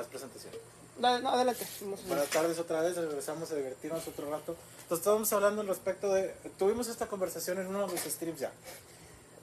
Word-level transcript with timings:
Más 0.00 0.06
presentación. 0.06 0.54
Dale, 0.98 1.22
no, 1.22 1.28
adelante. 1.28 1.66
Buenas 2.08 2.30
tardes 2.30 2.58
otra 2.58 2.80
vez, 2.80 2.96
regresamos 2.96 3.52
a 3.52 3.54
divertirnos 3.54 4.08
otro 4.08 4.30
rato. 4.30 4.56
Entonces 4.84 5.00
estábamos 5.00 5.30
hablando 5.34 5.60
al 5.60 5.68
respecto 5.68 6.10
de... 6.14 6.34
Tuvimos 6.58 6.88
esta 6.88 7.06
conversación 7.06 7.58
en 7.58 7.66
uno 7.66 7.86
de 7.86 7.92
los 7.92 8.00
streams 8.00 8.40
ya. 8.40 8.50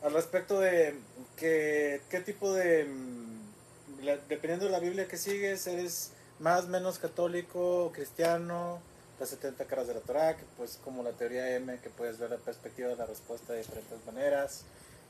Al 0.02 0.14
respecto 0.14 0.60
de 0.60 0.96
que, 1.36 2.02
qué 2.10 2.22
tipo 2.22 2.52
de... 2.54 2.86
mm, 2.86 4.06
dependiendo 4.28 4.66
de 4.66 4.72
la 4.72 4.80
Biblia 4.80 5.08
que 5.08 5.16
sigues, 5.18 5.68
eres 5.68 6.10
más, 6.40 6.66
menos 6.66 6.98
católico, 6.98 7.92
cristiano, 7.94 8.80
las 9.20 9.30
70 9.30 9.64
caras 9.66 9.86
de 9.86 9.94
la 9.94 10.00
Torah, 10.00 10.38
que 10.38 10.44
pues 10.58 10.80
como 10.84 11.04
la 11.04 11.12
teoría 11.12 11.56
M, 11.56 11.80
que 11.82 11.92
puedes 11.92 12.18
ver 12.18 12.32
la 12.32 12.38
perspectiva 12.38 12.90
de 12.90 12.96
la 12.96 13.06
respuesta 13.06 13.54
de 13.54 13.60
diferentes 13.60 14.04
maneras. 14.08 14.64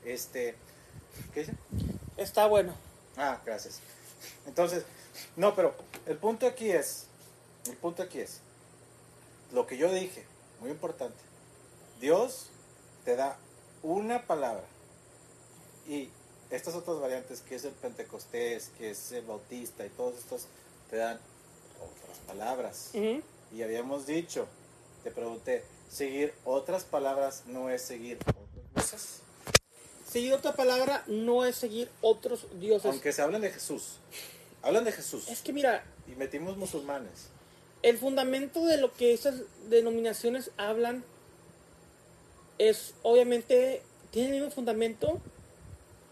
Este... 0.04 0.56
¿Qué 1.32 1.40
dice? 1.40 1.54
Está 2.18 2.44
bueno. 2.44 2.74
Ah, 3.16 3.40
gracias. 3.46 3.80
Entonces, 4.46 4.84
no, 5.36 5.54
pero 5.54 5.74
el 6.06 6.16
punto 6.16 6.46
aquí 6.46 6.70
es, 6.70 7.06
el 7.66 7.76
punto 7.76 8.02
aquí 8.02 8.20
es, 8.20 8.40
lo 9.52 9.66
que 9.66 9.76
yo 9.76 9.92
dije, 9.92 10.24
muy 10.60 10.70
importante, 10.70 11.16
Dios 12.00 12.46
te 13.04 13.16
da 13.16 13.38
una 13.82 14.26
palabra 14.26 14.64
y 15.88 16.10
estas 16.50 16.74
otras 16.74 17.00
variantes, 17.00 17.40
que 17.40 17.56
es 17.56 17.64
el 17.64 17.72
Pentecostés, 17.72 18.70
que 18.78 18.90
es 18.90 19.12
el 19.12 19.24
Bautista 19.24 19.84
y 19.84 19.90
todos 19.90 20.18
estos, 20.18 20.46
te 20.90 20.96
dan 20.96 21.18
otras 21.76 22.18
palabras. 22.26 22.90
Y 22.94 23.62
habíamos 23.62 24.06
dicho, 24.06 24.46
te 25.04 25.10
pregunté, 25.10 25.64
seguir 25.90 26.34
otras 26.44 26.84
palabras 26.84 27.44
no 27.46 27.70
es 27.70 27.82
seguir 27.82 28.18
otras 28.26 28.64
cosas. 28.74 29.20
Seguir 30.10 30.32
otra 30.32 30.54
palabra 30.54 31.04
no 31.06 31.44
es 31.44 31.56
seguir 31.56 31.90
otros 32.00 32.46
dioses. 32.58 32.90
Aunque 32.90 33.12
se 33.12 33.20
hablen 33.20 33.42
de 33.42 33.50
Jesús, 33.50 33.98
hablan 34.68 34.84
de 34.84 34.92
Jesús. 34.92 35.28
Es 35.28 35.40
que 35.42 35.52
mira, 35.52 35.84
Y 36.06 36.14
metimos 36.14 36.56
musulmanes. 36.56 37.28
el 37.82 37.98
fundamento 37.98 38.64
de 38.66 38.76
lo 38.78 38.92
que 38.92 39.12
esas 39.12 39.34
denominaciones 39.68 40.50
hablan 40.56 41.04
es 42.58 42.94
obviamente 43.02 43.82
tiene 44.10 44.28
el 44.30 44.34
mismo 44.36 44.50
fundamento 44.50 45.20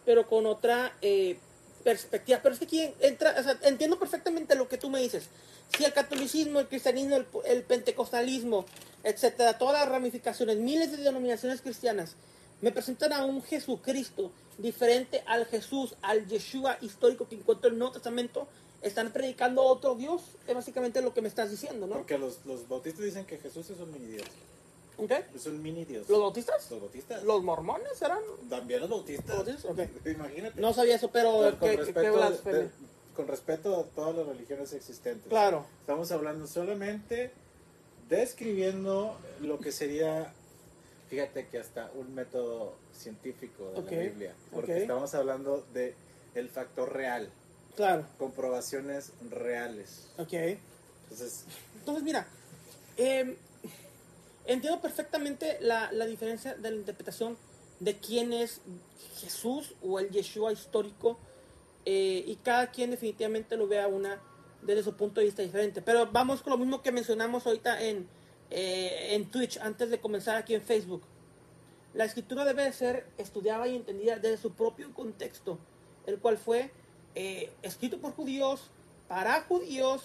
pero 0.05 0.29
con 0.29 0.47
otra 0.47 0.93
eh, 1.03 1.39
perspectiva 1.83 2.39
pero 2.43 2.53
es 2.55 2.61
que 2.61 2.67
aquí 2.67 2.95
entra 3.01 3.35
o 3.39 3.43
sea, 3.43 3.59
entiendo 3.63 3.99
perfectamente 3.99 4.55
lo 4.55 4.69
que 4.69 4.79
tú 4.79 4.91
me 4.91 5.01
dices 5.01 5.29
si 5.77 5.85
el 5.85 5.93
catolicismo 5.93 6.61
el 6.61 6.69
cristianismo 6.69 7.17
el, 7.17 7.27
el 7.47 7.63
pentecostalismo 7.65 8.65
etcétera 9.03 9.59
todas 9.59 9.81
las 9.81 9.89
ramificaciones 9.89 10.59
miles 10.59 10.93
de 10.93 10.99
denominaciones 10.99 11.63
cristianas 11.63 12.15
me 12.61 12.73
presentan 12.73 13.13
a 13.13 13.25
un 13.25 13.43
Jesucristo 13.43 14.31
diferente 14.59 15.23
al 15.27 15.45
Jesús 15.47 15.95
al 16.03 16.27
Yeshua 16.27 16.79
histórico 16.81 17.29
que 17.29 17.35
encuentro 17.37 17.69
en 17.69 17.75
el 17.75 17.79
Nuevo 17.79 17.95
Testamento 17.95 18.49
están 18.83 19.13
predicando 19.13 19.63
otro 19.63 19.95
Dios 19.95 20.23
es 20.47 20.55
básicamente 20.55 21.03
lo 21.03 21.13
que 21.13 21.21
me 21.23 21.29
estás 21.29 21.51
diciendo 21.51 21.87
¿no? 21.87 21.97
Porque 21.97 22.17
los, 22.19 22.45
los 22.47 22.67
bautistas 22.69 23.05
dicen 23.05 23.27
que 23.27 23.39
Jesús 23.39 23.69
es 23.71 23.79
un 23.81 23.93
mini 23.93 24.07
Dios. 24.07 24.27
¿Ok? 24.99 25.11
Es 25.35 25.45
un 25.45 25.63
mini 25.63 25.85
Dios. 25.85 26.09
¿Los 26.09 26.19
bautistas? 26.21 26.71
Los 26.71 26.81
bautistas. 26.81 27.23
¿Los 27.23 27.43
mormones 27.43 28.01
eran? 28.01 28.21
También 28.49 28.81
los 28.81 28.89
bautistas. 28.89 29.37
¿Bautistas? 29.37 29.65
Ok. 29.67 29.81
Imagínate. 30.07 30.59
No 30.59 30.73
sabía 30.73 30.95
eso, 30.97 31.11
pero 31.11 31.55
con, 31.61 31.69
qué, 31.69 31.93
qué 31.93 32.11
blasfemia. 32.11 32.61
de- 32.61 32.71
con 33.15 33.29
respeto 33.29 33.79
a 33.79 33.83
todas 33.95 34.15
las 34.17 34.27
religiones 34.27 34.73
existentes. 34.73 35.29
Claro. 35.29 35.67
Estamos 35.81 36.11
hablando 36.13 36.47
solamente 36.47 37.31
describiendo 38.09 39.17
lo 39.41 39.59
que 39.59 39.73
sería, 39.73 40.33
fíjate 41.09 41.49
que 41.49 41.59
hasta 41.59 41.91
un 41.95 42.15
método 42.15 42.75
científico 42.93 43.71
de 43.71 43.83
la 43.97 44.03
Biblia. 44.03 44.35
Porque 44.53 44.79
estamos 44.79 45.15
hablando 45.15 45.65
de 45.73 45.95
el 46.35 46.49
factor 46.49 46.93
real, 46.93 47.31
Claro. 47.77 48.07
comprobaciones 48.19 49.13
reales. 49.31 50.09
Ok. 50.19 50.33
Entonces, 50.33 51.45
Entonces, 51.79 52.03
mira, 52.05 52.27
eh, 52.97 53.37
entiendo 54.47 54.81
perfectamente 54.81 55.59
la, 55.61 55.91
la 55.93 56.07
diferencia 56.07 56.55
de 56.55 56.71
la 56.71 56.77
interpretación 56.77 57.37
de 57.81 57.97
quién 57.99 58.33
es 58.33 58.61
Jesús 59.19 59.75
o 59.83 59.99
el 60.01 60.11
Yeshua 60.11 60.53
histórico 60.53 61.19
eh, 61.85 62.25
y 62.27 62.37
cada 62.37 62.71
quien 62.71 62.91
definitivamente 62.91 63.57
lo 63.57 63.69
vea 63.69 63.87
una 63.87 64.19
desde 64.63 64.83
su 64.83 64.95
punto 64.97 65.21
de 65.21 65.27
vista 65.27 65.43
diferente. 65.43 65.83
Pero 65.83 66.07
vamos 66.11 66.43
con 66.43 66.53
lo 66.53 66.59
mismo 66.59 66.83
que 66.83 66.91
mencionamos 66.91 67.47
ahorita 67.47 67.83
en, 67.83 68.09
eh, 68.51 69.15
en 69.15 69.31
Twitch 69.31 69.59
antes 69.59 69.91
de 69.91 70.01
comenzar 70.01 70.37
aquí 70.37 70.55
en 70.55 70.63
Facebook. 70.63 71.03
La 71.95 72.05
escritura 72.05 72.45
debe 72.45 72.65
de 72.65 72.73
ser 72.73 73.07
estudiada 73.19 73.67
y 73.67 73.75
entendida 73.75 74.17
desde 74.17 74.37
su 74.37 74.53
propio 74.53 74.93
contexto, 74.93 75.59
el 76.07 76.19
cual 76.19 76.37
fue 76.37 76.71
eh, 77.15 77.51
escrito 77.63 77.99
por 77.99 78.13
judíos, 78.13 78.71
para 79.09 79.41
judíos, 79.43 80.03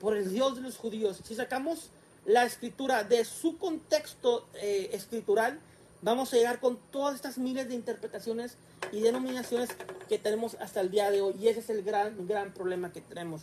por 0.00 0.16
el 0.16 0.32
Dios 0.32 0.56
de 0.56 0.62
los 0.62 0.76
judíos. 0.76 1.20
Si 1.24 1.34
sacamos 1.34 1.90
la 2.24 2.44
escritura 2.44 3.04
de 3.04 3.24
su 3.24 3.58
contexto 3.58 4.46
eh, 4.54 4.90
escritural, 4.92 5.60
vamos 6.02 6.32
a 6.32 6.36
llegar 6.36 6.60
con 6.60 6.78
todas 6.90 7.14
estas 7.14 7.38
miles 7.38 7.68
de 7.68 7.74
interpretaciones 7.74 8.56
y 8.92 9.00
denominaciones 9.00 9.70
que 10.08 10.18
tenemos 10.18 10.56
hasta 10.60 10.80
el 10.80 10.90
día 10.90 11.10
de 11.10 11.20
hoy. 11.20 11.34
Y 11.38 11.48
ese 11.48 11.60
es 11.60 11.70
el 11.70 11.82
gran, 11.82 12.26
gran 12.26 12.52
problema 12.52 12.92
que 12.92 13.00
tenemos. 13.00 13.42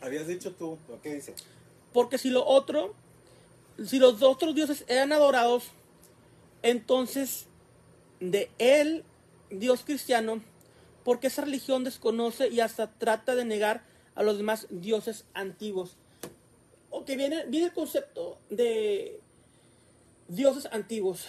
habías 0.00 0.26
dicho 0.26 0.52
tú, 0.52 0.78
¿o 0.88 1.00
¿qué 1.02 1.14
dice? 1.14 1.34
Porque 1.92 2.18
si 2.18 2.30
lo 2.30 2.46
otro, 2.46 2.94
si 3.84 3.98
los 3.98 4.22
otros 4.22 4.54
dioses 4.54 4.84
eran 4.88 5.12
adorados, 5.12 5.64
entonces 6.62 7.46
de 8.20 8.50
él, 8.58 9.04
Dios 9.50 9.82
cristiano, 9.84 10.42
porque 11.04 11.28
esa 11.28 11.42
religión 11.42 11.84
desconoce 11.84 12.48
y 12.48 12.60
hasta 12.60 12.90
trata 12.90 13.34
de 13.34 13.44
negar 13.44 13.82
a 14.14 14.22
los 14.22 14.36
demás 14.36 14.66
dioses 14.70 15.24
antiguos. 15.34 15.96
Ok, 16.90 17.06
viene, 17.16 17.46
viene 17.46 17.66
el 17.66 17.72
concepto 17.72 18.38
de 18.50 19.20
dioses 20.28 20.68
antiguos. 20.72 21.26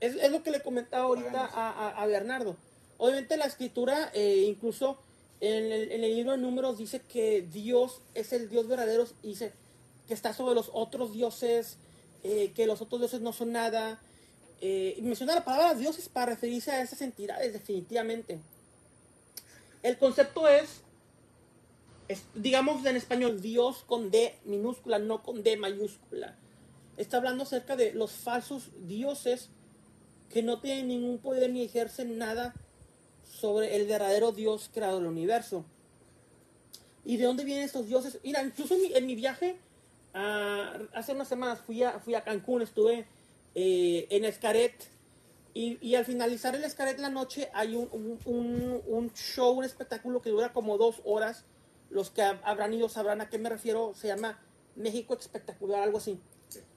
Es, 0.00 0.16
es 0.16 0.30
lo 0.30 0.42
que 0.42 0.50
le 0.50 0.60
comentaba 0.60 1.04
ahorita 1.04 1.44
a, 1.46 1.90
a- 2.02 2.06
Bernardo. 2.06 2.56
Obviamente 2.98 3.36
la 3.36 3.44
escritura, 3.46 4.10
eh, 4.14 4.44
incluso 4.48 4.98
en 5.40 5.70
el, 5.72 5.92
en 5.92 6.02
el 6.02 6.16
libro 6.16 6.32
de 6.32 6.38
números, 6.38 6.78
dice 6.78 7.00
que 7.00 7.42
Dios 7.42 8.00
es 8.14 8.32
el 8.32 8.48
Dios 8.48 8.66
verdadero 8.68 9.06
y 9.22 9.28
dice 9.28 9.52
que 10.06 10.14
está 10.14 10.32
sobre 10.32 10.54
los 10.54 10.70
otros 10.72 11.12
dioses, 11.12 11.76
eh, 12.22 12.52
que 12.54 12.66
los 12.66 12.80
otros 12.80 13.00
dioses 13.00 13.20
no 13.20 13.32
son 13.32 13.52
nada. 13.52 14.00
Eh, 14.60 14.98
menciona 15.02 15.34
la 15.34 15.44
palabra 15.44 15.74
dioses 15.74 16.08
para 16.08 16.32
referirse 16.32 16.70
a 16.70 16.82
esas 16.82 17.02
entidades, 17.02 17.52
definitivamente. 17.52 18.38
El 19.82 19.98
concepto 19.98 20.48
es, 20.48 20.80
es, 22.08 22.22
digamos 22.34 22.84
en 22.86 22.96
español, 22.96 23.40
Dios 23.40 23.84
con 23.86 24.10
D 24.10 24.34
minúscula, 24.44 24.98
no 24.98 25.22
con 25.22 25.42
D 25.42 25.56
mayúscula. 25.56 26.36
Está 26.96 27.18
hablando 27.18 27.42
acerca 27.44 27.76
de 27.76 27.92
los 27.92 28.12
falsos 28.12 28.70
dioses 28.86 29.50
que 30.30 30.42
no 30.42 30.60
tienen 30.60 30.88
ningún 30.88 31.18
poder 31.18 31.50
ni 31.50 31.62
ejercen 31.62 32.18
nada 32.18 32.54
sobre 33.30 33.76
el 33.76 33.86
verdadero 33.86 34.32
Dios 34.32 34.70
creador 34.72 35.02
del 35.02 35.10
universo. 35.10 35.64
¿Y 37.04 37.18
de 37.18 37.24
dónde 37.24 37.44
vienen 37.44 37.64
estos 37.64 37.86
dioses? 37.86 38.18
Mira, 38.24 38.42
incluso 38.42 38.74
en 38.74 38.82
mi, 38.82 38.92
en 38.94 39.06
mi 39.06 39.14
viaje, 39.14 39.56
ah, 40.16 40.72
hace 40.94 41.12
unas 41.12 41.28
semanas 41.28 41.60
fui 41.60 41.82
a, 41.84 42.00
fui 42.00 42.14
a 42.14 42.24
Cancún, 42.24 42.62
estuve 42.62 43.06
eh, 43.54 44.06
en 44.10 44.24
Escaret. 44.24 44.74
Y, 45.54 45.78
y 45.80 45.94
al 45.94 46.04
finalizar 46.04 46.54
el 46.54 46.64
Escaret 46.64 46.98
la 46.98 47.08
noche 47.08 47.48
hay 47.54 47.76
un, 47.76 47.88
un- 47.92 48.18
un- 48.26 48.82
un 48.86 49.12
show, 49.14 49.52
un 49.56 49.64
espectáculo 49.64 50.20
que 50.20 50.30
dura 50.30 50.52
como 50.52 50.76
dos 50.76 50.96
horas. 51.04 51.44
Los 51.88 52.10
que 52.10 52.22
hab- 52.22 52.40
habrán 52.44 52.74
ido 52.74 52.88
sabrán 52.88 53.20
a 53.20 53.28
qué 53.30 53.38
me 53.38 53.48
refiero. 53.48 53.94
Se 53.94 54.08
llama 54.08 54.38
México 54.74 55.14
Espectacular, 55.14 55.82
algo 55.82 55.98
así. 55.98 56.18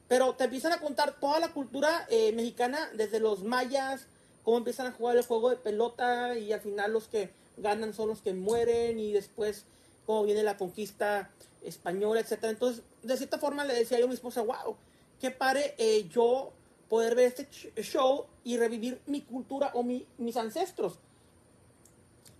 Pero 0.07 0.35
te 0.35 0.45
empiezan 0.45 0.71
a 0.71 0.79
contar 0.79 1.19
toda 1.19 1.39
la 1.39 1.49
cultura 1.53 2.05
eh, 2.09 2.31
mexicana, 2.31 2.89
desde 2.95 3.19
los 3.19 3.43
mayas, 3.43 4.07
cómo 4.43 4.57
empiezan 4.57 4.87
a 4.87 4.91
jugar 4.93 5.17
el 5.17 5.23
juego 5.25 5.49
de 5.49 5.57
pelota 5.57 6.37
y 6.37 6.51
al 6.53 6.61
final 6.61 6.93
los 6.93 7.07
que 7.07 7.31
ganan 7.57 7.93
son 7.93 8.07
los 8.07 8.21
que 8.21 8.33
mueren 8.33 8.97
y 8.99 9.11
después 9.11 9.65
cómo 10.05 10.23
viene 10.23 10.41
la 10.43 10.57
conquista 10.57 11.29
española, 11.63 12.21
etcétera. 12.21 12.51
Entonces, 12.51 12.83
de 13.03 13.17
cierta 13.17 13.37
forma 13.37 13.65
le 13.65 13.73
decía 13.73 13.99
yo 13.99 14.05
a 14.05 14.07
mi 14.07 14.13
esposa, 14.13 14.41
wow, 14.41 14.75
qué 15.19 15.31
padre 15.31 15.75
eh, 15.77 16.07
yo 16.09 16.51
poder 16.89 17.15
ver 17.15 17.27
este 17.27 17.47
show 17.83 18.25
y 18.43 18.57
revivir 18.57 18.99
mi 19.05 19.21
cultura 19.21 19.71
o 19.73 19.83
mi- 19.83 20.05
mis 20.17 20.37
ancestros. 20.37 20.93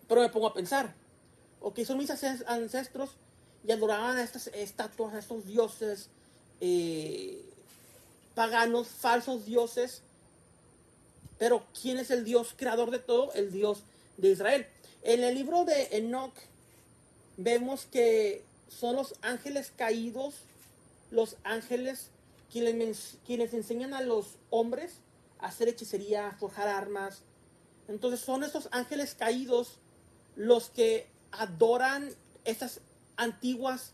Pero 0.08 0.22
me 0.22 0.30
pongo 0.30 0.48
a 0.48 0.54
pensar, 0.54 0.94
ok, 1.62 1.80
son 1.84 1.98
mis 1.98 2.10
ancest- 2.10 2.44
ancestros 2.48 3.12
y 3.68 3.72
adoraban 3.72 4.18
a 4.18 4.24
estas 4.24 4.48
estatuas, 4.48 5.14
a 5.14 5.20
estos 5.20 5.46
dioses 5.46 6.10
eh, 6.62 7.44
paganos, 8.34 8.88
falsos 8.88 9.46
dioses. 9.46 10.02
Pero 11.38 11.64
¿quién 11.80 12.00
es 12.00 12.10
el 12.12 12.26
Dios 12.26 12.54
creador 12.58 12.90
de 12.92 13.00
todo? 13.00 13.32
El 13.34 13.52
Dios 13.52 13.84
de 14.18 14.30
Israel. 14.32 14.66
En 15.04 15.24
el 15.24 15.36
libro 15.36 15.64
de 15.64 15.90
Enoch 15.98 16.34
vemos 17.38 17.86
que 17.86 18.44
son 18.70 18.96
los 18.96 19.16
ángeles 19.22 19.72
caídos, 19.76 20.36
los 21.12 21.36
ángeles 21.44 22.10
quienes, 22.52 23.18
quienes 23.26 23.54
enseñan 23.54 23.94
a 23.94 24.02
los 24.02 24.38
hombres 24.50 24.94
a 25.40 25.48
hacer 25.48 25.68
hechicería, 25.68 26.30
a 26.30 26.36
forjar 26.36 26.68
armas. 26.68 27.22
Entonces 27.88 28.20
son 28.20 28.44
estos 28.44 28.70
ángeles 28.72 29.16
caídos 29.16 29.80
los 30.36 30.70
que 30.70 31.08
adoran 31.32 32.10
estas 32.46 32.80
antiguas 33.18 33.92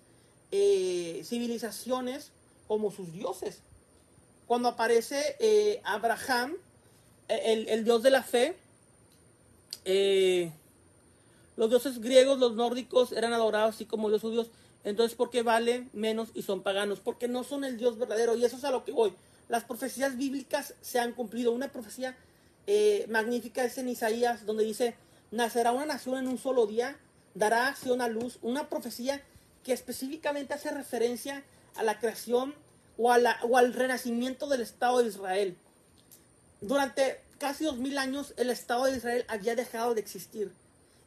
eh, 0.51 1.21
civilizaciones 1.25 2.31
como 2.67 2.91
sus 2.91 3.11
dioses. 3.13 3.59
Cuando 4.47 4.69
aparece 4.69 5.35
eh, 5.39 5.81
Abraham, 5.83 6.55
eh, 7.29 7.41
el, 7.45 7.69
el 7.69 7.83
dios 7.83 8.03
de 8.03 8.09
la 8.11 8.23
fe, 8.23 8.55
eh, 9.85 10.51
los 11.55 11.69
dioses 11.69 12.01
griegos, 12.01 12.39
los 12.39 12.55
nórdicos 12.55 13.11
eran 13.11 13.33
adorados 13.33 13.75
así 13.75 13.85
como 13.85 14.09
los 14.09 14.21
judíos. 14.21 14.47
Entonces, 14.85 15.17
¿por 15.17 15.31
qué 15.31 15.41
vale 15.41 15.89
menos 15.93 16.29
y 16.35 16.43
son 16.43 16.61
paganos? 16.61 16.99
Porque 16.99 17.27
no 17.27 17.43
son 17.43 17.63
el 17.63 17.77
Dios 17.77 17.97
verdadero. 17.97 18.35
Y 18.35 18.45
eso 18.45 18.55
es 18.55 18.63
a 18.63 18.71
lo 18.71 18.85
que 18.85 18.91
voy. 18.91 19.13
Las 19.49 19.63
profecías 19.63 20.15
bíblicas 20.15 20.75
se 20.79 20.99
han 20.99 21.11
cumplido. 21.11 21.51
Una 21.51 21.71
profecía 21.71 22.15
eh, 22.67 23.05
magnífica 23.09 23.63
es 23.65 23.77
en 23.79 23.89
Isaías, 23.89 24.45
donde 24.45 24.63
dice, 24.63 24.95
nacerá 25.31 25.71
una 25.71 25.87
nación 25.87 26.19
en 26.19 26.27
un 26.27 26.37
solo 26.37 26.67
día, 26.67 26.97
dará 27.33 27.67
acción 27.67 27.99
a 27.99 28.07
luz. 28.07 28.37
Una 28.43 28.69
profecía 28.69 29.23
que 29.63 29.73
específicamente 29.73 30.53
hace 30.53 30.69
referencia 30.69 31.43
a 31.75 31.83
la 31.83 31.99
creación 31.99 32.53
o, 32.97 33.11
o 33.11 33.57
al 33.57 33.73
renacimiento 33.73 34.47
del 34.47 34.61
Estado 34.61 34.99
de 34.99 35.07
Israel. 35.07 35.57
Durante 36.61 37.19
casi 37.39 37.65
dos 37.65 37.77
mil 37.77 37.97
años 37.97 38.35
el 38.37 38.51
Estado 38.51 38.85
de 38.85 38.97
Israel 38.97 39.25
había 39.27 39.55
dejado 39.55 39.95
de 39.95 40.01
existir. 40.01 40.51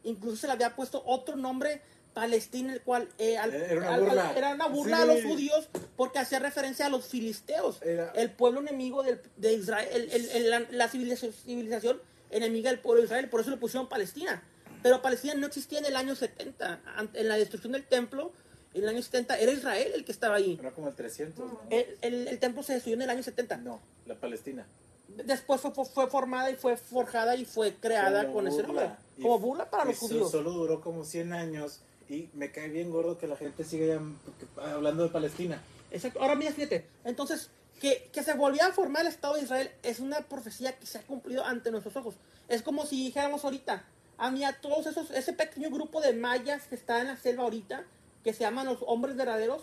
Incluso 0.03 0.37
se 0.37 0.47
le 0.49 0.55
había 0.55 0.75
puesto 0.75 1.03
otro 1.07 1.37
nombre, 1.37 1.81
Palestina, 2.21 2.73
el 2.73 2.81
cual 2.83 3.09
eh, 3.19 3.39
al- 3.39 3.55
Era 3.55 3.79
una 3.81 3.95
al- 3.95 4.01
burla. 4.01 4.33
era 4.37 4.55
una 4.55 4.67
burla 4.67 4.97
Sí. 4.97 5.03
a 5.03 5.07
los 5.07 5.23
judíos 5.23 5.69
porque 5.97 6.19
hacía 6.19 6.39
referencia 6.41 6.87
a 6.87 6.89
los 6.89 7.07
filisteos, 7.07 7.81
Era- 7.83 8.11
el 8.17 8.31
pueblo 8.33 8.61
enemigo 8.61 9.03
del- 9.05 9.21
de 9.37 9.53
Israel, 9.53 9.89
el- 9.93 10.11
el- 10.11 10.31
el- 10.31 10.51
la, 10.51 10.61
la 10.71 10.89
civilización, 10.89 11.33
civilización 11.33 12.01
enemiga 12.31 12.71
del 12.71 12.81
pueblo 12.81 13.01
de 13.03 13.07
Israel, 13.07 13.29
por 13.29 13.41
eso 13.41 13.51
le 13.51 13.57
pusieron 13.57 13.89
Palestina. 13.89 14.43
Pero 14.83 15.01
Palestina 15.01 15.35
no 15.35 15.47
existía 15.47 15.79
en 15.79 15.87
el 15.87 15.97
año 15.97 16.15
70, 16.17 16.81
an- 16.97 17.11
en 17.15 17.29
la 17.29 17.37
destrucción 17.37 17.73
del 17.73 17.85
templo, 17.87 18.33
en 18.75 18.83
el 18.83 18.89
año 18.89 19.01
70 19.03 19.39
era 19.39 19.53
Israel 19.53 19.93
el 19.95 20.05
que 20.05 20.13
estaba 20.13 20.35
ahí. 20.37 20.57
Era 20.61 20.73
como 20.73 20.89
el 20.89 20.95
300. 20.95 21.47
¿no? 21.47 21.61
El, 21.71 21.99
el- 22.03 22.27
el 22.29 22.39
templo 22.41 22.63
se 22.65 22.75
destruyó 22.75 22.97
en 22.97 23.03
el 23.03 23.11
año 23.11 23.23
70. 23.23 23.57
No, 23.59 23.81
la 24.07 24.15
Palestina. 24.17 24.67
Después 25.09 25.61
fue, 25.61 25.73
fue 25.73 26.07
formada 26.09 26.51
y 26.51 26.57
fue 26.57 26.77
forjada 26.77 27.35
y 27.35 27.45
fue 27.45 27.75
creada 27.75 28.23
Como 28.25 28.35
con 28.35 28.49
ese 28.49 28.63
nombre. 28.63 28.91
Como 29.21 29.39
burla 29.39 29.69
para 29.71 29.85
y 29.85 29.89
los 29.89 29.99
judíos. 29.99 30.31
Solo 30.31 30.51
duró 30.53 30.81
como 30.81 31.03
100 31.05 31.33
años 31.33 31.81
y 32.09 32.31
me 32.35 32.51
cae 32.51 32.69
bien 32.69 32.91
gordo 32.91 33.19
que 33.19 33.27
la 33.27 33.37
gente 33.37 33.65
siga 33.65 33.87
ya 33.87 34.73
hablando 34.75 35.03
de 35.03 35.11
Palestina. 35.11 35.63
Exacto. 35.91 36.21
Ahora 36.21 36.35
mira, 36.35 36.53
fíjate. 36.53 36.87
Entonces, 37.05 37.51
que, 37.81 38.09
que 38.13 38.23
se 38.23 38.35
volviera 38.35 38.69
a 38.69 38.73
formar 38.73 39.03
el 39.03 39.09
Estado 39.09 39.35
de 39.35 39.43
Israel 39.43 39.71
es 39.83 40.01
una 40.01 40.21
profecía 40.23 40.77
que 40.79 40.87
se 40.87 40.99
ha 40.99 41.03
cumplido 41.03 41.45
ante 41.45 41.71
nuestros 41.71 41.97
ojos. 41.97 42.15
Es 42.49 42.63
como 42.63 42.87
si 42.87 43.05
dijéramos 43.05 43.45
ahorita, 43.45 43.85
a 44.17 44.31
mí 44.31 44.45
a 44.45 44.61
todos 44.61 44.87
esos, 44.87 45.11
ese 45.11 45.33
pequeño 45.33 45.71
grupo 45.71 46.01
de 46.01 46.13
mayas 46.13 46.67
que 46.67 46.75
está 46.75 47.01
en 47.01 47.09
la 47.09 47.17
selva 47.17 47.45
ahorita, 47.45 47.85
que 48.25 48.33
se 48.33 48.41
llaman 48.41 48.67
los 48.67 48.79
hombres 48.83 49.17
verdaderos, 49.17 49.63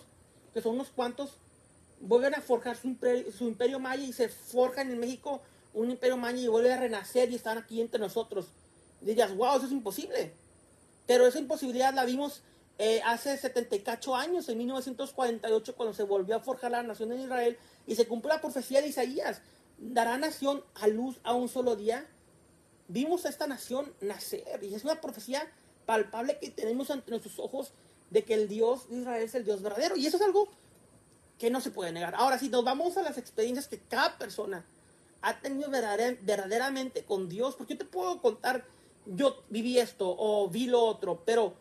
que 0.54 0.62
son 0.62 0.76
unos 0.76 0.90
cuantos, 0.90 1.38
vuelven 2.00 2.36
a 2.36 2.42
forjar 2.42 2.78
su 2.78 2.88
imperio, 2.88 3.32
su 3.32 3.46
imperio 3.46 3.80
maya 3.80 4.04
y 4.04 4.14
se 4.14 4.30
forjan 4.30 4.92
en 4.92 5.00
México 5.00 5.42
un 5.74 5.92
imperio 5.92 6.16
maya 6.16 6.40
y 6.40 6.48
vuelve 6.48 6.72
a 6.72 6.80
renacer 6.80 7.30
y 7.32 7.36
están 7.36 7.58
aquí 7.58 7.82
entre 7.82 8.00
nosotros. 8.00 8.48
Dirías, 9.02 9.36
wow, 9.36 9.58
eso 9.58 9.66
es 9.66 9.72
imposible. 9.72 10.32
Pero 11.08 11.28
esa 11.28 11.40
imposibilidad 11.40 11.94
la 11.94 12.06
vimos 12.06 12.42
eh, 12.78 13.02
hace 13.06 13.38
78 13.38 14.16
años, 14.16 14.50
en 14.50 14.58
1948, 14.58 15.76
cuando 15.76 15.94
se 15.94 16.04
volvió 16.04 16.36
a 16.36 16.40
forjar 16.40 16.72
la 16.72 16.84
nación 16.84 17.10
de 17.10 17.18
Israel 17.22 17.58
y 17.88 17.96
se 17.96 18.08
cumplió 18.08 18.34
la 18.34 18.42
profecía 18.42 18.82
de 18.82 18.88
Isaías. 18.88 19.42
¿Dará 19.78 20.18
nación 20.18 20.64
a 20.76 20.88
luz 20.88 21.18
a 21.24 21.34
un 21.34 21.48
solo 21.50 21.76
día? 21.76 22.06
Vimos 22.88 23.26
a 23.26 23.30
esta 23.30 23.48
nación 23.48 23.94
nacer 24.02 24.64
y 24.64 24.74
es 24.76 24.84
una 24.84 25.02
profecía 25.02 25.48
palpable 25.86 26.38
que 26.40 26.50
tenemos 26.50 26.90
ante 26.92 27.12
nuestros 27.12 27.40
ojos 27.40 27.72
de 28.10 28.24
que 28.24 28.34
el 28.34 28.48
Dios 28.48 28.90
de 28.90 28.98
Israel 29.00 29.24
es 29.24 29.36
el 29.36 29.44
Dios 29.46 29.62
verdadero. 29.62 29.96
Y 29.96 30.06
eso 30.08 30.18
es 30.18 30.24
algo 30.24 30.48
que 31.40 31.50
no 31.50 31.62
se 31.62 31.72
puede 31.72 31.92
negar. 31.92 32.16
Ahora, 32.16 32.40
si 32.40 32.50
nos 32.50 32.64
vamos 32.64 32.98
a 32.98 33.02
las 33.02 33.18
experiencias 33.18 33.68
que 33.68 33.80
cada 33.80 34.18
persona 34.18 34.64
ha 35.22 35.40
tenido 35.40 35.70
verdadera- 35.70 36.18
verdaderamente 36.22 37.04
con 37.04 37.28
Dios, 37.28 37.56
porque 37.56 37.74
yo 37.74 37.80
te 37.80 37.86
puedo 37.86 38.22
contar, 38.22 38.64
yo 39.06 39.44
viví 39.50 39.80
esto 39.80 40.16
o 40.18 40.50
vi 40.50 40.68
lo 40.68 40.84
otro, 40.84 41.22
pero, 41.26 41.54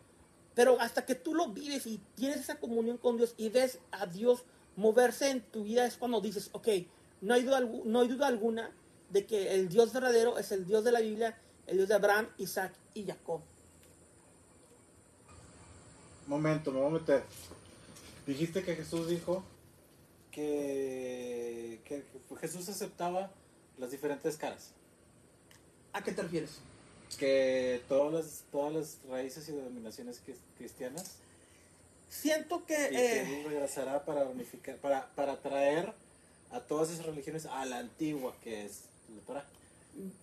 pero 0.53 0.79
hasta 0.79 1.05
que 1.05 1.15
tú 1.15 1.33
lo 1.33 1.49
vives 1.49 1.85
y 1.85 1.99
tienes 2.15 2.37
esa 2.41 2.59
comunión 2.59 2.97
con 2.97 3.17
Dios 3.17 3.33
y 3.37 3.49
ves 3.49 3.79
a 3.91 4.05
Dios 4.05 4.43
moverse 4.75 5.29
en 5.29 5.41
tu 5.41 5.63
vida, 5.63 5.85
es 5.85 5.95
cuando 5.97 6.21
dices, 6.21 6.49
ok, 6.51 6.67
no 7.21 7.33
hay 7.33 7.43
duda, 7.43 7.61
no 7.61 8.01
hay 8.01 8.07
duda 8.07 8.27
alguna 8.27 8.71
de 9.09 9.25
que 9.25 9.53
el 9.53 9.69
Dios 9.69 9.93
verdadero 9.93 10.37
es 10.37 10.51
el 10.51 10.65
Dios 10.65 10.83
de 10.83 10.91
la 10.91 10.99
Biblia, 10.99 11.37
el 11.67 11.77
Dios 11.77 11.89
de 11.89 11.95
Abraham, 11.95 12.27
Isaac 12.37 12.73
y 12.93 13.05
Jacob. 13.05 13.41
Momento, 16.27 16.71
me 16.71 16.79
voy 16.79 16.87
a 16.87 16.99
meter. 16.99 17.23
Dijiste 18.25 18.63
que 18.63 18.75
Jesús 18.75 19.07
dijo 19.07 19.43
que, 20.31 21.79
que 21.85 22.03
Jesús 22.41 22.67
aceptaba 22.67 23.31
las 23.77 23.91
diferentes 23.91 24.35
caras. 24.35 24.71
¿A 25.93 26.03
qué 26.03 26.11
te 26.11 26.23
refieres? 26.23 26.59
Que 27.17 27.81
todas 27.87 28.13
las, 28.13 28.43
todas 28.51 28.73
las 28.73 28.97
raíces 29.09 29.47
y 29.49 29.51
denominaciones 29.53 30.19
cris- 30.25 30.35
cristianas 30.57 31.15
Siento 32.09 32.65
que... 32.65 32.75
eh, 32.91 33.43
regresará 33.47 34.03
para 34.05 34.23
unificar, 34.25 34.77
para, 34.77 35.07
para 35.15 35.37
traer 35.41 35.93
a 36.51 36.59
todas 36.61 36.89
esas 36.89 37.05
religiones 37.05 37.45
a 37.45 37.65
la 37.65 37.79
antigua 37.79 38.35
que 38.43 38.65
es 38.65 38.81
la 39.13 39.21
Torah. 39.23 39.45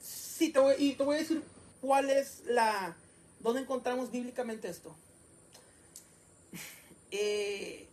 Sí, 0.03 0.51
te 0.51 0.59
voy, 0.59 0.75
y 0.79 0.95
te 0.95 1.03
voy 1.03 1.17
a 1.17 1.19
decir 1.21 1.43
cuál 1.81 2.09
es 2.11 2.43
la... 2.47 2.97
¿Dónde 3.41 3.61
encontramos 3.63 4.11
bíblicamente 4.11 4.69
esto? 4.69 4.95
Eh, 7.15 7.87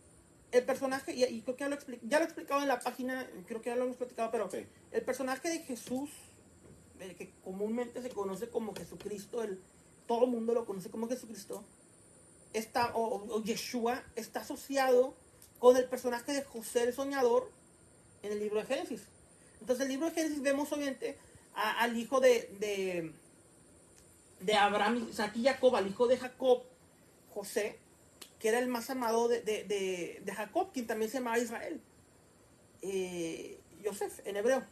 el 0.52 0.64
personaje, 0.64 1.12
y, 1.14 1.22
y 1.24 1.42
creo 1.42 1.54
que 1.56 1.60
ya 1.64 1.68
lo, 1.68 1.76
expli- 1.78 1.98
ya 2.02 2.18
lo 2.18 2.24
he 2.24 2.26
explicado 2.26 2.62
en 2.62 2.68
la 2.68 2.80
página, 2.80 3.28
creo 3.46 3.60
que 3.60 3.68
ya 3.70 3.76
lo 3.76 3.84
hemos 3.84 3.96
platicado, 3.98 4.30
pero 4.30 4.50
Sí. 4.50 4.64
el 4.92 5.02
personaje 5.02 5.48
de 5.50 5.58
Jesús, 5.60 6.08
que 7.16 7.32
comúnmente 7.44 8.02
se 8.02 8.10
conoce 8.10 8.48
como 8.48 8.74
Jesucristo, 8.74 9.42
el, 9.42 9.60
todo 10.06 10.24
el 10.24 10.30
mundo 10.30 10.54
lo 10.54 10.64
conoce 10.66 10.90
como 10.90 11.08
Jesucristo, 11.08 11.64
está, 12.52 12.94
o, 12.94 13.02
o- 13.04 13.36
o 13.36 13.42
Yeshua, 13.42 14.02
está 14.16 14.40
asociado 14.40 15.14
con 15.58 15.76
el 15.76 15.84
personaje 15.88 16.32
de 16.32 16.42
José 16.42 16.82
el 16.84 16.92
Soñador 16.94 17.50
en 18.22 18.32
el 18.32 18.40
libro 18.40 18.60
de 18.60 18.66
Génesis. 18.66 19.02
Entonces, 19.60 19.84
en 19.86 19.92
el 19.92 19.98
libro 19.98 20.08
de 20.08 20.14
Génesis 20.14 20.42
vemos 20.42 20.72
obviamente 20.72 21.16
al 21.54 21.96
hijo 21.96 22.20
de, 22.20 22.48
de, 22.60 23.12
de 24.40 24.54
Abraham, 24.54 25.08
Isaac 25.10 25.36
y 25.36 25.44
Jacob, 25.44 25.74
al 25.76 25.86
hijo 25.88 26.06
de 26.06 26.16
Jacob, 26.18 26.62
José, 27.34 27.78
que 28.38 28.48
era 28.48 28.58
el 28.58 28.68
más 28.68 28.88
amado 28.90 29.28
de, 29.28 29.40
de, 29.42 29.64
de- 29.64 30.22
de 30.24 30.34
Jacob, 30.34 30.70
quien 30.72 30.86
también 30.86 31.10
se 31.10 31.18
llamaba 31.18 31.38
Israel. 31.38 31.80
Eh, 32.82 33.58
Yosef, 33.82 34.26
en 34.26 34.36
hebreo. 34.36 34.64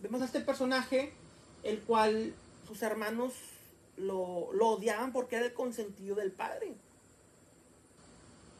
Vemos 0.00 0.22
a 0.22 0.24
este 0.24 0.40
personaje, 0.40 1.12
el 1.62 1.80
cual 1.80 2.34
sus 2.66 2.82
hermanos 2.82 3.34
lo, 3.96 4.52
lo 4.52 4.68
odiaban 4.68 5.12
porque 5.12 5.36
era 5.36 5.46
el 5.46 5.52
consentido 5.52 6.16
del 6.16 6.32
padre. 6.32 6.74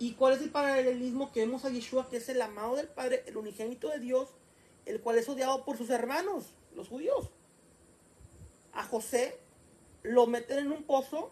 ¿Y 0.01 0.15
cuál 0.15 0.33
es 0.33 0.41
el 0.41 0.51
paralelismo 0.51 1.31
que 1.31 1.41
vemos 1.41 1.67
a 1.67 1.71
Yeshua, 1.71 2.09
que 2.09 2.17
es 2.17 2.29
el 2.31 2.41
amado 2.41 2.77
del 2.77 2.89
Padre, 2.89 3.23
el 3.27 3.37
unigénito 3.37 3.91
de 3.91 3.99
Dios, 3.99 4.31
el 4.87 5.03
cual 5.03 5.19
es 5.19 5.29
odiado 5.29 5.63
por 5.67 5.77
sus 5.77 5.91
hermanos, 5.91 6.55
los 6.75 6.89
judíos? 6.89 7.29
A 8.73 8.83
José 8.83 9.39
lo 10.03 10.27
meten 10.27 10.59
en 10.59 10.73
un 10.73 10.85
pozo 10.85 11.31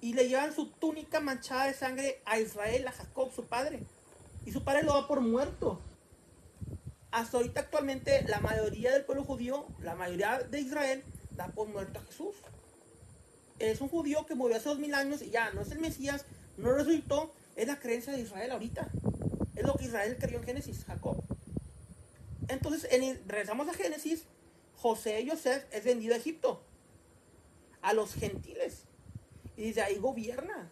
y 0.00 0.14
le 0.14 0.28
llevan 0.28 0.52
su 0.52 0.66
túnica 0.66 1.20
manchada 1.20 1.66
de 1.66 1.74
sangre 1.74 2.20
a 2.24 2.40
Israel, 2.40 2.88
a 2.88 2.92
Jacob, 2.92 3.30
su 3.32 3.44
padre. 3.44 3.84
Y 4.44 4.50
su 4.50 4.64
padre 4.64 4.82
lo 4.82 4.92
da 4.94 5.06
por 5.06 5.20
muerto. 5.20 5.78
Hasta 7.12 7.36
ahorita 7.36 7.60
actualmente 7.60 8.24
la 8.26 8.40
mayoría 8.40 8.90
del 8.90 9.04
pueblo 9.04 9.22
judío, 9.22 9.66
la 9.80 9.94
mayoría 9.94 10.38
de 10.38 10.60
Israel, 10.60 11.04
da 11.36 11.48
por 11.48 11.68
muerto 11.68 11.98
a 11.98 12.02
Jesús. 12.02 12.34
Es 13.58 13.82
un 13.82 13.88
judío 13.88 14.24
que 14.24 14.34
murió 14.34 14.56
hace 14.56 14.70
dos 14.70 14.78
mil 14.78 14.94
años 14.94 15.20
y 15.20 15.30
ya 15.30 15.50
no 15.52 15.60
es 15.60 15.70
el 15.70 15.78
Mesías, 15.78 16.24
no 16.56 16.72
resultó, 16.72 17.30
es 17.54 17.68
la 17.68 17.78
creencia 17.78 18.14
de 18.14 18.20
Israel 18.20 18.50
ahorita. 18.52 18.88
Es 19.54 19.62
lo 19.62 19.74
que 19.74 19.84
Israel 19.84 20.16
creyó 20.18 20.38
en 20.38 20.44
Génesis, 20.44 20.84
Jacob. 20.86 21.22
Entonces, 22.48 22.90
en, 22.90 23.22
regresamos 23.28 23.68
a 23.68 23.74
Génesis, 23.74 24.24
José 24.76 25.20
y 25.20 25.28
José 25.28 25.66
es 25.70 25.84
vendido 25.84 26.14
a 26.14 26.16
Egipto, 26.16 26.62
a 27.82 27.92
los 27.92 28.14
gentiles. 28.14 28.84
Y 29.56 29.66
desde 29.66 29.82
ahí 29.82 29.98
gobierna. 29.98 30.70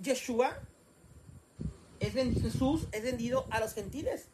Yeshua 0.00 0.56
es 1.98 2.14
vendido, 2.14 2.48
Jesús 2.48 2.86
es 2.92 3.02
vendido 3.02 3.46
a 3.50 3.58
los 3.58 3.74
gentiles. 3.74 4.28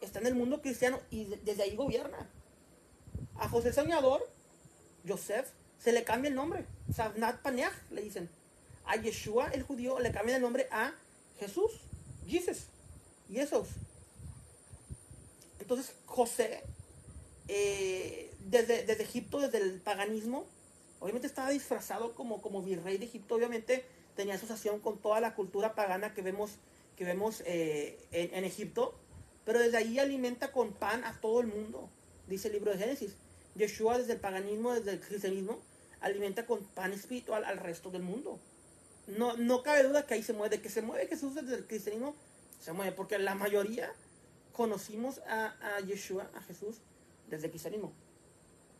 Está 0.00 0.18
en 0.20 0.26
el 0.26 0.34
mundo 0.34 0.60
cristiano 0.62 0.98
y 1.10 1.24
de- 1.26 1.36
desde 1.38 1.62
ahí 1.64 1.76
gobierna. 1.76 2.28
A 3.36 3.48
José 3.48 3.72
Soñador, 3.72 4.26
Joseph, 5.06 5.46
se 5.78 5.92
le 5.92 6.04
cambia 6.04 6.28
el 6.28 6.34
nombre. 6.34 6.64
Savnat 6.94 7.40
Paneach, 7.42 7.72
le 7.90 8.02
dicen. 8.02 8.28
A 8.86 8.96
Yeshua, 8.96 9.48
el 9.52 9.62
judío, 9.62 9.98
le 10.00 10.10
cambia 10.12 10.36
el 10.36 10.42
nombre 10.42 10.68
a 10.70 10.94
Jesús, 11.38 11.70
Jesus, 12.26 12.64
Jesús. 13.30 13.68
Entonces, 15.60 15.94
José, 16.06 16.62
eh, 17.48 18.34
desde, 18.40 18.84
desde 18.84 19.02
Egipto, 19.04 19.38
desde 19.40 19.58
el 19.58 19.80
paganismo, 19.80 20.44
obviamente 20.98 21.26
estaba 21.26 21.50
disfrazado 21.50 22.14
como, 22.14 22.42
como 22.42 22.62
virrey 22.62 22.98
de 22.98 23.04
Egipto, 23.04 23.34
obviamente 23.36 23.84
tenía 24.16 24.34
asociación 24.34 24.80
con 24.80 24.98
toda 24.98 25.20
la 25.20 25.34
cultura 25.34 25.74
pagana 25.74 26.12
que 26.14 26.22
vemos, 26.22 26.52
que 26.96 27.04
vemos 27.04 27.42
eh, 27.46 27.98
en, 28.10 28.34
en 28.34 28.44
Egipto, 28.44 28.98
pero 29.50 29.64
desde 29.64 29.78
ahí 29.78 29.98
alimenta 29.98 30.52
con 30.52 30.72
pan 30.72 31.02
a 31.02 31.20
todo 31.20 31.40
el 31.40 31.48
mundo, 31.48 31.90
dice 32.28 32.46
el 32.46 32.54
libro 32.54 32.70
de 32.70 32.78
Génesis. 32.78 33.16
Yeshua 33.56 33.98
desde 33.98 34.12
el 34.12 34.20
paganismo, 34.20 34.72
desde 34.72 34.92
el 34.92 35.00
cristianismo, 35.00 35.58
alimenta 36.00 36.46
con 36.46 36.62
pan 36.62 36.92
espiritual 36.92 37.44
al 37.44 37.56
resto 37.56 37.90
del 37.90 38.02
mundo. 38.02 38.38
No, 39.08 39.36
no 39.36 39.64
cabe 39.64 39.82
duda 39.82 40.06
que 40.06 40.14
ahí 40.14 40.22
se 40.22 40.34
mueve, 40.34 40.58
de 40.58 40.62
que 40.62 40.68
se 40.68 40.82
mueve 40.82 41.08
Jesús 41.08 41.34
desde 41.34 41.56
el 41.56 41.66
cristianismo, 41.66 42.14
se 42.60 42.72
mueve, 42.72 42.92
porque 42.92 43.18
la 43.18 43.34
mayoría 43.34 43.92
conocimos 44.52 45.18
a, 45.26 45.56
a 45.60 45.80
Yeshua, 45.80 46.30
a 46.36 46.42
Jesús, 46.42 46.76
desde 47.28 47.46
el 47.46 47.50
cristianismo. 47.50 47.92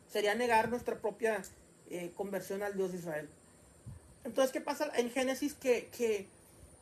Sería 0.09 0.37
negar 0.37 0.69
nuestra 0.69 1.00
propia 1.00 1.43
eh, 1.91 2.12
conversión 2.15 2.62
al 2.62 2.77
Dios 2.77 2.93
de 2.93 2.99
Israel. 2.99 3.29
Entonces, 4.23 4.53
¿qué 4.53 4.61
pasa 4.61 4.89
en 4.95 5.11
Génesis? 5.11 5.55
Que, 5.55 5.89
que, 5.89 6.29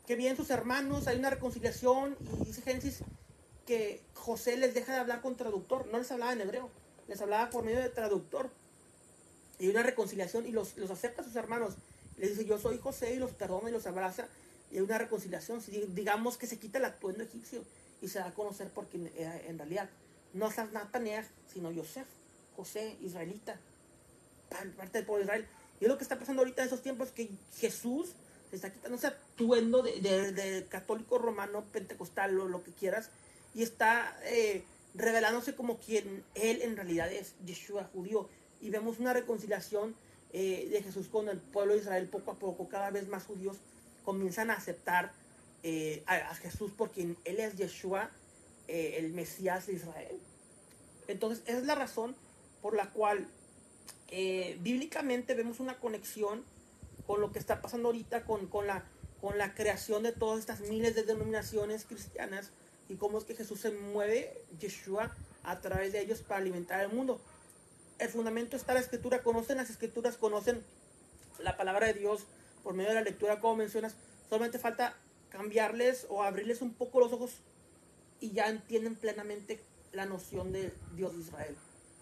que 0.07 0.15
vienen 0.15 0.37
sus 0.37 0.51
hermanos, 0.51 1.07
hay 1.07 1.19
una 1.19 1.31
reconciliación 1.31 2.19
y 2.43 2.45
dice 2.45 2.61
Génesis 2.61 3.03
que 3.69 4.01
José 4.15 4.57
les 4.57 4.73
deja 4.73 4.95
de 4.95 4.99
hablar 4.99 5.21
con 5.21 5.37
traductor, 5.37 5.87
no 5.89 5.99
les 5.99 6.11
hablaba 6.11 6.33
en 6.33 6.41
hebreo, 6.41 6.71
les 7.07 7.21
hablaba 7.21 7.51
por 7.51 7.65
medio 7.65 7.81
de 7.81 7.91
traductor. 7.91 8.49
Y 9.59 9.69
una 9.69 9.83
reconciliación 9.83 10.47
y 10.47 10.53
los, 10.53 10.79
los 10.79 10.91
acepta 10.91 11.21
a 11.21 11.25
sus 11.27 11.37
hermanos. 11.37 11.75
Les 12.17 12.31
dice, 12.31 12.47
yo 12.47 12.59
soy 12.59 12.79
José 12.79 13.13
y 13.13 13.19
los 13.19 13.33
perdona 13.33 13.69
y 13.69 13.73
los 13.73 13.87
abraza. 13.87 14.27
Y 14.71 14.77
hay 14.77 14.81
una 14.81 14.97
reconciliación. 14.97 15.63
Digamos 15.89 16.39
que 16.39 16.47
se 16.47 16.59
quita 16.59 16.79
el 16.79 16.87
atuendo 16.87 17.23
egipcio 17.23 17.63
y 18.01 18.09
se 18.09 18.21
da 18.21 18.29
a 18.29 18.33
conocer 18.33 18.71
porque 18.75 18.97
en 18.97 19.59
realidad 19.59 19.91
no 20.33 20.49
es 20.49 20.57
Nataneah, 20.57 21.29
sino 21.53 21.71
Yosef, 21.71 22.07
José, 22.57 22.97
israelita, 23.03 23.61
parte 24.79 24.97
del 24.97 25.05
pueblo 25.05 25.19
de 25.19 25.25
Israel. 25.25 25.49
Y 25.79 25.85
es 25.85 25.89
lo 25.91 25.99
que 25.99 26.05
está 26.05 26.19
pasando 26.19 26.41
ahorita 26.41 26.63
en 26.63 26.69
esos 26.69 26.81
tiempos 26.81 27.11
que 27.11 27.29
Jesús 27.59 28.15
se 28.49 28.57
está 28.57 28.73
quitando 28.73 28.97
ese 28.97 29.09
atuendo 29.09 29.83
de, 29.83 30.01
de, 30.33 30.65
católico 30.71 31.19
romano, 31.19 31.65
pentecostal 31.71 32.41
o 32.41 32.49
lo 32.49 32.65
que 32.65 32.73
quieras, 32.73 33.11
y 33.55 33.63
está 33.63 34.19
eh, 34.25 34.63
revelándose 34.95 35.55
como 35.55 35.79
quien 35.79 36.25
él 36.35 36.63
en 36.63 36.77
realidad 36.77 37.13
es, 37.13 37.35
Yeshua 37.45 37.85
judío. 37.85 38.29
Y 38.61 38.71
vemos 38.71 38.99
una 38.99 39.13
reconciliación 39.13 39.95
eh, 40.33 40.69
de 40.71 40.83
Jesús 40.83 41.09
con 41.09 41.29
el 41.29 41.39
pueblo 41.39 41.75
de 41.75 41.81
Israel 41.81 42.09
poco 42.09 42.33
a 42.33 42.35
poco, 42.35 42.69
cada 42.69 42.91
vez 42.91 43.09
más 43.09 43.25
judíos 43.25 43.57
comienzan 44.05 44.51
a 44.51 44.55
aceptar 44.55 45.13
eh, 45.63 46.03
a, 46.07 46.35
Jesús 46.35 46.73
porque 46.77 47.15
Él 47.25 47.41
es 47.41 47.57
Yeshua, 47.57 48.11
el 48.67 49.13
Mesías 49.13 49.67
de 49.67 49.75
Israel. 49.75 50.21
Entonces, 51.07 51.43
esa 51.47 51.59
es 51.59 51.65
la 51.65 51.75
razón 51.75 52.15
por 52.61 52.77
la 52.77 52.91
cual 52.91 53.27
bíblicamente 54.61 55.35
vemos 55.35 55.59
una 55.59 55.79
conexión 55.79 56.45
con 57.07 57.23
lo 57.23 57.33
que 57.33 57.39
está 57.39 57.63
pasando 57.63 57.89
ahorita, 57.89 58.25
con, 58.25 58.47
con, 58.47 58.67
la, 58.67 58.85
con 59.23 59.39
la 59.39 59.55
creación 59.55 60.03
de 60.03 60.13
todas 60.13 60.41
estas 60.41 60.61
miles 60.61 60.95
de 60.95 61.05
denominaciones 61.05 61.87
cristianas 61.87 62.51
y 62.89 62.97
cómo 62.97 63.19
es 63.19 63.25
que 63.25 63.35
Jesús 63.35 63.61
se 63.61 63.71
mueve, 63.71 64.43
Yeshua, 64.59 65.15
a 65.45 65.61
través 65.61 65.93
de 65.93 66.01
ellos 66.01 66.21
para 66.21 66.41
alimentar 66.41 66.81
el 66.81 66.89
mundo 66.89 67.21
el 67.99 68.09
fundamento 68.09 68.57
está 68.57 68.75
la 68.75 68.81
escritura, 68.81 69.23
conocen 69.23 69.57
las 69.57 69.71
escrituras, 69.71 70.17
conocen 70.17 70.63
la 71.39 71.57
palabra 71.57 71.87
de 71.87 71.95
Dios 71.95 72.25
por 72.63 72.75
medio 72.75 72.91
de 72.91 72.97
la 72.97 73.03
lectura, 73.03 73.41
como 73.41 73.57
mencionas, 73.57 73.95
solamente 74.29 74.59
falta 74.59 74.97
cambiarles 75.31 76.07
o 76.09 76.23
abrirles 76.23 76.63
un 76.63 76.73
poco 76.75 77.01
los 77.01 77.13
ojos 77.13 77.33
y 78.21 78.33
ya 78.33 78.49
entienden 78.49 78.95
plenamente 78.95 79.61
la 79.93 80.07
noción 80.07 80.53
de 80.53 80.73
Dios 80.95 81.15
de 81.15 81.23
Israel, 81.23 81.57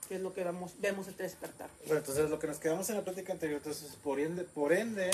que 0.08 0.16
es 0.16 0.20
lo 0.20 0.32
que 0.32 0.44
vemos, 0.44 0.74
vemos 0.80 1.08
este 1.08 1.22
despertar. 1.22 1.70
Entonces 1.86 2.30
lo 2.30 2.38
que 2.38 2.46
nos 2.46 2.58
quedamos 2.58 2.88
en 2.90 2.96
la 2.96 3.04
plática 3.04 3.32
anterior, 3.32 3.58
entonces 3.58 3.96
por 3.96 4.20
ende, 4.20 4.44
por 4.44 4.72
ende 4.72 5.10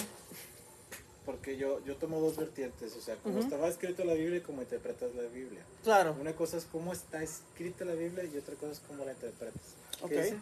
porque 1.25 1.57
yo, 1.57 1.85
yo 1.85 1.97
tomo 1.97 2.21
dos 2.21 2.37
vertientes, 2.37 2.97
o 2.97 3.01
sea, 3.01 3.17
cómo 3.17 3.39
estaba 3.39 3.69
escrito 3.69 4.05
la 4.05 4.15
Biblia 4.15 4.39
y 4.39 4.41
cómo 4.41 4.63
interpretas 4.63 5.15
la 5.15 5.23
Biblia. 5.23 5.63
Claro. 5.85 6.17
Una 6.21 6.35
cosa 6.35 6.57
es 6.57 6.65
cómo 6.65 6.93
está 6.93 7.23
escrita 7.23 7.85
la 7.85 7.95
Biblia 7.95 8.25
y 8.25 8.37
otra 8.37 8.55
cosa 8.57 8.73
es 8.73 8.81
cómo 8.81 9.05
la 9.05 9.13
interpretas. 9.13 9.63
Okay. 10.03 10.35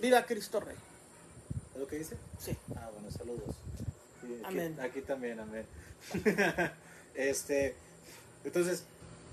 Viva 0.00 0.24
Cristo 0.26 0.60
Rey. 0.60 0.76
¿Es 1.74 1.80
lo 1.80 1.86
que 1.86 1.98
dice? 1.98 2.16
Sí. 2.38 2.56
Ah, 2.76 2.90
bueno, 2.92 3.10
saludos. 3.10 3.54
amén. 4.44 4.78
Aquí, 4.80 5.00
también, 5.00 5.40
amén. 5.40 5.64
este, 7.14 7.74
entonces, 8.44 8.84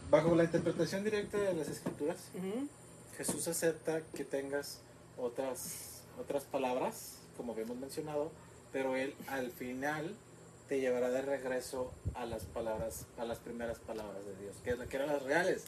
bajo 0.09 0.33
la 0.33 0.45
interpretación 0.45 1.03
directa 1.03 1.37
de 1.37 1.53
las 1.53 1.67
escrituras, 1.67 2.17
Jesús 3.17 3.47
acepta 3.47 4.01
que 4.15 4.23
tengas 4.23 4.79
otras, 5.17 6.03
otras 6.19 6.43
palabras, 6.45 7.17
como 7.35 7.51
habíamos 7.51 7.77
mencionado, 7.77 8.31
pero 8.71 8.95
Él 8.95 9.13
al 9.27 9.51
final 9.51 10.15
te 10.67 10.79
llevará 10.79 11.09
de 11.09 11.21
regreso 11.21 11.91
a 12.13 12.25
las 12.25 12.43
palabras, 12.43 13.05
a 13.17 13.25
las 13.25 13.39
primeras 13.39 13.79
palabras 13.79 14.25
de 14.25 14.35
Dios, 14.37 14.55
que, 14.63 14.87
que 14.87 14.97
eran 14.97 15.09
las 15.09 15.23
reales, 15.23 15.65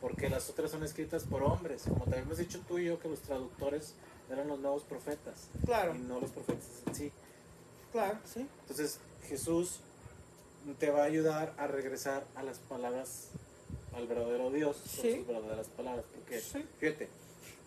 porque 0.00 0.28
las 0.28 0.50
otras 0.50 0.70
son 0.70 0.82
escritas 0.84 1.24
por 1.24 1.42
hombres, 1.42 1.84
como 1.88 2.04
te 2.04 2.16
habíamos 2.16 2.38
dicho 2.38 2.60
tú 2.68 2.78
y 2.78 2.86
yo, 2.86 2.98
que 2.98 3.08
los 3.08 3.20
traductores 3.20 3.94
eran 4.30 4.48
los 4.48 4.58
nuevos 4.58 4.82
profetas. 4.82 5.48
Claro. 5.64 5.94
Y 5.94 5.98
no 5.98 6.20
los 6.20 6.30
profetas 6.30 6.64
en 6.86 6.94
sí. 6.94 7.12
Claro, 7.92 8.18
sí. 8.24 8.46
Entonces 8.62 8.98
Jesús 9.28 9.80
te 10.78 10.90
va 10.90 11.02
a 11.02 11.04
ayudar 11.04 11.54
a 11.56 11.66
regresar 11.66 12.24
a 12.34 12.42
las 12.42 12.58
palabras, 12.58 13.28
al 13.94 14.06
verdadero 14.06 14.50
Dios, 14.50 14.76
sí. 14.86 15.16
sus 15.16 15.26
verdaderas 15.26 15.68
palabras. 15.68 16.04
Porque, 16.14 16.40
fíjate, 16.40 17.08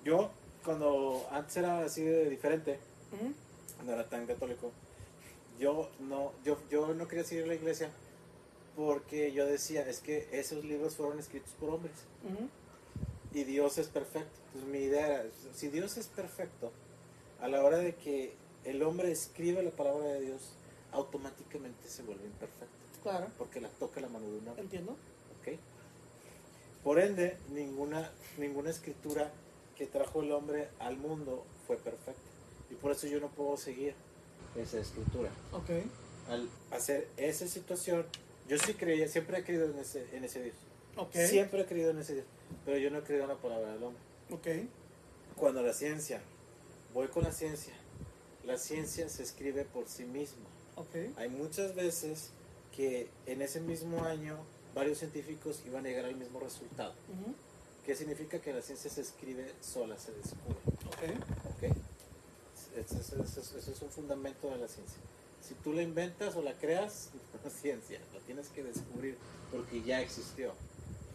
yo 0.03 0.29
cuando 0.63 1.27
antes 1.31 1.57
era 1.57 1.79
así 1.79 2.03
de 2.03 2.29
diferente, 2.29 2.79
no 3.85 3.93
era 3.93 4.07
tan 4.07 4.27
católico, 4.27 4.71
yo 5.59 5.89
no, 5.99 6.31
yo, 6.43 6.57
yo 6.69 6.93
no 6.93 7.07
quería 7.07 7.25
seguir 7.25 7.47
la 7.47 7.55
iglesia 7.55 7.91
porque 8.75 9.33
yo 9.33 9.45
decía, 9.45 9.87
es 9.87 9.99
que 9.99 10.27
esos 10.31 10.63
libros 10.63 10.95
fueron 10.95 11.19
escritos 11.19 11.51
por 11.59 11.69
hombres 11.69 11.93
y 13.33 13.43
Dios 13.43 13.77
es 13.77 13.87
perfecto. 13.87 14.39
Entonces 14.47 14.69
mi 14.69 14.79
idea 14.79 15.05
era, 15.05 15.25
si 15.53 15.67
Dios 15.67 15.97
es 15.97 16.07
perfecto, 16.07 16.71
a 17.41 17.47
la 17.47 17.63
hora 17.63 17.77
de 17.77 17.95
que 17.95 18.33
el 18.63 18.81
hombre 18.83 19.11
escribe 19.11 19.61
la 19.63 19.71
palabra 19.71 20.05
de 20.07 20.21
Dios, 20.21 20.53
automáticamente 20.91 21.87
se 21.87 22.03
vuelve 22.03 22.25
imperfecto. 22.25 22.75
Claro. 23.03 23.27
Porque 23.37 23.61
la 23.61 23.69
toca 23.69 24.01
la 24.01 24.09
mano 24.09 24.29
de 24.29 24.37
un 24.37 24.47
hombre. 24.47 24.63
Entiendo. 24.63 24.91
¿Ok? 25.39 25.57
Por 26.83 26.99
ende, 26.99 27.37
ninguna, 27.51 28.11
ninguna 28.37 28.69
escritura 28.69 29.31
que 29.75 29.85
trajo 29.85 30.21
el 30.21 30.31
hombre 30.31 30.69
al 30.79 30.97
mundo 30.97 31.45
fue 31.67 31.77
perfecta. 31.77 32.21
Y 32.69 32.75
por 32.75 32.91
eso 32.91 33.07
yo 33.07 33.19
no 33.19 33.29
puedo 33.29 33.57
seguir 33.57 33.95
esa 34.55 34.79
escritura. 34.79 35.29
Ok. 35.51 35.69
Al 36.29 36.49
hacer 36.71 37.07
esa 37.17 37.47
situación, 37.47 38.05
yo 38.47 38.57
sí 38.57 38.73
creía, 38.73 39.07
siempre 39.07 39.39
he 39.39 39.43
creído 39.43 39.65
en 39.65 39.79
ese, 39.79 40.05
en 40.15 40.23
ese 40.23 40.43
Dios. 40.43 40.55
Okay. 40.95 41.27
Siempre 41.27 41.61
he 41.61 41.65
creído 41.65 41.91
en 41.91 41.99
ese 41.99 42.15
Dios. 42.15 42.25
Pero 42.65 42.77
yo 42.77 42.89
no 42.89 42.99
he 42.99 43.03
creído 43.03 43.23
en 43.23 43.29
la 43.29 43.37
palabra 43.37 43.73
del 43.73 43.83
hombre. 43.83 44.01
Ok. 44.31 44.47
Cuando 45.35 45.61
la 45.61 45.73
ciencia, 45.73 46.21
voy 46.93 47.07
con 47.07 47.23
la 47.23 47.31
ciencia, 47.31 47.73
la 48.45 48.57
ciencia 48.57 49.07
se 49.09 49.23
escribe 49.23 49.63
por 49.65 49.87
sí 49.87 50.03
misma. 50.03 50.45
Okay. 50.75 51.13
Hay 51.17 51.29
muchas 51.29 51.75
veces 51.75 52.31
que 52.75 53.09
en 53.25 53.41
ese 53.41 53.59
mismo 53.59 54.03
año 54.03 54.37
varios 54.73 54.99
científicos 54.99 55.61
iban 55.65 55.85
a 55.85 55.89
llegar 55.89 56.05
al 56.05 56.15
mismo 56.15 56.39
resultado. 56.39 56.93
¿Qué 57.85 57.95
significa 57.95 58.39
que 58.39 58.53
la 58.53 58.61
ciencia 58.61 58.89
se 58.89 59.01
escribe 59.01 59.51
sola, 59.61 59.97
se 59.97 60.11
descubre? 60.11 60.57
Okay. 60.95 61.15
Eso, 62.79 63.57
es 63.57 63.81
un 63.81 63.89
fundamento 63.89 64.49
de 64.49 64.57
la 64.57 64.67
ciencia. 64.67 64.99
Si 65.41 65.53
tú 65.55 65.73
la 65.73 65.81
inventas 65.81 66.35
o 66.35 66.41
la 66.41 66.53
creas, 66.53 67.09
no 67.43 67.49
es 67.49 67.55
ciencia, 67.55 67.99
la 68.13 68.19
tienes 68.21 68.49
que 68.49 68.63
descubrir 68.63 69.17
porque 69.51 69.81
ya 69.81 70.01
existió 70.01 70.53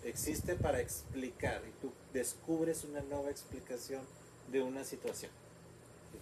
existe 0.05 0.55
para 0.55 0.81
explicar 0.81 1.63
y 1.67 1.71
tú 1.81 1.93
descubres 2.13 2.85
una 2.85 3.01
nueva 3.03 3.31
explicación 3.31 4.03
de 4.51 4.63
una 4.63 4.85
situación. 4.85 5.33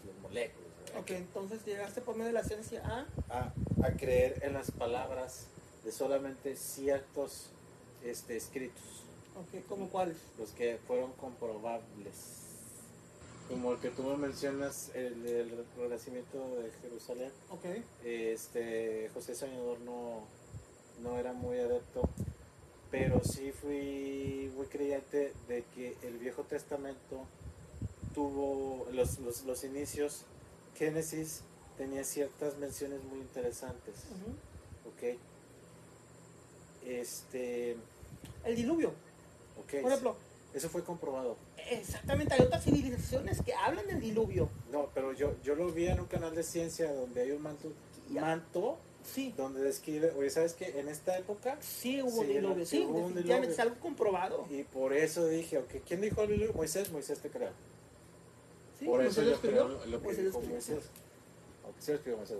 Las 0.07 0.23
moléculas. 0.23 0.71
Ok, 0.99 1.11
entonces 1.11 1.65
llegaste 1.65 2.01
por 2.01 2.15
medio 2.17 2.29
de 2.29 2.33
la 2.35 2.45
ciencia 2.45 2.83
a... 2.85 3.53
a... 3.85 3.93
creer 3.97 4.41
en 4.43 4.55
las 4.55 4.71
palabras 4.71 5.47
de 5.85 5.93
solamente 5.93 6.57
ciertos 6.57 7.51
este, 8.05 8.37
escritos. 8.37 9.05
Ok, 9.37 9.67
¿como 9.69 9.89
cuáles? 9.89 10.17
Los 10.39 10.51
que 10.51 10.79
fueron 10.87 11.13
comprobables. 11.13 12.15
Como 13.53 13.73
el 13.73 13.79
que 13.79 13.91
tú 13.91 14.03
me 14.03 14.17
mencionas, 14.17 14.91
el 14.95 15.23
del 15.23 15.65
renacimiento 15.79 16.39
de 16.57 16.71
Jerusalén. 16.83 17.31
Este, 18.05 19.11
José 19.15 19.35
Soñador 19.35 19.79
no, 19.81 20.25
no 21.03 21.19
era 21.19 21.33
muy 21.33 21.59
adepto 21.59 22.09
pero 22.93 23.25
sí 23.25 23.53
fui 23.53 24.53
muy 24.55 24.67
creyente 24.67 25.33
de 25.49 25.65
que 25.75 25.97
el 26.03 26.19
Viejo 26.19 26.43
Testamento 26.43 27.25
tuvo 28.15 28.87
los, 28.93 29.19
los, 29.19 29.65
inicios, 29.65 30.25
Génesis 30.77 31.41
tenía 31.79 32.05
ciertas 32.05 32.59
menciones 32.59 33.03
muy 33.05 33.21
interesantes. 33.21 33.95
Ok. 34.87 35.17
Este. 36.87 37.79
El 38.45 38.57
diluvio. 38.57 38.93
Por 39.57 39.91
ejemplo. 39.91 40.17
Eso 40.55 40.69
fue 40.69 40.85
comprobado. 40.85 41.37
Exactamente, 41.71 42.35
hay 42.35 42.41
otras 42.43 42.65
civilizaciones 42.65 43.41
que 43.43 43.55
hablan 43.55 43.87
del 43.87 44.01
diluvio. 44.01 44.51
No, 44.71 44.91
pero 44.95 45.13
yo, 45.13 45.35
yo 45.43 45.55
lo 45.55 45.71
vi 45.73 45.87
en 45.87 46.01
un 46.01 46.07
canal 46.07 46.35
de 46.35 46.43
ciencia 46.43 46.93
donde 46.93 47.23
hay 47.23 47.31
un 47.31 47.43
manto, 47.43 47.73
manto 48.11 48.79
Sí, 49.05 49.35
donde 49.37 49.61
describe, 49.63 50.13
oye, 50.13 50.31
¿sabes 50.31 50.53
qué? 50.55 50.79
En 50.79 50.89
esta 50.89 51.19
época, 51.19 51.57
sí 51.61 52.01
hubo 52.03 52.23
Sí, 52.23 52.29
diluvio, 52.35 52.65
sí, 52.67 52.85
hubo 52.85 52.99
un 52.99 53.15
definitivamente 53.15 53.49
diluvio. 53.49 53.51
es 53.51 53.59
algo 53.59 53.81
comprobado. 53.81 54.47
y 54.49 54.63
por 54.63 54.93
eso 54.93 55.27
dije, 55.27 55.59
ok, 55.59 55.75
¿quién 55.87 56.01
dijo 56.01 56.23
el 56.23 56.29
diluvio? 56.29 56.53
Moisés, 56.53 56.93
Moisés 56.93 57.19
te 57.19 57.29
creo. 57.29 57.51
Sí, 58.79 58.85
por 58.85 59.03
eso 59.05 59.23
yo 59.23 59.41
creo 59.41 59.69
lo 59.87 59.99
que 60.01 60.05
Moisés 60.05 60.25
lo 60.25 60.31
dijo 60.31 60.39
escribió. 60.39 60.55
Moisés. 60.55 60.91
Aunque 61.65 61.81
sí 61.83 61.91
lo 61.91 61.97
escribió 61.97 62.17
Moisés. 62.19 62.39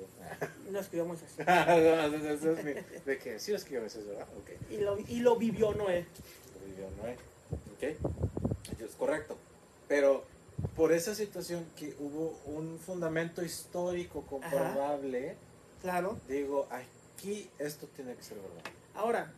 Lo 0.71 0.81
escribió 0.81 1.07
Moisés. 1.07 1.37
de 3.07 3.19
que 3.19 3.39
sí 3.41 3.51
lo 3.51 3.57
escribió 3.57 3.81
Moisés, 3.81 4.07
¿verdad? 4.07 4.29
Ok. 4.39 4.51
Y 4.71 4.77
lo, 4.79 4.99
y 4.99 5.21
lo 5.21 5.37
vivió 5.37 5.75
Noé. 5.75 6.07
Lo 6.61 6.67
vivió 6.67 6.91
Noé. 7.03 7.17
Ok. 7.75 7.83
Eso 7.83 8.85
es 8.85 8.95
correcto. 8.99 9.37
Pero 9.89 10.25
por 10.77 10.93
esa 10.93 11.15
situación 11.15 11.67
que 11.77 11.95
hubo 11.99 12.39
un 12.47 12.79
fundamento 12.79 13.43
histórico 13.45 14.23
comprobable, 14.23 15.37
Claro. 15.81 16.19
digo, 16.29 16.69
aquí 16.71 17.51
esto 17.59 17.87
tiene 17.97 18.15
que 18.15 18.23
ser 18.23 18.39
verdad. 18.39 18.63
Ahora, 18.95 19.33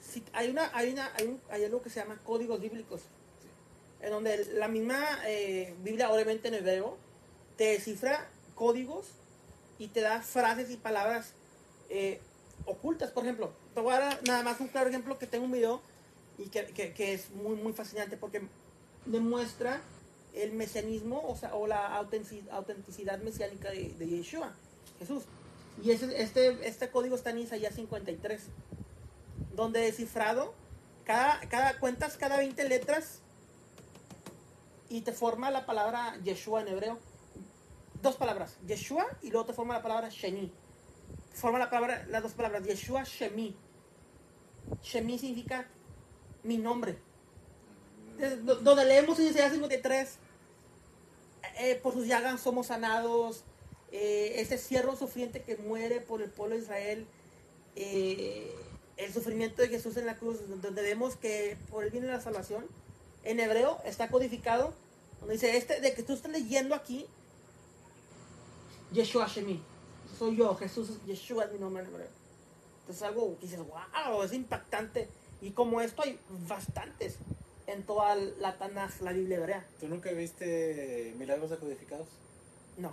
si 0.00 0.22
hay 0.32 0.50
una, 0.50 0.70
hay 0.76 0.92
una, 0.92 1.10
hay, 1.16 1.26
un- 1.26 1.40
hay 1.50 1.64
algo 1.64 1.82
que 1.82 1.90
se 1.90 2.00
llama 2.00 2.18
códigos 2.24 2.60
bíblicos, 2.60 3.02
en 4.00 4.10
donde 4.10 4.44
la 4.54 4.68
misma 4.68 5.04
eh, 5.26 5.74
Biblia, 5.82 6.10
obviamente 6.10 6.48
en 6.48 6.54
hebreo, 6.54 6.96
te 7.56 7.64
descifra 7.72 8.28
códigos 8.54 9.06
y 9.78 9.88
te 9.88 10.00
da 10.00 10.20
frases 10.22 10.70
y 10.70 10.76
palabras 10.76 11.32
eh, 11.90 12.20
ocultas. 12.66 13.10
Por 13.10 13.24
ejemplo, 13.24 13.50
te 13.74 13.80
voy 13.80 13.94
a 13.94 13.98
dar 14.00 14.20
nada 14.26 14.42
más 14.44 14.60
un 14.60 14.68
claro 14.68 14.88
ejemplo 14.88 15.18
que 15.18 15.26
tengo 15.26 15.44
un 15.46 15.52
video 15.52 15.80
y 16.38 16.44
que, 16.48 16.66
que- 16.66 17.12
es 17.14 17.30
muy, 17.30 17.56
muy 17.56 17.72
fascinante 17.72 18.16
porque 18.16 18.42
demuestra 19.06 19.80
el 20.34 20.52
mesianismo 20.52 21.20
o, 21.26 21.36
sea, 21.36 21.54
o 21.54 21.66
la 21.66 22.00
autentici- 22.00 22.48
autenticidad 22.50 23.18
mesiánica 23.18 23.70
de, 23.70 23.90
de 23.98 24.06
Yeshua, 24.06 24.52
Jesús. 24.98 25.24
Y 25.82 25.90
ese, 25.90 26.20
este, 26.22 26.66
este 26.66 26.90
código 26.90 27.16
está 27.16 27.30
en 27.30 27.38
Isaías 27.38 27.74
53, 27.74 28.42
donde 29.54 29.80
descifrado, 29.80 30.54
cada, 31.04 31.40
cada, 31.48 31.78
cuentas 31.78 32.16
cada 32.16 32.36
20 32.36 32.68
letras 32.68 33.20
y 34.88 35.02
te 35.02 35.12
forma 35.12 35.50
la 35.50 35.66
palabra 35.66 36.16
Yeshua 36.24 36.62
en 36.62 36.68
hebreo. 36.68 36.98
Dos 38.02 38.16
palabras, 38.16 38.56
Yeshua 38.66 39.06
y 39.22 39.30
luego 39.30 39.46
te 39.46 39.52
forma 39.52 39.74
la 39.74 39.82
palabra 39.82 40.08
Sheni. 40.08 40.52
Forma 41.34 41.58
la 41.58 41.70
palabra, 41.70 42.06
las 42.08 42.22
dos 42.22 42.32
palabras, 42.32 42.64
Yeshua 42.64 43.04
Shemi. 43.04 43.56
Shemi 44.82 45.18
significa 45.18 45.66
mi 46.42 46.56
nombre. 46.58 46.96
Do- 48.44 48.56
Donde 48.56 48.84
leemos 48.84 49.18
en 49.18 49.28
Isaías 49.28 49.52
53, 49.52 50.16
eh, 51.58 51.76
por 51.82 51.92
sus 51.94 52.06
llagas 52.06 52.40
somos 52.40 52.66
sanados, 52.68 53.44
eh, 53.92 54.34
ese 54.36 54.58
siervo 54.58 54.96
sufriente 54.96 55.42
que 55.42 55.56
muere 55.56 56.00
por 56.00 56.20
el 56.22 56.30
pueblo 56.30 56.56
de 56.56 56.62
Israel, 56.62 57.06
eh, 57.76 58.52
el 58.96 59.12
sufrimiento 59.12 59.62
de 59.62 59.68
Jesús 59.68 59.96
en 59.96 60.06
la 60.06 60.16
cruz, 60.16 60.38
donde 60.60 60.82
vemos 60.82 61.16
que 61.16 61.56
por 61.70 61.84
él 61.84 61.90
viene 61.90 62.08
la 62.08 62.20
salvación, 62.20 62.66
en 63.24 63.38
hebreo 63.40 63.78
está 63.84 64.08
codificado, 64.08 64.74
donde 65.20 65.34
dice, 65.34 65.56
este, 65.56 65.80
de 65.80 65.92
que 65.94 66.02
tú 66.02 66.12
estás 66.14 66.32
leyendo 66.32 66.74
aquí, 66.74 67.06
Yeshua 68.92 69.26
Shemi, 69.28 69.62
soy 70.18 70.36
yo, 70.36 70.54
Jesús, 70.56 70.90
es- 70.90 71.04
Yeshua 71.06 71.44
es 71.44 71.52
mi 71.52 71.58
nombre 71.58 71.82
en 71.82 71.88
hebreo. 71.90 72.08
Entonces 72.80 73.02
algo 73.02 73.36
que 73.38 73.46
dices, 73.46 73.60
wow, 73.60 74.22
es 74.22 74.32
impactante. 74.32 75.08
Y 75.40 75.50
como 75.52 75.80
esto 75.80 76.02
hay 76.02 76.18
bastantes 76.48 77.18
en 77.66 77.82
toda 77.84 78.14
la 78.14 78.56
Tanaj, 78.58 79.00
la 79.02 79.12
Biblia 79.12 79.36
hebrea. 79.36 79.66
¿Tú 79.78 79.88
nunca 79.88 80.10
viste 80.12 81.14
Milagros 81.18 81.50
Decodificados? 81.50 82.08
No, 82.76 82.92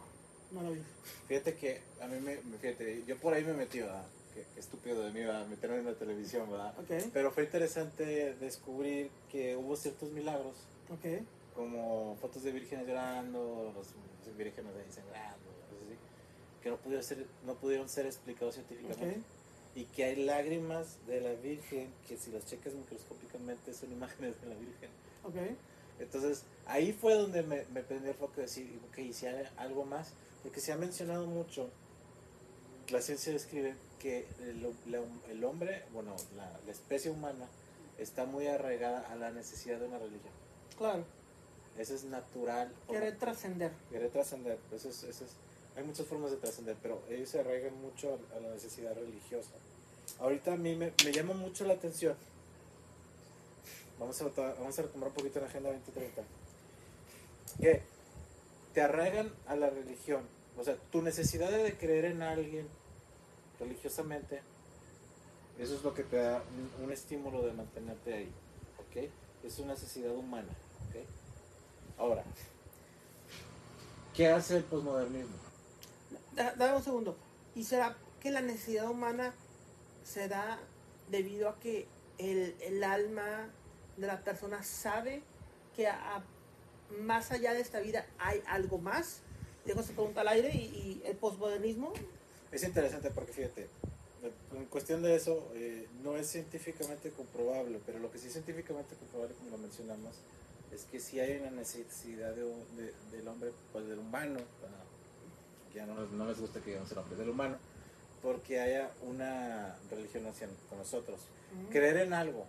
no 0.52 0.62
lo 0.62 0.72
vi. 0.72 0.82
Fíjate 1.28 1.56
que 1.56 1.82
a 2.02 2.08
mí 2.08 2.20
me, 2.20 2.38
fíjate, 2.60 3.04
yo 3.08 3.18
por 3.18 3.34
ahí 3.34 3.44
me 3.44 3.54
metí, 3.54 3.80
¿verdad? 3.80 4.06
Qué, 4.34 4.46
qué 4.54 4.60
estúpido 4.60 5.02
de 5.02 5.12
mí, 5.12 5.22
¿verdad? 5.22 5.48
Meterme 5.48 5.78
en 5.78 5.86
la 5.86 5.96
televisión, 5.96 6.52
¿verdad? 6.52 6.74
Ok, 6.78 7.10
Pero 7.14 7.32
fue 7.32 7.44
interesante 7.44 8.36
descubrir 8.36 9.10
que 9.32 9.56
hubo 9.56 9.76
ciertos 9.78 10.12
milagros, 10.12 10.56
ok, 10.90 11.24
como 11.56 12.18
fotos 12.20 12.44
de 12.44 12.52
vírgenes 12.52 12.86
llorando, 12.86 13.72
los, 13.74 13.88
vírgenes 14.36 14.76
ahí 14.76 14.92
sangrando, 14.92 15.46
cosas 15.70 15.86
así, 15.86 15.98
que 16.62 16.70
no 16.70 16.78
pudieron 16.78 17.04
ser, 17.04 17.26
no 17.46 17.56
pudieron 17.56 17.88
ser 17.88 18.06
explicados 18.06 18.56
científicamente. 18.56 19.20
ok. 19.20 19.35
Y 19.76 19.84
que 19.86 20.06
hay 20.06 20.16
lágrimas 20.26 20.98
de 21.06 21.20
la 21.22 21.34
Virgen 21.34 21.92
que 22.08 22.16
si 22.18 22.32
las 22.32 22.46
checas 22.46 22.74
microscópicamente 22.74 23.74
son 23.74 23.92
imágenes 23.92 24.40
de 24.42 24.48
la 24.48 24.56
Virgen. 24.56 24.90
Ok, 25.24 25.36
Entonces, 26.00 26.44
ahí 26.66 26.94
fue 26.94 27.14
donde 27.16 27.44
me, 27.44 27.66
me 27.74 27.82
prendió 27.84 28.12
el 28.12 28.18
foco 28.18 28.36
de 28.38 28.44
decir, 28.44 28.80
ok, 28.90 28.98
¿y 29.00 29.14
si 29.14 29.26
hay 29.28 29.46
algo 29.58 29.84
más? 29.86 30.12
Porque 30.44 30.62
se 30.62 30.72
ha 30.72 30.78
mencionado 30.78 31.26
mucho, 31.26 31.70
la 32.90 33.02
ciencia 33.02 33.34
describe 33.34 33.76
que 34.00 34.28
el, 34.42 34.62
la- 34.92 35.02
el 35.32 35.44
hombre, 35.44 35.84
bueno, 35.94 36.16
la, 36.38 36.50
la 36.66 36.72
especie 36.72 37.12
humana 37.12 37.48
está 37.98 38.26
muy 38.26 38.48
arraigada 38.48 39.12
a 39.12 39.16
la 39.16 39.32
necesidad 39.32 39.80
de 39.80 39.88
una 39.88 39.98
religión. 40.00 40.34
claro. 40.78 41.04
Eso 41.78 41.94
es 41.94 42.06
natural. 42.06 42.72
Querer 42.88 43.18
trascender. 43.18 43.70
Querer 43.92 44.10
trascender. 44.10 44.58
Eso 44.74 44.88
es, 44.88 45.04
eso 45.04 45.26
es- 45.26 45.32
hay 45.76 45.84
muchas 45.84 46.06
formas 46.08 46.32
de 46.32 46.38
trascender, 46.38 46.78
pero 46.82 47.02
ellos 47.10 47.28
se 47.28 47.42
arraigan 47.42 47.74
mucho 47.82 48.18
a 48.34 48.40
la 48.40 48.50
necesidad 48.54 48.96
religiosa. 48.96 49.50
Ahorita 50.20 50.54
a 50.54 50.58
mí 50.58 50.76
me, 50.76 50.94
me 51.04 51.12
llama 51.12 51.34
mucho 51.34 51.66
la 51.66 51.74
atención. 51.74 52.16
Vamos 54.00 54.22
a, 54.22 54.26
vamos 54.26 54.78
a 54.78 54.82
retomar 54.82 55.10
un 55.10 55.16
poquito 55.16 55.40
la 55.40 55.48
Agenda 55.48 55.72
2030. 55.72 56.22
Que 57.60 57.82
te 58.74 58.82
arraigan 58.82 59.32
a 59.48 59.56
la 59.56 59.70
religión. 59.70 60.24
O 60.58 60.64
sea, 60.64 60.76
tu 60.92 61.02
necesidad 61.02 61.50
de 61.52 61.78
creer 61.78 62.06
en 62.06 62.22
alguien 62.22 62.68
religiosamente, 63.60 64.42
eso 65.60 65.76
es 65.76 65.84
lo 65.84 65.94
que 65.94 66.04
te 66.04 66.18
da 66.18 66.44
un, 66.82 66.92
estímulo 66.92 67.42
de 67.42 67.54
mantenerte 67.54 68.14
ahí. 68.14 68.32
¿Ok? 68.80 69.10
Es 69.44 69.60
una 69.60 69.74
necesidad 69.74 70.14
humana. 70.14 70.50
¿Ok? 70.90 71.06
Ahora, 71.98 72.24
¿qué 74.14 74.28
hace 74.30 74.58
el 74.58 74.64
posmodernismo? 74.64 75.36
Da- 76.36 76.54
Dame 76.56 76.78
un 76.78 76.84
segundo. 76.84 77.16
¿Y 77.56 77.64
será 77.64 77.96
que 78.22 78.32
la 78.32 78.42
necesidad 78.42 78.90
humana 78.90 79.34
se 80.06 80.30
da 80.30 80.58
debido 81.12 81.50
a 81.50 81.60
que 81.60 81.88
el, 82.18 82.56
el 82.62 82.82
alma 82.86 83.50
de 83.98 84.08
la 84.08 84.24
persona 84.24 84.64
sabe 84.64 85.22
que 85.76 85.88
a- 85.88 86.24
más 87.02 87.32
allá 87.32 87.54
de 87.54 87.60
esta 87.60 87.80
vida 87.80 88.06
hay 88.20 88.42
algo 88.48 88.78
más? 88.78 89.20
Dejo 89.66 89.82
esa 89.82 89.92
pregunta 89.94 90.22
al 90.22 90.28
aire 90.30 90.52
y, 90.54 90.58
y 90.60 91.02
el 91.06 91.18
posmodernismo. 91.18 91.92
Es 92.52 92.64
interesante 92.64 93.10
porque 93.12 93.34
fíjate, 93.34 93.68
en 94.56 94.66
cuestión 94.66 95.02
de 95.04 95.16
eso, 95.16 95.52
eh, 95.56 95.88
no 96.04 96.16
es 96.16 96.28
científicamente 96.30 97.10
comprobable, 97.10 97.80
pero 97.86 98.00
lo 98.00 98.12
que 98.12 98.18
sí 98.20 98.28
es 98.28 98.34
científicamente 98.34 98.96
comprobable, 98.96 99.36
como 99.36 99.50
lo 99.52 99.58
mencionamos, 99.58 100.16
es 100.72 100.84
que 100.86 101.00
sí 101.00 101.20
hay 101.20 101.38
una 101.38 101.52
necesidad 101.52 102.34
de 102.34 102.44
de- 102.44 102.94
del 103.12 103.28
hombre, 103.28 103.52
pues 103.74 103.88
del 103.88 104.00
humano, 104.00 104.40
ah, 104.64 105.74
ya 105.74 105.86
no, 105.86 105.96
no 106.06 106.26
les 106.28 106.40
gusta 106.40 106.60
que 106.62 106.68
digamos 106.72 106.92
el 106.92 106.98
hombre, 107.00 107.18
del 107.18 107.30
humano, 107.30 107.58
porque 108.26 108.60
haya 108.60 108.90
una 109.04 109.78
religión 109.92 110.26
hacia 110.26 110.48
con 110.68 110.80
nosotros. 110.80 111.20
Creer 111.72 111.98
en 111.98 112.12
algo. 112.14 112.44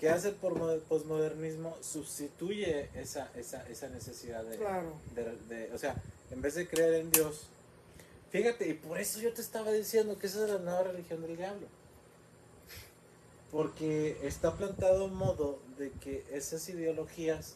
¿Qué 0.00 0.08
hace 0.10 0.28
el 0.30 0.34
posmodernismo? 0.34 1.76
Sustituye 1.80 2.90
esa, 2.94 3.30
esa, 3.36 3.66
esa 3.68 3.88
necesidad 3.88 4.42
de, 4.44 4.56
Claro. 4.56 4.92
de- 5.14 5.36
de- 5.54 5.72
o 5.72 5.78
sea, 5.78 5.94
en 6.32 6.42
vez 6.42 6.56
de 6.56 6.66
creer 6.66 6.94
en 6.94 7.12
Dios, 7.12 7.42
fíjate, 8.32 8.68
y 8.68 8.74
por 8.74 8.98
eso 8.98 9.20
yo 9.20 9.32
te 9.32 9.40
estaba 9.40 9.70
diciendo 9.70 10.18
que 10.18 10.26
esa 10.26 10.42
es 10.44 10.50
la 10.50 10.58
nueva 10.58 10.82
religión 10.82 11.22
del 11.22 11.36
diablo. 11.36 11.68
Porque 13.52 14.18
está 14.26 14.56
plantado 14.56 15.04
un 15.04 15.14
modo 15.14 15.60
de 15.78 15.90
que 15.92 16.24
esas 16.32 16.68
ideologías 16.68 17.54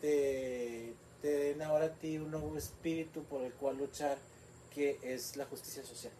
te, 0.00 0.92
te 1.22 1.28
den 1.28 1.62
ahora 1.62 1.84
a 1.86 1.92
ti 1.92 2.18
un 2.18 2.32
nuevo 2.32 2.58
espíritu 2.58 3.22
por 3.24 3.42
el 3.42 3.52
cual 3.52 3.78
luchar, 3.78 4.18
que 4.74 4.98
es 5.04 5.36
la 5.36 5.46
justicia 5.46 5.84
social. 5.84 6.12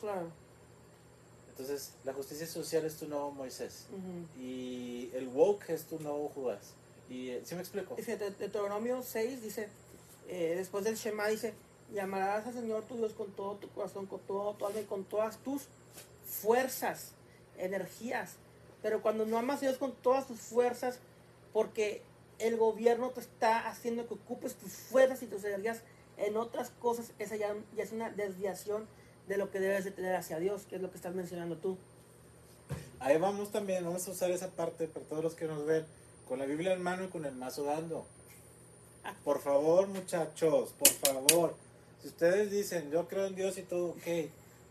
Claro. 0.00 0.30
Entonces, 1.50 1.92
la 2.04 2.14
justicia 2.14 2.46
social 2.46 2.84
es 2.86 2.96
tu 2.96 3.06
nuevo 3.06 3.30
Moisés. 3.32 3.86
Ujú. 3.90 4.40
Y 4.42 5.10
el 5.14 5.28
woke 5.28 5.70
es 5.70 5.84
tu 5.84 5.98
nuevo 6.00 6.30
Judas. 6.34 6.74
Y, 7.08 7.30
eh, 7.30 7.42
¿Sí 7.44 7.54
me 7.54 7.60
explico? 7.60 7.96
Fíjate, 7.96 8.30
Deuteronomio 8.30 9.02
6 9.02 9.42
dice, 9.42 9.68
eh, 10.28 10.54
después 10.56 10.84
del 10.84 10.96
Shema 10.96 11.26
dice, 11.28 11.54
llamarás 11.92 12.46
al 12.46 12.54
Señor 12.54 12.84
tu 12.84 12.96
Dios 12.96 13.12
con 13.12 13.32
todo 13.32 13.56
tu 13.56 13.68
corazón, 13.70 14.06
con 14.06 14.20
todo 14.20 14.54
tu 14.54 14.66
alma 14.66 14.80
y 14.80 14.84
con 14.84 15.04
todas 15.04 15.38
tus 15.38 15.64
fuerzas, 16.24 17.12
energías. 17.58 18.34
Pero 18.80 19.02
cuando 19.02 19.26
no 19.26 19.36
amas 19.36 19.58
a 19.58 19.66
Dios 19.66 19.76
con 19.76 19.92
todas 19.92 20.26
tus 20.26 20.40
fuerzas, 20.40 21.00
porque 21.52 22.02
el 22.38 22.56
gobierno 22.56 23.10
te 23.10 23.20
está 23.20 23.68
haciendo 23.68 24.06
que 24.08 24.14
ocupes 24.14 24.54
tus 24.54 24.72
fuerzas 24.72 25.22
y 25.22 25.26
tus 25.26 25.44
energías 25.44 25.82
en 26.16 26.36
otras 26.36 26.70
cosas, 26.80 27.12
esa 27.18 27.36
ya, 27.36 27.54
ya 27.76 27.82
es 27.82 27.92
una 27.92 28.10
desviación 28.10 28.86
de 29.30 29.36
lo 29.36 29.50
que 29.52 29.60
debes 29.60 29.84
de 29.84 29.92
tener 29.92 30.16
hacia 30.16 30.40
Dios, 30.40 30.62
que 30.68 30.74
es 30.74 30.82
lo 30.82 30.90
que 30.90 30.96
estás 30.96 31.14
mencionando 31.14 31.56
tú. 31.56 31.78
Ahí 32.98 33.16
vamos 33.16 33.52
también, 33.52 33.84
vamos 33.84 34.06
a 34.08 34.10
usar 34.10 34.30
esa 34.32 34.48
parte 34.48 34.88
para 34.88 35.06
todos 35.06 35.22
los 35.22 35.34
que 35.34 35.46
nos 35.46 35.64
ven, 35.64 35.86
con 36.28 36.40
la 36.40 36.46
Biblia 36.46 36.72
en 36.72 36.82
mano 36.82 37.04
y 37.04 37.08
con 37.08 37.24
el 37.24 37.34
mazo 37.36 37.62
dando. 37.62 38.04
Por 39.24 39.40
favor, 39.40 39.86
muchachos, 39.86 40.74
por 40.76 40.88
favor. 40.88 41.54
Si 42.02 42.08
ustedes 42.08 42.50
dicen, 42.50 42.90
yo 42.90 43.06
creo 43.06 43.26
en 43.26 43.36
Dios 43.36 43.56
y 43.56 43.62
todo, 43.62 43.90
ok, 43.90 44.06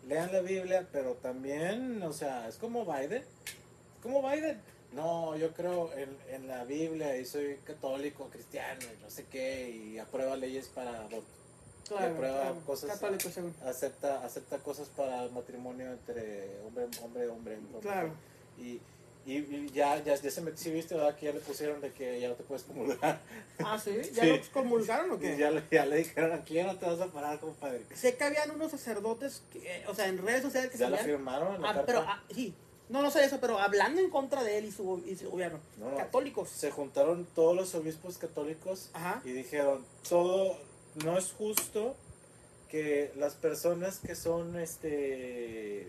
lean 0.09 0.33
la 0.33 0.41
Biblia, 0.41 0.85
pero 0.91 1.13
también, 1.13 2.03
o 2.03 2.11
sea, 2.11 2.49
es 2.49 2.57
como 2.57 2.83
Biden. 2.83 3.23
Es 3.23 4.03
como 4.03 4.21
Biden. 4.29 4.59
No, 4.91 5.37
yo 5.37 5.53
creo 5.53 5.89
en, 5.93 6.09
en 6.33 6.47
la 6.49 6.65
Biblia 6.65 7.15
y 7.15 7.23
soy 7.23 7.59
católico, 7.63 8.27
cristiano, 8.29 8.81
y 8.81 9.01
no 9.01 9.09
sé 9.09 9.25
qué, 9.31 9.69
y 9.69 9.99
aprueba 9.99 10.35
leyes 10.35 10.67
para 10.67 11.07
Claro, 11.87 12.13
aprueba 12.13 12.41
claro. 12.41 12.61
cosas- 12.65 12.89
Católico, 12.91 13.29
según. 13.29 13.55
Acepta, 13.65 14.23
acepta 14.25 14.57
cosas 14.59 14.89
para 14.89 15.23
el 15.23 15.31
matrimonio 15.31 15.91
entre 15.91 16.59
hombre, 16.65 16.85
hombre, 17.03 17.27
hombre. 17.27 17.55
hombre. 17.57 17.79
Claro. 17.81 18.11
Y, 18.57 18.79
y, 19.25 19.37
y 19.37 19.69
ya, 19.73 20.01
ya, 20.03 20.15
ya 20.15 20.31
se 20.31 20.41
me, 20.41 20.55
sí 20.55 20.71
viste, 20.71 20.95
¿verdad? 20.95 21.15
Que 21.15 21.27
ya 21.27 21.31
le 21.33 21.39
pusieron 21.39 21.81
de 21.81 21.91
que 21.91 22.19
ya 22.19 22.29
no 22.29 22.35
te 22.35 22.43
puedes 22.43 22.63
comulgar. 22.63 23.19
Ah, 23.59 23.79
sí. 23.79 23.91
¿Ya 24.13 24.23
Sí. 24.23 24.37
los 24.37 24.49
comulgaron 24.49 25.11
o 25.11 25.19
qué? 25.19 25.37
Ya, 25.37 25.51
le- 25.51 25.63
ya 25.71 25.85
le 25.85 25.97
dijeron, 25.97 26.31
aquí 26.33 26.55
ya 26.55 26.65
no 26.67 26.77
te 26.77 26.85
vas 26.85 26.99
a 26.99 27.07
parar, 27.07 27.39
compadre. 27.39 27.83
Sé 27.95 28.15
que 28.15 28.23
habían 28.23 28.51
unos 28.51 28.71
sacerdotes, 28.71 29.43
que, 29.51 29.83
o 29.87 29.93
sea, 29.95 30.07
en 30.07 30.17
redes 30.19 30.41
sociales 30.43 30.69
que 30.71 30.77
Ya 30.77 30.85
se 30.85 30.91
la 30.91 30.97
veían- 30.97 31.05
firmaron. 31.17 31.61
la 31.61 31.69
Ah, 31.71 31.83
pero, 31.85 31.99
ah, 32.07 32.23
sí. 32.33 32.53
No, 32.89 33.03
no 33.03 33.11
sé 33.11 33.23
eso, 33.23 33.39
pero 33.39 33.59
hablando 33.59 34.01
en 34.01 34.09
contra 34.09 34.43
de 34.43 34.57
él 34.57 34.65
y 34.65 34.71
su, 34.71 35.03
y 35.05 35.15
su 35.15 35.29
gobierno. 35.29 35.59
No, 35.77 35.91
no. 35.91 35.97
Católicos. 35.97 36.49
se 36.49 36.71
juntaron 36.71 37.27
todos 37.35 37.55
los 37.55 37.75
obispos 37.75 38.17
católicos 38.17 38.89
Ajá. 38.93 39.21
y 39.23 39.31
dijeron, 39.31 39.85
todo, 40.09 40.57
no 40.95 41.17
es 41.17 41.31
justo 41.31 41.95
que 42.69 43.11
las 43.15 43.35
personas 43.35 43.99
que 43.99 44.15
son, 44.15 44.59
este, 44.59 45.87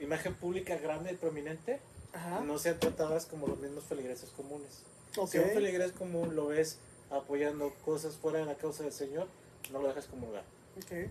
imagen 0.00 0.34
pública 0.34 0.76
grande 0.76 1.12
y 1.12 1.16
prominente, 1.16 1.80
Ajá. 2.12 2.40
no 2.40 2.58
sean 2.58 2.78
tratadas 2.78 3.26
como 3.26 3.46
los 3.46 3.58
mismos 3.58 3.84
feligreses 3.84 4.30
comunes. 4.30 4.82
Si 5.28 5.38
un 5.38 5.50
feligres 5.50 5.92
común 5.92 6.36
lo 6.36 6.46
ves 6.46 6.78
apoyando 7.10 7.74
cosas 7.84 8.16
fuera 8.16 8.38
de 8.38 8.46
la 8.46 8.54
causa 8.54 8.84
del 8.84 8.92
Señor, 8.92 9.26
no 9.72 9.82
lo 9.82 9.88
dejas 9.88 10.06
comulgar. 10.06 10.44
Ok. 10.76 11.10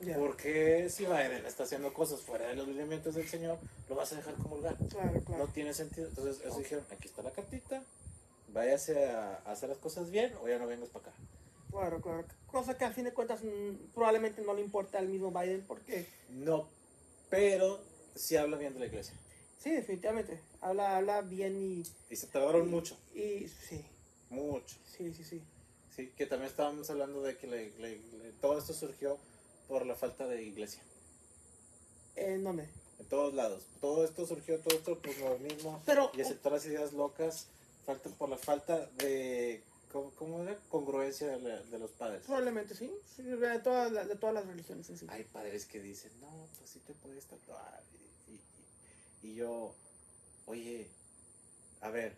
Ya. 0.00 0.16
Porque 0.16 0.88
si 0.90 1.04
Biden 1.04 1.46
está 1.46 1.62
haciendo 1.64 1.92
cosas 1.94 2.20
fuera 2.20 2.48
de 2.48 2.54
los 2.54 2.68
lineamientos 2.68 3.14
del 3.14 3.28
Señor, 3.28 3.58
lo 3.88 3.94
vas 3.94 4.12
a 4.12 4.16
dejar 4.16 4.34
comulgar. 4.34 4.76
Claro, 4.90 5.20
claro. 5.20 5.46
No 5.46 5.52
tiene 5.52 5.72
sentido. 5.72 6.08
Entonces, 6.08 6.44
eso 6.44 6.58
dijeron, 6.58 6.84
aquí 6.90 7.08
está 7.08 7.22
la 7.22 7.30
cartita, 7.30 7.82
váyase 8.52 9.06
a, 9.06 9.40
a 9.46 9.52
hacer 9.52 9.68
las 9.68 9.78
cosas 9.78 10.10
bien 10.10 10.34
o 10.42 10.48
ya 10.48 10.58
no 10.58 10.66
vengas 10.66 10.88
para 10.90 11.06
acá. 11.08 11.16
Claro, 11.76 12.00
claro. 12.00 12.24
Cosa 12.46 12.78
que 12.78 12.84
al 12.86 12.94
fin 12.94 13.04
de 13.04 13.12
cuentas 13.12 13.42
mm, 13.44 13.92
probablemente 13.94 14.40
no 14.40 14.54
le 14.54 14.62
importa 14.62 14.98
al 14.98 15.08
mismo 15.08 15.30
Biden 15.30 15.62
porque, 15.66 16.06
No, 16.30 16.68
pero 17.28 17.80
sí 18.14 18.34
habla 18.36 18.56
bien 18.56 18.72
de 18.72 18.80
la 18.80 18.86
iglesia. 18.86 19.14
sí, 19.58 19.70
definitivamente, 19.72 20.40
habla, 20.62 20.96
habla 20.96 21.20
bien 21.20 21.60
y... 21.60 21.84
Y 22.08 22.16
se 22.16 22.28
tardaron 22.28 22.66
y- 22.68 22.70
mucho, 22.70 22.96
Y 23.14 23.48
sí, 23.48 23.84
mucho. 24.30 24.76
sí, 24.96 25.12
sí, 25.12 25.22
sí. 25.22 25.42
Sí, 25.94 26.12
que 26.16 26.24
también 26.26 26.50
estábamos 26.50 26.88
hablando 26.88 27.20
de 27.22 27.36
que 27.36 28.00
todo 28.40 28.58
esto 28.58 28.72
surgió 28.72 29.18
por 29.68 29.84
la 29.84 29.94
falta 29.94 30.26
de 30.26 30.42
iglesia. 30.42 30.82
¿En 32.14 32.42
dónde? 32.44 32.68
En 32.98 33.06
todos 33.06 33.34
lados. 33.34 33.64
Todo 33.82 34.04
esto 34.04 34.26
surgió, 34.26 34.58
todo 34.60 34.76
esto 34.78 34.98
posmodernismo 34.98 35.82
Pero, 35.84 36.10
y 36.14 36.20
aceptar 36.22 36.52
las 36.52 36.64
ideas 36.66 36.92
locas 36.94 37.48
falta 37.84 38.08
por 38.10 38.28
la 38.30 38.38
falta 38.38 38.86
de, 38.98 39.62
¿cómo, 39.92 40.10
cómo 40.12 40.42
era? 40.42 40.56
Congruencia 40.68 41.28
de, 41.28 41.38
la- 41.40 41.62
de 41.62 41.78
los 41.78 41.90
padres. 41.92 42.22
probablemente 42.24 42.74
sí, 42.74 42.92
sí, 43.14 43.22
de, 43.22 43.58
todas 43.60 43.90
las, 43.92 44.08
de 44.08 44.16
todas 44.16 44.34
las 44.34 44.46
religiones 44.46 44.88
en 44.90 44.98
sí. 44.98 45.06
Hay 45.10 45.24
padres 45.24 45.66
que 45.66 45.80
dicen, 45.80 46.12
no, 46.20 46.48
pues 46.58 46.70
sí 46.70 46.80
te 46.80 46.94
puedes 46.94 47.24
tatuar. 47.26 47.82
Y, 48.28 48.32
y- 49.26 49.30
y 49.32 49.34
yo, 49.36 49.74
oye, 50.46 50.88
a 51.80 51.90
ver, 51.90 52.16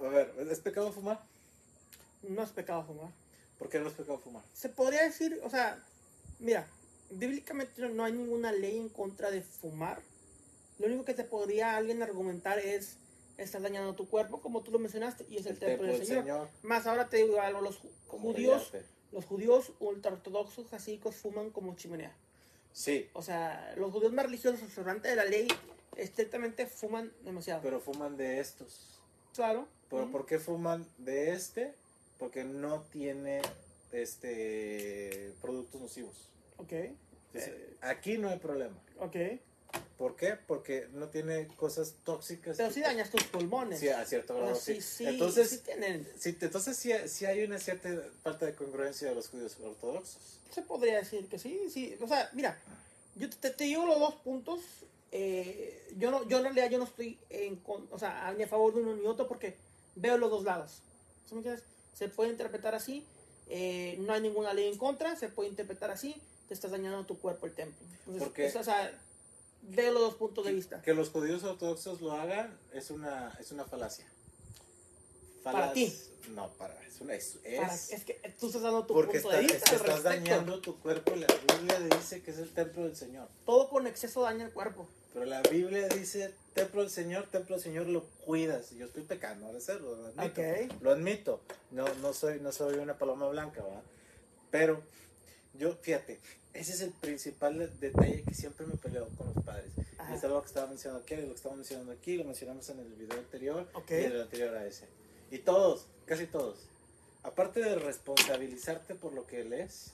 a 0.00 0.02
ver, 0.08 0.34
¿es 0.50 0.60
pecado 0.60 0.92
fumar? 0.92 1.20
No 2.22 2.42
es 2.42 2.50
pecado 2.50 2.84
fumar. 2.84 3.10
¿Por 3.58 3.68
qué 3.68 3.78
no 3.78 3.88
es 3.88 3.94
pecado 3.94 4.18
fumar? 4.18 4.42
Se 4.54 4.68
podría 4.68 5.02
decir, 5.04 5.40
o 5.44 5.50
sea, 5.50 5.82
mira, 6.40 6.66
bíblicamente 7.10 7.80
no- 7.82 7.88
no 7.90 8.04
hay 8.04 8.12
ninguna 8.12 8.50
ley 8.52 8.76
en 8.78 8.88
contra 8.88 9.30
de 9.30 9.42
fumar. 9.42 10.02
Lo 10.78 10.86
único 10.86 11.04
que 11.04 11.14
te 11.14 11.24
podría 11.24 11.76
alguien 11.76 12.02
argumentar 12.02 12.58
es, 12.58 12.96
estás 13.36 13.62
dañando 13.62 13.94
tu 13.94 14.08
cuerpo, 14.08 14.40
como 14.40 14.62
tú 14.62 14.70
lo 14.70 14.78
mencionaste, 14.78 15.26
y 15.28 15.36
es 15.38 15.46
el, 15.46 15.58
templo 15.58 15.86
del 15.86 16.04
Señor. 16.04 16.48
Más 16.62 16.86
ahora 16.86 17.08
te 17.08 17.18
digo 17.18 17.40
algo, 17.40 17.60
los 17.60 17.80
judíos, 18.06 18.72
los 19.12 19.24
judíos 19.24 19.72
ultraortodoxos 19.80 20.68
jasídicos 20.68 21.16
fuman 21.16 21.50
como 21.50 21.74
chimenea. 21.76 22.14
Sí, 22.72 23.08
O 23.12 23.22
sea, 23.22 23.72
los 23.76 23.92
judíos 23.92 24.12
más 24.12 24.26
religiosos 24.26 24.60
observantes 24.62 25.10
de 25.10 25.16
la 25.16 25.24
ley 25.24 25.46
estrictamente 25.96 26.66
fuman 26.66 27.12
demasiado. 27.22 27.62
pero 27.62 27.80
fuman 27.80 28.16
de 28.16 28.40
estos. 28.40 29.00
claro. 29.34 29.68
¿Pero 29.90 30.10
por 30.10 30.26
qué 30.26 30.40
fuman 30.40 30.84
de 30.98 31.32
este? 31.34 31.72
Porque 32.18 32.42
no 32.42 32.80
tiene 32.90 33.42
este 33.92 35.32
productos 35.40 35.80
nocivos. 35.80 36.32
Ok. 36.56 36.72
Entonces, 36.72 37.54
Eh, 37.54 37.76
aquí 37.80 38.18
no 38.18 38.28
hay 38.28 38.38
problema. 38.38 38.76
ok. 38.98 39.16
¿Por 39.98 40.16
qué? 40.16 40.36
Porque 40.46 40.88
no 40.92 41.08
tiene 41.08 41.46
cosas 41.56 41.94
tóxicas. 42.04 42.56
Pero 42.56 42.70
sí 42.72 42.80
dañas 42.80 43.10
tus 43.10 43.22
pulmones. 43.24 43.80
Sí, 43.80 43.88
a 43.88 44.04
cierto 44.04 44.34
grado, 44.36 44.54
sí, 44.54 44.74
sí. 44.76 44.80
sí, 44.82 45.06
Entonces, 45.06 45.50
sí 45.50 45.58
tienen, 45.58 46.06
Sí, 46.18 46.36
entonces 46.40 46.76
sí, 46.76 46.92
sí 47.06 47.24
hay 47.26 47.42
una 47.44 47.58
cierta 47.58 47.88
falta 48.22 48.46
de 48.46 48.54
congruencia 48.54 49.08
de 49.08 49.14
los 49.14 49.28
judíos 49.28 49.56
ortodoxos. 49.62 50.40
se 50.52 50.62
podría 50.62 50.98
decir 50.98 51.28
que 51.28 51.38
sí, 51.38 51.60
sí. 51.72 51.96
O 52.00 52.08
sea, 52.08 52.28
mira, 52.32 52.58
yo 53.14 53.30
te, 53.30 53.50
te 53.50 53.64
digo 53.64 53.86
los 53.86 53.98
dos 53.98 54.14
puntos. 54.16 54.60
eh, 55.12 55.92
yo 55.96 56.10
no, 56.10 56.28
yo 56.28 56.38
en 56.38 56.44
realidad 56.44 56.70
yo 56.70 56.78
no 56.78 56.84
estoy 56.84 57.18
en, 57.30 57.56
con- 57.56 57.86
o 57.90 57.98
sea, 57.98 58.32
ni 58.36 58.42
a 58.42 58.48
favor 58.48 58.74
de 58.74 58.80
uno 58.82 58.96
ni 58.96 59.06
otro 59.06 59.28
porque 59.28 59.56
veo 59.94 60.18
los 60.18 60.30
dos 60.30 60.44
lados. 60.44 60.82
¿Sí 61.28 61.34
me 61.34 61.38
entiendes? 61.38 61.64
Se 61.94 62.08
puede 62.08 62.30
interpretar 62.30 62.74
así. 62.74 63.04
eh, 63.48 63.96
no 64.00 64.12
hay 64.12 64.20
ninguna 64.22 64.52
ley 64.54 64.68
en 64.68 64.76
contra. 64.78 65.14
Se 65.16 65.28
puede 65.28 65.48
interpretar 65.50 65.90
así. 65.90 66.14
Te 66.48 66.54
estás 66.54 66.70
dañando 66.72 67.04
tu 67.06 67.18
cuerpo, 67.18 67.46
el 67.46 67.54
templo. 67.54 67.86
Entonces, 68.00 68.22
¿Por 68.24 68.32
qué? 68.32 68.46
es- 68.46 68.56
o 68.56 68.64
sea, 68.64 68.92
veo 69.68 69.92
los 69.92 70.02
dos 70.02 70.14
puntos 70.14 70.44
de 70.46 70.52
vista. 70.52 70.80
Que 70.82 70.94
los 70.94 71.10
judíos 71.10 71.42
ortodoxos 71.44 72.00
lo 72.00 72.12
hagan 72.12 72.56
es 72.72 72.90
una, 72.90 73.36
es 73.40 73.50
una 73.52 73.64
falacia. 73.64 74.06
Para 75.42 75.72
ti. 75.72 75.94
No, 76.30 76.48
para, 76.54 76.74
es 76.86 77.00
una, 77.02 77.14
es, 77.14 77.36
Para- 77.60 77.74
es 77.74 78.04
que 78.04 78.14
tú 78.40 78.46
estás 78.46 78.62
dando 78.62 78.86
tu 78.86 78.94
porque 78.94 79.20
punto 79.20 79.36
está- 79.36 79.36
de 79.36 79.42
vista. 79.42 79.56
es 79.58 79.64
que 79.64 79.70
al 79.76 79.80
estás 79.98 80.02
dañando 80.02 80.60
tu 80.60 80.78
cuerpo 80.80 81.12
y 81.14 81.20
la 81.20 81.26
Biblia 81.58 81.80
dice 81.80 82.22
que 82.22 82.30
es 82.30 82.38
el 82.38 82.48
templo 82.50 82.84
del 82.84 82.96
Señor. 82.96 83.28
Todo 83.44 83.68
con 83.68 83.86
exceso 83.86 84.22
daña 84.22 84.46
el 84.46 84.52
cuerpo. 84.52 84.88
Pero 85.12 85.26
la 85.26 85.42
Biblia 85.42 85.86
dice 85.88 86.32
templo 86.54 86.80
del 86.80 86.90
Señor, 86.90 87.26
templo 87.30 87.56
del 87.56 87.62
Señor 87.62 87.86
lo 87.88 88.04
cuidas. 88.24 88.72
Y 88.72 88.78
yo 88.78 88.86
estoy 88.86 89.02
pecando 89.02 89.46
al 89.48 89.56
hacerlo, 89.56 89.94
lo 89.96 90.06
admito. 90.06 90.42
Lo 90.80 90.90
admito. 90.90 91.40
No, 91.70 91.84
no, 91.96 92.12
soy, 92.14 92.40
no 92.40 92.50
soy 92.50 92.78
una 92.78 92.96
paloma 92.96 93.28
blanca, 93.28 93.62
¿verdad? 93.62 93.82
Pero 94.50 94.82
yo, 95.58 95.74
fíjate, 95.76 96.20
ese 96.52 96.72
es 96.72 96.80
el 96.80 96.90
principal 96.90 97.58
de- 97.58 97.68
detalle 97.68 98.22
que 98.22 98.34
siempre 98.34 98.66
me 98.66 98.76
peleo 98.76 99.08
con 99.16 99.32
los 99.34 99.44
padres. 99.44 99.70
Ajá. 99.98 100.12
Y 100.12 100.16
es 100.16 100.24
algo 100.24 100.40
que 100.42 100.48
estaba 100.48 100.66
mencionando 100.68 101.02
aquí, 101.02 101.16
lo 101.16 101.28
que 101.28 101.34
estaba 101.34 101.56
mencionando 101.56 101.92
aquí, 101.92 102.16
lo 102.16 102.24
mencionamos 102.24 102.68
en 102.70 102.80
el 102.80 102.92
video 102.94 103.18
anterior 103.18 103.68
Ok. 103.74 103.90
y 103.90 103.94
en 103.94 104.12
el 104.12 104.20
anterior 104.22 104.54
a 104.56 104.66
ese. 104.66 104.86
Y 105.30 105.38
todos, 105.38 105.86
casi 106.06 106.26
todos, 106.26 106.58
aparte 107.22 107.60
de 107.60 107.74
responsabilizarte 107.76 108.94
por 108.94 109.12
lo 109.14 109.26
que 109.26 109.44
lees, 109.44 109.92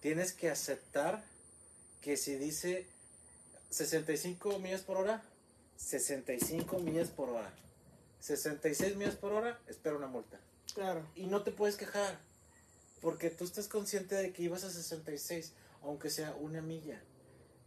tienes 0.00 0.32
que 0.32 0.50
aceptar 0.50 1.24
que 2.02 2.16
si 2.16 2.36
dice 2.36 2.86
65 3.70 4.58
millas 4.58 4.82
por 4.82 4.98
hora, 4.98 5.22
65 5.76 6.78
millas 6.80 7.08
por 7.10 7.30
hora. 7.30 7.52
66 8.20 8.96
millas 8.96 9.16
por 9.16 9.32
hora, 9.32 9.58
espera 9.68 9.96
una 9.96 10.06
multa. 10.06 10.38
Claro. 10.74 11.06
Y 11.14 11.26
no 11.26 11.42
te 11.42 11.50
puedes 11.50 11.76
quejar, 11.76 12.18
porque 13.04 13.28
tú 13.28 13.44
estás 13.44 13.68
consciente 13.68 14.14
de 14.14 14.32
que 14.32 14.44
ibas 14.44 14.64
a 14.64 14.70
66, 14.70 15.52
aunque 15.82 16.08
sea 16.08 16.34
una 16.40 16.62
milla. 16.62 17.02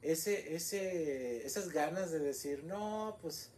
Ese, 0.02 0.56
ese, 0.56 1.46
esas 1.46 1.70
ganas 1.70 2.10
de 2.10 2.18
decir, 2.18 2.64
no, 2.64 3.20
pues, 3.22 3.52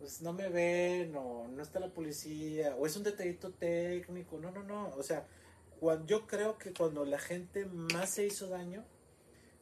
pues 0.00 0.22
no 0.22 0.32
me 0.32 0.48
ven, 0.48 1.14
o 1.14 1.46
no 1.46 1.62
está 1.62 1.78
la 1.78 1.94
policía, 1.94 2.74
o 2.74 2.84
es 2.84 2.96
un 2.96 3.04
detallito 3.04 3.52
técnico, 3.52 4.40
no, 4.40 4.50
no, 4.50 4.64
no. 4.64 4.88
O 4.96 5.04
sea, 5.04 5.24
cuando, 5.78 6.04
yo 6.06 6.26
creo 6.26 6.58
que 6.58 6.72
cuando 6.72 7.04
la 7.04 7.20
gente 7.20 7.64
más 7.64 8.10
se 8.10 8.26
hizo 8.26 8.48
daño, 8.48 8.84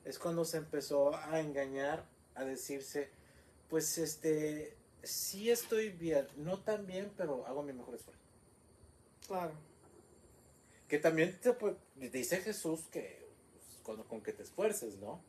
es 0.07 0.19
cuando 0.19 0.47
se 0.47 0.57
empezó 0.57 1.15
a 1.15 1.39
engañar, 1.39 2.09
a 2.35 2.47
decirse, 2.47 3.11
pues 3.69 3.99
este, 3.99 4.75
sí 5.03 5.51
estoy 5.51 5.91
bien, 5.91 6.29
no 6.39 6.61
tan 6.61 6.87
bien, 6.87 7.13
pero 7.15 7.47
hago 7.47 7.63
mi 7.63 7.75
mejor 7.75 7.97
esfuerzo. 7.97 8.23
Claro. 9.27 9.68
Que 10.89 10.99
también 10.99 11.39
te, 11.41 11.57
pu- 11.57 11.77
dice 11.97 12.39
Jesús 12.39 12.81
que 12.91 13.29
pues, 13.53 13.81
con, 13.83 14.03
con 14.05 14.21
que 14.23 14.33
te 14.33 14.43
esfuerces, 14.43 14.97
¿no? 14.99 15.21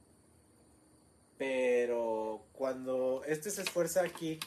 Pero 1.38 2.44
cuando 2.54 3.24
este 3.26 3.50
se 3.50 3.62
esfuerza 3.62 4.04
aquí 4.04 4.40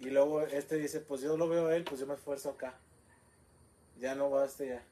y 0.00 0.10
luego 0.10 0.42
este 0.42 0.76
dice, 0.76 1.00
pues 1.00 1.20
yo 1.22 1.36
lo 1.36 1.48
veo 1.48 1.68
a 1.68 1.76
él, 1.76 1.84
pues 1.84 2.00
yo 2.00 2.06
me 2.06 2.14
esfuerzo 2.14 2.50
acá. 2.50 2.78
Ya 3.98 4.14
no 4.14 4.30
va 4.30 4.44
este 4.44 4.68
ya. 4.68 4.84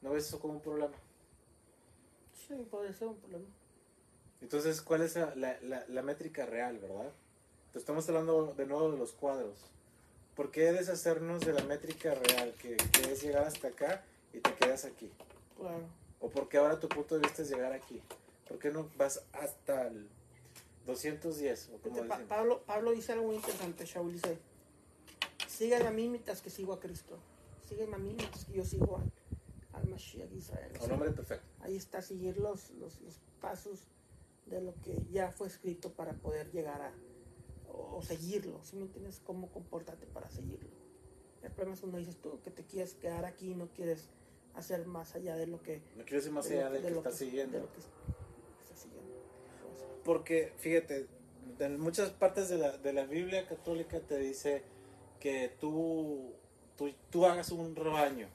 ¿No 0.00 0.10
ves 0.12 0.26
eso 0.26 0.38
como 0.40 0.54
un 0.54 0.60
problema? 0.62 0.94
Sí, 2.46 2.54
podría 2.70 2.94
ser 2.94 3.08
un 3.08 3.16
problema. 3.16 3.44
Entonces, 4.40 4.80
¿cuál 4.80 5.02
es 5.02 5.16
la, 5.16 5.34
la- 5.62 6.02
métrica 6.02 6.46
real, 6.46 6.78
verdad? 6.78 7.10
Te 7.72 7.78
estamos 7.78 8.08
hablando 8.08 8.54
de 8.54 8.66
nuevo 8.66 8.90
de 8.92 8.98
los 8.98 9.12
cuadros. 9.12 9.58
¿Por 10.34 10.50
qué 10.50 10.72
deshacernos 10.72 11.40
de 11.40 11.52
la 11.52 11.62
métrica 11.64 12.14
real, 12.14 12.54
que, 12.60 12.76
que 12.76 13.12
es 13.12 13.22
llegar 13.22 13.44
hasta 13.44 13.68
acá 13.68 14.04
y 14.36 14.40
te 14.40 14.54
quedas 14.54 14.84
aquí? 14.84 15.10
Claro. 15.56 15.86
¿O 16.20 16.28
porque 16.30 16.56
ahora 16.58 16.78
tu 16.78 16.88
punto 16.88 17.14
de 17.16 17.22
vista 17.22 17.42
es 17.42 17.50
llegar 17.50 17.72
aquí? 17.72 18.02
¿Por 18.48 18.58
qué 18.58 18.70
no 18.70 18.88
vas 18.96 19.22
hasta 19.32 19.88
el 19.88 20.08
210? 20.86 21.68
O 21.74 21.78
como 21.78 21.94
Fíjate, 21.94 22.08
Pa- 22.08 22.14
dicen? 22.16 22.28
Pablo, 22.28 22.62
Pablo 22.66 22.92
dice 22.92 23.12
algo 23.12 23.26
muy 23.26 23.36
interesante, 23.36 23.84
Shaul 23.84 24.12
dice, 24.12 24.38
síganme 25.48 25.88
a 25.88 25.90
mí 25.90 26.08
mientras 26.08 26.40
que 26.42 26.50
sigo 26.50 26.72
a 26.72 26.80
Cristo. 26.80 27.18
Sígueme 27.68 27.96
a 27.96 27.98
mí 27.98 28.14
mientras 28.16 28.44
que 28.44 28.52
yo 28.52 28.64
sigo 28.64 28.96
al, 28.98 29.10
al 29.72 29.88
Mashiach 29.88 30.30
Israel. 30.32 30.72
Un 30.84 30.92
hombre 30.92 31.10
perfecto. 31.10 31.46
ahí 31.60 31.76
está, 31.76 32.00
seguir 32.02 32.38
los, 32.38 32.70
los, 32.70 33.00
los 33.00 33.18
pasos 33.40 33.80
de 34.46 34.60
lo 34.60 34.74
que 34.82 34.96
ya 35.10 35.32
fue 35.32 35.48
escrito 35.48 35.90
para 35.92 36.12
poder 36.12 36.52
llegar 36.52 36.80
a, 36.80 36.92
o, 37.72 37.96
o 37.96 38.02
seguirlo, 38.02 38.60
¿sí 38.62 38.76
me 38.76 38.82
entiendes? 38.82 39.20
Cómo 39.24 39.48
comportarte 39.50 40.06
para 40.06 40.30
seguirlo. 40.30 40.70
El 41.42 41.50
problema 41.50 41.74
es 41.74 41.80
cuando 41.80 41.98
dices 41.98 42.16
tú 42.16 42.40
que 42.42 42.50
te 42.50 42.64
quieres 42.64 42.94
quedar 42.94 43.24
aquí 43.24 43.50
y 43.50 43.54
no 43.54 43.68
quieres 43.68 44.08
hacer 44.56 44.86
más 44.86 45.14
allá 45.14 45.36
de 45.36 45.46
lo 45.46 45.62
que... 45.62 45.80
No 45.96 46.04
quiero 46.04 46.16
decir 46.18 46.32
más 46.32 46.48
de 46.48 46.54
lo- 46.56 46.60
allá 46.66 46.70
de 46.70 46.80
que 46.82 46.90
lo 46.90 46.96
está 46.98 47.10
de 47.10 47.16
siguiendo. 47.16 47.58
lo 47.58 47.72
que 47.72 47.78
está 47.80 48.76
siguiendo. 48.76 49.12
Porque, 50.04 50.52
fíjate, 50.58 51.06
en 51.58 51.80
muchas 51.80 52.10
partes 52.10 52.48
de 52.48 52.58
la, 52.58 52.76
de 52.78 52.92
la 52.92 53.04
Biblia 53.06 53.46
católica 53.46 54.00
te 54.00 54.18
dice 54.18 54.62
que 55.20 55.54
tú, 55.60 56.32
tú, 56.76 56.92
tú 57.10 57.26
hagas 57.26 57.50
un 57.50 57.74
rebaño 57.74 58.28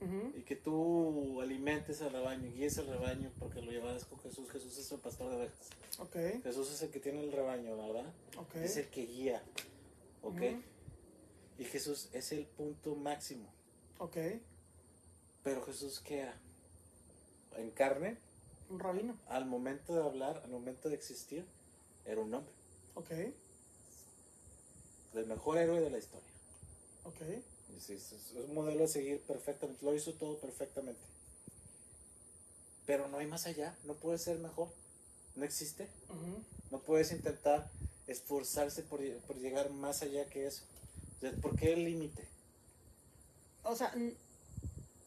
ujú, 0.00 0.32
y 0.36 0.42
que 0.42 0.56
tú 0.56 1.40
alimentes 1.42 2.00
al 2.02 2.12
rebaño, 2.12 2.50
guíes 2.52 2.78
al 2.78 2.86
rebaño 2.86 3.30
porque 3.38 3.60
lo 3.60 3.70
llevas 3.70 4.04
con 4.06 4.18
Jesús. 4.20 4.50
Jesús 4.50 4.76
es 4.78 4.90
el 4.92 4.98
pastor 4.98 5.30
de 5.30 5.36
ovejas. 5.36 5.70
Ok, 5.98 6.42
Jesús 6.42 6.70
es 6.72 6.82
el 6.82 6.90
que 6.90 7.00
tiene 7.00 7.22
el 7.22 7.32
rebaño, 7.32 7.76
¿verdad? 7.76 8.12
ok. 8.38 8.56
Es 8.56 8.76
el 8.78 8.88
que 8.88 9.04
guía, 9.04 9.42
¿ok? 10.22 10.34
Ujú. 10.40 10.62
Y 11.58 11.64
Jesús 11.64 12.08
es 12.14 12.32
el 12.32 12.46
punto 12.46 12.94
máximo. 12.94 13.52
Ok, 13.98 14.16
Pero 15.42 15.64
Jesús, 15.64 16.00
¿qué 16.00 16.20
era? 16.20 16.34
En 17.56 17.70
carne, 17.70 18.18
un 18.68 18.78
rabino. 18.78 19.16
al 19.28 19.46
momento 19.46 19.94
de 19.94 20.02
hablar, 20.02 20.40
al 20.44 20.50
momento 20.50 20.88
de 20.88 20.94
existir, 20.94 21.44
era 22.04 22.20
un 22.20 22.32
hombre. 22.32 22.52
Ok, 22.94 23.10
El 25.14 25.26
mejor 25.26 25.58
héroe 25.58 25.80
de 25.80 25.90
la 25.90 25.98
historia. 25.98 26.28
ok. 27.04 27.20
Es 27.76 27.88
es 27.88 28.32
un 28.34 28.54
modelo 28.54 28.84
a 28.84 28.88
seguir 28.88 29.20
perfectamente. 29.22 29.84
Lo 29.84 29.94
hizo 29.94 30.12
todo 30.14 30.38
perfectamente. 30.38 31.00
Pero 32.86 33.08
no 33.08 33.18
hay 33.18 33.26
más 33.26 33.46
allá. 33.46 33.74
No 33.84 33.94
puede 33.94 34.18
ser 34.18 34.38
mejor. 34.38 34.68
No 35.34 35.44
existe. 35.44 35.88
No 36.70 36.80
puedes 36.80 37.10
intentar 37.12 37.70
esforzarse 38.06 38.82
por, 38.82 39.00
por 39.20 39.36
llegar 39.36 39.70
más 39.70 40.02
allá 40.02 40.28
que 40.28 40.46
eso. 40.46 40.62
¿Por 41.40 41.56
qué 41.56 41.72
el 41.72 41.84
límite? 41.84 42.26
O 43.62 43.74
sea, 43.76 43.94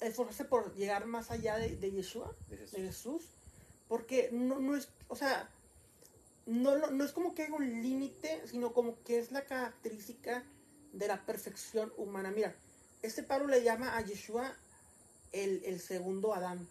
esforzarse 0.06 0.46
por 0.46 0.74
llegar 0.76 1.06
más 1.06 1.32
allá 1.32 1.58
de, 1.58 1.76
de 1.76 1.92
Yeshua, 1.92 2.34
de 2.50 2.58
Jesús? 2.58 2.72
de 2.74 2.88
Jesús, 2.88 3.24
porque 3.88 4.30
no, 4.32 4.60
no 4.60 4.76
es, 4.76 4.90
o 5.08 5.16
sea, 5.16 5.50
no, 6.46 6.76
no 6.92 7.04
es 7.06 7.12
como 7.12 7.34
que 7.36 7.44
haya 7.44 7.54
un 7.54 7.82
límite, 7.84 8.42
sino 8.48 8.74
como 8.74 9.02
que 9.04 9.20
es 9.20 9.32
la 9.32 9.46
característica 9.46 10.44
de 10.94 11.08
la 11.08 11.26
perfección 11.26 11.92
humana. 11.98 12.32
Mira, 12.32 12.54
este 13.02 13.24
Pablo 13.24 13.48
le 13.48 13.64
llama 13.64 13.98
a 13.98 14.02
Yeshua 14.02 14.56
el, 15.32 15.64
el 15.66 15.80
segundo 15.80 16.34
Adán. 16.34 16.68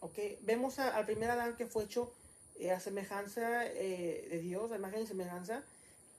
¿Ok? 0.00 0.18
Vemos 0.42 0.78
a- 0.78 0.96
al 0.96 1.04
primer 1.06 1.30
Adán 1.30 1.56
que 1.56 1.66
fue 1.66 1.84
hecho 1.84 2.12
eh, 2.58 2.70
a 2.70 2.80
semejanza 2.80 3.66
eh, 3.66 4.26
de 4.30 4.38
Dios, 4.38 4.70
a 4.72 4.76
imagen 4.76 5.02
y 5.02 5.06
semejanza. 5.06 5.62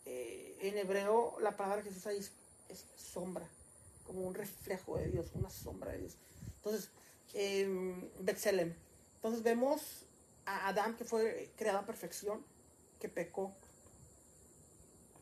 Eh, 0.06 0.58
en 0.62 0.78
hebreo 0.78 1.38
la 1.40 1.56
palabra 1.56 1.84
se 1.84 1.90
usa 1.90 2.12
ahí 2.12 2.18
es, 2.20 2.32
es 2.70 2.86
sombra, 2.96 3.48
como 4.12 4.28
un 4.28 4.34
reflejo 4.36 4.98
de 4.98 5.08
Dios, 5.08 5.28
una 5.36 5.50
sombra 5.50 5.92
de 5.94 6.00
Dios. 6.00 6.18
Entonces, 6.58 6.90
eh. 7.34 7.64
Entonces 9.16 9.44
vemos 9.44 10.06
a 10.46 10.68
Adán 10.68 10.98
que 10.98 11.06
fue 11.06 11.52
creado 11.56 11.80
a 11.80 11.86
perfección, 11.86 12.44
que 13.00 13.08
pecó 13.08 13.54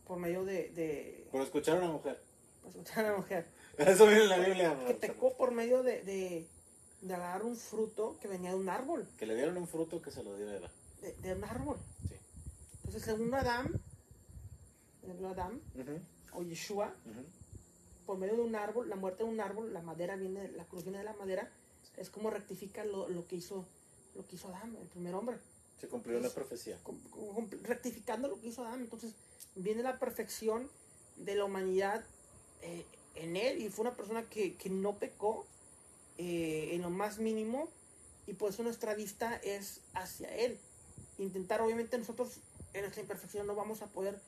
por 0.08 0.18
medio 0.18 0.44
de, 0.44 0.70
de 0.70 1.28
Por 1.32 1.42
escuchar 1.44 1.76
a 1.78 1.80
una 1.82 1.92
mujer. 1.92 2.20
pues, 2.64 2.76
escuchar 2.76 3.06
a 3.06 3.12
la 3.12 3.18
mujer, 3.18 3.46
Eso 3.78 4.08
viene 4.08 4.24
en 4.24 4.30
la 4.30 4.38
Biblia. 4.40 4.86
que 4.88 4.94
pecó 4.96 5.38
por 5.38 5.52
medio 5.52 5.84
de, 5.84 6.02
de, 6.04 6.48
de 7.02 7.14
agarrar 7.14 7.44
un 7.44 7.56
fruto 7.56 8.18
que 8.20 8.28
venía 8.28 8.50
de 8.52 8.56
un 8.58 8.70
árbol, 8.70 9.08
Que 9.20 9.26
le 9.28 9.36
dieron 9.36 9.58
un 9.58 9.68
fruto 9.68 10.02
que 10.02 10.10
se 10.12 10.24
lo 10.24 10.36
dio 10.36 10.50
Eva. 10.52 10.72
de, 11.02 11.14
de 11.14 11.34
un 11.36 11.44
árbol. 11.44 11.78
Sí. 12.08 12.16
Entonces, 12.78 13.04
según 13.04 13.34
Adán, 13.36 13.80
el 15.04 15.26
Adán 15.26 15.62
Ujú, 15.76 16.40
o 16.40 16.44
Yeshua. 16.44 16.94
Por 18.10 18.18
medio 18.18 18.38
de 18.38 18.42
un 18.42 18.56
árbol, 18.56 18.90
la 18.90 18.96
muerte 18.96 19.24
de 19.24 19.30
un 19.30 19.40
árbol, 19.40 19.72
la 19.72 19.84
madera 19.84 20.16
viene, 20.16 20.48
la 20.54 20.66
cruz 20.66 20.84
viene 20.84 20.98
de 20.98 21.04
la 21.04 21.14
madera, 21.14 21.48
es 21.96 22.10
como 22.10 22.32
rectifica 22.32 22.84
lo, 22.84 23.08
lo 23.08 23.28
que 23.28 23.36
hizo, 23.36 23.68
lo 24.16 24.26
que 24.26 24.36
hizo 24.36 24.48
Adán, 24.48 24.76
el 24.82 24.88
primer 24.88 25.14
hombre. 25.14 25.38
Se 25.80 25.88
cumplió 25.88 26.20
la 26.20 26.32
profecía. 26.32 26.80
com- 26.82 27.00
com- 27.12 27.48
rectificando 27.62 28.28
lo 28.28 28.42
que 28.42 28.48
hizo 28.48 28.66
Adán. 28.66 28.82
Entonces 28.82 29.14
viene 29.54 29.84
la 29.84 30.00
perfección 30.00 30.68
de 31.18 31.36
la 31.36 31.46
humanidad 31.46 32.04
eh, 32.64 32.84
en 33.14 33.38
él 33.38 33.62
y 33.62 33.70
fue 33.70 33.84
una 33.84 33.96
persona 33.96 34.24
que, 34.24 34.56
que 34.56 34.72
no 34.72 34.98
pecó 34.98 35.46
eh, 36.18 36.70
en 36.72 36.82
lo 36.82 36.90
más 36.90 37.20
mínimo 37.20 37.70
y 38.26 38.34
por 38.34 38.50
eso 38.50 38.64
nuestra 38.64 38.96
vista 38.96 39.36
es 39.36 39.82
hacia 39.94 40.36
él. 40.36 40.58
Intentar, 41.20 41.62
obviamente 41.62 41.96
nosotros 42.00 42.40
en 42.74 42.82
nuestra 42.82 43.04
imperfección 43.04 43.46
no 43.46 43.54
vamos 43.54 43.84
a 43.84 43.88
poder 43.88 44.20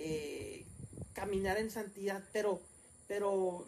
eh, 0.00 0.66
caminar 1.12 1.56
en 1.58 1.70
santidad, 1.70 2.24
pero, 2.32 2.60
pero 3.12 3.66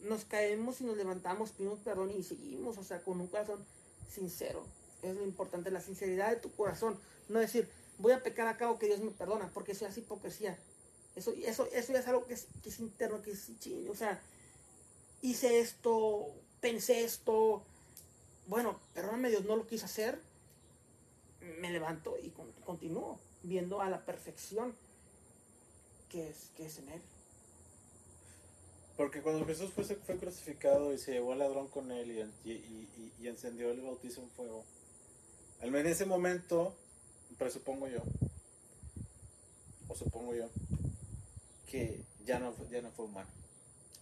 nos 0.00 0.24
caemos 0.24 0.80
y 0.80 0.84
nos 0.84 0.96
levantamos, 0.96 1.50
pedimos 1.50 1.78
perdón 1.80 2.10
y 2.10 2.22
seguimos, 2.22 2.78
o 2.78 2.82
sea, 2.82 3.02
con 3.02 3.20
un 3.20 3.26
corazón 3.26 3.62
sincero. 4.10 4.64
Es 5.02 5.14
lo 5.14 5.24
importante, 5.24 5.70
la 5.70 5.82
sinceridad 5.82 6.30
de 6.30 6.36
tu 6.36 6.50
corazón. 6.52 6.98
No 7.28 7.38
decir, 7.38 7.68
voy 7.98 8.12
a 8.12 8.22
pecar 8.22 8.48
a 8.48 8.56
cabo 8.56 8.78
que 8.78 8.86
Dios 8.86 9.00
me 9.00 9.10
perdona, 9.10 9.50
porque 9.52 9.72
eso 9.72 9.86
es 9.86 9.98
hipocresía. 9.98 10.58
Eso, 11.16 11.34
eso, 11.44 11.68
eso 11.70 11.92
ya 11.92 11.98
es 11.98 12.08
algo 12.08 12.26
que 12.26 12.32
es, 12.32 12.46
que 12.62 12.70
es 12.70 12.80
interno, 12.80 13.20
que 13.20 13.32
es 13.32 13.50
ching, 13.58 13.90
O 13.90 13.94
sea, 13.94 14.18
hice 15.20 15.60
esto, 15.60 16.32
pensé 16.62 17.04
esto. 17.04 17.62
Bueno, 18.46 18.80
perdóname 18.94 19.28
Dios, 19.28 19.44
no 19.44 19.54
lo 19.54 19.66
quise 19.66 19.84
hacer. 19.84 20.18
Me 21.60 21.70
levanto 21.70 22.16
y 22.22 22.30
con- 22.30 22.52
continúo 22.64 23.20
viendo 23.42 23.82
a 23.82 23.90
la 23.90 24.06
perfección 24.06 24.74
que 26.08 26.30
es, 26.30 26.48
que 26.56 26.64
es 26.64 26.78
en 26.78 26.88
Él. 26.88 27.02
Porque 28.98 29.22
cuando 29.22 29.46
Jesús 29.46 29.70
fue, 29.72 29.84
fue 29.84 30.16
crucificado 30.18 30.92
y 30.92 30.98
se 30.98 31.12
llevó 31.12 31.32
al 31.32 31.38
ladrón 31.38 31.68
con 31.68 31.90
él 31.92 32.10
y, 32.44 32.50
y, 32.50 32.52
y- 32.52 33.12
y 33.20 33.28
encendió 33.28 33.70
el 33.70 33.80
bautizo 33.80 34.20
en 34.20 34.28
fuego, 34.30 34.64
al 35.62 35.70
menos 35.70 35.86
en 35.86 35.92
ese 35.92 36.04
momento, 36.04 36.74
presupongo 37.38 37.86
yo, 37.88 38.02
o 39.88 39.94
supongo 39.94 40.34
yo, 40.34 40.48
que 41.70 42.02
ya 42.26 42.38
no, 42.40 42.52
fue- 42.52 42.68
ya 42.70 42.82
no 42.82 42.90
fue 42.90 43.04
humano, 43.06 43.28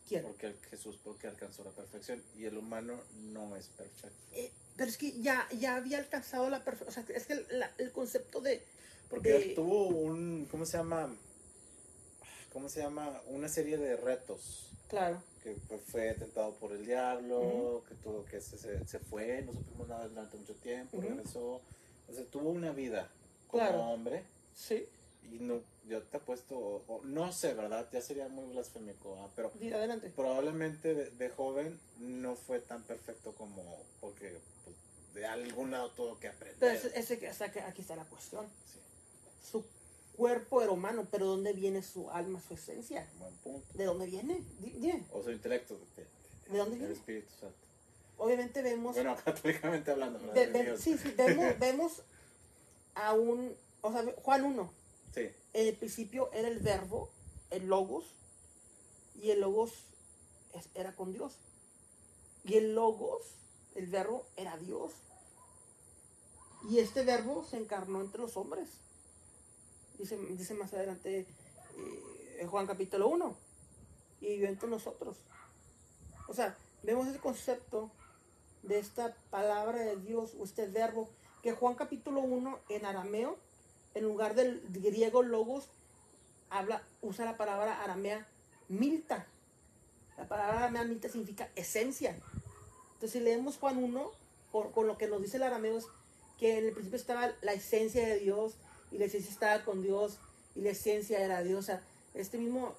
¿Quién? 0.08 0.22
porque 0.22 0.46
el- 0.46 0.56
Jesús 0.70 0.98
porque 1.04 1.26
alcanzó 1.26 1.62
la 1.62 1.70
perfección 1.72 2.22
y 2.38 2.46
el 2.46 2.56
humano 2.56 2.98
no 3.32 3.54
es 3.54 3.66
perfecto. 3.68 4.16
Eh, 4.32 4.50
pero 4.76 4.88
es 4.90 4.96
que 4.96 5.12
ya, 5.20 5.46
ya 5.58 5.76
había 5.76 5.98
alcanzado 5.98 6.48
la 6.48 6.64
perfección. 6.64 6.88
O 7.04 7.06
sea, 7.06 7.16
es 7.16 7.26
que 7.26 7.34
la- 7.50 7.70
el 7.78 7.92
concepto 7.92 8.40
de. 8.40 8.62
Porque 9.10 9.28
de- 9.28 9.36
él 9.50 9.54
tuvo 9.54 9.88
un, 9.88 10.48
¿cómo 10.50 10.64
se 10.66 10.78
llama? 10.78 11.14
¿Cómo 12.52 12.68
se 12.70 12.80
llama? 12.80 13.20
Una 13.28 13.48
serie 13.48 13.76
de 13.76 13.96
retos. 13.96 14.62
Claro. 14.88 15.20
que 15.42 15.54
fue 15.90 16.12
tentado 16.14 16.52
por 16.54 16.72
el 16.72 16.84
diablo, 16.86 17.38
Ujú. 17.40 17.84
que 17.88 17.94
tuvo 17.96 18.24
que 18.24 18.40
se, 18.40 18.58
se, 18.58 18.84
se 18.86 18.98
fue, 18.98 19.42
no 19.42 19.52
supimos 19.52 19.88
nada 19.88 20.08
durante 20.08 20.36
mucho 20.36 20.54
tiempo, 20.54 21.00
regresó, 21.00 21.60
o 22.08 22.12
sea, 22.12 22.24
tuvo 22.32 22.50
una 22.50 22.72
vida 22.72 23.08
como 23.48 23.62
Claro. 23.62 23.80
hombre 23.82 24.24
Sí. 24.56 24.84
y 25.22 25.38
no, 25.40 25.60
yo 25.88 26.02
te 26.02 26.16
apuesto, 26.16 26.56
o- 26.58 26.82
o- 26.88 27.00
no 27.04 27.32
sé, 27.32 27.54
¿verdad? 27.54 27.86
Ya 27.92 28.00
sería 28.00 28.26
muy 28.28 28.52
blasfémico, 28.52 29.16
¿ah? 29.22 29.28
pero 29.36 29.52
adelante. 29.72 30.10
probablemente 30.16 30.94
de, 30.94 31.10
de 31.10 31.28
joven 31.30 31.78
no 32.00 32.34
fue 32.34 32.58
tan 32.60 32.82
perfecto 32.82 33.32
como, 33.32 33.62
porque 34.00 34.36
pues, 34.64 34.76
de 35.14 35.26
algún 35.26 35.70
lado 35.70 35.90
tuvo 35.90 36.18
que 36.18 36.28
aprender. 36.28 36.56
Pero 36.58 36.72
ese, 36.94 37.18
que 37.18 37.28
aquí 37.28 37.82
está 37.82 37.94
la 37.96 38.04
cuestión. 38.04 38.46
Sí, 38.72 38.80
Su 39.50 39.64
cuerpo 40.16 40.62
era 40.62 40.72
humano, 40.72 41.06
pero 41.10 41.26
¿dónde 41.26 41.52
viene 41.52 41.82
su 41.82 42.10
alma, 42.10 42.40
su 42.40 42.54
esencia? 42.54 43.08
¿De 43.74 43.84
dónde 43.84 44.06
viene? 44.06 44.42
Di- 44.60 44.70
dime. 44.78 45.04
O 45.12 45.22
su 45.22 45.30
intelecto, 45.30 45.74
de, 45.96 46.02
de- 46.04 46.08
¿De 46.52 46.58
dónde 46.58 46.76
viene? 46.78 46.92
Espíritu 46.92 47.28
Santo. 47.40 47.56
Obviamente 48.18 48.62
vemos. 48.62 48.94
Bueno, 48.94 49.16
católicamente 49.24 49.90
hablando, 49.90 50.18
De 50.32 50.46
Dios. 50.62 50.80
sí, 50.80 50.96
sí, 50.98 51.10
vemos, 51.16 51.56
vemos 51.60 52.02
a 52.94 53.12
un. 53.12 53.54
O 53.82 53.92
sea, 53.92 54.04
Juan 54.22 54.44
1. 54.44 54.72
Sí, 55.14 55.30
En 55.54 55.66
el 55.68 55.74
principio 55.76 56.30
era 56.32 56.48
el 56.48 56.58
verbo, 56.58 57.08
el 57.50 57.66
logos, 57.66 58.04
y 59.20 59.30
el 59.30 59.40
logos 59.40 59.72
era 60.74 60.94
con 60.94 61.12
Dios. 61.12 61.34
Y 62.44 62.54
el 62.54 62.74
logos, 62.74 63.22
el 63.74 63.86
verbo, 63.86 64.26
era 64.36 64.56
Dios. 64.58 64.92
Y 66.70 66.78
este 66.80 67.04
verbo 67.04 67.44
se 67.44 67.56
encarnó 67.58 68.00
entre 68.00 68.20
los 68.20 68.36
hombres. 68.36 68.68
Dice, 69.98 70.16
dice 70.16 70.54
más 70.54 70.72
adelante 70.74 71.26
eh, 72.38 72.46
Juan 72.46 72.66
capítulo 72.66 73.08
1. 73.08 73.36
Y 74.20 74.28
vivió 74.28 74.48
entre 74.48 74.68
nosotros. 74.68 75.16
O 76.28 76.34
sea, 76.34 76.56
vemos 76.82 77.06
ese 77.06 77.18
concepto 77.18 77.90
de 78.62 78.78
esta 78.78 79.14
palabra 79.30 79.78
de 79.78 79.96
Dios 79.96 80.34
o 80.38 80.44
este 80.44 80.66
verbo 80.66 81.08
que 81.42 81.52
Juan 81.52 81.74
capítulo 81.74 82.20
1 82.20 82.58
en 82.70 82.84
arameo, 82.84 83.36
en 83.94 84.04
lugar 84.04 84.34
del 84.34 84.62
griego 84.68 85.22
logos, 85.22 85.68
habla, 86.50 86.82
usa 87.02 87.24
la 87.24 87.36
palabra 87.36 87.82
aramea 87.82 88.26
milta. 88.68 89.26
La 90.16 90.26
palabra 90.26 90.58
aramea 90.58 90.84
milta 90.84 91.08
significa 91.08 91.50
esencia. 91.54 92.18
Entonces, 92.94 93.12
si 93.12 93.20
leemos 93.20 93.58
Juan 93.58 93.82
1, 93.82 94.10
por, 94.50 94.72
con 94.72 94.86
lo 94.86 94.98
que 94.98 95.06
nos 95.06 95.22
dice 95.22 95.36
el 95.36 95.44
arameo, 95.44 95.78
es 95.78 95.86
que 96.38 96.58
en 96.58 96.66
el 96.66 96.72
principio 96.72 96.96
estaba 96.98 97.32
la 97.42 97.52
esencia 97.52 98.06
de 98.06 98.18
Dios, 98.18 98.54
y 98.90 98.98
la 98.98 99.06
esencia 99.06 99.30
estaba 99.30 99.64
con 99.64 99.82
Dios, 99.82 100.18
y 100.54 100.60
la 100.62 100.70
esencia 100.70 101.20
era 101.20 101.42
Dios. 101.42 101.70
Este 102.14 102.38
mismo 102.38 102.74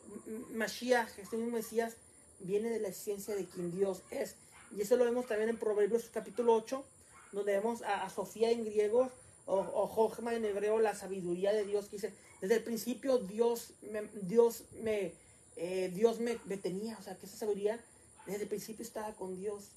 Mashiach, 0.53 1.19
este 1.19 1.37
mismo 1.37 1.57
Mesías, 1.57 1.95
viene 2.39 2.69
de 2.69 2.79
la 2.79 2.89
esencia 2.89 3.35
de 3.35 3.45
quien 3.45 3.71
Dios 3.71 4.01
es. 4.11 4.35
Y 4.75 4.81
eso 4.81 4.97
lo 4.97 5.05
vemos 5.05 5.27
también 5.27 5.49
en 5.49 5.57
Proverbios 5.57 6.09
capítulo 6.11 6.53
8, 6.55 6.83
donde 7.31 7.53
vemos 7.53 7.81
a, 7.83 8.09
Sofía 8.09 8.51
en 8.51 8.65
griego 8.65 9.11
o, 9.45 9.55
o 9.55 10.29
en 10.29 10.45
hebreo, 10.45 10.79
la 10.79 10.95
sabiduría 10.95 11.53
de 11.53 11.65
Dios, 11.65 11.85
que 11.85 11.97
dice, 11.97 12.13
desde 12.41 12.55
el 12.55 12.63
principio 12.63 13.17
Dios 13.17 13.73
me, 13.91 14.03
Dios 14.21 14.65
me, 14.83 15.13
eh, 15.55 15.91
Dios 15.93 16.19
me, 16.19 16.35
tenía, 16.57 16.97
o 16.99 17.03
sea, 17.03 17.17
que 17.17 17.25
esa 17.25 17.37
sabiduría 17.37 17.79
desde 18.25 18.43
el 18.43 18.49
principio 18.49 18.83
estaba 18.83 19.13
con 19.13 19.35
Dios 19.37 19.69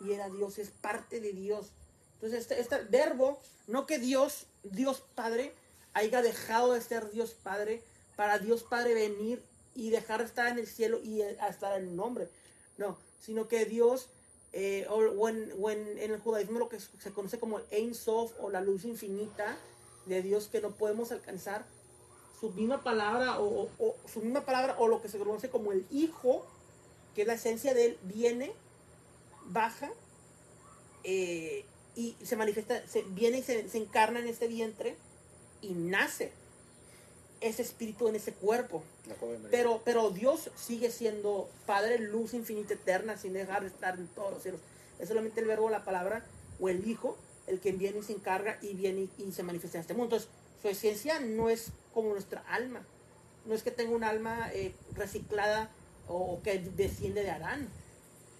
y 0.00 0.12
era 0.12 0.28
Dios, 0.28 0.58
es 0.58 0.70
parte 0.70 1.20
de 1.20 1.32
Dios. 1.32 1.70
Entonces, 2.20 2.40
este, 2.40 2.60
este 2.60 2.82
verbo, 2.90 3.38
no 3.66 3.86
que 3.86 3.98
Dios, 3.98 4.46
Dios 4.64 5.02
Padre, 5.14 5.54
haya 5.94 6.20
dejado 6.20 6.72
de 6.72 6.80
ser 6.80 7.10
Dios 7.10 7.34
Padre 7.42 7.82
para 8.16 8.38
Dios 8.38 8.64
Padre 8.64 8.94
venir 8.94 9.42
y 9.74 9.90
dejar 9.90 10.18
de 10.20 10.26
estar 10.26 10.48
en 10.48 10.58
el 10.58 10.66
cielo 10.66 11.00
y 11.02 11.22
estar 11.22 11.78
en 11.78 11.88
el 11.88 11.96
nombre. 11.96 12.28
No, 12.76 12.98
sino 13.20 13.46
que 13.46 13.64
Dios 13.64 14.08
eh, 14.52 14.86
o, 14.88 15.28
en, 15.28 15.98
el 15.98 16.18
judaísmo 16.18 16.58
lo 16.58 16.68
que 16.68 16.80
se 16.80 17.12
conoce 17.12 17.38
como 17.38 17.58
el 17.58 17.64
Ein 17.70 17.94
Sof 17.94 18.32
o 18.40 18.50
la 18.50 18.60
luz 18.60 18.84
infinita 18.84 19.58
de 20.06 20.22
Dios 20.22 20.48
que 20.48 20.60
no 20.60 20.70
podemos 20.70 21.12
alcanzar, 21.12 21.66
su 22.40 22.50
misma 22.50 22.82
palabra 22.82 23.40
o, 23.40 23.68
su 24.12 24.20
misma 24.20 24.44
palabra 24.44 24.76
o 24.78 24.88
lo 24.88 25.02
que 25.02 25.08
se 25.08 25.18
conoce 25.18 25.50
como 25.50 25.72
el 25.72 25.86
Hijo, 25.90 26.46
que 27.14 27.22
es 27.22 27.26
la 27.26 27.34
esencia 27.34 27.74
de 27.74 27.86
él, 27.86 27.98
viene, 28.02 28.52
baja 29.46 29.90
eh, 31.04 31.64
y 31.98 32.16
se 32.24 32.36
manifiesta, 32.36 32.86
se, 32.86 33.02
viene 33.02 33.38
y 33.38 33.42
se, 33.42 33.68
se 33.68 33.78
encarna 33.78 34.20
en 34.20 34.28
este 34.28 34.46
vientre 34.46 34.94
y 35.60 35.72
nace 35.72 36.30
ese 37.40 37.62
espíritu 37.62 38.06
en 38.06 38.14
ese 38.14 38.32
cuerpo. 38.32 38.84
Pero, 39.50 39.82
pero 39.84 40.10
Dios 40.10 40.50
sigue 40.56 40.92
siendo 40.92 41.50
Padre, 41.66 41.98
luz 41.98 42.34
infinita 42.34 42.74
eterna, 42.74 43.16
sin 43.16 43.32
dejar 43.32 43.62
de 43.62 43.68
estar 43.68 43.98
en 43.98 44.06
todos 44.06 44.32
los 44.32 44.42
cielos. 44.42 44.60
Es 45.00 45.08
solamente 45.08 45.40
el 45.40 45.46
verbo, 45.46 45.70
la 45.70 45.84
palabra 45.84 46.24
o 46.60 46.68
el 46.68 46.88
Hijo 46.88 47.16
el 47.48 47.60
que 47.60 47.72
viene 47.72 47.98
y 47.98 48.02
se 48.02 48.12
encarga 48.12 48.58
y 48.60 48.74
viene 48.74 49.08
y, 49.18 49.32
se 49.32 49.42
manifiesta 49.42 49.78
en 49.78 49.82
este 49.82 49.94
mundo. 49.94 50.16
Entonces, 50.16 50.28
su 50.62 50.68
esencia 50.68 51.18
no 51.18 51.48
es 51.48 51.72
como 51.94 52.10
nuestra 52.10 52.44
alma. 52.48 52.82
No 53.46 53.54
es 53.54 53.62
que 53.62 53.70
tenga 53.70 53.92
un 53.92 54.04
alma 54.04 54.50
eh, 54.52 54.74
reciclada 54.94 55.70
o, 56.06 56.40
que 56.42 56.58
desciende 56.58 57.22
de 57.22 57.30
Adán 57.30 57.68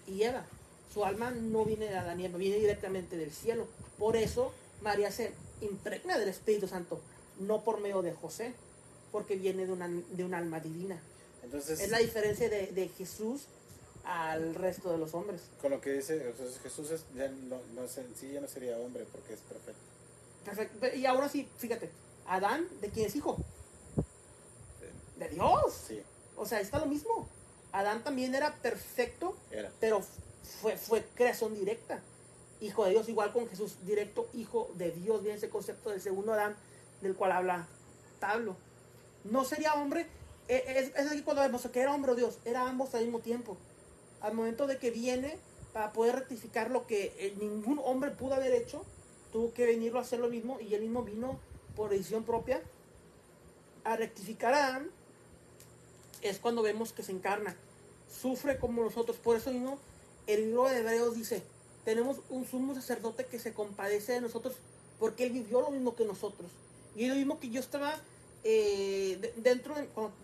y 0.06 0.22
Eva. 0.22 0.44
Su 0.92 1.04
alma 1.04 1.30
no 1.30 1.64
viene 1.64 1.86
de 1.86 1.96
Adán 1.96 2.20
y 2.20 2.26
Eva, 2.26 2.38
viene 2.38 2.58
directamente 2.58 3.16
del 3.16 3.32
cielo. 3.32 3.66
Por 3.98 4.16
eso 4.16 4.52
María 4.80 5.10
se 5.10 5.32
impregna 5.60 6.18
del 6.18 6.28
Espíritu 6.28 6.68
Santo, 6.68 7.00
no 7.40 7.62
por 7.62 7.80
medio 7.80 8.02
de 8.02 8.12
José 8.12 8.54
porque 9.12 9.36
viene 9.36 9.66
de 9.66 9.72
una, 9.72 9.88
de 9.88 10.24
un 10.24 10.34
alma 10.34 10.60
divina. 10.60 11.00
Entonces, 11.42 11.80
es 11.80 11.90
la 11.90 11.98
diferencia 11.98 12.48
de, 12.48 12.68
de, 12.68 12.88
Jesús 12.88 13.42
al 14.04 14.54
resto 14.54 14.92
de 14.92 14.98
los 14.98 15.14
hombres. 15.14 15.42
Con 15.60 15.70
lo 15.70 15.80
que 15.80 15.92
dice, 15.92 16.34
Jesús 16.62 16.90
es, 16.90 17.04
ya 17.14 17.28
no, 17.28 17.58
no, 17.74 17.88
sí 17.88 18.32
ya 18.32 18.40
no 18.40 18.48
sería 18.48 18.78
hombre 18.78 19.06
porque 19.10 19.34
es 19.34 19.40
perfecto. 19.40 19.80
Perfecto. 20.44 20.96
Y 20.96 21.06
ahora 21.06 21.28
sí, 21.28 21.48
fíjate, 21.58 21.90
Adán, 22.26 22.66
¿de 22.80 22.88
quién 22.90 23.06
es 23.06 23.16
hijo? 23.16 23.38
De, 25.18 25.28
Dios. 25.28 25.84
Sí. 25.88 26.00
O 26.36 26.46
sea, 26.46 26.60
está 26.60 26.78
lo 26.78 26.86
mismo. 26.86 27.28
Adán 27.72 28.02
también 28.02 28.34
era 28.34 28.54
perfecto, 28.56 29.36
era. 29.50 29.70
pero 29.80 30.02
fue, 30.60 30.76
fue 30.76 31.04
creación 31.14 31.54
directa. 31.54 32.02
Hijo 32.60 32.84
de 32.84 32.90
Dios, 32.90 33.08
igual 33.08 33.32
con 33.32 33.48
Jesús, 33.48 33.76
directo 33.84 34.28
hijo 34.34 34.70
de 34.74 34.90
Dios. 34.90 35.22
Viene 35.22 35.38
ese 35.38 35.48
concepto 35.48 35.90
del 35.90 36.00
segundo 36.00 36.32
Adán 36.32 36.56
del 37.00 37.14
cual 37.14 37.32
habla 37.32 37.68
Pablo 38.18 38.56
no 39.24 39.44
sería 39.44 39.74
hombre. 39.74 40.06
E, 40.48 40.64
es, 40.66 40.96
es 40.96 41.10
aquí 41.10 41.22
cuando 41.22 41.42
vemos 41.42 41.66
que 41.68 41.80
era 41.80 41.94
hombre 41.94 42.12
o 42.12 42.14
Dios, 42.14 42.38
era 42.44 42.68
ambos 42.68 42.94
al 42.94 43.04
mismo 43.04 43.20
tiempo. 43.20 43.56
Al 44.20 44.34
momento 44.34 44.66
de 44.66 44.78
que 44.78 44.90
viene 44.90 45.38
para 45.72 45.92
poder 45.92 46.16
rectificar 46.16 46.70
lo 46.70 46.86
que 46.86 47.14
eh, 47.18 47.34
ningún 47.38 47.80
hombre 47.84 48.10
pudo 48.10 48.34
haber 48.34 48.52
hecho, 48.52 48.84
tuvo 49.32 49.52
que 49.52 49.66
venirlo 49.66 49.98
a 49.98 50.02
hacer 50.02 50.18
lo 50.18 50.28
mismo 50.28 50.58
y 50.60 50.74
él 50.74 50.82
mismo 50.82 51.02
vino 51.02 51.38
por 51.76 51.90
decisión 51.90 52.24
propia 52.24 52.62
a 53.84 53.96
rectificar 53.96 54.54
a 54.54 54.66
Adán. 54.66 54.90
Es 56.22 56.38
cuando 56.38 56.62
vemos 56.62 56.92
que 56.92 57.02
se 57.02 57.12
encarna, 57.12 57.54
sufre 58.10 58.58
como 58.58 58.82
nosotros. 58.82 59.18
Por 59.18 59.36
eso 59.36 59.52
mismo 59.52 59.78
el 60.28 60.42
libro 60.42 60.68
de 60.68 60.78
Hebreos 60.78 61.16
dice: 61.16 61.42
Tenemos 61.84 62.18
un 62.30 62.46
sumo 62.46 62.74
sacerdote 62.74 63.26
que 63.26 63.40
se 63.40 63.52
compadece 63.52 64.12
de 64.12 64.20
nosotros 64.20 64.54
porque 65.00 65.24
él 65.24 65.32
vivió 65.32 65.60
lo 65.60 65.70
mismo 65.70 65.96
que 65.96 66.04
nosotros. 66.04 66.50
Y 66.94 67.06
lo 67.06 67.14
mismo 67.14 67.40
que 67.40 67.50
yo 67.50 67.60
estaba 67.60 67.94
eh, 68.44 69.32
dentro, 69.36 69.74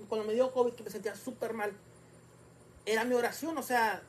cuando, 0.09 0.27
me 0.27 0.35
dio 0.35 0.53
COVID, 0.53 0.73
que 0.73 0.83
me 0.83 0.91
sentía 0.91 1.17
súper 1.17 1.55
mal, 1.55 1.73
era 2.87 3.05
mi 3.05 3.15
oración, 3.15 3.57
o 3.57 3.63
sea, 3.63 4.03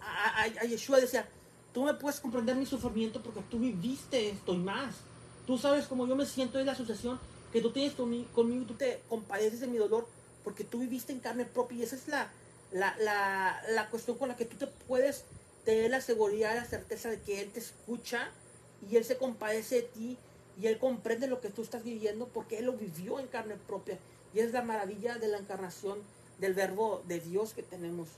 a, 0.00 0.64
Yeshua 0.64 1.00
decía, 1.00 1.28
tú 1.72 1.84
me 1.84 1.94
puedes 1.94 2.20
comprender 2.20 2.56
mi 2.56 2.66
sufrimiento 2.66 3.22
porque 3.22 3.40
tú 3.50 3.58
viviste 3.58 4.30
esto 4.30 4.54
y 4.54 4.58
más. 4.58 4.96
Tú 5.46 5.58
sabes 5.58 5.86
cómo 5.86 6.06
yo 6.06 6.14
me 6.16 6.26
siento 6.26 6.58
en 6.58 6.66
la 6.66 6.72
asociación 6.72 7.18
que 7.52 7.60
tú 7.60 7.72
tienes 7.72 7.94
conmigo, 7.94 8.66
tú 8.66 8.74
te 8.74 9.02
compadeces 9.08 9.60
de 9.60 9.66
mi 9.66 9.78
dolor 9.78 10.06
porque 10.44 10.64
tú 10.64 10.78
viviste 10.78 11.12
en 11.12 11.20
carne 11.20 11.44
propia 11.44 11.78
y 11.78 11.82
esa 11.82 11.96
es 11.96 12.06
la, 12.08 12.30
la, 12.72 12.96
la, 12.98 13.62
la 13.70 13.90
cuestión 13.90 14.16
con 14.18 14.28
la 14.28 14.36
que 14.36 14.44
tú 14.44 14.56
te 14.56 14.66
puedes 14.66 15.24
tener 15.64 15.90
la 15.90 16.00
seguridad, 16.00 16.54
la 16.54 16.64
certeza 16.64 17.10
de 17.10 17.20
que 17.20 17.40
Él 17.40 17.50
te 17.50 17.60
escucha 17.60 18.30
y 18.88 18.96
Él 18.96 19.04
se 19.04 19.16
compadece 19.16 19.76
de 19.76 19.82
ti 19.82 20.18
y 20.60 20.66
Él 20.66 20.78
comprende 20.78 21.26
lo 21.26 21.40
que 21.40 21.50
tú 21.50 21.62
estás 21.62 21.84
viviendo 21.84 22.28
porque 22.28 22.58
Él 22.58 22.66
lo 22.66 22.72
vivió 22.72 23.18
en 23.18 23.26
carne 23.26 23.56
propia. 23.66 23.98
Y 24.34 24.40
es 24.40 24.52
la 24.52 24.62
maravilla 24.62 25.18
de 25.18 25.28
la 25.28 25.38
encarnación 25.38 25.98
del 26.38 26.54
verbo 26.54 27.02
de 27.06 27.20
Dios 27.20 27.52
que 27.52 27.62
tenemos 27.62 28.08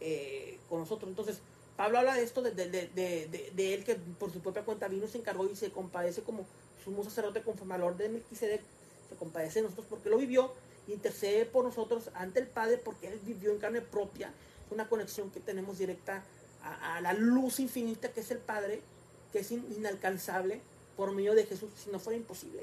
eh, 0.00 0.58
con 0.68 0.80
nosotros. 0.80 1.08
Entonces, 1.08 1.40
Pablo 1.76 1.98
habla 1.98 2.14
de 2.14 2.22
esto, 2.22 2.42
de, 2.42 2.50
de, 2.54 3.74
Él 3.74 3.84
que 3.84 3.94
por 3.94 4.32
su 4.32 4.40
propia 4.40 4.64
cuenta 4.64 4.88
vino, 4.88 5.06
se 5.06 5.18
encargó 5.18 5.46
y 5.46 5.56
se 5.56 5.70
compadece 5.70 6.22
como 6.22 6.44
sumo 6.84 7.04
sacerdote 7.04 7.42
conforme 7.42 7.74
al 7.74 7.82
orden 7.82 7.98
de 7.98 8.08
Melquisedec. 8.18 8.62
Se 9.08 9.16
compadece 9.16 9.60
de 9.60 9.64
nosotros 9.64 9.86
porque 9.88 10.10
lo 10.10 10.18
vivió 10.18 10.52
intercede 10.92 11.44
por 11.44 11.64
nosotros 11.64 12.10
ante 12.14 12.40
el 12.40 12.46
Padre 12.46 12.78
porque 12.78 13.08
Él 13.08 13.20
vivió 13.24 13.52
en 13.52 13.58
carne 13.58 13.80
propia. 13.80 14.32
Una 14.70 14.88
conexión 14.88 15.30
que 15.30 15.40
tenemos 15.40 15.78
directa 15.78 16.22
a, 16.62 17.00
la 17.00 17.12
luz 17.12 17.60
infinita 17.60 18.12
que 18.12 18.20
es 18.20 18.30
el 18.30 18.38
Padre, 18.38 18.82
que 19.32 19.40
es 19.40 19.50
inalcanzable 19.50 20.60
por 20.96 21.12
medio 21.12 21.34
de 21.34 21.46
Jesús, 21.46 21.70
si 21.82 21.90
no 21.90 21.98
fuera 21.98 22.16
imposible. 22.16 22.62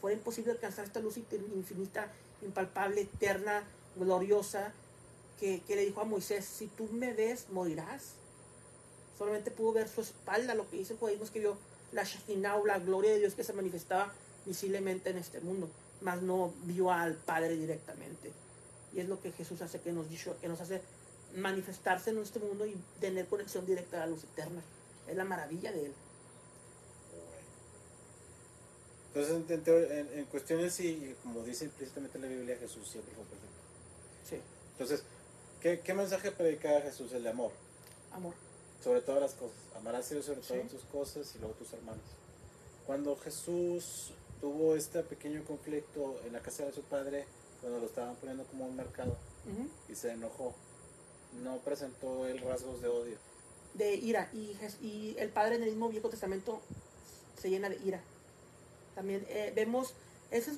Fuera 0.00 0.16
imposible 0.16 0.52
alcanzar 0.52 0.84
esta 0.84 1.00
luz 1.00 1.16
infinita, 1.16 2.12
impalpable, 2.42 3.02
eterna, 3.02 3.64
gloriosa, 3.96 4.72
que, 5.40 5.62
le 5.68 5.84
dijo 5.84 6.00
a 6.00 6.04
Moisés, 6.04 6.44
si 6.44 6.66
tú 6.66 6.88
me 6.92 7.12
ves, 7.12 7.46
morirás. 7.50 8.12
Solamente 9.18 9.50
pudo 9.50 9.72
ver 9.72 9.88
su 9.88 10.02
espalda, 10.02 10.54
lo 10.54 10.68
que 10.68 10.76
dice 10.76 10.92
el 10.92 10.98
judaísmo 10.98 11.24
es 11.24 11.30
que 11.30 11.40
vio 11.40 11.56
la 11.92 12.04
Shekinah 12.04 12.58
la 12.66 12.78
gloria 12.78 13.12
de 13.12 13.20
Dios 13.20 13.34
que 13.34 13.44
se 13.44 13.52
manifestaba 13.52 14.12
visiblemente 14.44 15.10
en 15.10 15.18
este 15.18 15.40
mundo, 15.40 15.68
mas 16.00 16.22
no 16.22 16.52
vio 16.64 16.90
al 16.90 17.14
Padre 17.14 17.56
directamente. 17.56 18.32
Y 18.92 19.00
es 19.00 19.08
lo 19.08 19.20
que 19.20 19.32
Jesús 19.32 19.60
hace, 19.62 19.80
que 19.80 19.92
nos, 19.92 20.08
dicho, 20.08 20.36
que 20.40 20.48
nos 20.48 20.60
hace 20.60 20.80
manifestarse 21.34 22.10
en 22.10 22.18
este 22.18 22.38
mundo 22.38 22.66
y 22.66 22.76
tener 23.00 23.26
conexión 23.26 23.66
directa 23.66 23.98
a 23.98 24.00
la 24.00 24.06
luz 24.06 24.24
eterna. 24.24 24.62
Es 25.06 25.16
la 25.16 25.24
maravilla 25.24 25.72
de 25.72 25.86
Él. 25.86 25.94
Entonces, 29.14 30.08
en, 30.14 30.24
cuestiones 30.26 30.78
y 30.80 31.14
como 31.22 31.42
dice 31.42 31.64
implícitamente 31.64 32.18
la 32.18 32.26
Biblia, 32.26 32.56
Jesús 32.58 32.86
siempre 32.86 33.14
fue 33.14 33.24
perfecto. 33.24 33.56
Sí. 34.28 34.36
Entonces, 34.72 35.02
¿qué, 35.60 35.94
mensaje 35.94 36.32
predicaba 36.32 36.82
Jesús? 36.82 37.12
El 37.12 37.22
de 37.22 37.30
amor. 37.30 37.50
Amor. 38.12 38.34
Sobre 38.84 39.00
todas 39.00 39.22
las 39.22 39.32
cosas. 39.32 39.56
Amar 39.74 39.94
a 39.94 40.02
Dios 40.02 40.24
sobre 40.24 40.40
todas 40.40 40.68
tus 40.68 40.82
cosas 40.84 41.34
y 41.34 41.38
luego 41.38 41.54
tus 41.54 41.72
hermanos. 41.72 42.04
Cuando 42.86 43.16
Jesús 43.16 44.12
tuvo 44.40 44.76
este 44.76 45.02
pequeño 45.02 45.44
conflicto 45.44 46.20
en 46.26 46.32
la 46.32 46.40
casa 46.40 46.64
de 46.64 46.72
su 46.72 46.82
padre, 46.82 47.24
cuando 47.60 47.80
lo 47.80 47.86
estaban 47.86 48.16
poniendo 48.16 48.44
como 48.44 48.66
un 48.66 48.76
mercado, 48.76 49.16
y 49.88 49.94
se 49.94 50.12
enojó, 50.12 50.54
no 51.42 51.58
presentó 51.58 52.26
el 52.26 52.38
rasgos 52.40 52.80
de 52.80 52.88
odio. 52.88 53.16
De 53.74 53.94
ira. 53.94 54.30
Y, 54.32 54.56
y 54.80 55.16
el 55.18 55.28
padre 55.30 55.56
en 55.56 55.62
el 55.62 55.70
mismo 55.70 55.88
Viejo 55.88 56.08
Testamento 56.08 56.60
se 57.40 57.50
llena 57.50 57.68
de 57.68 57.76
ira 57.84 58.02
también 58.96 59.26
eh, 59.28 59.52
vemos, 59.54 59.92
esos, 60.30 60.56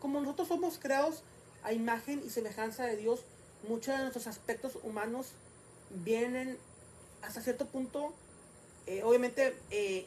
como 0.00 0.20
nosotros 0.20 0.48
somos 0.48 0.78
creados 0.78 1.22
a 1.62 1.72
imagen 1.72 2.20
y 2.26 2.30
semejanza 2.30 2.84
de 2.84 2.96
Dios, 2.96 3.20
muchos 3.68 3.94
de 3.94 4.00
nuestros 4.00 4.26
aspectos 4.26 4.76
humanos 4.82 5.28
vienen 5.90 6.58
hasta 7.22 7.40
cierto 7.40 7.66
punto, 7.66 8.12
eh, 8.86 9.04
obviamente, 9.04 9.56
eh, 9.70 10.04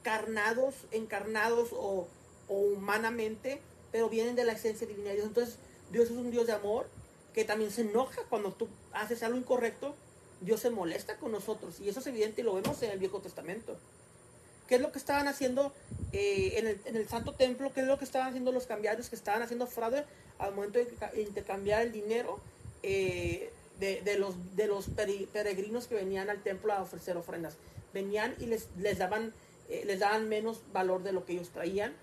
encarnados, 0.00 0.74
encarnados 0.90 1.68
o, 1.72 2.08
o 2.48 2.54
humanamente, 2.54 3.60
pero 3.92 4.08
vienen 4.08 4.36
de 4.36 4.44
la 4.44 4.52
esencia 4.52 4.86
divina 4.86 5.10
de 5.10 5.16
Dios. 5.16 5.26
Entonces, 5.26 5.58
Dios 5.90 6.06
es 6.06 6.10
un 6.12 6.30
Dios 6.30 6.46
de 6.46 6.52
amor 6.52 6.88
que 7.34 7.44
también 7.44 7.70
se 7.70 7.82
enoja 7.82 8.22
cuando 8.28 8.52
tú 8.52 8.68
haces 8.92 9.22
algo 9.22 9.38
incorrecto. 9.38 9.94
Dios 10.40 10.60
se 10.60 10.70
molesta 10.70 11.16
con 11.16 11.32
nosotros 11.32 11.80
y 11.80 11.88
eso 11.88 12.00
es 12.00 12.06
evidente 12.06 12.42
y 12.42 12.44
lo 12.44 12.54
vemos 12.54 12.82
en 12.82 12.90
el 12.90 12.98
Viejo 12.98 13.20
Testamento. 13.20 13.76
¿Qué 14.68 14.76
es 14.76 14.80
lo 14.80 14.90
que 14.90 14.98
estaban 14.98 15.28
haciendo 15.28 15.72
eh, 16.12 16.54
en, 16.56 16.66
el, 16.66 16.80
en, 16.84 16.96
el, 16.96 17.08
Santo 17.08 17.32
Templo? 17.34 17.72
¿Qué 17.72 17.80
es 17.80 17.86
lo 17.86 17.98
que 17.98 18.04
estaban 18.04 18.28
haciendo 18.28 18.52
los 18.52 18.66
cambiarios 18.66 19.08
que 19.08 19.16
estaban 19.16 19.42
haciendo 19.42 19.66
fraude 19.66 20.04
al 20.38 20.54
momento 20.54 20.78
de 20.78 21.22
intercambiar 21.22 21.82
el 21.82 21.92
dinero 21.92 22.40
eh, 22.82 23.50
de, 23.78 24.02
de, 24.02 24.18
los, 24.18 24.56
de 24.56 24.66
los 24.66 24.86
peregrinos 25.32 25.86
que 25.86 25.94
venían 25.94 26.30
al 26.30 26.42
templo 26.42 26.72
a 26.72 26.82
ofrecer 26.82 27.16
ofrendas? 27.16 27.56
Venían 27.94 28.34
y 28.40 28.46
les, 28.46 28.68
les, 28.76 28.98
daban, 28.98 29.32
eh, 29.68 29.84
les 29.86 30.00
daban 30.00 30.28
menos 30.28 30.60
valor 30.72 31.02
de 31.02 31.12
lo 31.12 31.24
que 31.24 31.34
ellos 31.34 31.50
traían 31.50 31.94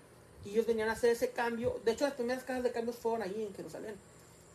y 0.44 0.50
ellos 0.50 0.66
venían 0.66 0.88
a 0.88 0.92
hacer 0.92 1.10
ese 1.10 1.30
cambio. 1.30 1.80
De 1.84 1.92
hecho, 1.92 2.04
las 2.04 2.14
primeras 2.14 2.44
casas 2.44 2.62
de 2.62 2.72
cambios 2.72 2.96
fueron 2.96 3.22
allí 3.22 3.42
en 3.42 3.54
Jerusalén. 3.54 3.94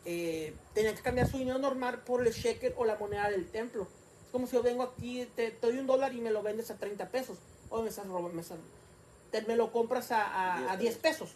Eh, 0.06 0.54
tenían 0.74 0.96
que 0.96 1.02
cambiar 1.02 1.30
su 1.30 1.38
dinero 1.38 1.58
normal 1.58 2.02
por 2.06 2.26
el 2.26 2.34
shekel 2.34 2.74
o 2.78 2.86
la 2.86 2.96
moneda 2.96 3.30
del 3.30 3.50
templo. 3.50 3.88
Es 4.26 4.32
como 4.32 4.48
si 4.48 4.54
yo 4.54 4.64
vengo 4.64 4.84
aquí, 4.84 5.28
te, 5.36 5.52
te 5.52 5.68
doy 5.68 5.78
un 5.80 5.88
dólar 5.88 6.14
y 6.14 6.22
me 6.22 6.32
lo 6.32 6.44
vendes 6.44 6.70
a 6.72 6.78
30 6.78 7.10
pesos. 7.10 7.38
O 7.70 7.82
me 7.82 7.90
estás 7.90 8.08
robando, 8.08 8.30
me, 8.30 8.42
estás, 8.42 8.58
te, 9.32 9.42
me 9.44 9.56
lo 9.56 9.72
compras 9.72 10.12
a, 10.12 10.26
a, 10.26 10.72
a, 10.72 10.78
10 10.78 10.98
pesos. 10.98 11.32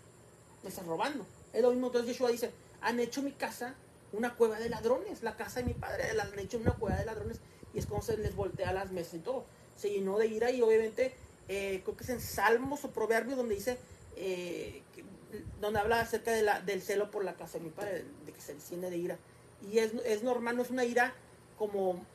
Me 0.61 0.69
estás 0.69 0.85
robando. 0.85 1.25
Es 1.51 1.61
lo 1.61 1.71
mismo. 1.71 1.87
Entonces 1.87 2.11
Yeshua 2.11 2.29
dice, 2.29 2.51
han 2.81 2.99
hecho 2.99 3.21
mi 3.21 3.31
casa 3.31 3.75
una 4.11 4.35
cueva 4.35 4.59
de 4.59 4.69
ladrones. 4.69 5.23
La 5.23 5.35
casa 5.35 5.59
de 5.59 5.65
mi 5.65 5.73
padre 5.73 6.13
la 6.13 6.23
han 6.23 6.37
hecho 6.37 6.57
una 6.57 6.73
cueva 6.73 6.97
de 6.97 7.05
ladrones. 7.05 7.39
Y 7.73 7.79
es 7.79 7.87
como 7.87 8.01
se 8.01 8.17
les 8.17 8.35
voltea 8.35 8.71
las 8.71 8.91
mesas 8.91 9.15
y 9.15 9.19
todo. 9.19 9.45
Se 9.75 9.89
llenó 9.89 10.17
de 10.19 10.27
ira 10.27 10.51
y 10.51 10.61
obviamente 10.61 11.15
eh, 11.49 11.81
creo 11.83 11.97
que 11.97 12.03
es 12.03 12.09
en 12.09 12.21
Salmos 12.21 12.85
o 12.85 12.91
Proverbios 12.91 13.37
donde 13.37 13.55
dice, 13.55 13.77
eh, 14.15 14.81
donde 15.59 15.79
habla 15.79 15.99
acerca 15.99 16.31
de 16.31 16.41
la, 16.41 16.61
del 16.61 16.81
celo 16.81 17.11
por 17.11 17.23
la 17.23 17.35
casa 17.35 17.57
de 17.57 17.63
mi 17.65 17.69
padre, 17.69 18.05
de 18.25 18.31
que 18.31 18.41
se 18.41 18.51
enciende 18.51 18.89
de 18.89 18.97
ira. 18.97 19.17
Y 19.71 19.79
es, 19.79 19.93
es 20.05 20.23
normal, 20.23 20.57
no 20.57 20.63
es 20.63 20.69
una 20.69 20.85
ira 20.85 21.13
como 21.57 22.05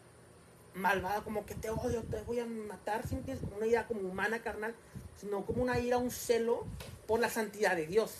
malvada, 0.74 1.22
como 1.22 1.46
que 1.46 1.54
te 1.54 1.70
odio, 1.70 2.02
te 2.02 2.22
voy 2.22 2.40
a 2.40 2.46
matar, 2.46 3.06
¿sientes? 3.06 3.40
Una 3.56 3.66
ira 3.66 3.86
como 3.86 4.00
humana, 4.02 4.42
carnal, 4.42 4.74
sino 5.16 5.44
como 5.44 5.62
una 5.62 5.78
ira, 5.78 5.98
un 5.98 6.10
celo 6.10 6.64
por 7.06 7.20
la 7.20 7.30
santidad 7.30 7.74
de 7.74 7.86
Dios. 7.86 8.14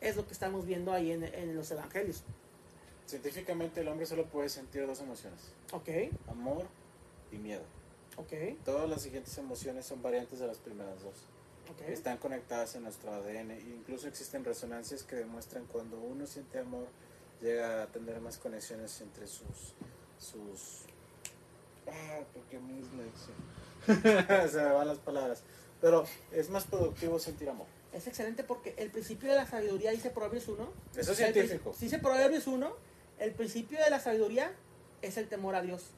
Es 0.00 0.16
lo 0.16 0.26
que 0.26 0.32
estamos 0.32 0.66
viendo 0.66 0.92
ahí 0.92 1.12
en, 1.12 1.22
en 1.22 1.54
los 1.54 1.70
evangelios. 1.70 2.24
Científicamente 3.06 3.80
el 3.80 3.88
hombre 3.88 4.06
solo 4.06 4.26
puede 4.26 4.48
sentir 4.48 4.86
dos 4.86 5.00
emociones. 5.00 5.40
Ok. 5.72 5.88
Amor 6.28 6.66
y 7.30 7.36
miedo. 7.36 7.62
Ok. 8.16 8.32
Todas 8.64 8.88
las 8.88 9.02
siguientes 9.02 9.36
emociones 9.38 9.86
son 9.86 10.02
variantes 10.02 10.38
de 10.38 10.46
las 10.46 10.58
primeras 10.58 11.02
dos. 11.02 11.14
Okay. 11.70 11.92
Están 11.92 12.18
conectadas 12.18 12.74
en 12.74 12.82
nuestro 12.82 13.12
ADN. 13.12 13.52
Incluso 13.60 14.08
existen 14.08 14.44
resonancias 14.44 15.02
que 15.02 15.16
demuestran 15.16 15.64
cuando 15.66 15.98
uno 15.98 16.26
siente 16.26 16.58
amor, 16.58 16.86
llega 17.40 17.82
a 17.82 17.86
tener 17.86 18.20
más 18.20 18.38
conexiones 18.38 19.00
entre 19.00 19.26
sus... 19.26 19.74
sus 20.18 20.84
ah, 21.86 22.20
porque 22.34 22.58
mismo 22.58 23.02
se 23.86 24.58
me 24.58 24.72
van 24.72 24.88
las 24.88 24.98
palabras. 24.98 25.42
Pero 25.80 26.04
es 26.30 26.48
más 26.50 26.64
productivo 26.64 27.18
sentir 27.18 27.48
amor. 27.48 27.66
Es 27.92 28.06
excelente 28.06 28.44
porque 28.44 28.74
el 28.78 28.90
principio 28.90 29.30
de 29.30 29.36
la 29.36 29.46
sabiduría 29.46 29.90
dice 29.90 30.10
Proverbios 30.10 30.48
1. 30.48 30.72
Eso 30.96 31.12
es 31.12 31.18
científico. 31.18 31.74
Dice 31.78 31.98
Proverbios 31.98 32.46
1, 32.46 32.76
el 33.18 33.32
principio 33.32 33.78
de 33.82 33.90
la 33.90 34.00
sabiduría 34.00 34.52
es 35.02 35.16
el 35.16 35.28
temor 35.28 35.54
a 35.54 35.62
Dios. 35.62 35.90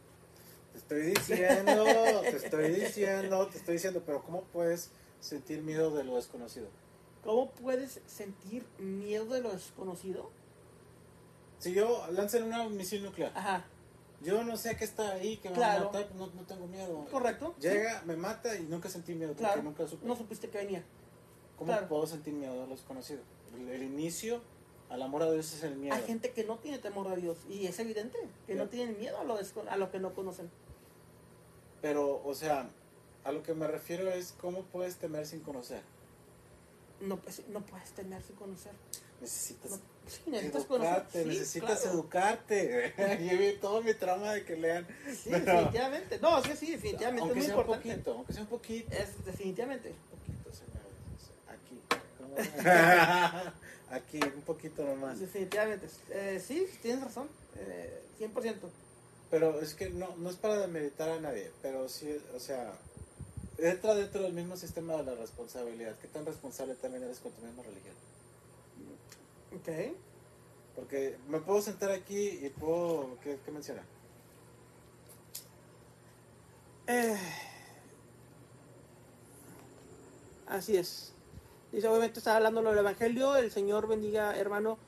Te 0.72 0.78
estoy 0.78 1.02
diciendo, 1.02 1.84
te 2.22 2.36
estoy 2.36 2.70
diciendo, 2.72 3.46
te 3.46 3.58
estoy 3.58 3.74
diciendo, 3.74 4.02
pero 4.04 4.22
¿cómo 4.22 4.42
puedes 4.52 4.90
sentir 5.24 5.62
miedo 5.62 5.90
de 5.94 6.04
lo 6.04 6.16
desconocido? 6.16 6.68
¿Cómo 7.22 7.50
puedes 7.50 8.00
sentir 8.06 8.66
miedo 8.78 9.24
de 9.26 9.40
lo 9.40 9.52
desconocido? 9.52 10.30
Si 11.58 11.72
yo 11.72 12.06
lancen 12.12 12.42
una 12.44 12.68
misil 12.68 13.02
nuclear, 13.02 13.32
Ajá, 13.34 13.64
yo 14.20 14.44
no 14.44 14.56
sé 14.56 14.76
qué 14.76 14.84
está 14.84 15.12
ahí, 15.12 15.38
que 15.38 15.48
me 15.48 15.54
Claro. 15.54 15.84
va 15.84 15.90
a 15.90 15.92
matar, 16.02 16.14
no, 16.16 16.26
no 16.26 16.42
tengo 16.42 16.66
miedo. 16.66 17.06
correcto. 17.10 17.54
Llega, 17.58 18.02
me 18.04 18.16
mata 18.16 18.54
y 18.56 18.64
nunca 18.64 18.88
sentí 18.90 19.14
miedo, 19.14 19.32
porque 19.32 19.44
claro. 19.44 19.62
nunca 19.62 19.86
supe. 19.86 20.06
No 20.06 20.14
supiste 20.16 20.48
que 20.50 20.58
venía. 20.58 20.84
¿Cómo 21.56 21.70
claro. 21.72 21.88
puedo 21.88 22.06
sentir 22.06 22.34
miedo 22.34 22.52
de 22.54 22.66
lo 22.66 22.74
desconocido? 22.74 23.22
El, 23.54 23.68
el 23.70 23.82
inicio 23.82 24.42
al 24.90 25.00
amor 25.02 25.22
a 25.22 25.30
Dios 25.32 25.52
es 25.54 25.62
el 25.62 25.76
miedo. 25.76 25.94
Hay 25.94 26.02
gente 26.02 26.32
que 26.32 26.44
no 26.44 26.58
tiene 26.58 26.78
temor 26.78 27.08
a 27.08 27.16
Dios 27.16 27.38
y 27.48 27.66
es 27.66 27.78
evidente 27.78 28.18
que 28.46 28.54
no 28.54 28.68
tienen 28.68 28.98
miedo 28.98 29.18
a 29.18 29.24
lo, 29.24 29.38
a 29.70 29.76
lo 29.76 29.90
que 29.90 29.98
no 30.00 30.14
conocen. 30.14 30.50
Pero, 31.80 32.22
o 32.24 32.34
sea, 32.34 32.70
a 33.24 33.32
lo 33.32 33.42
que 33.42 33.54
me 33.54 33.66
refiero 33.66 34.10
es 34.10 34.34
cómo 34.40 34.62
puedes 34.64 34.96
temer 34.96 35.26
sin 35.26 35.40
conocer. 35.40 35.82
No, 37.00 37.16
pues, 37.18 37.42
no 37.48 37.60
puedes 37.64 37.90
temer 37.92 38.22
sin 38.22 38.36
conocer. 38.36 38.72
Necesitas 39.20 39.70
No, 39.72 39.76
sí, 40.06 40.20
necesitas 40.30 40.64
conocer. 40.64 40.92
educarte, 40.92 41.22
Sí, 41.22 41.28
necesitas 41.28 41.80
claro. 41.80 41.94
educarte. 41.96 42.94
Llevé 43.20 43.52
todo 43.54 43.82
mi 43.82 43.94
trama 43.94 44.32
de 44.32 44.44
que 44.44 44.56
lean. 44.56 44.86
Sí, 45.06 45.30
Pero- 45.30 45.44
definitivamente. 45.44 46.18
No, 46.20 46.42
sí, 46.42 46.50
sí, 46.56 46.70
definitivamente. 46.72 47.20
Aunque 47.22 47.38
es 47.40 47.46
muy 47.46 47.46
sea 47.46 47.56
un 47.56 47.66
poquito, 47.66 48.12
aunque 48.12 48.32
sea 48.32 48.42
un 48.42 48.48
poquito. 48.48 48.92
Es 48.92 49.24
definitivamente. 49.24 49.88
Un 49.90 50.18
poquito, 50.18 50.50
señores. 50.52 50.84
Aquí. 51.48 51.80
Aquí, 53.90 54.20
un 54.34 54.42
poquito 54.42 54.84
nomás. 54.84 55.20
Definitivamente. 55.20 55.86
Eh, 56.10 56.42
sí, 56.44 56.66
tienes 56.82 57.04
razón. 57.04 57.28
Eh, 57.56 58.02
100%. 58.18 58.54
Pero 59.30 59.60
es 59.60 59.74
que 59.74 59.90
no, 59.90 60.14
no 60.16 60.30
es 60.30 60.36
para 60.36 60.58
demeritar 60.58 61.08
a 61.08 61.20
nadie, 61.20 61.50
pero 61.62 61.88
sí, 61.88 62.16
o 62.34 62.38
sea, 62.40 62.72
entra 63.59 63.94
dentro 63.94 64.22
del 64.22 64.32
mismo 64.32 64.57
sistema 64.57 64.94
de 64.94 65.05
la 65.05 65.14
responsabilidad. 65.14 65.96
¿Qué 66.00 66.09
tan 66.09 66.26
responsable 66.26 66.74
también 66.74 67.05
eres 67.05 67.18
con 67.20 67.32
tu 67.32 67.42
misma 67.42 67.62
religión? 67.62 67.94
Ok. 69.57 69.96
Porque 70.74 71.16
me 71.28 71.38
puedo 71.40 71.62
sentar 71.62 71.90
aquí 71.90 72.40
y 72.42 72.48
puedo... 72.50 73.18
¿Qué, 73.22 73.38
qué 73.44 73.50
menciona? 73.50 73.82
Eh, 76.86 77.16
así 80.46 80.76
es. 80.76 81.12
Dice, 81.72 81.88
obviamente 81.88 82.18
estaba 82.18 82.36
hablando 82.36 82.62
del 82.62 82.78
Evangelio, 82.78 83.36
el 83.36 83.50
Señor 83.50 83.88
bendiga, 83.88 84.36
hermano, 84.36 84.78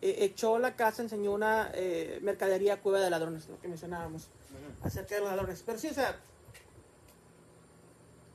eh, 0.00 0.16
echó 0.20 0.58
la 0.58 0.74
casa, 0.74 1.02
enseñó 1.02 1.32
una 1.32 1.70
eh, 1.74 2.18
mercadería 2.22 2.80
cueva 2.80 3.00
de 3.00 3.10
ladrones, 3.10 3.48
lo 3.48 3.60
que 3.60 3.68
mencionábamos, 3.68 4.28
acerca 4.82 5.14
de 5.14 5.20
los 5.20 5.30
ladrones. 5.30 5.62
Pero 5.64 5.78
sí, 5.78 5.88
o 5.88 5.94
sea, 5.94 6.18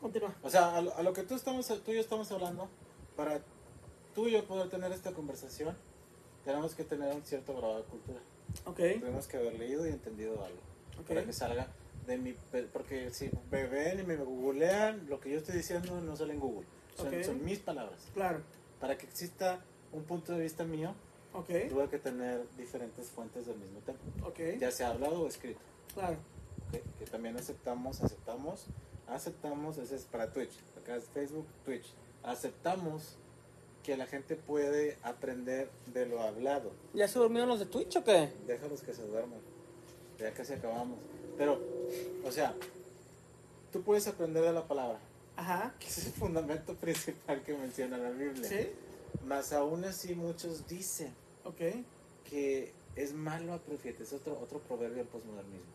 continúa. 0.07 0.35
O 0.43 0.49
sea, 0.49 0.75
a 0.75 0.81
lo, 0.81 0.95
a 0.95 1.03
lo 1.03 1.13
que 1.13 1.23
tú, 1.23 1.35
estamos, 1.35 1.67
tú 1.67 1.91
y 1.91 1.95
yo 1.95 2.01
estamos 2.01 2.31
hablando, 2.31 2.67
para 3.15 3.41
tú 4.15 4.27
y 4.27 4.31
yo 4.31 4.45
poder 4.45 4.69
tener 4.69 4.91
esta 4.91 5.11
conversación, 5.11 5.75
tenemos 6.45 6.73
que 6.75 6.83
tener 6.83 7.13
un 7.15 7.23
cierto 7.23 7.55
grado 7.55 7.77
de 7.77 7.83
cultura. 7.83 8.19
Ok, 8.65 8.77
Tenemos 8.77 9.27
que 9.27 9.37
haber 9.37 9.59
leído 9.59 9.85
y 9.87 9.91
entendido 9.91 10.43
algo. 10.43 10.59
Para 11.07 11.23
que 11.25 11.33
salga 11.33 11.67
de 12.07 12.17
mi... 12.17 12.33
Porque 12.73 13.11
si 13.13 13.29
me 13.51 13.65
ven 13.67 13.99
y 13.99 14.03
me 14.03 14.15
googlean, 14.15 15.07
lo 15.09 15.19
que 15.19 15.29
yo 15.31 15.37
estoy 15.39 15.57
diciendo 15.57 15.99
no 16.01 16.15
sale 16.15 16.33
en 16.33 16.39
Google. 16.39 16.65
Son, 16.95 17.07
Ok. 17.07 17.23
son 17.23 17.43
mis 17.45 17.59
palabras. 17.59 17.99
claro, 18.13 18.41
Para 18.79 18.97
que 18.97 19.05
exista 19.05 19.59
un 19.91 20.03
punto 20.05 20.31
de 20.33 20.39
vista 20.41 20.63
mío, 20.63 20.93
ok, 21.33 21.47
tuve 21.69 21.89
que 21.89 21.99
tener 21.99 22.45
diferentes 22.57 23.09
fuentes 23.09 23.45
del 23.45 23.57
mismo 23.57 23.79
tema. 23.81 23.99
ok, 24.25 24.39
Ya 24.59 24.71
sea 24.71 24.89
hablado 24.89 25.21
o 25.21 25.27
escrito. 25.27 25.59
claro. 25.93 26.17
Que 26.99 27.05
también 27.05 27.37
aceptamos, 27.37 28.01
aceptamos, 28.01 28.65
aceptamos, 29.07 29.77
ese 29.77 29.95
es 29.95 30.05
para 30.05 30.31
Twitch. 30.31 30.51
Acá 30.81 30.95
es 30.95 31.05
Facebook, 31.05 31.47
Twitch. 31.65 31.85
Aceptamos 32.23 33.17
que 33.83 33.95
la 33.95 34.05
gente 34.05 34.35
puede 34.35 34.97
aprender 35.03 35.69
de 35.93 36.05
lo 36.05 36.21
hablado. 36.21 36.71
¿Ya 36.93 37.07
se 37.07 37.19
durmieron 37.19 37.49
los 37.49 37.59
de 37.59 37.65
Twitch 37.65 37.95
o 37.97 38.03
qué? 38.03 38.31
Déjalos 38.45 38.81
que 38.81 38.93
se 38.93 39.03
duerman. 39.03 39.39
Ya 40.19 40.33
casi 40.33 40.53
acabamos. 40.53 40.99
Pero, 41.37 41.61
o 42.25 42.31
sea, 42.31 42.53
tú 43.71 43.81
puedes 43.83 44.07
aprender 44.07 44.43
de 44.43 44.53
la 44.53 44.67
palabra, 44.67 44.99
Ajá, 45.35 45.75
que 45.79 45.87
es 45.87 46.05
el 46.05 46.13
fundamento 46.13 46.73
principal 46.75 47.43
que 47.43 47.53
menciona 47.53 47.97
la 47.97 48.09
Biblia. 48.09 48.43
sí, 48.43 48.69
Más 49.25 49.53
aún 49.53 49.85
así 49.85 50.15
muchos 50.15 50.67
dicen 50.67 51.13
ok, 51.47 51.61
que 52.23 52.73
es 52.95 53.13
malo, 53.13 53.59
fíjate, 53.81 54.03
es 54.03 54.13
otro, 54.13 54.39
otro 54.41 54.59
proverbio 54.59 54.97
del 54.97 55.07
posmodernismo. 55.07 55.71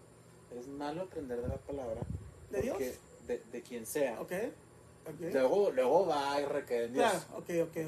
Es 0.58 0.68
malo 0.68 1.02
aprender 1.02 1.40
de 1.40 1.48
la 1.48 1.56
palabra 1.56 2.02
¿De 2.50 2.60
Dios? 2.60 2.78
De, 3.26 3.42
de 3.52 3.62
quien 3.62 3.86
sea. 3.86 4.20
ok, 4.20 4.32
ok, 5.06 5.20
Luego, 5.32 5.70
luego 5.70 6.06
va 6.06 6.34
a 6.34 6.40
requerir 6.46 6.84
en 6.86 6.92
Dios. 6.94 7.12
claro, 7.12 7.24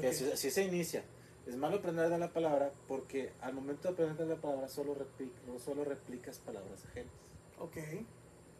Que 0.01 0.07
así, 0.09 0.31
así 0.31 0.51
se 0.51 0.63
inicia. 0.63 1.03
Es 1.45 1.55
malo 1.57 1.77
aprender 1.77 2.09
de 2.09 2.17
la 2.17 2.31
palabra 2.33 2.71
porque 2.87 3.31
al 3.41 3.53
momento 3.53 3.87
de 3.87 3.93
aprender 3.93 4.25
de 4.27 4.35
la 4.35 4.41
palabra 4.41 4.67
solo, 4.67 4.95
repli- 4.95 5.31
solo 5.63 5.83
replicas 5.83 6.39
palabras 6.39 6.83
ajenas. 6.85 7.13
ok, 7.59 7.77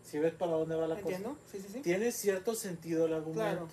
Si 0.04 0.20
ves 0.20 0.34
para 0.34 0.52
dónde 0.52 0.76
va 0.76 0.88
la 0.88 0.96
cosa. 0.96 1.16
entiendo, 1.16 1.38
sí, 1.52 1.60
sí, 1.62 1.68
sí, 1.74 1.80
Tiene 1.82 2.12
cierto 2.12 2.54
sentido 2.54 3.06
el 3.08 3.14
argumento. 3.14 3.42
claro, 3.42 3.68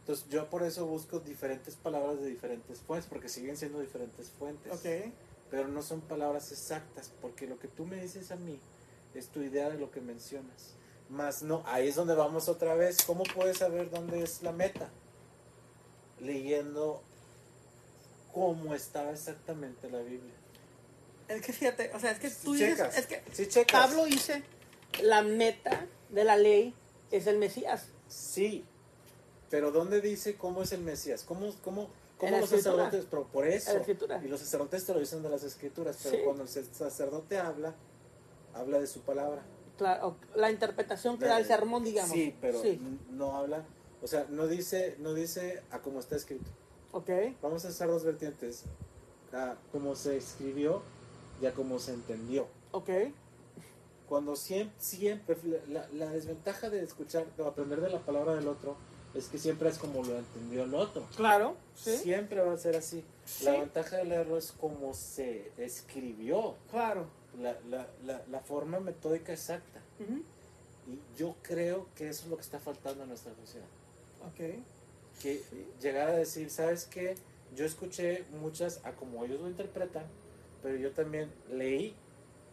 Entonces 0.00 0.28
yo 0.28 0.50
por 0.50 0.62
eso 0.64 0.86
busco 0.86 1.20
diferentes 1.20 1.76
palabras 1.76 2.20
de 2.20 2.28
diferentes 2.28 2.80
fuentes, 2.80 3.08
porque 3.08 3.28
siguen 3.28 3.56
siendo 3.56 3.80
diferentes 3.80 4.30
fuentes. 4.30 4.72
ok, 4.72 5.12
Pero 5.50 5.68
no 5.68 5.82
son 5.82 6.00
palabras 6.02 6.52
exactas, 6.52 7.10
porque 7.22 7.46
lo 7.46 7.58
que 7.58 7.68
tú 7.68 7.86
me 7.86 8.00
dices 8.02 8.30
a 8.32 8.36
mí 8.36 8.58
es 9.14 9.28
tu 9.28 9.40
idea 9.40 9.70
de 9.70 9.78
lo 9.78 9.90
que 9.90 10.00
mencionas. 10.00 10.74
Más 11.10 11.42
no, 11.42 11.62
ahí 11.66 11.88
es 11.88 11.96
donde 11.96 12.14
vamos 12.14 12.48
otra 12.48 12.74
vez. 12.74 13.02
¿Cómo 13.04 13.24
puedes 13.24 13.58
saber 13.58 13.90
dónde 13.90 14.22
es 14.22 14.42
la 14.42 14.52
meta? 14.52 14.88
Leyendo 16.20 17.02
cómo 18.32 18.74
estaba 18.74 19.10
exactamente 19.10 19.90
la 19.90 19.98
Biblia. 20.00 20.34
Es 21.28 21.42
que 21.42 21.52
fíjate, 21.52 21.90
o 21.94 22.00
sea, 22.00 22.12
es 22.12 22.18
que 22.20 22.30
tú 22.30 22.54
Sí 22.54 22.64
dices, 22.64 22.96
es 22.96 23.06
que 23.06 23.22
sí. 23.32 23.48
Pablo 23.70 24.04
dice, 24.04 24.42
la 25.02 25.22
meta 25.22 25.86
de 26.10 26.24
la 26.24 26.36
ley 26.36 26.74
es 27.10 27.26
el 27.26 27.38
Mesías. 27.38 27.86
Sí, 28.08 28.64
pero 29.48 29.72
¿dónde 29.72 30.00
dice 30.00 30.36
cómo 30.36 30.62
es 30.62 30.72
el 30.72 30.80
Mesías? 30.82 31.24
¿Cómo, 31.26 31.52
cómo, 31.62 31.88
cómo 32.18 32.32
los 32.38 32.52
escritura. 32.52 32.84
sacerdotes? 32.84 33.06
Pero 33.10 33.26
por 33.26 33.46
eso. 33.46 33.80
Y 34.24 34.28
los 34.28 34.40
sacerdotes 34.40 34.84
te 34.84 34.92
lo 34.94 35.00
dicen 35.00 35.22
de 35.22 35.28
las 35.30 35.42
escrituras, 35.42 35.98
pero 36.02 36.16
Sí. 36.16 36.22
cuando 36.24 36.42
el 36.44 36.48
sacerdote 36.48 37.38
habla, 37.38 37.74
habla 38.54 38.78
de 38.78 38.86
su 38.86 39.00
palabra. 39.00 39.42
Claro, 39.80 40.14
la 40.34 40.50
interpretación 40.50 41.16
que 41.18 41.24
da 41.24 41.38
el 41.38 41.46
sermón, 41.46 41.82
digamos. 41.84 42.10
Sí, 42.12 42.36
pero 42.38 42.60
Sí, 42.60 42.78
no 43.12 43.34
habla, 43.34 43.64
o 44.02 44.06
sea, 44.06 44.26
no 44.28 44.46
dice, 44.46 44.96
no 44.98 45.14
dice 45.14 45.62
a 45.70 45.78
cómo 45.78 46.00
está 46.00 46.16
escrito. 46.16 46.50
ok. 46.92 47.08
Vamos 47.40 47.64
a 47.64 47.68
hacer 47.68 47.88
dos 47.88 48.04
vertientes, 48.04 48.64
a 49.32 49.54
cómo 49.72 49.94
se 49.96 50.18
escribió 50.18 50.82
y 51.40 51.46
a 51.46 51.54
cómo 51.54 51.78
se 51.78 51.94
entendió. 51.94 52.46
Ok, 52.72 52.90
Cuando 54.06 54.36
siempre, 54.36 54.74
siempre, 54.78 55.36
la, 55.68 55.88
la 55.94 56.10
desventaja 56.10 56.68
de 56.68 56.82
escuchar 56.84 57.24
o 57.38 57.44
aprender 57.46 57.80
de 57.80 57.88
la 57.88 58.00
palabra 58.00 58.34
del 58.34 58.48
otro 58.48 58.76
es 59.14 59.28
que 59.28 59.38
siempre 59.38 59.70
es 59.70 59.78
como 59.78 60.04
lo 60.04 60.18
entendió 60.18 60.64
el 60.64 60.74
otro. 60.74 61.06
claro, 61.16 61.56
sí, 61.74 61.96
Siempre 61.96 62.42
va 62.42 62.52
a 62.52 62.58
ser 62.58 62.76
así. 62.76 63.02
Sí. 63.24 63.44
La 63.46 63.52
ventaja 63.52 63.96
de 63.96 64.04
leerlo 64.04 64.36
es 64.36 64.52
cómo 64.52 64.92
se 64.92 65.50
escribió, 65.56 66.56
claro. 66.70 67.06
La, 67.38 67.56
la, 67.68 67.86
la, 68.04 68.22
la 68.30 68.40
forma 68.40 68.80
metódica 68.80 69.32
exacta. 69.32 69.80
Ujú, 70.00 70.22
Y 70.88 71.18
yo 71.18 71.36
creo 71.42 71.86
que 71.94 72.08
eso 72.08 72.24
es 72.24 72.30
lo 72.30 72.36
que 72.36 72.42
está 72.42 72.58
faltando 72.58 73.02
en 73.02 73.10
nuestra 73.10 73.32
sociedad. 73.34 73.66
Ok, 74.26 74.62
Que 75.22 75.42
llegar 75.80 76.08
a 76.08 76.12
decir, 76.12 76.50
¿sabes 76.50 76.84
qué? 76.86 77.14
Yo 77.56 77.64
escuché 77.64 78.24
muchas 78.40 78.80
a 78.84 78.92
como 78.92 79.24
ellos 79.24 79.40
lo 79.40 79.48
interpretan, 79.48 80.04
pero 80.62 80.76
yo 80.76 80.92
también 80.92 81.30
leí 81.50 81.94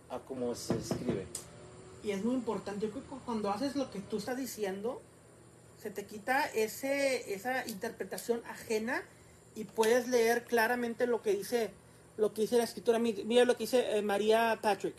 a 0.09 0.19
cómo 0.19 0.53
se 0.55 0.75
escribe. 0.77 1.25
y 2.03 2.11
es 2.11 2.23
muy 2.23 2.35
importante. 2.35 2.85
Yo 2.87 2.91
creo 2.91 3.03
que 3.03 3.25
cuando 3.25 3.49
haces 3.49 3.75
lo 3.75 3.91
que 3.91 3.99
tú 3.99 4.17
estás 4.17 4.37
diciendo, 4.37 5.01
se 5.81 5.91
te 5.91 6.05
quita 6.05 6.45
ese, 6.47 7.33
esa 7.33 7.67
interpretación 7.67 8.41
ajena 8.47 9.03
y 9.55 9.65
puedes 9.65 10.07
leer 10.07 10.45
claramente 10.45 11.05
lo 11.07 11.21
que 11.21 11.33
dice, 11.35 11.69
lo 12.17 12.33
que 12.33 12.41
dice 12.41 12.57
la 12.57 12.63
escritura. 12.63 12.99
Mi- 12.99 13.13
Mira 13.25 13.45
lo 13.45 13.55
que 13.55 13.63
dice 13.63 13.97
eh, 13.97 14.01
María 14.01 14.59
Patrick. 14.61 14.95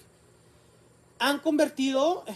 Han 1.19 1.41
convertido 1.41 2.25
eh, 2.27 2.35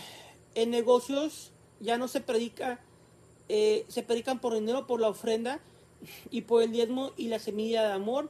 en 0.55 0.71
negocios, 0.71 1.53
ya 1.81 1.99
no 1.99 2.09
se 2.09 2.21
predica, 2.21 2.81
eh, 3.49 3.85
se 3.89 4.03
predican 4.03 4.41
por 4.41 4.55
dinero, 4.55 4.87
por 4.87 5.01
la 5.01 5.09
ofrenda 5.09 5.61
y 6.31 6.43
por 6.43 6.63
el 6.63 6.73
diezmo 6.73 7.13
y 7.17 7.29
la 7.29 7.39
semilla 7.39 7.87
de 7.87 7.93
amor, 7.93 8.29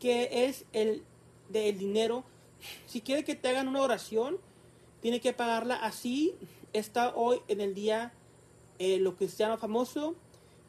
que 0.00 0.46
es 0.46 0.64
el 0.72 1.02
del 1.50 1.78
dinero. 1.78 2.24
Si 2.86 3.00
quiere 3.00 3.24
que 3.24 3.34
te 3.34 3.48
hagan 3.48 3.68
una 3.68 3.82
oración, 3.82 4.38
tiene 5.00 5.20
que 5.20 5.32
pagarla 5.32 5.74
así. 5.76 6.34
Está 6.72 7.14
hoy 7.14 7.40
en 7.48 7.60
el 7.60 7.74
día 7.74 8.12
eh, 8.78 8.98
lo 8.98 9.14
cristiano 9.16 9.58
famoso, 9.58 10.14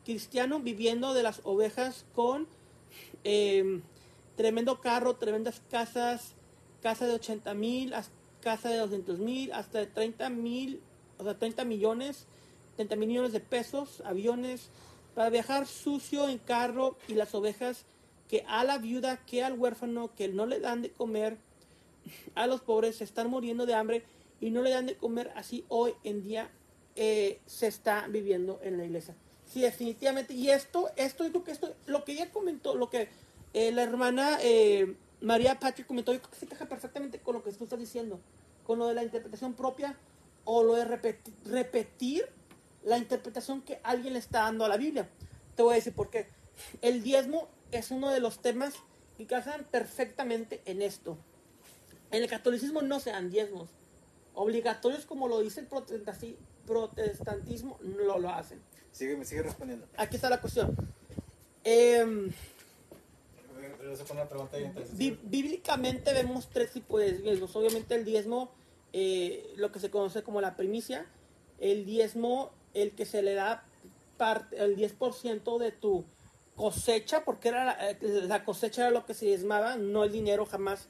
cristiano 0.03 0.59
viviendo 0.59 1.13
de 1.13 1.24
las 1.24 1.39
ovejas 1.45 2.05
con 2.13 2.47
tremendo 4.36 4.82
carro, 4.82 5.16
tremendas 5.16 5.62
casas, 5.70 6.34
casa 6.82 7.06
de 7.08 7.14
80 7.14 7.54
mil, 7.54 7.94
casa 8.42 8.70
de 8.70 8.78
200 8.78 9.20
mil, 9.20 9.54
hasta 9.54 9.80
de 9.80 9.88
30 9.88 10.30
mil, 10.30 10.82
o 11.18 11.24
sea, 11.24 11.38
30 11.38 11.64
millones, 11.66 12.28
30 12.76 12.96
mil 12.98 13.08
millones 13.08 13.32
de 13.32 13.40
pesos, 13.40 14.02
aviones, 14.06 14.70
para 15.16 15.30
viajar 15.30 15.68
sucio 15.68 16.28
en 16.28 16.40
carro 16.40 16.98
y 17.08 17.14
las 17.14 17.34
ovejas 17.36 17.86
que 18.28 18.44
a 18.48 18.64
la 18.64 18.78
viuda, 18.78 19.18
que 19.26 19.44
al 19.44 19.58
huérfano, 19.58 20.14
que 20.16 20.28
no 20.28 20.46
le 20.46 20.60
dan 20.60 20.82
de 20.82 20.92
comer, 20.92 21.38
a 22.36 22.48
los 22.48 22.62
pobres 22.62 22.98
se 22.98 23.04
están 23.04 23.30
muriendo 23.30 23.66
de 23.66 23.76
hambre 23.76 24.04
y 24.42 24.50
no 24.50 24.62
le 24.62 24.72
dan 24.72 24.88
de 24.88 24.98
comer, 24.98 25.32
así 25.36 25.64
hoy 25.70 25.94
en 26.04 26.24
día 26.24 26.50
eh, 26.96 27.40
se 27.46 27.68
está 27.68 28.08
viviendo 28.08 28.60
en 28.64 28.78
la 28.78 28.86
iglesia. 28.86 29.16
Sí, 29.46 29.62
definitivamente. 29.62 30.34
Y 30.34 30.50
esto, 30.50 30.90
esto, 30.96 31.26
yo 31.26 31.32
creo 31.32 31.44
que 31.44 31.52
esto, 31.52 31.76
lo 31.86 32.04
que 32.04 32.14
ella 32.14 32.32
comentó, 32.32 32.76
lo 32.76 32.90
que 32.90 33.08
eh, 33.54 33.72
la 33.72 33.84
hermana 33.84 34.38
eh, 34.41 34.95
María 35.22 35.60
Patrick 35.60 35.88
comentó, 35.88 36.14
yo 36.14 36.20
creo 36.20 36.32
que 36.32 36.38
se 36.38 36.45
encaja 36.45 36.66
perfectamente 36.68 37.20
con 37.20 37.36
lo 37.36 37.43
que 37.43 37.51
tú 37.51 37.64
estás 37.64 37.80
diciendo, 37.80 38.20
con 38.66 38.80
lo 38.80 38.88
de 38.88 38.93
la 38.95 39.04
interpretación 39.04 39.54
propia 39.54 39.95
o 40.45 40.64
lo 40.64 40.74
de 40.76 40.86
repetir, 40.86 41.34
repetir 41.45 42.28
la 42.84 42.97
interpretación 42.97 43.62
que 43.62 43.80
alguien 43.84 44.14
le 44.14 44.20
está 44.20 44.39
dando 44.41 44.66
a 44.66 44.68
la 44.68 44.78
Biblia. 44.78 45.08
Te 45.56 45.64
voy 45.64 45.74
a 45.74 45.76
decir 45.76 45.93
por 45.93 46.10
qué. 46.10 46.28
El 46.82 47.01
diezmo 47.04 47.47
es 47.72 47.91
uno 47.91 48.10
de 48.10 48.20
los 48.20 48.41
temas 48.41 48.74
que 49.18 49.26
casan 49.26 49.66
perfectamente 49.72 50.62
en 50.66 50.82
esto. 50.82 51.18
En 52.12 52.24
el 52.24 52.30
catolicismo 52.30 52.82
no 52.82 52.99
se 52.99 53.12
dan 53.12 53.30
diezmos. 53.30 53.70
Obligatorios 54.34 55.06
como 55.06 55.28
lo 55.28 55.39
dice 55.39 55.62
el 55.62 55.70
protestanti- 55.70 56.36
protestantismo, 56.66 57.78
no 57.82 58.18
lo 58.20 58.30
hacen. 58.30 58.60
Sigue, 58.91 59.16
me 59.16 59.26
sigue 59.26 59.43
respondiendo. 59.43 59.88
Aquí 59.97 60.16
está 60.16 60.30
la 60.30 60.41
cuestión. 60.41 60.76
Em, 61.64 62.32
Regreso 63.84 64.06
con 64.06 64.18
una 64.18 64.30
pregunta 64.30 64.58
ahí 64.58 64.64
entonces. 64.64 64.98
Bí- 64.98 65.20
bíblicamente 65.24 66.14
vemos 66.14 66.50
tres 66.50 66.72
tipos 66.72 67.00
de 67.02 67.14
diezmos. 67.14 67.56
Obviamente 67.56 67.96
el 67.96 68.06
diezmo, 68.06 68.52
eh, 68.94 69.54
lo 69.58 69.72
que 69.72 69.80
se 69.80 69.90
conoce 69.90 70.24
como 70.24 70.40
la 70.42 70.56
primicia, 70.56 71.06
el 71.60 71.86
diezmo, 71.86 72.52
el 72.74 72.92
que 72.96 73.06
se 73.06 73.22
le 73.22 73.34
da 73.34 73.66
parte, 74.18 74.58
el 74.64 74.76
10% 74.78 75.58
de 75.58 75.72
tu 75.72 76.06
cosecha, 76.56 77.26
porque 77.26 77.50
era 77.50 77.66
la, 77.66 77.90
eh, 77.92 77.98
la 78.02 78.46
cosecha 78.46 78.84
era 78.84 78.92
lo 78.92 79.06
que 79.06 79.14
se 79.14 79.26
diezmaba, 79.26 79.76
no 79.76 80.04
el 80.04 80.12
dinero 80.12 80.46
jamás. 80.46 80.88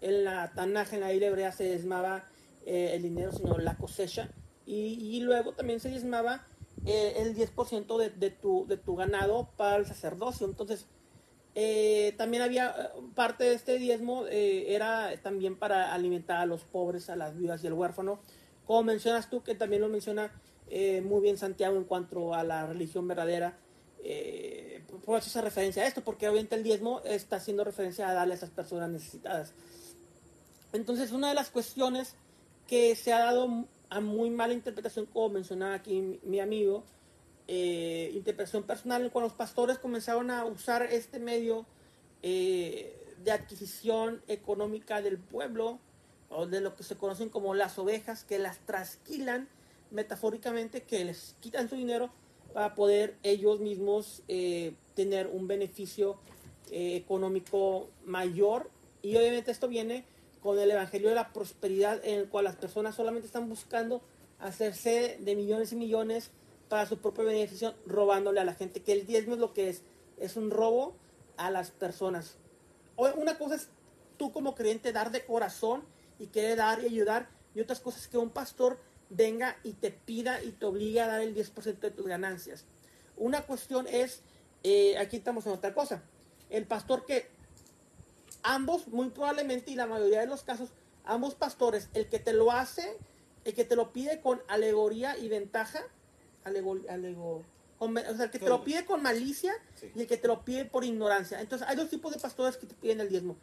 En 0.00 0.24
la 0.24 0.52
Tanaj, 0.52 0.92
en 0.92 1.00
la 1.00 1.10
Biblia 1.10 1.28
hebrea, 1.28 1.52
se 1.52 1.64
diezmaba 1.64 2.28
eh, 2.66 2.90
el 2.94 3.02
dinero, 3.02 3.32
sino 3.32 3.56
la 3.56 3.76
cosecha. 3.78 4.28
Y, 4.66 5.16
y 5.16 5.20
luego 5.20 5.52
también 5.54 5.80
se 5.80 5.88
diezmaba 5.88 6.46
eh, 6.84 7.14
el 7.18 7.34
10% 7.34 7.96
de, 7.98 8.10
de, 8.10 8.30
tu, 8.30 8.66
de 8.66 8.76
tu 8.76 8.96
ganado 8.96 9.48
para 9.56 9.76
el 9.76 9.86
sacerdocio. 9.86 10.46
Entonces, 10.46 10.86
eh, 11.54 12.14
también 12.16 12.42
había 12.42 12.92
parte 13.14 13.44
de 13.44 13.54
este 13.54 13.78
diezmo, 13.78 14.26
eh, 14.26 14.74
era 14.74 15.12
también 15.22 15.56
para 15.56 15.94
alimentar 15.94 16.38
a 16.38 16.46
los 16.46 16.64
pobres, 16.64 17.10
a 17.10 17.16
las 17.16 17.36
viudas 17.36 17.62
y 17.62 17.66
al 17.66 17.74
huérfano. 17.74 18.20
Como 18.66 18.82
mencionas 18.82 19.30
tú, 19.30 19.42
que 19.42 19.54
también 19.54 19.82
lo 19.82 19.88
menciona 19.88 20.32
eh, 20.68 21.02
muy 21.02 21.20
bien 21.20 21.36
Santiago 21.36 21.76
en 21.76 21.84
cuanto 21.84 22.34
a 22.34 22.42
la 22.42 22.66
religión 22.66 23.06
verdadera. 23.06 23.58
Eh, 24.02 24.82
por 25.04 25.18
eso 25.18 25.30
se 25.30 25.40
referencia 25.40 25.82
a 25.82 25.86
esto, 25.86 26.02
porque 26.02 26.28
obviamente 26.28 26.56
el 26.56 26.62
diezmo 26.62 27.00
está 27.04 27.36
haciendo 27.36 27.64
referencia 27.64 28.08
a 28.08 28.14
darle 28.14 28.34
a 28.34 28.36
esas 28.36 28.50
personas 28.50 28.90
necesitadas. 28.90 29.54
Entonces, 30.72 31.12
una 31.12 31.28
de 31.28 31.34
las 31.34 31.50
cuestiones 31.50 32.16
que 32.66 32.96
se 32.96 33.12
ha 33.12 33.20
dado 33.20 33.66
a 33.90 34.00
muy 34.00 34.30
mala 34.30 34.54
interpretación, 34.54 35.06
como 35.06 35.28
mencionaba 35.28 35.74
aquí 35.74 36.20
mi 36.24 36.40
amigo, 36.40 36.84
eh, 37.46 38.10
interpretación 38.14 38.62
personal, 38.62 39.10
cuando 39.12 39.28
los 39.28 39.36
pastores 39.36 39.78
comenzaron 39.78 40.30
a 40.30 40.44
usar 40.44 40.82
este 40.82 41.18
medio 41.18 41.66
eh, 42.22 43.14
de 43.22 43.32
adquisición 43.32 44.22
económica 44.28 45.02
del 45.02 45.18
pueblo, 45.18 45.78
o 46.30 46.46
de 46.46 46.60
lo 46.60 46.74
que 46.74 46.82
se 46.82 46.96
conocen 46.96 47.28
como 47.28 47.54
las 47.54 47.78
ovejas, 47.78 48.24
que 48.24 48.38
las 48.38 48.58
trasquilan 48.60 49.48
metafóricamente, 49.90 50.82
que 50.82 51.04
les 51.04 51.36
quitan 51.40 51.68
su 51.68 51.76
dinero 51.76 52.10
para 52.52 52.74
poder 52.74 53.16
ellos 53.22 53.60
mismos 53.60 54.22
eh, 54.28 54.74
tener 54.94 55.26
un 55.26 55.46
beneficio 55.46 56.18
económico 56.70 57.88
mayor. 58.04 58.70
Y 59.02 59.16
obviamente 59.16 59.50
esto 59.50 59.68
viene 59.68 60.04
con 60.42 60.58
el 60.58 60.70
Evangelio 60.70 61.08
de 61.08 61.14
la 61.14 61.32
Prosperidad, 61.32 62.04
en 62.04 62.20
el 62.20 62.28
cual 62.28 62.44
las 62.44 62.56
personas 62.56 62.94
solamente 62.94 63.26
están 63.26 63.48
buscando 63.48 64.02
hacerse 64.40 65.18
de 65.20 65.36
millones 65.36 65.72
y 65.72 65.76
millones 65.76 66.30
para 66.68 66.86
su 66.86 66.98
propio 66.98 67.24
beneficio, 67.24 67.74
robándole 67.86 68.40
a 68.40 68.44
la 68.44 68.54
gente, 68.54 68.82
que 68.82 68.92
el 68.92 69.06
diezmo 69.06 69.34
es 69.34 69.40
lo 69.40 69.52
que 69.52 69.68
es, 69.68 69.82
es 70.18 70.36
un 70.36 70.50
robo 70.50 70.96
a 71.36 71.50
las 71.50 71.70
personas. 71.70 72.36
O- 72.96 73.12
Una 73.14 73.38
cosa 73.38 73.56
es 73.56 73.68
tú 74.16 74.32
como 74.32 74.54
creyente 74.54 74.92
dar 74.92 75.10
de 75.10 75.24
corazón 75.24 75.84
y 76.18 76.28
querer 76.28 76.58
dar 76.58 76.82
y 76.82 76.86
ayudar, 76.86 77.28
y 77.54 77.60
otras 77.60 77.80
cosas 77.80 78.08
que 78.08 78.18
un 78.18 78.30
pastor 78.30 78.78
venga 79.10 79.56
y 79.62 79.74
te 79.74 79.90
pida 79.90 80.42
y 80.42 80.52
te 80.52 80.66
obligue 80.66 81.00
a 81.00 81.06
dar 81.06 81.20
el 81.20 81.34
10% 81.34 81.80
de 81.80 81.90
tus 81.90 82.06
ganancias. 82.06 82.64
Una 83.16 83.42
cuestión 83.42 83.86
es, 83.86 84.22
eh, 84.62 84.96
aquí 84.98 85.16
estamos 85.16 85.46
en 85.46 85.52
otra 85.52 85.74
cosa, 85.74 86.02
el 86.50 86.66
pastor 86.66 87.04
que 87.04 87.28
ambos, 88.42 88.88
muy 88.88 89.10
probablemente, 89.10 89.70
y 89.70 89.74
la 89.74 89.86
mayoría 89.86 90.20
de 90.20 90.26
los 90.26 90.42
casos, 90.42 90.70
ambos 91.04 91.34
pastores, 91.34 91.88
el 91.94 92.08
que 92.08 92.18
te 92.18 92.32
lo 92.32 92.50
hace, 92.50 92.96
el 93.44 93.54
que 93.54 93.64
te 93.64 93.76
lo 93.76 93.92
pide 93.92 94.20
con 94.20 94.42
alegoría 94.48 95.16
y 95.18 95.28
ventaja, 95.28 95.82
alego- 96.44 97.42
con- 97.78 97.96
o 97.96 98.14
sea, 98.16 98.24
el 98.26 98.30
que 98.30 98.38
te 98.38 98.48
lo 98.48 98.62
pide 98.64 98.84
con 98.84 99.02
malicia 99.02 99.52
Sí. 99.74 99.90
y 99.94 100.02
el 100.02 100.06
que 100.06 100.16
te 100.16 100.28
lo 100.28 100.44
pide 100.44 100.64
por 100.64 100.84
ignorancia. 100.84 101.40
Entonces, 101.40 101.66
hay 101.68 101.76
dos 101.76 101.88
tipos 101.90 102.12
de 102.14 102.20
pastores 102.20 102.56
que 102.56 102.66
te 102.66 102.74
piden 102.74 103.00
el 103.00 103.08
diezmo. 103.08 103.36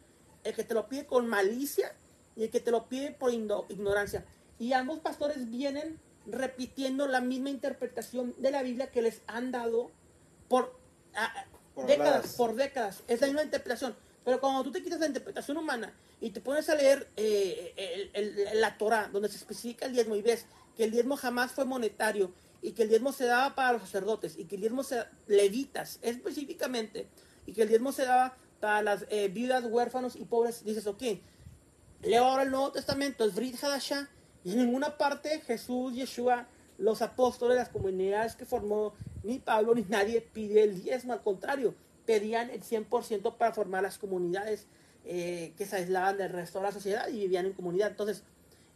El 0.44 0.54
que 0.54 0.64
te 0.64 0.74
lo 0.74 0.88
pide 0.88 1.06
con 1.06 1.26
malicia 1.28 1.94
y 2.34 2.44
el 2.44 2.50
que 2.50 2.60
te 2.60 2.70
lo 2.70 2.88
pide 2.88 3.12
por 3.12 3.30
igno- 3.32 3.66
ignorancia. 3.68 4.24
Y 4.58 4.72
ambos 4.72 5.00
pastores 5.00 5.50
vienen 5.50 5.98
repitiendo 6.26 7.06
la 7.08 7.20
misma 7.20 7.50
interpretación 7.50 8.34
de 8.38 8.50
la 8.50 8.62
Biblia 8.62 8.90
que 8.90 9.02
les 9.02 9.22
han 9.26 9.50
dado 9.52 9.90
por, 10.48 10.74
ah, 11.14 11.46
Por 11.74 11.86
décadas, 11.86 12.12
habladas. 12.14 12.34
por 12.36 12.54
décadas. 12.54 13.02
Es 13.08 13.20
la 13.20 13.26
misma 13.26 13.42
interpretación. 13.42 13.94
Pero 14.24 14.40
cuando 14.40 14.62
tú 14.62 14.70
te 14.72 14.82
quitas 14.82 15.00
la 15.00 15.06
interpretación 15.06 15.56
humana 15.56 15.92
y 16.20 16.30
te 16.30 16.40
pones 16.40 16.68
a 16.68 16.74
leer 16.76 17.08
eh, 17.16 17.72
el- 18.14 18.36
el- 18.46 18.60
la 18.60 18.78
Torah, 18.78 19.08
donde 19.12 19.28
se 19.28 19.36
especifica 19.36 19.86
el 19.86 19.92
diezmo 19.92 20.14
y 20.16 20.22
ves 20.22 20.46
que 20.76 20.84
el 20.84 20.90
diezmo 20.92 21.16
jamás 21.16 21.50
fue 21.52 21.64
monetario 21.64 22.32
y 22.62 22.72
que 22.72 22.84
el 22.84 22.88
diezmo 22.88 23.12
se 23.12 23.26
daba 23.26 23.54
para 23.54 23.72
los 23.72 23.82
sacerdotes 23.82 24.38
y 24.38 24.44
que 24.44 24.54
el 24.54 24.62
diezmo 24.62 24.84
se 24.84 25.04
levitas 25.26 25.98
específicamente 26.00 27.08
y 27.44 27.52
que 27.52 27.62
el 27.62 27.68
diezmo 27.68 27.92
se 27.92 28.04
daba 28.04 28.36
para 28.60 28.80
las 28.80 29.04
eh, 29.10 29.28
viudas, 29.28 29.64
huérfanos 29.64 30.14
y 30.14 30.24
pobres, 30.24 30.64
dices, 30.64 30.86
ok, 30.86 31.02
leo 32.02 32.24
ahora 32.24 32.44
el 32.44 32.50
Nuevo 32.52 32.70
Testamento, 32.70 33.24
es 33.24 33.34
Brit 33.34 33.62
Hadashah, 33.62 34.08
y 34.44 34.52
en 34.52 34.58
ninguna 34.58 34.96
parte 34.96 35.40
Jesús, 35.40 35.94
Yeshua, 35.94 36.46
los 36.78 37.02
apóstoles, 37.02 37.56
las 37.56 37.68
comunidades 37.68 38.36
que 38.36 38.46
formó, 38.46 38.94
ni 39.24 39.40
Pablo 39.40 39.74
ni 39.74 39.82
nadie 39.82 40.20
pide 40.20 40.62
el 40.62 40.80
diezmo, 40.80 41.12
al 41.12 41.22
contrario, 41.22 41.74
pedían 42.06 42.50
el 42.50 42.62
100% 42.62 43.36
para 43.36 43.52
formar 43.52 43.82
las 43.82 43.98
comunidades 43.98 44.66
eh, 45.04 45.52
que 45.58 45.66
se 45.66 45.76
aislaban 45.76 46.16
del 46.16 46.30
resto 46.30 46.60
de 46.60 46.64
la 46.64 46.72
sociedad 46.72 47.08
y 47.08 47.18
vivían 47.18 47.46
en 47.46 47.52
comunidad. 47.52 47.90
Entonces, 47.90 48.22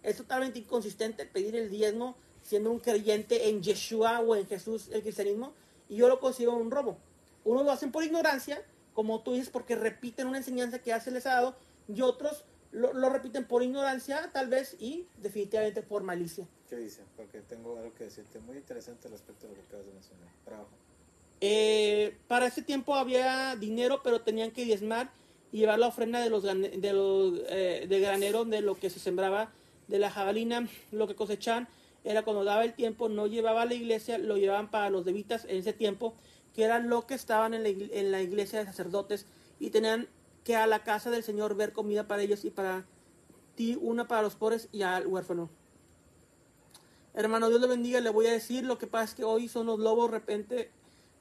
es 0.03 0.17
totalmente 0.17 0.59
inconsistente 0.59 1.27
pedir 1.27 1.55
el 1.55 1.71
diezmo 1.71 2.17
siendo 2.47 2.71
un 2.71 2.79
creyente 2.79 3.49
en 3.49 3.63
Yeshua 3.63 4.21
o 4.21 4.37
en 4.37 4.47
Jesús, 4.47 4.89
el 4.93 5.03
cristianismo, 5.03 5.53
y 5.89 5.97
yo 5.97 6.09
lo 6.09 6.21
considero 6.21 6.55
un 6.55 6.71
robo. 6.71 6.97
Unos 7.45 7.65
lo 7.65 7.73
hacen 7.73 7.91
por 7.91 8.05
ignorancia, 8.05 8.63
como 8.95 9.21
tú 9.21 9.33
dices, 9.33 9.51
porque 9.51 9.75
repiten 9.75 10.29
una 10.29 10.39
enseñanza 10.39 10.79
que 10.79 10.91
ya 10.91 11.01
se 11.01 11.11
les 11.11 11.27
ha 11.27 11.35
dado, 11.35 11.57
y 11.89 12.03
otros 12.03 12.45
lo, 12.71 12.93
lo 12.93 13.11
repiten 13.11 13.47
por 13.47 13.63
ignorancia, 13.63 14.31
tal 14.33 14.49
vez, 14.49 14.77
y 14.79 15.07
definitivamente 15.19 15.83
por 15.83 16.03
malicia. 16.03 16.47
¿Qué 16.69 16.77
dice? 16.77 17.03
Porque 17.17 17.41
tengo 17.41 17.79
algo 17.79 17.93
que 17.95 18.05
decirte 18.05 18.39
muy 18.39 18.57
interesante 18.57 19.09
al 19.09 19.13
respecto 19.13 19.47
de 19.47 19.55
lo 19.55 19.61
que 19.61 19.67
acabas 19.67 19.87
de 19.87 19.93
mencionar. 19.93 20.29
Trabajo. 20.45 20.71
Eh, 21.41 22.17
para 22.29 22.47
ese 22.47 22.63
tiempo 22.63 22.95
había 22.95 23.57
dinero, 23.57 24.03
pero 24.03 24.23
tenían 24.23 24.53
que 24.53 24.65
diezmar 24.65 25.11
y 25.53 25.59
llevar 25.59 25.79
la 25.79 25.89
ofrenda 25.89 26.21
de 26.21 26.31
los, 26.31 26.43
de 26.43 26.93
los 26.93 27.41
eh, 27.49 27.87
de 27.89 28.01
granero 28.01 28.45
de 28.45 28.63
lo 28.63 28.77
que 28.77 28.91
se 28.91 28.99
sembraba 28.99 29.53
de 29.89 29.99
la 29.99 30.11
jabalina, 30.11 30.69
lo 30.93 31.07
que 31.07 31.15
cosechaban 31.15 31.69
era 32.07 32.23
cuando 32.23 32.45
daba 32.45 32.65
el 32.65 32.73
tiempo, 32.73 33.09
no 33.09 33.27
llevaba 33.27 33.63
a 33.63 33.67
la 33.67 33.75
iglesia, 33.75 34.17
lo 34.17 34.37
llevaban 34.37 34.71
para 34.71 34.91
los 34.91 35.05
levitas 35.05 35.45
en 35.45 35.57
ese 35.57 35.73
tiempo, 35.73 36.15
que 36.55 36.63
eran 36.63 36.89
lo 36.89 37.05
que 37.05 37.15
estaban 37.15 37.53
en 37.53 37.65
la, 37.65 38.23
iglesia 38.23 38.61
de 38.61 38.65
sacerdotes 38.65 39.27
y 39.59 39.71
tenían 39.71 40.09
que 40.45 40.55
a 40.55 40.69
la 40.69 40.85
casa 40.85 41.11
del 41.11 41.25
Señor 41.25 41.57
ver 41.57 41.73
comida 41.73 42.07
para 42.07 42.23
ellos 42.23 42.45
y 42.45 42.51
para 42.51 42.87
ti, 43.57 43.77
una 43.81 44.07
para 44.07 44.23
los 44.23 44.37
pobres 44.37 44.69
y 44.71 44.83
al 44.83 45.09
huérfano. 45.09 45.51
Hermano, 47.13 47.49
Dios 47.49 47.61
le 47.61 47.67
bendiga, 47.67 48.01
le 48.01 48.11
voy 48.11 48.27
a 48.27 48.33
decir, 48.33 48.65
lo 48.65 48.79
que 48.79 48.87
pasa 48.87 49.05
es 49.05 49.15
que 49.15 49.25
hoy 49.25 49.49
son 49.49 49.67
los 49.67 49.81
lobos 49.81 50.09
repente 50.09 50.71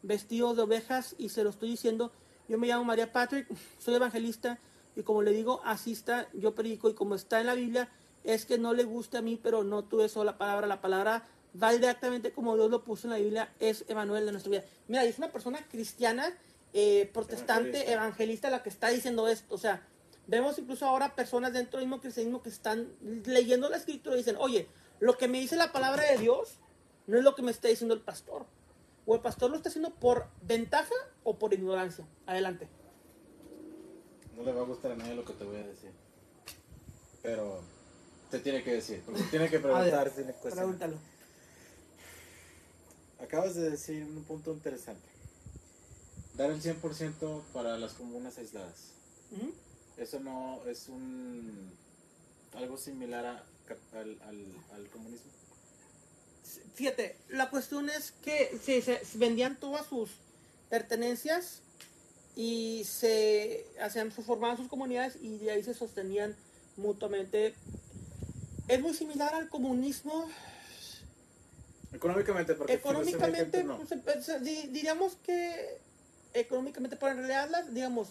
vestidos 0.04 0.56
de 0.56 0.62
ovejas 0.62 1.16
y 1.18 1.30
se 1.30 1.44
lo 1.44 1.50
estoy 1.50 1.72
diciendo. 1.72 2.12
Yo 2.48 2.60
me 2.60 2.68
llamo 2.68 2.84
María 2.84 3.12
Patrick, 3.12 3.48
soy 3.80 3.96
evangelista 3.96 4.60
y 4.96 5.02
como 5.02 5.24
le 5.24 5.32
digo, 5.32 5.62
así 5.66 5.94
está, 5.94 6.30
yo 6.34 6.54
predico 6.54 6.92
y 6.92 6.94
como 6.94 7.16
está 7.16 7.40
en 7.40 7.48
la 7.48 7.56
Biblia, 7.56 7.90
es 8.26 8.46
que 8.46 8.58
no 8.58 8.74
le 8.74 8.84
guste 8.84 9.18
a 9.18 9.22
mí, 9.22 9.40
pero 9.42 9.64
no 9.64 9.84
tuve 9.84 10.10
sola 10.10 10.38
palabra. 10.38 10.68
La 10.68 10.82
palabra 10.82 11.24
va 11.62 11.72
directamente 11.72 12.32
como 12.32 12.56
Dios 12.56 12.70
lo 12.70 12.84
puso 12.84 13.08
en 13.08 13.12
la 13.12 13.18
Biblia, 13.18 13.54
es 13.60 13.86
Emanuel 13.88 14.26
de 14.26 14.32
nuestra 14.32 14.52
vida. 14.52 14.64
Mira, 14.88 15.04
es 15.04 15.18
una 15.18 15.32
persona 15.32 15.66
cristiana, 15.70 16.36
eh, 16.74 17.10
protestante, 17.14 17.70
Evangelista. 17.70 17.94
evangelista. 17.94 18.50
la 18.50 18.64
que 18.64 18.70
está 18.70 18.90
diciendo 18.90 19.28
esto. 19.28 19.54
O 19.54 19.58
sea, 19.58 19.88
vemos 20.28 20.58
incluso 20.58 20.86
ahora 20.86 21.16
personas 21.16 21.54
dentro 21.54 21.80
del 21.80 21.88
mismo 21.88 22.02
cristianismo 22.02 22.42
que 22.42 22.50
están 22.50 22.92
leyendo 23.26 23.70
la 23.70 23.78
escritura 23.78 24.16
y 24.16 24.20
dicen, 24.20 24.38
oye, 24.40 24.68
lo 25.00 25.18
que 25.18 25.28
me 25.28 25.40
dice 25.40 25.56
la 25.56 25.72
palabra 25.72 26.04
de 26.04 26.18
Dios 26.18 26.58
no 27.08 27.18
es 27.18 27.24
lo 27.24 27.36
que 27.36 27.44
me 27.44 27.52
está 27.52 27.68
diciendo 27.68 27.94
el 27.94 28.02
pastor. 28.02 28.46
O 29.06 29.14
el 29.14 29.22
pastor 29.22 29.52
lo 29.52 29.58
está 29.58 29.70
haciendo 29.70 29.92
por 29.92 30.28
ventaja 30.42 30.96
o 31.24 31.38
por 31.38 31.54
ignorancia. 31.54 32.08
Adelante. 32.26 32.68
No 34.36 34.44
le 34.44 34.52
va 34.52 34.62
a 34.62 34.66
gustar 34.66 34.94
a 34.94 34.96
nadie 34.96 35.14
lo 35.14 35.24
que 35.24 35.34
te 35.34 35.44
voy 35.44 35.58
a 35.58 35.68
decir. 35.68 35.92
Pero 37.22 37.62
te 38.32 38.40
tiene 38.40 38.64
que 38.64 38.74
decir. 38.74 39.02
Porque 39.06 39.22
tiene 39.32 39.50
que 39.50 39.60
preguntar, 39.60 40.10
tiene 40.12 40.34
que 40.34 40.40
cuestionar. 40.40 40.66
Pregúntalo. 40.78 40.98
Acabas 43.22 43.56
de 43.56 43.70
decir 43.72 44.04
un 44.04 44.24
punto 44.24 44.52
interesante. 44.54 45.08
Dar 46.36 46.52
el 46.52 46.62
100% 46.62 47.42
para 47.54 47.78
las 47.78 47.94
comunas 47.94 48.38
aisladas. 48.38 48.92
Ujú. 49.32 49.54
Eso 49.98 50.20
no 50.20 50.62
es 50.68 50.90
un 50.90 51.72
algo 52.56 52.78
similar 52.78 53.26
a, 53.26 53.44
al, 53.98 54.22
al, 54.24 54.46
al 54.74 54.90
comunismo. 54.90 55.32
Fíjate, 56.76 57.16
la 57.30 57.50
cuestión 57.50 57.90
es 57.90 58.12
que 58.12 58.58
se, 58.64 58.82
se- 58.82 59.04
se 59.06 59.18
vendían 59.18 59.58
todas 59.60 59.86
sus 59.88 60.10
pertenencias 60.70 61.62
y 62.36 62.84
se 62.86 63.66
hacían, 63.82 64.12
se 64.12 64.22
formaban 64.22 64.58
sus 64.58 64.68
comunidades 64.68 65.16
y 65.22 65.38
de 65.38 65.52
ahí 65.52 65.64
se 65.64 65.74
sostenían 65.74 66.36
mutuamente. 66.76 67.56
Es 68.68 68.82
muy 68.82 68.94
similar 68.94 69.34
al 69.34 69.48
comunismo. 69.50 70.28
Económicamente, 71.94 72.56
porque 72.56 72.74
Económicamente, 72.74 73.64
pues, 74.04 74.44
di- 74.44 74.68
diríamos 74.68 75.16
que 75.24 75.78
económicamente, 76.34 76.98
pero 76.98 77.12
en 77.14 77.18
realidad, 77.20 77.50
las- 77.50 77.74
digamos, 77.74 78.10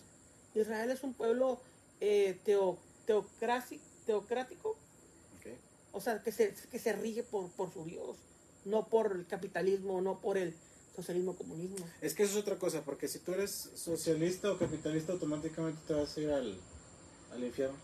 Israel 0.55 0.91
es 0.91 1.03
un 1.03 1.13
pueblo 1.15 1.61
eh, 2.01 2.39
teo, 2.45 2.79
teocrático, 3.07 4.77
o 5.93 6.01
sea, 6.01 6.19
que 6.23 6.33
se, 6.33 6.55
que 6.71 6.79
se 6.79 6.93
rige 6.93 7.23
por, 7.23 7.51
por 7.53 7.73
su 7.73 7.85
Dios, 7.85 8.17
no 8.65 8.89
por 8.89 9.13
el 9.13 9.27
capitalismo, 9.27 10.01
no 10.01 10.19
por 10.21 10.37
el 10.39 10.55
socialismo 10.97 11.37
comunismo. 11.37 11.87
Es 12.01 12.15
que 12.15 12.23
eso 12.25 12.33
es 12.33 12.39
otra 12.43 12.59
cosa, 12.59 12.83
porque 12.83 13.07
si 13.09 13.19
tú 13.21 13.33
eres 13.33 13.71
socialista 13.75 14.51
o 14.51 14.59
capitalista, 14.59 15.13
automáticamente 15.13 15.81
te 15.87 15.95
vas 15.95 16.17
a 16.17 16.21
ir 16.21 16.31
al, 16.31 16.59
al 17.33 17.45
infierno. 17.45 17.77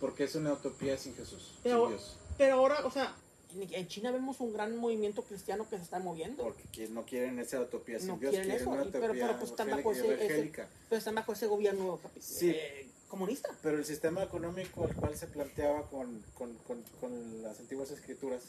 Porque 0.00 0.24
es 0.24 0.34
una 0.34 0.52
utopía 0.54 0.96
sin 0.96 1.14
Jesús, 1.14 1.54
Pero- 1.62 1.88
sin 1.88 1.96
Dios. 1.96 2.16
Pero 2.38 2.54
ahora, 2.54 2.86
o 2.86 2.90
sea, 2.90 3.14
en, 3.54 3.88
China 3.88 4.10
vemos 4.12 4.40
un 4.40 4.52
gran 4.52 4.76
movimiento 4.76 5.22
cristiano 5.22 5.68
que 5.68 5.76
se 5.76 5.82
está 5.82 5.98
moviendo. 5.98 6.42
Porque 6.42 6.88
no 6.88 7.04
quieren 7.04 7.38
esa 7.38 7.60
utopía 7.60 7.98
sin 7.98 8.08
No 8.08 8.16
Dios, 8.18 8.30
quieren 8.30 8.48
quieren 8.48 8.62
eso, 8.62 8.70
una 8.70 8.84
y- 8.84 8.90
pero- 8.90 9.04
utopía 9.06 9.26
pero 9.26 9.38
pues 9.38 9.50
están 9.50 9.70
bajo 9.70 9.92
ese- 9.92 10.26
ese-. 10.26 10.52
Pero 10.88 10.98
están 10.98 11.14
bajo 11.14 11.32
ese 11.32 11.46
gobierno 11.46 12.00
Sí. 12.18 12.50
eh, 12.50 12.88
comunista. 13.08 13.50
Pero 13.62 13.76
el 13.76 13.84
sistema 13.84 14.22
económico 14.22 14.84
al 14.84 14.94
cual 14.94 15.16
se 15.16 15.26
planteaba 15.26 15.86
con, 15.90 16.22
con, 16.38 16.54
con, 16.66 16.82
con 17.00 17.42
las 17.42 17.58
antiguas 17.58 17.90
escrituras, 17.90 18.42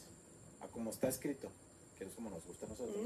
a 0.60 0.68
como 0.68 0.90
está 0.90 1.08
escrito, 1.08 1.48
que 1.98 2.04
es 2.04 2.14
como 2.14 2.30
nos 2.30 2.46
gusta 2.46 2.64
a 2.66 2.68
nosotros, 2.70 2.96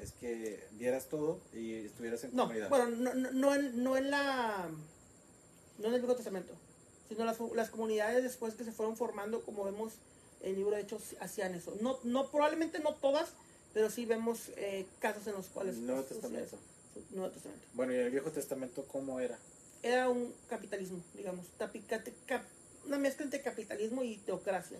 es 0.00 0.12
que 0.12 0.66
vieras 0.72 1.08
todo 1.08 1.38
y 1.52 1.74
estuvieras 1.84 2.24
en 2.24 2.34
No, 2.34 2.44
comunidad. 2.44 2.68
bueno, 2.70 2.86
no, 2.86 3.14
no, 3.14 3.30
no 3.32 3.54
en, 3.54 3.84
no 3.84 3.96
en 3.98 4.10
la. 4.10 4.70
No 5.78 5.88
en 5.88 5.94
el 5.94 6.00
Viejo 6.00 6.16
Testamento, 6.16 6.54
sino 7.10 7.24
las, 7.26 7.36
las 7.54 7.68
comunidades 7.68 8.22
después 8.22 8.54
que 8.54 8.64
se 8.64 8.72
fueron 8.72 8.96
formando, 8.96 9.42
como 9.42 9.64
vemos 9.64 9.92
en 10.40 10.50
el 10.52 10.56
libro 10.56 10.74
de 10.74 10.80
Hechos, 10.82 11.02
hacían 11.20 11.54
eso. 11.54 11.76
No, 11.82 11.98
no 12.04 12.30
probablemente 12.30 12.78
no 12.78 12.94
todas, 12.94 13.28
pero 13.74 13.90
sí 13.90 14.06
vemos 14.06 14.50
eh, 14.56 14.86
casos 15.00 15.26
en 15.26 15.34
los 15.34 15.48
cuales. 15.48 15.74
el 15.76 15.86
Nuevo 15.86 16.02
pues, 16.02 16.12
Testamento. 16.20 16.56
Nuevo. 17.10 17.32
Bueno, 17.74 17.92
y 17.92 17.96
el 17.96 18.10
Viejo 18.10 18.30
Testamento, 18.30 18.84
¿cómo 18.90 19.20
era? 19.20 19.38
Era 19.82 20.08
un 20.08 20.32
capitalismo, 20.48 21.02
digamos, 21.14 21.46
tapi- 21.58 21.82
cate- 21.82 22.14
cap- 22.26 22.44
una 22.86 22.98
mezcla 22.98 23.24
entre 23.24 23.42
capitalismo 23.42 24.02
y 24.02 24.16
teocracia. 24.18 24.78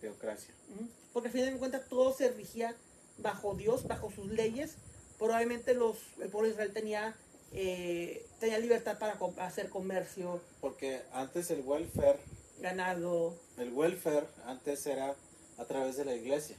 Teocracia. 0.00 0.52
Ujú. 0.74 0.88
Porque 1.12 1.28
al 1.28 1.32
final 1.32 1.52
de 1.52 1.58
cuentas 1.58 1.88
todo 1.88 2.14
se 2.14 2.30
regía 2.30 2.74
bajo 3.18 3.54
Dios, 3.54 3.86
bajo 3.86 4.10
sus 4.10 4.26
leyes. 4.30 4.72
Probablemente 5.18 5.74
los, 5.74 5.96
el 6.20 6.28
pueblo 6.30 6.48
de 6.48 6.52
Israel 6.54 6.72
tenía, 6.72 7.14
eh, 7.52 8.24
tenía 8.38 8.58
libertad 8.58 8.98
para 8.98 9.18
hacer 9.44 9.68
comercio, 9.68 10.40
Porque 10.80 11.02
antes 11.12 11.50
el 11.50 11.60
welfare, 11.60 12.18
ganado, 12.58 13.34
el 13.58 13.70
welfare 13.74 14.26
antes 14.46 14.86
era 14.86 15.14
a 15.58 15.64
través 15.66 15.98
de 15.98 16.06
la 16.06 16.14
iglesia. 16.14 16.56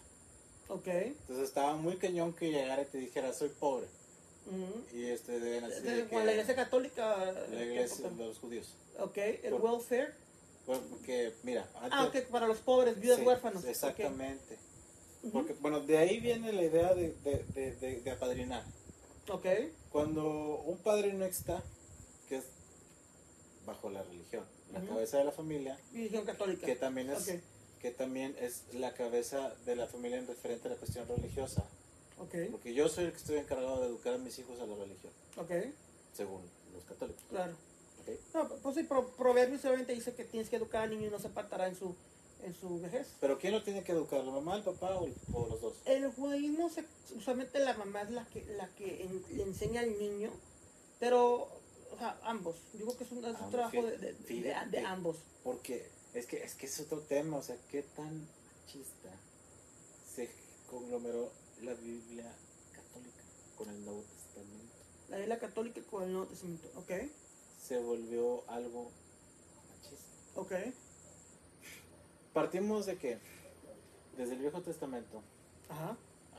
¿ok? 0.67 0.85
Entonces 0.87 1.47
estaba 1.47 1.75
muy 1.75 1.97
cañón 1.97 2.31
que 2.31 2.51
llegara 2.51 2.83
y 2.83 2.85
te 2.85 2.99
dijera, 2.99 3.33
soy 3.33 3.49
pobre. 3.49 3.87
Ujú. 4.45 4.95
Y 4.95 5.05
este 5.07 5.39
deben 5.39 5.63
así 5.63 5.81
de 5.81 6.05
que- 6.05 6.15
la 6.23 6.31
iglesia 6.33 6.53
católica, 6.55 7.31
la 7.51 7.63
iglesia 7.63 8.09
de 8.11 8.25
los 8.27 8.37
judíos. 8.37 8.75
ok, 8.99 9.17
el 9.17 9.53
Por- 9.53 9.61
welfare, 9.61 10.13
Bueno, 10.67 10.83
Porque, 10.91 11.33
mira, 11.41 11.67
antes... 11.77 11.91
ah, 11.91 12.05
ok, 12.05 12.17
para 12.29 12.45
los 12.45 12.59
pobres, 12.59 12.99
viudas 13.01 13.17
Sí, 13.17 13.25
huérfanos. 13.25 13.65
Exactamente. 13.65 14.59
Porque, 15.33 15.53
bueno, 15.53 15.79
de 15.79 15.97
ahí 15.97 16.19
viene 16.19 16.53
la 16.53 16.61
idea 16.61 16.93
de, 16.93 17.11
de, 17.23 17.43
de, 17.55 17.71
de- 17.77 18.01
de 18.01 18.11
apadrinar. 18.11 18.63
ok, 19.29 19.47
Cuando 19.91 20.59
un 20.67 20.77
padre 20.77 21.11
no 21.13 21.25
está, 21.25 21.63
bajo 23.71 23.89
la 23.89 24.03
religión, 24.03 24.43
la 24.73 24.79
Ujú. 24.79 24.89
cabeza 24.89 25.17
de 25.17 25.23
la 25.25 25.31
familia, 25.31 25.77
religión 25.93 26.25
católica, 26.25 26.65
que 26.65 26.75
también 26.75 27.09
es 27.09 27.27
ok, 27.29 27.35
que 27.81 27.91
también 27.91 28.35
es 28.39 28.63
la 28.73 28.93
cabeza 28.93 29.53
de 29.65 29.75
la 29.75 29.87
familia 29.87 30.17
en 30.19 30.27
referente 30.27 30.67
a 30.67 30.71
la 30.71 30.77
cuestión 30.77 31.07
religiosa. 31.07 31.63
ok, 32.19 32.35
Porque 32.51 32.73
yo 32.73 32.87
soy 32.89 33.05
el 33.05 33.11
que 33.11 33.17
estoy 33.17 33.37
encargado 33.37 33.79
de 33.81 33.87
educar 33.87 34.13
a 34.13 34.17
mis 34.17 34.37
hijos 34.39 34.59
a 34.59 34.65
la 34.65 34.75
religión, 34.75 35.11
ok, 35.37 35.51
según 36.13 36.41
los 36.73 36.83
católicos. 36.83 37.23
claro. 37.29 37.53
¿ok? 38.01 38.09
No, 38.33 38.49
pues 38.61 38.75
sí, 38.75 38.83
Pro- 38.83 39.07
Proverbios 39.15 39.63
obviamente 39.65 39.93
dice 39.93 40.13
que 40.13 40.25
tienes 40.25 40.49
que 40.49 40.57
educar 40.57 40.83
al 40.83 40.89
niño 40.91 41.07
y 41.07 41.11
no 41.11 41.19
se 41.19 41.27
apartará 41.27 41.67
en 41.67 41.75
su, 41.75 41.95
en 42.43 42.53
su 42.53 42.79
vejez. 42.81 43.07
¿Pero 43.21 43.37
quién 43.39 43.53
lo 43.53 43.63
tiene 43.63 43.83
que 43.83 43.91
educar? 43.93 44.23
¿La 44.23 44.31
mamá, 44.31 44.55
el 44.57 44.63
papá 44.63 44.95
o, 44.99 45.07
o 45.33 45.47
los 45.47 45.61
dos? 45.61 45.73
El 45.85 46.11
judaísmo, 46.11 46.69
se- 46.69 46.85
usualmente 47.15 47.59
la 47.59 47.73
mamá 47.75 48.01
es 48.01 48.09
la 48.11 48.25
que, 48.25 48.43
la 48.57 48.67
que 48.75 49.03
en- 49.03 49.23
le 49.37 49.43
enseña 49.43 49.81
al 49.81 49.97
niño, 49.97 50.31
pero, 50.99 51.47
sea, 52.01 52.19
ambos. 52.23 52.55
Digo 52.73 52.95
que 52.97 53.03
es 53.03 53.11
un, 53.11 53.19
es 53.19 53.29
un 53.31 53.35
Ambos, 53.35 53.51
trabajo 53.51 53.83
de, 53.83 53.97
de- 54.13 54.65
de 54.71 54.79
ambos. 54.85 55.17
Porque 55.43 55.87
es 56.13 56.25
que, 56.25 56.43
es 56.43 56.55
que 56.55 56.65
es 56.65 56.79
otro 56.79 56.99
tema, 57.01 57.37
o 57.37 57.43
sea, 57.43 57.57
qué 57.69 57.83
tan 57.83 58.27
chista 58.67 59.09
se 60.15 60.29
conglomeró 60.69 61.31
la 61.63 61.73
Biblia 61.75 62.31
católica 62.73 63.21
con 63.57 63.69
el 63.69 63.85
Nuevo 63.85 64.01
Testamento. 64.03 64.75
La 65.09 65.17
Biblia 65.17 65.39
católica 65.39 65.81
con 65.89 66.03
el 66.03 66.11
Nuevo 66.13 66.27
Testamento. 66.27 66.67
Ok, 66.75 66.91
Se 67.61 67.77
volvió 67.79 68.43
algo 68.49 68.91
machista. 69.69 70.05
ok. 70.35 70.73
Partimos 72.33 72.85
de 72.85 72.97
que 72.97 73.17
desde 74.17 74.33
el 74.33 74.39
Viejo 74.39 74.61
Testamento, 74.61 75.21
Ajá. 75.69 75.97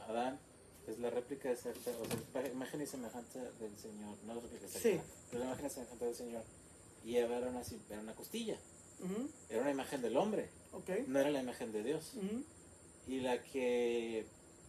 Adán 0.08 0.38
es 0.86 0.98
la 0.98 1.10
réplica 1.10 1.50
exacta, 1.50 1.90
o 1.90 2.32
sea, 2.32 2.48
imagen 2.48 2.82
y 2.82 2.86
semejanza 2.86 3.40
del 3.60 3.76
Señor, 3.78 4.16
no 4.24 4.34
la 4.34 4.40
réplica 4.40 4.66
exacta, 4.66 4.88
Sí. 4.88 5.00
pero 5.30 5.40
la 5.44 5.46
imagen 5.50 5.66
y 5.66 5.70
semejanza 5.70 6.04
del 6.04 6.14
Señor. 6.14 6.42
Y 7.04 7.16
Eva 7.16 7.36
era 7.36 7.48
una, 7.50 7.62
era 7.90 8.00
una 8.00 8.14
costilla, 8.14 8.56
era 9.48 9.60
una 9.62 9.70
imagen 9.70 10.02
del 10.02 10.16
hombre, 10.16 10.48
Ok. 10.72 10.90
no 11.08 11.18
era 11.20 11.30
la 11.30 11.40
imagen 11.40 11.72
de 11.72 11.82
Dios. 11.82 12.12
Y 13.06 13.20
la 13.20 13.42
que 13.42 14.26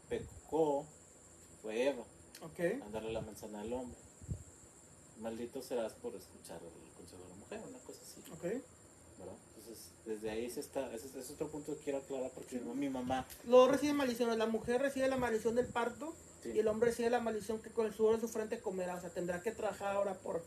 pecó 0.09 0.86
fue 1.61 1.88
Eva, 1.89 2.03
Ok. 2.41 2.59
a 2.86 2.89
darle 2.89 3.14
la 3.14 3.22
manzana 3.22 3.61
al 3.61 3.72
hombre. 3.74 3.97
Maldito 5.20 5.61
serás 5.61 5.93
por 5.93 6.16
escuchar 6.16 6.59
el 6.64 6.93
consejo 6.95 7.24
de 7.24 7.30
la 7.30 7.36
mujer, 7.36 7.61
una 7.70 7.80
cosa 7.80 7.99
así, 8.01 8.22
Ok. 8.32 8.64
Desde 10.06 10.30
ahí 10.32 10.49
se 10.49 10.60
está, 10.60 10.93
ese, 10.93 11.08
es 11.20 11.30
otro 11.32 11.47
punto 11.49 11.76
que 11.78 11.84
quiero 11.84 11.99
aclarar 11.99 12.32
porque 12.32 12.60
mi 12.60 12.89
mamá, 12.89 13.26
Luego 13.45 13.70
recibe 13.70 13.93
maldiciones. 13.93 14.38
La 14.38 14.45
mujer 14.47 14.82
recibe 14.82 15.08
la 15.08 15.18
maldición 15.18 15.56
del 15.56 15.68
parto 15.68 16.14
sí, 16.41 16.49
y 16.54 16.60
el 16.60 16.68
hombre 16.68 16.89
recibe 16.89 17.10
la 17.10 17.22
maldición 17.22 17.62
que 17.62 17.70
con 17.70 17.86
el 17.86 17.93
sudor 17.93 18.16
de 18.16 18.22
su 18.22 18.28
frente 18.28 18.60
comerá. 18.60 18.95
O 18.95 19.01
sea, 19.01 19.10
tendrá 19.10 19.41
que 19.41 19.51
trabajar 19.51 19.95
ahora 19.95 20.14
por, 20.16 20.43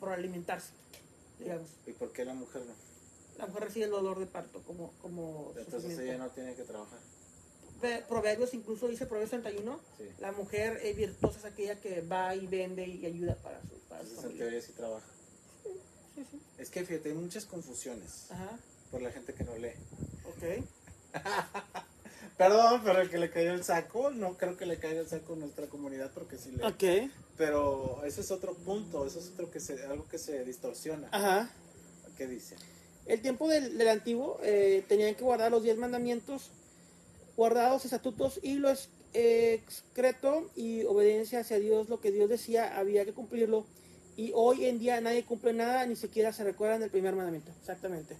por 0.00 0.10
alimentarse, 0.10 0.72
digamos. 1.38 1.68
¿y 1.86 1.92
por 1.92 2.12
qué 2.12 2.24
la 2.24 2.34
mujer 2.34 2.62
no? 2.66 2.74
La 3.38 3.46
mujer 3.46 3.64
recibe 3.64 3.84
el 3.84 3.92
dolor 3.92 4.18
de 4.18 4.26
parto 4.26 4.62
como, 4.64 4.90
como 5.00 5.52
Entonces 5.56 5.96
ella 5.98 6.18
no 6.18 6.28
tiene 6.30 6.54
que 6.56 6.64
trabajar. 6.64 6.98
Ve- 7.80 8.04
Proverbios, 8.08 8.52
incluso 8.54 8.88
dice 8.88 9.06
Proverbios 9.06 9.30
31, 9.30 9.78
Sí. 9.98 10.04
la 10.18 10.32
mujer 10.32 10.80
eh, 10.82 10.92
virtuosa 10.94 11.38
es 11.38 11.44
aquella 11.44 11.80
que 11.80 12.00
va 12.00 12.34
y 12.34 12.48
vende 12.48 12.84
y 12.84 13.06
ayuda 13.06 13.36
para 13.36 13.62
su, 13.62 13.78
para 13.88 14.02
su 14.02 14.08
Entonces 14.08 14.32
en 14.32 14.38
teoría 14.38 14.60
sí 14.60 14.72
trabaja. 14.72 15.06
Sí, 16.16 16.24
sí. 16.32 16.40
Es 16.58 16.70
que 16.70 16.84
fíjate, 16.84 17.10
hay 17.10 17.14
muchas 17.14 17.44
confusiones 17.44 18.26
Ajá, 18.32 18.58
por 18.90 19.02
la 19.02 19.10
gente 19.10 19.34
que 19.34 19.44
no 19.44 19.56
lee. 19.56 19.72
ok. 20.24 20.64
Perdón, 22.38 22.82
pero 22.84 23.00
el 23.00 23.10
que 23.10 23.18
le 23.18 23.30
cayó 23.30 23.52
el 23.52 23.64
saco, 23.64 24.10
no 24.10 24.36
creo 24.36 24.56
que 24.56 24.64
le 24.64 24.78
caiga 24.78 25.00
el 25.00 25.08
saco 25.08 25.32
a 25.32 25.36
nuestra 25.36 25.66
comunidad 25.66 26.12
porque 26.14 26.38
sí 26.38 26.52
lee. 26.52 26.62
Ok. 26.62 27.10
Pero 27.36 28.00
ese 28.04 28.20
es 28.20 28.30
otro 28.30 28.54
punto, 28.54 29.04
eso 29.04 29.18
es 29.18 29.30
otro 29.30 29.50
que 29.50 29.58
se, 29.58 29.84
algo 29.84 30.06
que 30.08 30.18
se 30.18 30.44
distorsiona. 30.44 31.08
Ajá. 31.10 31.50
¿Qué 32.16 32.28
dice? 32.28 32.54
El 33.06 33.22
tiempo 33.22 33.48
del, 33.48 33.76
del 33.76 33.88
antiguo 33.88 34.38
eh, 34.44 34.84
tenían 34.86 35.16
que 35.16 35.24
guardar 35.24 35.50
los 35.50 35.64
diez 35.64 35.76
mandamientos, 35.76 36.50
guardados 37.36 37.84
estatutos 37.84 38.38
y 38.42 38.54
lo 38.54 38.72
excreto 39.12 40.48
y 40.54 40.84
obediencia 40.84 41.40
hacia 41.40 41.58
Dios, 41.58 41.88
lo 41.88 42.00
que 42.00 42.12
Dios 42.12 42.28
decía, 42.28 42.78
había 42.78 43.04
que 43.04 43.12
cumplirlo. 43.12 43.66
Y 44.16 44.32
hoy 44.34 44.66
en 44.66 44.78
día 44.78 45.00
nadie 45.00 45.24
cumple 45.24 45.52
nada, 45.52 45.86
ni 45.86 45.96
siquiera 45.96 46.32
se 46.32 46.44
recuerdan 46.44 46.80
del 46.80 46.90
primer 46.90 47.16
mandamiento. 47.16 47.50
Exactamente. 47.60 48.16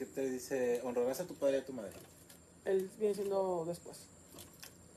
¿Qué 0.00 0.06
te 0.06 0.30
dice? 0.30 0.80
Honrarás 0.82 1.20
a 1.20 1.26
tu 1.26 1.34
padre 1.34 1.58
y 1.58 1.60
a 1.60 1.66
tu 1.66 1.74
madre. 1.74 1.92
Él 2.64 2.90
viene 2.98 3.14
siendo 3.14 3.64
después. 3.66 3.98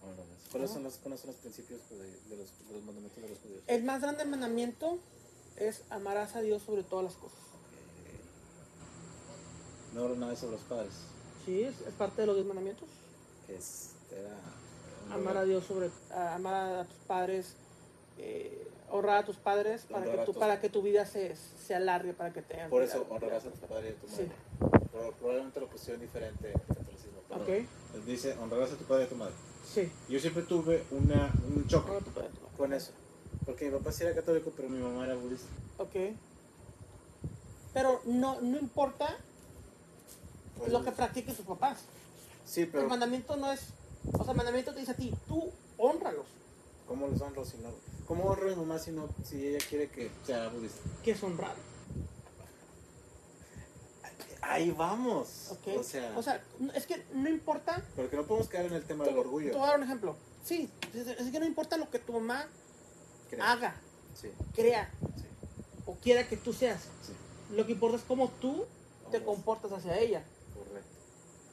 Honrarás. 0.01 0.29
¿Cuáles 0.49 0.71
son 0.71 0.83
los, 0.83 0.93
cuáles 0.95 1.19
son 1.19 1.31
los 1.31 1.35
principios 1.41 1.81
de, 1.89 1.97
de 1.97 2.37
los, 2.37 2.47
de 2.69 2.73
los 2.75 2.83
mandamientos 2.83 3.21
de 3.21 3.27
los 3.27 3.37
judíos? 3.39 3.63
El 3.67 3.83
más 3.83 4.01
grande 4.01 4.23
mandamiento 4.23 4.97
es 5.57 5.81
amarás 5.89 6.37
a 6.37 6.41
Dios 6.41 6.61
sobre 6.63 6.83
todas 6.83 7.03
las 7.03 7.15
cosas. 7.15 7.37
No 9.93 10.03
hablo 10.03 10.15
nada 10.15 10.37
sobre 10.37 10.53
los 10.53 10.61
padres. 10.61 10.93
Sí, 11.45 11.63
es, 11.63 11.81
es 11.81 11.93
parte 11.95 12.21
de 12.21 12.27
los 12.27 12.35
diez 12.37 12.47
mandamientos. 12.47 12.87
Que 13.45 13.55
es, 13.57 13.89
era, 14.09 15.13
Amar 15.13 15.35
a 15.35 15.43
Dios 15.43 15.65
sobre, 15.65 15.89
a- 16.11 16.35
amar 16.35 16.53
a 16.79 16.85
tus 16.85 16.97
padres, 16.99 17.55
eh, 18.19 18.67
honrar 18.89 19.17
a 19.23 19.25
tus 19.25 19.35
padres 19.35 19.81
para 19.89 20.03
Honrar 20.03 20.19
que, 20.19 20.25
tu, 20.27 20.31
tus- 20.31 20.39
para 20.39 20.61
que 20.61 20.69
tu 20.69 20.81
vida 20.81 21.05
se, 21.05 21.35
se 21.35 21.75
alargue, 21.75 22.13
para 22.13 22.31
que 22.31 22.41
tengas 22.41 22.69
Por 22.69 22.83
eso 22.83 23.05
honrarás 23.09 23.43
a 23.45 23.49
tu 23.49 23.67
padre 23.67 23.89
y 23.89 23.91
a 23.91 23.95
tu 23.95 24.07
madre. 24.07 24.25
Sí. 24.27 24.72
Probablemente 25.19 25.59
lo 25.59 25.67
pusieron 25.67 26.01
diferente 26.01 26.47
en 26.47 26.53
el 26.53 26.67
catolicismo. 26.67 27.19
pero 27.27 28.05
Dice 28.05 28.33
honrarás 28.39 28.71
a 28.71 28.75
tu 28.75 28.83
padre 28.85 29.03
y 29.03 29.05
a 29.07 29.09
tu 29.09 29.15
madre. 29.15 29.33
sí. 29.65 29.91
Yo 30.09 30.19
siempre 30.19 30.43
tuve 30.43 30.83
una, 30.91 31.31
un 31.55 31.65
choque 31.67 31.89
Honra 31.89 32.01
a 32.01 32.05
tu 32.05 32.11
padre, 32.11 32.27
a 32.27 32.31
tu 32.31 32.41
madre. 32.41 32.57
con 32.57 32.73
eso. 32.73 32.91
Porque 33.45 33.65
mi 33.69 33.77
papá 33.77 33.91
sí 33.91 34.03
era 34.03 34.13
católico, 34.15 34.51
pero 34.55 34.69
mi 34.69 34.79
mamá 34.79 35.05
era 35.05 35.15
budista. 35.15 35.47
Ok. 35.79 36.15
Pero 37.73 38.01
no, 38.05 38.39
no 38.41 38.57
importa 38.59 39.17
Pues, 40.57 40.71
lo 40.71 40.83
que 40.83 40.91
practiquen 40.91 41.35
tus 41.35 41.45
papás. 41.45 41.79
Sí, 42.45 42.65
pero 42.65 42.83
El 42.83 42.89
mandamiento 42.89 43.35
no 43.35 43.51
es. 43.51 43.69
O 44.13 44.23
sea, 44.23 44.31
el 44.31 44.37
mandamiento 44.37 44.73
te 44.73 44.79
dice 44.81 44.91
a 44.91 44.95
ti, 44.95 45.13
tú 45.27 45.49
honralos. 45.77 46.25
¿cómo 46.87 47.07
los 47.07 47.19
honro 47.21 47.43
si 47.45 47.57
no? 47.57 47.69
¿Cómo 48.05 48.25
honro 48.25 48.47
a 48.47 48.49
mi 48.49 48.55
mamá 48.57 48.77
si, 48.77 48.91
no, 48.91 49.07
si 49.23 49.47
ella 49.47 49.65
quiere 49.67 49.89
que 49.89 50.11
sea 50.25 50.49
budista? 50.49 50.79
que 51.03 51.11
es 51.11 51.23
honrar. 51.23 51.55
Ahí 54.45 54.71
vamos. 54.71 55.51
O 55.77 55.83
sea, 55.83 56.13
o 56.17 56.21
sea, 56.23 56.43
es 56.75 56.85
que 56.85 57.03
no 57.13 57.29
importa. 57.29 57.81
porque 57.95 58.15
no 58.17 58.23
podemos 58.23 58.49
caer 58.49 58.65
en 58.67 58.73
el 58.73 58.83
tema 58.83 59.03
Te 59.03 59.09
del 59.11 59.19
orgullo. 59.19 59.51
Te 59.51 59.57
voy 59.57 59.63
a 59.65 59.67
dar 59.71 59.77
un 59.77 59.83
ejemplo. 59.85 60.15
Sí, 60.43 60.69
es, 60.93 61.31
que 61.31 61.39
no 61.39 61.45
importa 61.45 61.77
lo 61.77 61.89
que 61.89 61.99
tu 61.99 62.11
mamá 62.13 62.45
haga, 63.41 63.75
Sí, 64.13 64.29
crea 64.53 64.91
sí, 65.15 65.23
o 65.85 65.95
quiera 65.95 66.27
que 66.27 66.37
tú 66.37 66.53
seas. 66.53 66.81
sí. 67.01 67.13
Lo 67.55 67.65
que 67.65 67.71
importa 67.71 67.97
es 67.97 68.03
cómo 68.03 68.29
tú 68.41 68.65
te 69.11 69.23
comportas 69.23 69.71
hacia 69.71 69.97
ella. 69.97 70.23
Correcto. 70.53 70.89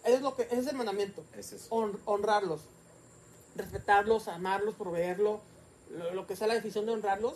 Eso 0.04 0.16
es, 0.16 0.22
lo 0.22 0.34
que, 0.36 0.42
ese 0.42 0.58
es 0.58 0.66
el 0.66 0.76
mandamiento. 0.76 1.24
Es 1.36 1.52
eso. 1.52 1.66
Hon- 1.70 2.00
honrarlos, 2.06 2.62
respetarlos, 3.56 4.28
amarlos, 4.28 4.74
proveerlo, 4.74 5.40
lo, 5.90 6.12
lo 6.14 6.26
que 6.26 6.36
sea 6.36 6.46
la 6.48 6.54
definición 6.54 6.86
de 6.86 6.92
honrarlos, 6.92 7.34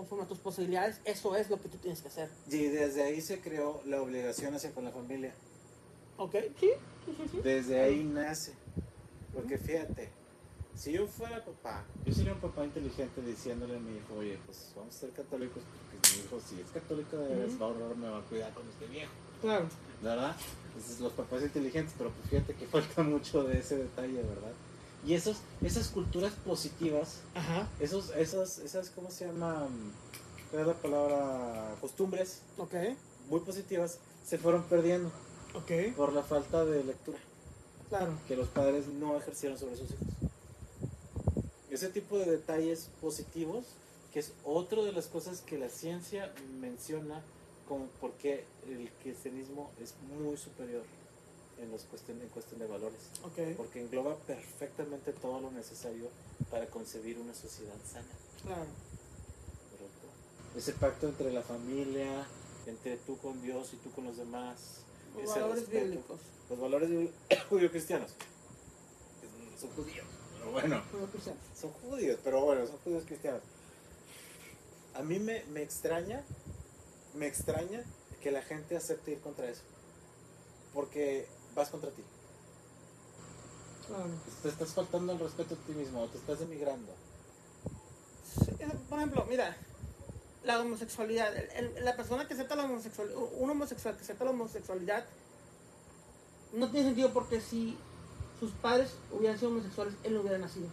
conforme 0.00 0.24
a 0.24 0.26
tus 0.26 0.38
posibilidades, 0.38 0.98
eso 1.04 1.36
es 1.36 1.50
lo 1.50 1.60
que 1.60 1.68
tú 1.68 1.76
tienes 1.76 2.00
que 2.00 2.08
hacer. 2.08 2.30
Y 2.48 2.64
desde 2.68 3.02
ahí 3.02 3.20
se 3.20 3.38
creó 3.40 3.82
la 3.84 4.00
obligación 4.00 4.54
hacia 4.54 4.72
con 4.72 4.84
la 4.84 4.90
familia. 4.90 5.34
¿Ok? 6.16 6.36
Sí, 6.58 6.70
sí, 7.04 7.14
sí. 7.18 7.28
sí. 7.32 7.40
Desde 7.44 7.80
ahí 7.80 8.02
nace. 8.02 8.54
Porque 9.34 9.58
fíjate, 9.58 10.08
si 10.74 10.92
yo 10.92 11.06
fuera 11.06 11.44
papá, 11.44 11.84
yo 12.06 12.14
sería 12.14 12.32
un 12.32 12.40
papá 12.40 12.64
inteligente 12.64 13.20
diciéndole 13.20 13.76
a 13.76 13.78
mi 13.78 13.98
hijo, 13.98 14.14
oye, 14.18 14.38
pues 14.46 14.72
vamos 14.74 14.96
a 14.96 14.98
ser 15.00 15.10
católicos, 15.10 15.62
porque 15.62 16.16
mi 16.16 16.24
hijo 16.24 16.40
si 16.40 16.60
es 16.60 16.70
católico 16.70 17.18
de 17.18 17.34
veras 17.34 17.50
Ujú. 17.52 17.58
va 17.60 17.66
a 17.66 17.68
ahorrar, 17.68 17.96
me 17.96 18.08
va 18.08 18.18
a 18.18 18.22
cuidar 18.22 18.54
cuando 18.54 18.72
esté 18.72 18.86
viejo. 18.86 19.12
Claro. 19.42 19.68
¿verdad? 20.02 20.34
Entonces 20.68 21.00
los 21.00 21.12
papás 21.12 21.42
inteligentes, 21.42 21.94
pero 21.98 22.10
pues 22.10 22.30
fíjate 22.30 22.54
que 22.54 22.66
falta 22.72 23.02
mucho 23.02 23.44
de 23.44 23.58
ese 23.58 23.76
detalle, 23.76 24.22
¿verdad? 24.22 24.52
Y 25.06 25.14
esos, 25.14 25.38
esas 25.62 25.88
culturas 25.88 26.32
positivas, 26.44 27.20
Ajá. 27.34 27.66
esos, 27.80 28.10
esas, 28.10 28.58
esas, 28.58 28.90
¿cómo 28.90 29.10
se 29.10 29.26
llama? 29.26 29.66
¿Cuál 30.50 30.62
es 30.62 30.68
la 30.68 30.74
palabra? 30.74 31.74
Costumbres 31.80 32.40
muy 33.28 33.40
positivas 33.40 33.98
se 34.26 34.36
fueron 34.36 34.62
perdiendo 34.64 35.10
por 35.96 36.12
la 36.12 36.22
falta 36.22 36.64
de 36.64 36.84
lectura 36.84 37.18
Claro. 37.88 38.12
que 38.28 38.36
los 38.36 38.48
padres 38.48 38.86
no 38.88 39.16
ejercieron 39.16 39.58
sobre 39.58 39.76
sus 39.76 39.90
hijos. 39.90 40.06
Ese 41.70 41.88
tipo 41.88 42.18
de 42.18 42.26
detalles 42.26 42.88
positivos, 43.00 43.64
que 44.12 44.18
es 44.20 44.32
otra 44.44 44.82
de 44.82 44.92
las 44.92 45.06
cosas 45.06 45.40
que 45.40 45.56
la 45.58 45.68
ciencia 45.68 46.32
menciona 46.60 47.22
como 47.68 47.86
por 48.00 48.12
qué 48.14 48.44
el 48.68 48.90
cristianismo 49.02 49.70
es 49.82 49.94
muy 50.18 50.36
superior 50.36 50.82
en, 51.62 51.70
los 51.70 51.82
cuestión, 51.82 52.20
en 52.20 52.28
cuestión 52.28 52.60
de 52.60 52.66
valores. 52.66 53.00
Ok. 53.24 53.56
Porque 53.56 53.80
engloba 53.80 54.16
perfectamente 54.16 55.12
todo 55.12 55.40
lo 55.40 55.50
necesario 55.50 56.08
para 56.50 56.66
concebir 56.66 57.18
una 57.18 57.34
sociedad 57.34 57.74
sana. 57.90 58.06
Claro. 58.42 58.66
¿correcto? 59.70 60.08
Ese 60.56 60.72
pacto 60.72 61.08
entre 61.08 61.32
la 61.32 61.42
familia, 61.42 62.26
entre 62.66 62.96
tú 62.98 63.18
con 63.18 63.40
Dios 63.42 63.72
y 63.74 63.76
tú 63.76 63.90
con 63.92 64.04
los 64.04 64.16
demás. 64.16 64.82
Los 65.14 65.24
ese 65.24 65.40
valores 65.40 65.60
respeto. 65.60 65.84
bíblicos. 65.84 66.20
Los 66.48 66.60
valores 66.60 67.10
judío-cristianos. 67.48 68.10
Son 69.60 69.70
judíos, 69.70 70.06
pero 70.38 70.52
bueno, 70.52 70.82
son 71.60 71.70
judíos, 71.72 72.18
pero 72.24 72.40
bueno, 72.42 72.66
son 72.66 72.78
judíos 72.78 73.04
cristianos. 73.06 73.42
A 74.94 75.02
mí 75.02 75.18
me, 75.18 75.44
me 75.52 75.62
extraña, 75.62 76.24
me 77.14 77.26
extraña 77.26 77.84
que 78.22 78.30
la 78.30 78.40
gente 78.42 78.76
acepte 78.76 79.12
ir 79.12 79.20
contra 79.20 79.48
eso. 79.50 79.60
Porque 80.72 81.26
vas 81.60 81.68
contra 81.70 81.90
ti. 81.90 82.02
Claro. 83.86 84.04
Te 84.42 84.48
estás 84.48 84.70
faltando 84.72 85.12
el 85.12 85.18
respeto 85.18 85.54
a 85.54 85.58
ti 85.66 85.72
mismo, 85.72 86.06
te 86.08 86.18
estás 86.18 86.38
demigrando. 86.40 86.92
Sí, 88.44 88.50
eh, 88.58 88.68
Por 88.88 88.98
ejemplo, 88.98 89.26
mira, 89.28 89.56
la 90.44 90.60
homosexualidad. 90.60 91.36
el- 91.36 91.76
el- 91.76 91.84
la 91.84 91.96
persona 91.96 92.26
que 92.26 92.34
acepta 92.34 92.56
la 92.56 92.64
homosexualidad, 92.64 93.18
un 93.38 93.50
homosexual 93.50 93.96
que 93.96 94.02
acepta 94.02 94.24
la 94.24 94.30
homosexualidad, 94.30 95.04
no 96.52 96.70
tiene 96.70 96.86
sentido 96.88 97.12
porque 97.12 97.40
si 97.40 97.76
sus 98.38 98.52
padres 98.52 98.92
hubieran 99.12 99.38
sido 99.38 99.50
homosexuales, 99.50 99.94
él 100.02 100.14
no 100.14 100.20
hubiera 100.22 100.38
nacido. 100.38 100.68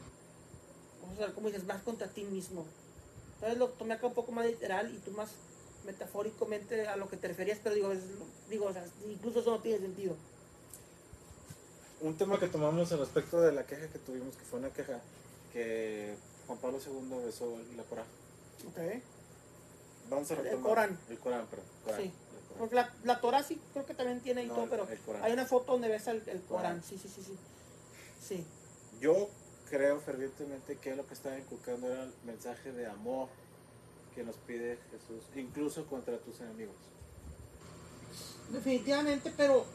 O 1.12 1.18
sea, 1.18 1.34
como 1.34 1.48
dices, 1.48 1.66
más 1.66 1.82
contra 1.84 2.08
ti 2.08 2.24
mismo. 2.24 2.66
Entonces 3.36 3.58
lo 3.58 3.68
tomé 3.70 3.96
acá 3.96 4.08
un 4.08 4.14
poco 4.14 4.32
más 4.32 4.46
literal 4.46 4.94
y 4.94 5.00
tú 5.00 5.12
más 5.12 5.30
metafóricamente 5.86 6.88
a 6.88 6.96
lo 6.98 7.08
que 7.10 7.18
te 7.18 7.28
referías, 7.28 7.60
pero 7.64 7.76
digo, 7.76 7.92
es- 7.92 8.04
digo 8.50 8.66
o 8.66 8.74
sea, 8.74 8.86
incluso 9.08 9.40
eso 9.40 9.52
no 9.52 9.60
tiene 9.60 9.80
sentido. 9.80 10.16
Un 12.02 12.16
tema 12.18 12.40
que 12.40 12.48
tomamos 12.48 12.92
al 12.92 13.00
respecto 13.00 13.42
de 13.42 13.52
la 13.52 13.66
queja 13.66 13.88
que 13.88 14.00
tuvimos, 14.00 14.36
que 14.36 14.44
fue 14.44 14.60
una 14.60 14.70
queja 14.70 15.00
que 15.52 16.16
Juan 16.46 16.60
Pablo 16.60 16.78
II 16.86 17.26
besó 17.26 17.58
la 17.76 17.84
Corán. 17.84 18.06
Ok. 18.68 19.02
Vamos 20.10 20.30
a 20.32 20.34
El 20.36 20.44
retomar. 20.44 20.64
Corán. 20.70 21.00
El 21.10 21.20
Corán, 21.20 21.46
perdón. 21.48 21.66
Corán, 21.84 22.02
Sí. 22.02 22.06
el 22.08 22.12
Corán. 22.48 22.60
Porque 22.60 22.76
la, 22.76 22.94
la 23.04 23.20
Torah 23.22 23.44
sí 23.44 23.60
creo 23.74 23.86
que 23.86 23.94
también 23.96 24.22
tiene 24.22 24.44
y 24.44 24.48
No, 24.48 24.54
todo, 24.54 24.64
el- 24.66 24.70
pero 24.70 24.84
el 24.84 25.24
hay 25.24 25.34
una 25.34 25.46
foto 25.46 25.72
donde 25.74 25.90
el, 26.12 26.18
el 26.30 26.42
Corán. 26.44 26.44
Corán. 26.48 26.84
Sí, 26.84 26.98
sí, 27.02 27.10
sí, 27.14 27.24
sí. 27.24 27.38
Sí. 28.22 28.46
Yo 29.02 29.30
creo 29.70 30.00
fervientemente 30.00 30.78
que 30.78 30.96
lo 30.96 31.06
que 31.08 31.14
estaba 31.14 31.38
inculcando 31.38 31.92
era 31.92 32.04
el 32.04 32.14
mensaje 32.26 32.72
de 32.72 32.86
amor 32.88 33.28
que 34.16 34.24
nos 34.24 34.36
pide 34.38 34.78
Jesús, 34.92 35.24
incluso 35.36 35.86
contra 35.88 36.18
tus 36.20 36.40
enemigos. 36.42 36.76
Definitivamente, 38.52 39.32
pero 39.36 39.66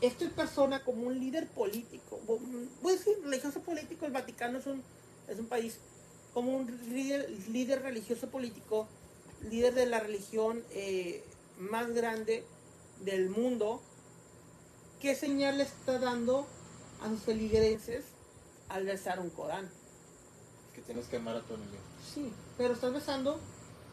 esta 0.00 0.28
persona 0.30 0.82
como 0.82 1.06
un 1.06 1.18
líder 1.18 1.48
político, 1.48 2.20
voy 2.26 2.92
a 2.92 2.96
decir 2.96 3.14
religioso 3.22 3.60
político, 3.60 4.06
el 4.06 4.12
Vaticano 4.12 4.58
es 4.58 4.66
un, 4.66 4.82
es 5.28 5.38
un 5.38 5.46
país, 5.46 5.78
como 6.32 6.56
un 6.56 6.66
líder, 6.88 7.30
líder 7.48 7.82
religioso 7.82 8.28
político, 8.28 8.88
líder 9.50 9.74
de 9.74 9.86
la 9.86 10.00
religión 10.00 10.62
eh, 10.70 11.22
más 11.58 11.90
grande 11.92 12.44
del 13.04 13.30
mundo, 13.30 13.80
¿qué 15.00 15.14
señal 15.14 15.60
está 15.60 15.98
dando 15.98 16.46
a 17.02 17.08
sus 17.08 17.20
feligreses 17.20 18.04
al 18.68 18.84
besar 18.84 19.20
un 19.20 19.30
Corán? 19.30 19.68
Que 20.74 20.80
tienes 20.82 21.06
que 21.06 21.16
amar 21.16 21.36
a 21.36 21.42
tu 21.42 21.54
enemigo. 21.54 21.82
Sí, 22.14 22.32
pero 22.56 22.74
estás 22.74 22.92
besando 22.92 23.38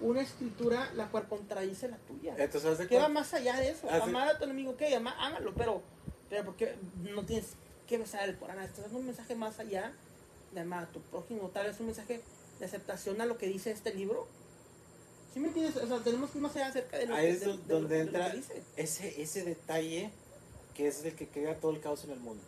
una 0.02 0.22
escritura 0.22 0.92
la 0.96 1.10
cual 1.10 1.28
contradice 1.28 1.88
la 1.88 1.98
tuya. 1.98 2.36
Entonces, 2.38 2.88
¿Qué 2.88 2.98
va 2.98 3.08
más 3.10 3.34
allá 3.34 3.56
de 3.58 3.70
eso? 3.70 3.90
Amar 3.90 4.28
a 4.28 4.38
tu 4.38 4.44
enemigo, 4.46 4.76
¿qué? 4.78 4.96
Ama- 4.96 5.16
ámalo, 5.20 5.54
pero, 5.56 5.82
pero 6.30 6.46
porque 6.46 6.76
no 7.14 7.24
tienes 7.26 7.54
que 7.88 7.98
besar 7.98 8.28
el 8.28 8.38
Corán. 8.38 8.60
Estás 8.62 8.86
dando 8.86 9.00
un 9.00 9.06
mensaje 9.06 9.36
más 9.36 9.60
allá 9.60 9.94
de 10.54 10.60
amar 10.62 10.84
a 10.86 10.92
tu 10.92 11.02
prójimo. 11.02 11.50
Tal 11.50 11.68
vez 11.68 11.80
un 11.80 11.88
mensaje 11.88 12.22
de 12.60 12.66
aceptación 12.66 13.22
a 13.22 13.26
lo 13.26 13.38
que 13.38 13.48
dice 13.48 13.72
este 13.72 13.94
libro. 13.94 14.28
¿Sí 15.34 15.40
me 15.40 15.48
entiendes? 15.48 15.78
O 15.78 15.88
sea, 15.88 16.00
tenemos 16.00 16.30
que 16.32 16.38
ir 16.40 16.42
más 16.42 16.56
allá 16.56 16.68
acerca 16.68 16.98
de 16.98 17.06
lo, 17.06 17.16
Ahí 17.16 17.28
que, 17.28 17.32
es 17.32 17.40
de- 17.42 17.46
do- 17.46 17.58
de 17.58 17.64
lo- 17.68 17.80
donde 17.80 17.98
de 17.98 18.06
lo 18.06 18.12
que 18.12 18.18
entra 18.18 18.36
dice. 18.36 18.64
ese, 18.76 19.22
ese 19.22 19.44
detalle 19.46 20.12
que 20.76 20.88
es 20.88 21.04
el 21.06 21.16
que 21.16 21.28
crea 21.28 21.56
todo 21.60 21.72
el 21.72 21.80
caos 21.80 22.04
en 22.06 22.12
el 22.12 22.20
mundo. 22.20 22.44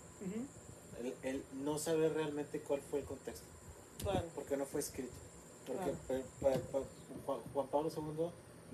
El 1.23 1.43
no 1.63 1.77
saber 1.79 2.13
realmente 2.13 2.59
cuál 2.61 2.81
fue 2.81 2.99
el 2.99 3.05
contexto, 3.05 3.45
Claro. 4.01 4.25
porque 4.35 4.55
no 4.57 4.65
fue 4.65 4.79
escrito. 4.79 5.11
Porque 5.67 5.83
Claro. 5.83 5.97
pe- 6.07 6.23
Juan- 7.25 7.67
Pablo 7.71 7.89
II 7.95 8.29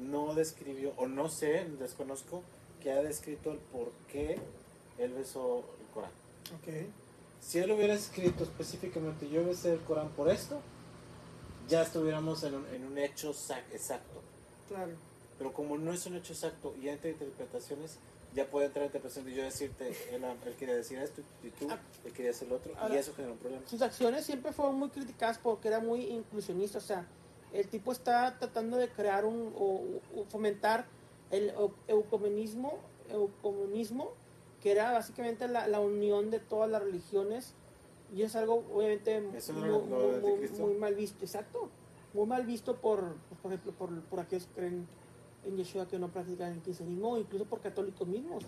no 0.09 0.33
describió, 0.33 0.93
o 0.97 1.07
no 1.07 1.29
sé, 1.29 1.65
desconozco, 1.79 2.41
que 2.81 2.91
ha 2.91 3.01
descrito 3.03 3.51
el 3.51 3.57
por 3.57 3.91
qué 4.11 4.39
él 4.97 5.13
besó 5.13 5.63
el 5.79 5.85
Corán. 5.93 6.11
Ok. 6.55 6.87
Si 7.41 7.59
él 7.59 7.71
hubiera 7.71 7.93
escrito 7.93 8.43
específicamente, 8.43 9.29
yo 9.29 9.45
besé 9.45 9.73
el 9.73 9.79
Corán 9.81 10.09
por 10.09 10.29
esto, 10.29 10.59
ya 11.67 11.81
estuviéramos 11.83 12.43
en 12.43 12.55
un, 12.55 12.67
en 12.67 12.85
un 12.85 12.97
hecho 12.97 13.29
exacto. 13.31 14.21
Claro. 14.67 14.93
Pero 15.37 15.53
como 15.53 15.77
no 15.77 15.93
es 15.93 16.05
un 16.05 16.15
hecho 16.15 16.33
exacto 16.33 16.73
y 16.81 16.89
entra 16.89 17.09
interpretaciones, 17.09 17.97
ya 18.35 18.45
puede 18.49 18.67
entrar 18.67 18.85
interpretación 18.85 19.25
de 19.25 19.33
yo 19.35 19.43
decirte, 19.43 19.87
él, 20.11 20.23
él 20.23 20.53
quería 20.57 20.75
decir 20.75 20.99
esto 20.99 21.21
y 21.43 21.49
tú, 21.49 21.67
Ah. 21.69 21.79
él 22.05 22.13
quería 22.13 22.31
hacer 22.31 22.47
lo 22.47 22.55
otro, 22.57 22.73
y 22.91 22.95
eso 22.95 23.13
genera 23.15 23.33
un 23.33 23.39
problema. 23.39 23.63
sus 23.67 23.81
acciones 23.81 24.25
siempre 24.25 24.51
fueron 24.53 24.75
muy 24.75 24.89
criticadas 24.89 25.37
porque 25.39 25.67
era 25.67 25.79
muy 25.79 26.05
inclusionista. 26.05 26.77
O 26.77 26.81
sea, 26.81 27.05
el 27.53 27.67
tipo 27.67 27.91
está 27.91 28.37
tratando 28.37 28.77
de 28.77 28.87
crear 28.89 29.25
un 29.25 29.53
o, 29.57 29.81
o 30.15 30.25
fomentar 30.25 30.85
el 31.31 31.51
eu- 31.55 31.73
eucumenismo, 31.87 32.77
eucumenismo, 33.09 34.11
que 34.61 34.71
era 34.71 34.91
básicamente 34.91 35.47
la, 35.47 35.67
la 35.67 35.79
unión 35.79 36.29
de 36.31 36.39
todas 36.39 36.69
las 36.69 36.81
religiones. 36.83 37.53
Y 38.15 38.23
es 38.23 38.35
algo, 38.35 38.63
obviamente, 38.73 39.21
Eso 39.35 39.53
muy, 39.53 39.69
no 39.69 39.79
muy 40.65 40.75
mal 40.75 40.95
visto. 40.95 41.23
Exacto. 41.23 41.69
Muy 42.13 42.25
mal 42.25 42.45
visto 42.45 42.75
por, 42.75 43.15
por 43.41 43.51
ejemplo, 43.53 43.71
por, 43.73 44.01
por 44.01 44.19
aquellos 44.19 44.47
que 44.47 44.53
creen 44.53 44.87
en 45.45 45.57
Yeshua 45.57 45.87
que 45.87 45.99
no 45.99 46.09
practican 46.09 46.53
el 46.53 46.59
cristianismo, 46.61 47.17
incluso 47.17 47.45
por 47.45 47.61
católicos 47.61 48.07
mismos. 48.07 48.43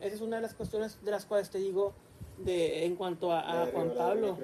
Esa 0.00 0.16
es 0.16 0.20
una 0.20 0.36
de 0.36 0.42
las 0.42 0.54
cuestiones 0.54 0.98
de 1.04 1.10
las 1.10 1.26
cuales 1.26 1.50
te 1.50 1.58
digo 1.58 1.92
de 2.38 2.84
en 2.86 2.96
cuanto 2.96 3.32
a, 3.32 3.42
Juan 3.72 3.88
arriba, 3.88 3.94
Pablo. 3.94 4.38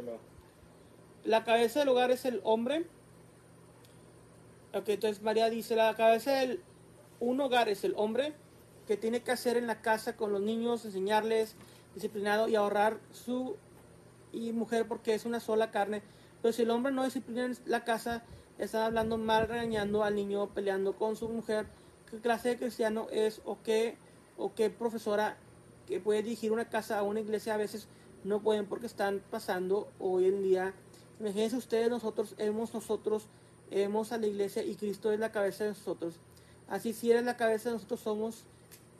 La 1.24 1.44
cabeza 1.44 1.80
del 1.80 1.88
hogar 1.88 2.10
es 2.10 2.24
el 2.24 2.40
hombre. 2.44 2.86
Ok, 4.74 4.88
entonces 4.88 5.22
María 5.22 5.50
dice, 5.50 5.74
la 5.76 5.94
cabeza 5.94 6.32
del 6.32 6.62
un 7.20 7.40
hogar 7.40 7.68
es 7.68 7.84
el 7.84 7.94
hombre 7.96 8.34
que 8.86 8.96
tiene 8.96 9.22
que 9.22 9.32
hacer 9.32 9.56
en 9.56 9.66
la 9.66 9.82
casa 9.82 10.16
con 10.16 10.32
los 10.32 10.40
niños, 10.40 10.84
enseñarles 10.84 11.56
disciplinado 11.94 12.48
y 12.48 12.54
ahorrar 12.54 12.98
su 13.12 13.56
y 14.32 14.52
mujer 14.52 14.86
porque 14.86 15.14
es 15.14 15.24
una 15.24 15.40
sola 15.40 15.70
carne. 15.70 16.02
Pero 16.42 16.52
si 16.52 16.62
el 16.62 16.70
hombre 16.70 16.92
no 16.92 17.04
disciplina 17.04 17.44
en 17.44 17.56
la 17.66 17.84
casa, 17.84 18.22
está 18.58 18.86
hablando 18.86 19.18
mal, 19.18 19.48
regañando 19.48 20.04
al 20.04 20.14
niño, 20.14 20.48
peleando 20.48 20.94
con 20.94 21.16
su 21.16 21.28
mujer. 21.28 21.66
¿Qué 22.10 22.18
clase 22.18 22.50
de 22.50 22.58
cristiano 22.58 23.06
es 23.10 23.40
o 23.44 23.58
qué, 23.62 23.96
o 24.36 24.54
qué 24.54 24.70
profesora 24.70 25.36
que 25.86 26.00
puede 26.00 26.22
dirigir 26.22 26.52
una 26.52 26.68
casa 26.68 26.98
a 26.98 27.02
una 27.02 27.20
iglesia? 27.20 27.54
A 27.54 27.58
veces 27.58 27.86
no 28.24 28.40
pueden 28.40 28.66
porque 28.66 28.86
están 28.86 29.22
pasando 29.30 29.88
hoy 29.98 30.26
en 30.26 30.42
día. 30.42 30.74
Imagínense 31.20 31.56
ustedes, 31.56 31.90
nosotros 31.90 32.34
hemos 32.38 32.72
nosotros, 32.74 33.26
hemos 33.70 34.12
a 34.12 34.18
la 34.18 34.26
iglesia 34.26 34.62
y 34.62 34.74
Cristo 34.74 35.12
es 35.12 35.18
la 35.18 35.32
cabeza 35.32 35.64
de 35.64 35.70
nosotros. 35.70 36.14
Así 36.68 36.92
si 36.92 37.10
eres 37.10 37.24
la 37.24 37.36
cabeza, 37.36 37.70
nosotros 37.70 38.00
somos, 38.00 38.44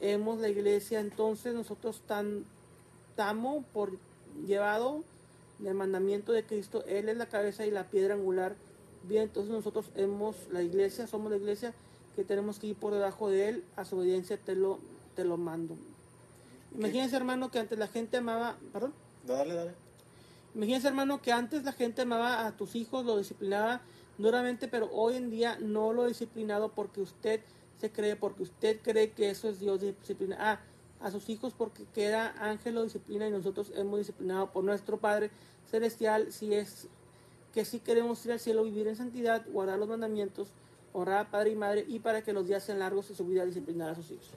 hemos 0.01 0.39
la 0.39 0.49
iglesia, 0.49 0.99
entonces 0.99 1.53
nosotros 1.53 2.01
tan, 2.07 2.45
estamos 3.09 3.63
por 3.73 3.97
llevado 4.45 5.03
del 5.59 5.75
mandamiento 5.75 6.31
de 6.31 6.43
Cristo, 6.43 6.83
Él 6.87 7.09
es 7.09 7.17
la 7.17 7.27
cabeza 7.27 7.65
y 7.65 7.71
la 7.71 7.85
piedra 7.85 8.15
angular. 8.15 8.55
Bien, 9.03 9.23
entonces 9.23 9.51
nosotros 9.51 9.91
hemos 9.95 10.35
la 10.51 10.61
iglesia, 10.61 11.07
somos 11.07 11.31
la 11.31 11.37
iglesia 11.37 11.73
que 12.15 12.23
tenemos 12.23 12.59
que 12.59 12.67
ir 12.67 12.75
por 12.75 12.93
debajo 12.93 13.29
de 13.29 13.49
Él, 13.49 13.63
a 13.75 13.85
su 13.85 13.97
obediencia 13.97 14.37
te 14.37 14.55
lo, 14.55 14.79
te 15.15 15.23
lo 15.23 15.37
mando. 15.37 15.75
Imagínense 16.75 17.15
hermano 17.15 17.49
que 17.49 17.59
antes 17.59 17.79
la 17.79 17.87
gente 17.87 18.17
amaba, 18.17 18.57
perdón, 18.71 18.93
dale, 19.25 19.55
dale. 19.55 19.89
Imagínense, 20.55 20.87
hermano, 20.87 21.21
que 21.21 21.31
antes 21.31 21.63
la 21.63 21.71
gente 21.71 22.01
amaba 22.01 22.45
a 22.45 22.57
tus 22.57 22.75
hijos, 22.75 23.05
lo 23.05 23.17
disciplinaba 23.17 23.81
duramente, 24.17 24.67
pero 24.67 24.89
hoy 24.91 25.15
en 25.15 25.29
día 25.29 25.57
no 25.59 25.93
lo 25.93 26.03
ha 26.03 26.07
disciplinado 26.07 26.69
porque 26.73 27.01
usted 27.01 27.41
se 27.79 27.91
cree, 27.91 28.15
porque 28.15 28.43
usted 28.43 28.79
cree 28.81 29.11
que 29.11 29.29
eso 29.29 29.47
es 29.47 29.59
Dios 29.59 29.79
disciplina. 29.79 30.37
Ah, 30.39 30.59
a 30.99 31.11
sus 31.11 31.29
hijos 31.29 31.53
porque 31.57 31.85
queda 31.93 32.35
ángel 32.39 32.75
lo 32.75 32.83
disciplina 32.83 33.25
y 33.27 33.31
nosotros 33.31 33.71
hemos 33.75 33.99
disciplinado 33.99 34.51
por 34.51 34.65
nuestro 34.65 34.97
Padre 34.97 35.31
Celestial, 35.71 36.33
si 36.33 36.53
es 36.53 36.89
que 37.53 37.65
si 37.65 37.79
queremos 37.79 38.23
ir 38.25 38.31
al 38.31 38.39
cielo, 38.39 38.63
vivir 38.63 38.87
en 38.87 38.95
santidad, 38.95 39.45
guardar 39.51 39.79
los 39.79 39.87
mandamientos, 39.89 40.49
honrar 40.93 41.19
a 41.25 41.31
padre 41.31 41.51
y 41.51 41.55
madre 41.55 41.85
y 41.87 41.99
para 41.99 42.21
que 42.23 42.33
los 42.33 42.47
días 42.47 42.63
sean 42.63 42.79
largos 42.79 43.09
y 43.09 43.15
su 43.15 43.25
vida 43.25 43.45
disciplinar 43.45 43.89
a 43.91 43.95
sus 43.95 44.11
hijos. 44.11 44.27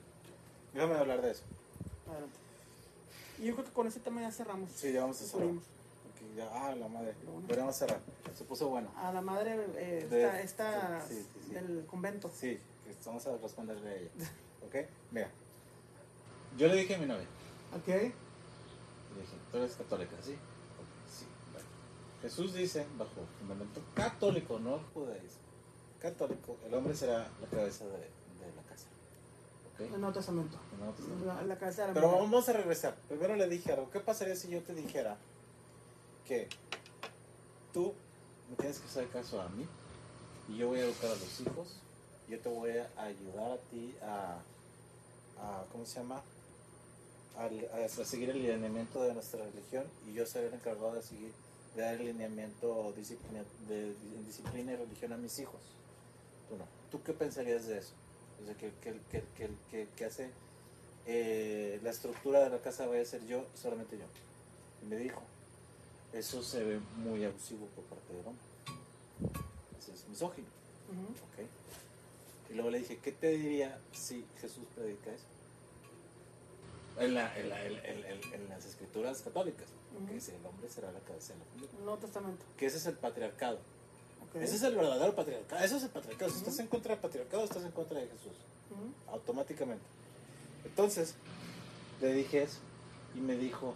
Déjame 0.75 0.95
hablar 0.95 1.21
de 1.23 1.31
eso. 1.33 1.43
Adelante. 2.11 2.37
Y 3.39 3.47
yo 3.47 3.55
creo 3.55 3.67
que 3.67 3.73
con 3.73 3.87
ese 3.87 4.01
tema 4.01 4.21
ya 4.23 4.31
cerramos. 4.33 4.71
Sí, 4.75 4.93
ya 4.93 5.01
vamos 5.03 5.21
a 5.21 5.25
cerrar. 5.25 5.49
Porque 5.49 6.35
ya, 6.37 6.49
ah, 6.53 6.75
la 6.75 6.89
madre. 6.89 7.15
Bueno. 7.25 7.47
Podríamos 7.47 7.77
cerrar. 7.77 8.01
Se 8.37 8.45
puso 8.45 8.69
bueno. 8.69 8.89
A 8.97 9.13
la 9.13 9.21
madre 9.21 9.55
eh, 9.77 10.07
De- 10.09 10.23
esta, 10.25 10.41
esta 10.41 11.01
sí, 11.09 11.15
sí, 11.17 11.41
sí. 11.49 11.55
del 11.55 11.85
convento. 11.87 12.31
Sí, 12.35 12.59
que 12.85 12.95
vamos 13.05 13.27
a 13.27 13.37
responderle 13.37 13.89
a 13.89 13.95
ella. 13.97 14.11
¿Ok? 14.67 14.77
Mira. 15.11 15.29
Yo 16.57 16.69
le 16.69 16.77
dije 16.77 16.95
a 16.95 16.99
mi 16.99 17.07
novia. 17.07 17.27
Ok. 17.75 17.89
Le 17.89 18.03
dije, 18.03 19.37
tú 19.51 19.57
eres 19.57 19.75
católica. 19.77 20.13
Sí. 20.23 20.37
Jesús 22.23 22.55
dice, 22.55 22.87
bajo 22.97 23.11
fundamento 23.39 23.81
católico, 23.95 24.59
no 24.59 24.79
judaísmo. 24.95 25.43
Católico, 26.01 26.57
el 26.67 26.75
hombre 26.75 26.95
será 26.95 27.29
la 27.41 27.47
cabeza 27.49 27.85
de, 27.85 27.99
de 27.99 28.53
la 28.57 28.63
casa. 28.63 28.87
¿Ok? 29.75 29.81
El 29.81 30.01
Nuevo 30.01 30.13
Testamento. 30.13 30.57
El 30.73 30.79
Nuevo 30.79 30.95
Testamento. 30.95 31.27
La, 31.27 31.43
la 31.43 31.59
cabeza 31.59 31.83
de 31.83 31.89
la 31.89 31.95
Pero 31.95 32.07
mujer. 32.09 32.23
vamos 32.23 32.49
a 32.49 32.53
regresar. 32.53 32.95
Primero 33.09 33.37
le 33.37 33.49
dije 33.49 33.73
algo. 33.73 33.91
¿Qué 33.91 34.01
pasaría 34.01 34.37
si 34.37 34.49
yo 34.49 34.63
te 34.63 34.75
dijera 34.75 35.17
que 36.27 36.49
tú 37.73 37.93
me 38.51 38.57
tienes 38.57 38.79
que 38.79 38.87
hacer 38.87 39.09
caso 39.09 39.41
a 39.41 39.49
mí 39.49 39.67
y 40.49 40.57
yo 40.59 40.69
voy 40.69 40.81
a 40.81 40.85
educar 40.85 41.11
a 41.11 41.15
los 41.15 41.41
hijos? 41.41 41.81
Yo 42.29 42.39
te 42.41 42.49
voy 42.49 42.71
a 42.79 42.89
ayudar 43.03 43.53
a 43.53 43.57
ti 43.71 43.95
a, 44.03 44.39
a 45.39 45.65
¿cómo 45.73 45.85
se 45.87 46.01
llama? 46.01 46.23
A, 47.37 47.47
a 47.85 47.89
seguir 47.89 48.31
el 48.31 48.43
lineamiento 48.43 49.03
de 49.03 49.15
nuestra 49.15 49.45
religión 49.45 49.85
y 50.09 50.15
yo 50.15 50.27
seré 50.27 50.49
el 50.49 50.55
encargado 50.55 50.95
de 50.95 51.03
seguir 51.03 51.33
dar 51.77 51.95
el 51.95 52.07
lineamiento 52.07 52.93
disciplina, 52.97 53.43
de, 53.69 53.87
de 53.95 53.95
disciplina 54.27 54.73
y 54.73 54.77
religión 54.77 55.13
a 55.13 55.17
mis 55.17 55.39
hijos. 55.39 55.61
Tú 56.49 56.57
no. 56.57 56.65
¿Tú 56.91 57.03
qué 57.03 57.13
pensarías 57.13 57.67
de 57.67 57.79
eso? 57.79 57.93
O 58.43 58.45
sea, 58.47 58.55
que, 58.55 58.71
que, 58.83 58.95
que, 59.11 59.23
que, 59.71 59.89
que, 59.97 60.05
hace 60.05 60.31
eh, 61.07 61.81
la 61.83 61.91
estructura 61.91 62.41
de 62.41 62.51
la 62.51 62.59
casa 62.59 62.87
vaya 62.87 63.03
a 63.03 63.07
ser 63.07 63.25
yo, 63.27 63.47
solamente 63.55 63.97
yo. 63.97 64.05
Y 64.83 64.87
me 64.87 64.97
dijo, 64.97 65.23
eso 66.13 66.43
se 66.43 66.63
ve 66.63 66.81
muy 66.97 67.25
abusivo 67.25 67.67
por 67.69 67.85
parte 67.85 68.13
del 68.13 68.27
hombre. 68.27 68.45
Eso 69.79 69.93
es 69.93 70.09
misógino. 70.09 70.49
¿ok? 70.89 71.47
Y 72.51 72.55
luego 72.55 72.71
le 72.71 72.81
dije, 72.81 72.99
¿qué 72.99 73.13
te 73.13 73.29
diría 73.31 73.79
si 73.93 74.25
Jesús 74.41 74.65
predica 74.75 75.11
eso? 75.11 75.25
En, 76.99 77.15
la- 77.15 77.39
en 77.39 77.49
la- 77.49 77.65
en- 77.65 78.35
en 78.35 78.49
las 78.51 78.67
escrituras 78.67 79.23
católicas, 79.23 79.67
que 79.99 80.05
Ujú. 80.05 80.15
dice, 80.15 80.37
el 80.37 80.47
hombre 80.47 80.69
será 80.69 80.91
la 80.93 81.01
cabeza 81.01 81.33
de 81.33 81.39
la 81.41 81.45
familia. 81.47 81.71
Nuevo 81.81 81.99
Testamento. 81.99 82.45
Que 82.57 82.67
ese 82.67 82.77
es 82.79 82.87
el 82.87 82.95
patriarcado. 82.95 83.59
Ese 84.35 84.57
es 84.57 84.63
el 84.63 84.75
verdadero 84.77 85.15
patriarcado. 85.15 85.63
Eso 85.63 85.77
es 85.77 85.83
el 85.83 85.91
patriarcado. 85.91 86.31
Si 86.31 86.39
estás 86.39 86.59
en 86.59 86.67
contra 86.67 86.93
del 86.95 87.01
patriarcado, 87.03 87.45
estás 87.45 87.65
en 87.65 87.71
contra 87.73 87.99
de 88.01 88.07
Jesús. 88.07 88.33
Automáticamente. 89.09 89.85
Entonces, 90.65 91.15
le 92.01 92.15
dije 92.15 92.43
eso. 92.45 92.59
Y 93.15 93.21
me 93.21 93.37
dijo, 93.37 93.75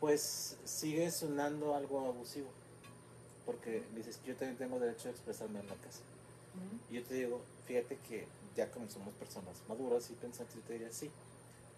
pues 0.00 0.56
sigue 0.64 1.10
sonando 1.10 1.74
algo 1.74 2.06
abusivo. 2.08 2.48
Porque 3.44 3.82
dices, 3.94 4.18
yo 4.24 4.34
también 4.34 4.56
tengo 4.56 4.78
derecho 4.78 5.08
a 5.08 5.10
expresarme 5.10 5.60
en 5.60 5.66
la 5.68 5.74
casa. 5.74 6.00
Y 6.90 6.94
yo 6.94 7.02
te 7.04 7.14
digo, 7.14 7.40
fíjate 7.66 7.98
que 8.08 8.26
ya 8.56 8.70
como 8.70 8.88
somos 8.88 9.12
personas 9.14 9.56
maduras 9.68 10.08
y 10.10 10.14
pensantes, 10.14 10.54
yo 10.56 10.62
te 10.62 10.72
diría 10.74 10.92
sí. 10.92 11.10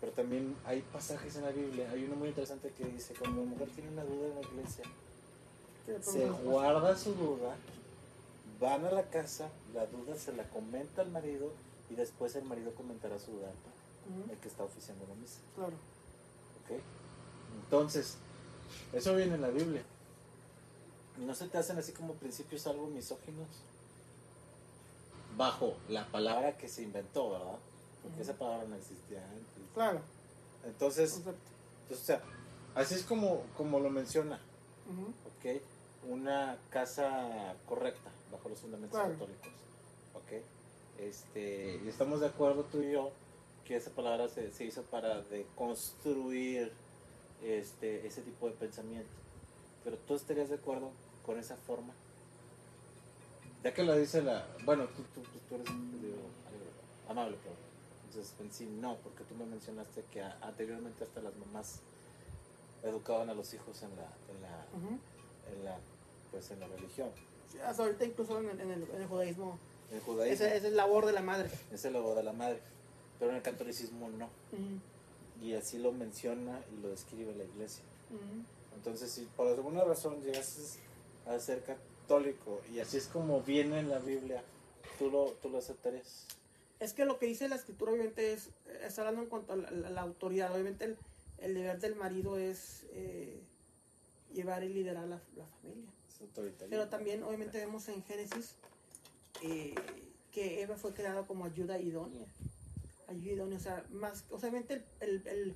Pero 0.04 0.16
también 0.16 0.54
hay 0.66 0.82
pasajes 0.92 1.34
en 1.36 1.44
la 1.44 1.50
Biblia, 1.50 1.88
hay 1.90 2.04
uno 2.04 2.16
muy 2.16 2.28
interesante 2.28 2.70
que 2.76 2.84
dice, 2.84 3.14
cuando 3.18 3.40
una 3.40 3.52
mujer 3.52 3.70
tiene 3.70 3.88
una 3.88 4.04
duda 4.04 4.26
en 4.26 4.34
la 4.34 4.40
iglesia, 4.42 4.84
¿Qué 5.86 6.02
se 6.02 6.28
guarda 6.28 6.94
su 6.94 7.14
duda, 7.14 7.56
van 8.60 8.84
a 8.84 8.90
la 8.90 9.04
casa, 9.04 9.48
la 9.72 9.86
duda 9.86 10.14
se 10.18 10.34
la 10.34 10.44
comenta 10.50 11.00
al 11.00 11.10
marido 11.10 11.52
y 11.88 11.94
después 11.94 12.36
el 12.36 12.44
marido 12.44 12.74
comentará 12.74 13.18
su 13.18 13.32
duda 13.32 13.48
el 14.30 14.36
que 14.36 14.48
está 14.48 14.64
oficiando 14.64 15.06
la 15.08 15.14
misa. 15.14 15.38
Claro. 15.54 15.72
¿ok? 15.72 16.82
Entonces, 17.62 18.18
eso 18.92 19.16
viene 19.16 19.36
en 19.36 19.40
la 19.40 19.48
Biblia. 19.48 19.84
¿Y 21.18 21.24
no 21.24 21.34
se 21.34 21.46
te 21.46 21.56
hacen 21.56 21.78
así 21.78 21.92
como 21.92 22.12
principios 22.12 22.66
algo 22.66 22.88
misóginos? 22.88 23.48
Bajo 25.38 25.76
la 25.88 26.06
palabra 26.08 26.58
que 26.58 26.68
se 26.68 26.82
inventó, 26.82 27.30
¿verdad? 27.30 27.58
Porque 28.02 28.20
esa 28.20 28.34
palabra 28.34 28.66
no 28.68 28.76
existía 28.76 29.24
antes. 29.24 29.53
Claro. 29.74 30.00
Entonces, 30.64 31.12
Concepto. 31.12 31.38
pues, 31.88 32.00
o 32.00 32.04
sea, 32.04 32.22
así 32.74 32.94
es 32.94 33.02
como, 33.02 33.42
como 33.56 33.80
lo 33.80 33.90
menciona. 33.90 34.40
¿ok? 34.86 35.60
Una 36.08 36.56
casa 36.70 37.54
correcta, 37.66 38.10
bajo 38.30 38.48
los 38.48 38.58
fundamentos 38.60 38.98
Claro. 38.98 39.12
católicos, 39.14 39.48
¿ok? 40.14 40.42
Este, 41.00 41.80
y 41.84 41.88
estamos 41.88 42.20
de 42.20 42.26
acuerdo 42.28 42.64
tú 42.64 42.80
y 42.82 42.92
yo 42.92 43.10
que 43.64 43.76
esa 43.76 43.90
palabra 43.90 44.28
se, 44.28 44.50
se 44.52 44.64
hizo 44.64 44.82
para 44.82 45.22
deconstruir 45.22 46.70
este, 47.42 48.06
ese 48.06 48.20
tipo 48.22 48.46
de 48.46 48.52
pensamiento. 48.52 49.08
Pero 49.82 49.96
tú 50.06 50.14
estarías 50.14 50.50
de 50.50 50.56
acuerdo 50.56 50.90
con 51.26 51.38
esa 51.38 51.56
forma. 51.56 51.92
Ya 53.62 53.72
que 53.72 53.82
lo 53.82 53.96
dice 53.96 54.20
la... 54.22 54.46
Bueno, 54.64 54.84
tú, 54.88 55.02
tú, 55.14 55.22
tú- 55.48 55.54
eres 55.54 55.66
digo, 56.02 56.16
amable, 57.08 57.38
pero... 57.42 57.54
Entonces, 58.14 58.34
en 58.40 58.52
sí, 58.52 58.66
no, 58.80 58.96
porque 59.02 59.24
tú 59.24 59.34
me 59.34 59.44
mencionaste 59.44 60.04
que 60.12 60.22
a- 60.22 60.38
anteriormente 60.42 61.02
hasta 61.02 61.20
las 61.20 61.34
mamás 61.36 61.80
educaban 62.84 63.28
a 63.28 63.34
los 63.34 63.52
hijos 63.54 63.82
en 63.82 63.90
la, 63.96 64.04
en 64.04 64.42
la, 64.42 64.66
Ujú. 64.78 64.98
en 65.52 65.64
la, 65.64 65.76
pues, 66.30 66.48
en 66.52 66.60
la 66.60 66.68
religión. 66.68 67.08
Sí, 67.50 67.58
hasta 67.58 67.82
ahorita 67.82 68.04
incluso 68.04 68.38
en 68.38 68.50
el, 68.50 68.60
en 68.60 68.70
el, 68.70 68.82
en 68.90 69.02
el 69.02 69.08
judaísmo. 69.08 69.58
En 69.90 69.96
el 69.96 70.02
judaísmo, 70.02 70.32
Esa 70.46 70.54
esa 70.54 70.68
es 70.68 70.72
labor 70.74 71.06
de 71.06 71.12
la 71.12 71.22
madre. 71.22 71.50
es 71.72 71.84
el 71.84 71.92
logo 71.94 72.14
de 72.14 72.22
la 72.22 72.32
madre. 72.32 72.60
Pero 73.18 73.32
en 73.32 73.38
el 73.38 73.42
catolicismo 73.42 74.08
no. 74.10 74.26
Ujú. 74.26 75.44
Y 75.44 75.54
así 75.54 75.78
lo 75.78 75.90
menciona 75.90 76.60
y 76.72 76.82
lo 76.82 76.90
describe 76.90 77.34
la 77.34 77.42
iglesia. 77.44 77.82
Ujú. 78.10 78.76
Entonces, 78.76 79.10
si 79.10 79.22
por 79.36 79.48
alguna 79.48 79.82
razón 79.82 80.22
llegas 80.22 80.76
a 81.26 81.36
ser 81.40 81.64
católico 81.64 82.60
y 82.72 82.78
así 82.78 82.96
es 82.98 83.06
como 83.08 83.40
viene 83.42 83.80
en 83.80 83.88
la 83.90 83.98
Biblia, 83.98 84.42
¿tú 85.00 85.10
lo, 85.10 85.30
tú 85.42 85.48
lo 85.48 85.58
aceptarías? 85.58 86.26
Es 86.80 86.92
que 86.92 87.04
lo 87.04 87.18
que 87.18 87.26
dice 87.26 87.48
la 87.48 87.56
escritura 87.56 87.92
obviamente 87.92 88.32
es, 88.32 88.50
está 88.82 89.02
hablando 89.02 89.22
en 89.22 89.28
cuanto 89.28 89.52
a 89.52 89.56
la, 89.56 89.70
la- 89.70 89.90
la 89.90 90.00
autoridad. 90.02 90.52
Obviamente 90.52 90.84
el, 90.84 90.96
el 91.38 91.54
deber 91.54 91.80
del 91.80 91.94
marido 91.96 92.36
es 92.36 92.84
eh, 92.92 93.40
llevar 94.32 94.64
y 94.64 94.68
liderar 94.72 95.06
la, 95.06 95.20
la 95.36 95.46
familia. 95.62 95.90
Pero 96.70 96.88
también 96.88 97.22
obviamente 97.22 97.58
vemos 97.58 97.88
en 97.88 98.02
Génesis 98.04 98.54
eh, 99.42 99.74
que 100.32 100.62
Eva 100.62 100.76
fue 100.76 100.92
creada 100.94 101.26
como 101.26 101.44
ayuda 101.44 101.78
idónea. 101.78 102.26
Ayuda 103.08 103.32
idónea, 103.32 103.58
o 103.58 103.62
sea, 103.62 103.84
más, 103.90 104.24
obviamente 104.30 104.82
el- 105.00 105.22
el- 105.26 105.54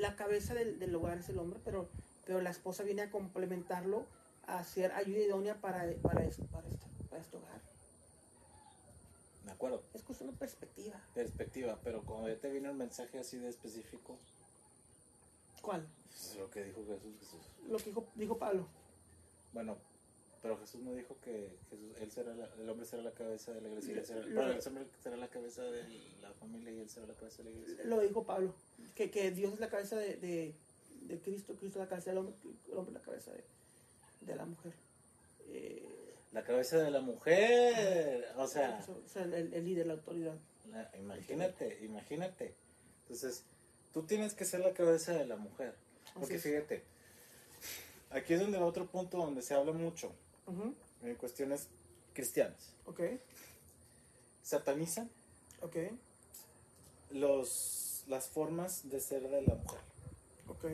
la 0.00 0.16
cabeza 0.16 0.54
del, 0.54 0.78
del 0.78 0.94
hogar 0.94 1.18
es 1.18 1.28
el 1.28 1.38
hombre, 1.38 1.60
pero, 1.64 1.88
pero 2.24 2.40
la 2.40 2.50
esposa 2.50 2.82
viene 2.82 3.02
a 3.02 3.10
complementarlo, 3.10 4.06
a 4.46 4.62
ser 4.64 4.92
ayuda 4.92 5.18
idónea 5.20 5.60
para, 5.60 5.90
para, 6.02 6.24
este, 6.24 6.44
para 6.44 6.66
este 7.20 7.36
hogar. 7.36 7.60
De 9.46 9.52
acuerdo. 9.52 9.82
Es 9.94 10.02
cuestión 10.02 10.30
de 10.30 10.36
perspectiva. 10.36 11.00
Perspectiva, 11.14 11.78
pero 11.82 12.02
como 12.04 12.28
ya 12.28 12.36
te 12.36 12.50
viene 12.50 12.68
un 12.70 12.76
mensaje 12.76 13.18
así 13.18 13.38
de 13.38 13.48
específico, 13.48 14.18
¿Cuál? 15.62 15.86
pues, 16.08 16.32
es 16.32 16.36
lo 16.38 16.50
que 16.50 16.64
dijo 16.64 16.82
Jesús. 16.86 17.14
Jesús. 17.20 17.40
Lo 17.68 17.78
que 17.78 17.84
dijo, 17.84 18.06
dijo 18.16 18.38
Pablo. 18.38 18.66
Bueno, 19.52 19.78
pero 20.42 20.58
Jesús 20.58 20.80
no 20.82 20.92
dijo 20.94 21.16
que 21.24 21.56
Jesús, 21.70 21.92
él 22.00 22.10
será 22.10 22.34
la- 22.34 22.48
el 22.60 22.68
hombre 22.68 22.86
será 22.86 23.02
la 23.02 23.12
cabeza 23.12 23.52
de 23.52 23.60
la 23.60 23.68
iglesia, 23.68 23.94
y 23.94 23.98
él 23.98 24.06
será, 24.06 24.20
Lo- 24.26 24.42
el 24.42 24.60
hombre 24.66 24.86
será 25.02 25.16
la 25.16 25.28
cabeza 25.28 25.62
de 25.62 25.82
la 26.20 26.32
familia 26.34 26.72
y 26.72 26.80
él 26.80 26.90
será 26.90 27.06
la 27.06 27.14
cabeza 27.14 27.38
de 27.42 27.50
la 27.50 27.56
iglesia. 27.56 27.84
Lo 27.84 28.00
dijo 28.00 28.24
Pablo. 28.24 28.54
Que, 28.94 29.10
que 29.10 29.30
Dios 29.30 29.54
es 29.54 29.60
la 29.60 29.68
cabeza 29.70 29.96
de, 29.96 30.16
de, 30.16 30.54
de 31.02 31.18
Cristo, 31.20 31.54
Cristo 31.54 31.78
es 31.78 31.84
la 31.84 31.88
cabeza 31.88 32.10
del 32.10 32.18
hombre, 32.18 32.34
el 32.68 32.76
hombre 32.76 32.94
es 32.94 33.00
la 33.00 33.04
cabeza 33.04 33.32
de, 33.32 33.44
de 34.22 34.36
la 34.36 34.44
mujer. 34.44 34.72
Eh, 35.48 35.95
La 36.36 36.44
cabeza 36.44 36.76
de 36.76 36.90
la 36.90 37.00
mujer, 37.00 38.28
o 38.36 38.46
sea, 38.46 38.84
o 39.06 39.08
sea, 39.08 39.22
el, 39.22 39.54
el 39.54 39.64
líder, 39.64 39.86
la 39.86 39.94
autoridad. 39.94 40.34
la- 40.70 40.90
imagínate, 40.98 41.78
imagínate. 41.82 42.54
Entonces, 43.04 43.42
tú 43.94 44.02
tienes 44.02 44.34
que 44.34 44.44
ser 44.44 44.60
la 44.60 44.74
cabeza 44.74 45.12
de 45.14 45.24
la 45.24 45.36
mujer. 45.36 45.74
Porque 46.12 46.38
fíjate, 46.38 46.82
aquí 48.10 48.34
es 48.34 48.40
donde 48.40 48.58
el 48.58 48.64
otro 48.64 48.86
punto 48.86 49.16
donde 49.16 49.40
se 49.40 49.54
habla 49.54 49.72
mucho 49.72 50.12
en 51.02 51.14
cuestiones 51.14 51.68
cristianas. 52.12 52.70
Ok, 52.84 53.00
Satanizan 54.42 55.08
ok, 55.62 55.76
los, 57.12 58.04
las 58.08 58.28
formas 58.28 58.88
de 58.90 59.00
ser 59.00 59.22
de 59.28 59.40
la 59.42 59.54
mujer. 59.54 59.80
ok, 60.48 60.64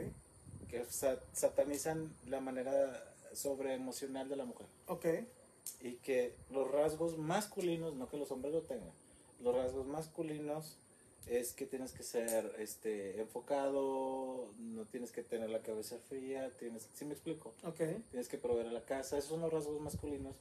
Que 0.69 0.85
sa- 0.87 1.21
satanizan 1.33 2.13
la 2.27 2.41
manera 2.41 3.05
sobreemocional 3.33 4.29
de 4.29 4.37
la 4.37 4.45
mujer. 4.45 4.67
ok, 4.89 5.07
y 5.83 5.95
que 5.95 6.35
los 6.51 6.71
rasgos 6.71 7.19
masculinos, 7.19 7.95
no 7.95 8.09
que 8.09 8.17
los 8.17 8.31
hombres 8.31 8.55
lo 8.55 8.63
tengan, 8.63 8.91
los 9.43 9.55
rasgos 9.55 9.87
masculinos 9.87 10.77
es 11.27 11.53
que 11.53 11.67
tienes 11.67 11.93
que 11.93 12.03
ser 12.03 12.55
este 12.59 13.21
enfocado, 13.21 14.49
no 14.59 14.85
tienes 14.87 15.13
que 15.13 15.23
tener 15.23 15.51
la 15.51 15.61
cabeza 15.61 15.97
fría, 16.09 16.51
tienes, 16.59 16.89
¿sí 16.95 17.05
me 17.05 17.13
explico? 17.13 17.53
ok, 17.65 17.81
Tienes 18.11 18.29
que 18.29 18.39
proveer 18.39 18.69
a 18.69 18.73
la 18.73 18.85
casa, 18.85 19.19
esos 19.19 19.31
son 19.31 19.41
los 19.41 19.53
rasgos 19.53 19.81
masculinos 19.81 20.35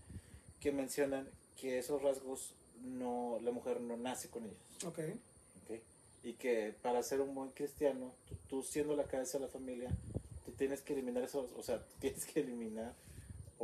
que 0.59 0.71
mencionan 0.71 1.27
que 1.59 1.79
esos 1.79 2.01
rasgos 2.01 2.53
no 2.83 3.39
la 3.41 3.51
mujer 3.51 3.81
no 3.81 3.97
nace 3.97 4.29
con 4.29 4.43
ellos, 4.45 4.57
ok, 4.85 4.99
¿ok? 5.63 5.79
Y 6.23 6.33
que 6.33 6.73
para 6.81 7.01
ser 7.03 7.21
un 7.21 7.33
buen 7.33 7.49
cristiano, 7.49 8.11
tú, 8.27 8.35
tú 8.47 8.63
siendo 8.63 8.95
la 8.95 9.05
cabeza 9.05 9.37
de 9.37 9.45
la 9.45 9.51
familia, 9.51 9.89
tú 10.45 10.51
tienes 10.51 10.81
que 10.81 10.93
eliminar 10.93 11.23
esos, 11.23 11.51
o 11.57 11.63
sea, 11.63 11.83
tienes 11.99 12.25
que 12.25 12.41
eliminar 12.41 12.93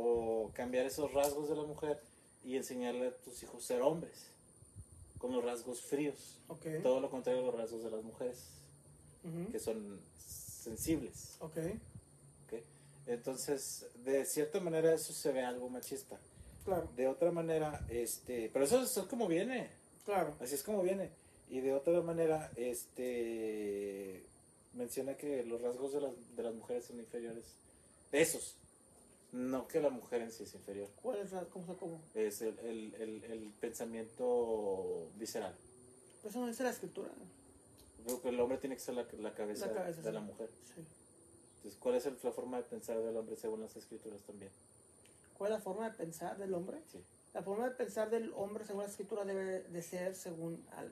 o 0.00 0.50
cambiar 0.54 0.86
esos 0.86 1.12
rasgos 1.12 1.48
de 1.48 1.56
la 1.56 1.64
mujer 1.64 2.00
y 2.44 2.56
enseñarle 2.56 3.08
a 3.08 3.16
tus 3.16 3.42
hijos 3.42 3.64
ser 3.64 3.82
hombres, 3.82 4.28
con 5.18 5.32
los 5.32 5.44
rasgos 5.44 5.82
fríos. 5.82 6.38
Todo 6.82 7.00
lo 7.00 7.10
contrario 7.10 7.40
a 7.42 7.46
los 7.46 7.54
rasgos 7.54 7.82
de 7.82 7.90
las 7.90 8.04
mujeres, 8.04 8.38
que 9.50 9.58
son 9.58 10.00
sensibles. 10.18 11.36
Entonces, 13.06 13.86
de 14.04 14.26
cierta 14.26 14.60
manera 14.60 14.92
eso 14.94 15.14
se 15.14 15.32
ve 15.32 15.42
algo 15.42 15.68
machista. 15.70 16.18
claro, 16.64 16.88
De 16.94 17.08
otra 17.08 17.32
manera, 17.32 17.84
este, 17.88 18.50
pero 18.52 18.66
eso, 18.66 18.82
eso 18.82 19.00
es 19.02 19.06
como 19.08 19.26
viene. 19.26 19.70
claro, 20.04 20.34
Así 20.40 20.54
es 20.54 20.62
como 20.62 20.82
viene. 20.82 21.10
Y 21.50 21.60
de 21.60 21.72
otra 21.72 22.02
manera, 22.02 22.52
este 22.56 24.22
menciona 24.74 25.14
que 25.16 25.42
los 25.44 25.60
rasgos 25.62 25.92
de 25.94 26.02
las, 26.02 26.12
de 26.36 26.42
las 26.42 26.54
mujeres 26.54 26.84
son 26.84 26.98
inferiores. 26.98 27.44
Esos. 28.12 28.54
No 29.32 29.68
que 29.68 29.80
la 29.80 29.90
mujer 29.90 30.22
en 30.22 30.32
sí 30.32 30.44
es 30.44 30.54
inferior. 30.54 30.88
¿cuál 31.02 31.18
es 31.18 31.32
la, 31.32 31.44
cómo 31.44 31.66
se 31.66 31.76
cómo? 31.76 32.00
Es 32.14 32.40
el, 32.40 32.58
el, 32.60 32.94
el, 32.94 33.24
el 33.24 33.52
pensamiento 33.60 35.10
visceral. 35.16 35.54
Pero 36.22 36.30
eso 36.30 36.40
no 36.40 36.46
dice 36.46 36.62
la 36.62 36.70
escritura, 36.70 37.10
Creo 38.04 38.22
que 38.22 38.28
el 38.30 38.40
hombre 38.40 38.56
tiene 38.58 38.74
que 38.76 38.80
ser 38.80 38.94
la, 38.94 39.06
la 39.18 39.34
cabeza, 39.34 39.66
la 39.66 39.74
cabeza 39.74 40.00
de 40.00 40.08
sí. 40.08 40.14
la 40.14 40.20
mujer. 40.20 40.48
Sí. 40.74 40.82
Entonces, 41.56 41.78
¿cuál 41.78 41.94
es 41.96 42.24
la 42.24 42.32
forma 42.32 42.56
de 42.56 42.62
pensar 42.62 42.98
del 42.98 43.16
hombre 43.16 43.36
según 43.36 43.60
las 43.60 43.76
escrituras 43.76 44.20
también? 44.22 44.50
¿Cuál 45.36 45.52
es 45.52 45.58
la 45.58 45.62
forma 45.62 45.90
de 45.90 45.96
pensar 45.96 46.38
del 46.38 46.54
hombre? 46.54 46.78
Sí. 46.90 46.98
La 47.34 47.42
forma 47.42 47.68
de 47.68 47.72
pensar 47.72 48.08
del 48.08 48.32
hombre 48.34 48.64
según 48.64 48.82
la 48.82 48.88
escritura 48.88 49.24
debe 49.24 49.62
de 49.62 49.82
ser 49.82 50.14
según 50.14 50.64
al, 50.76 50.90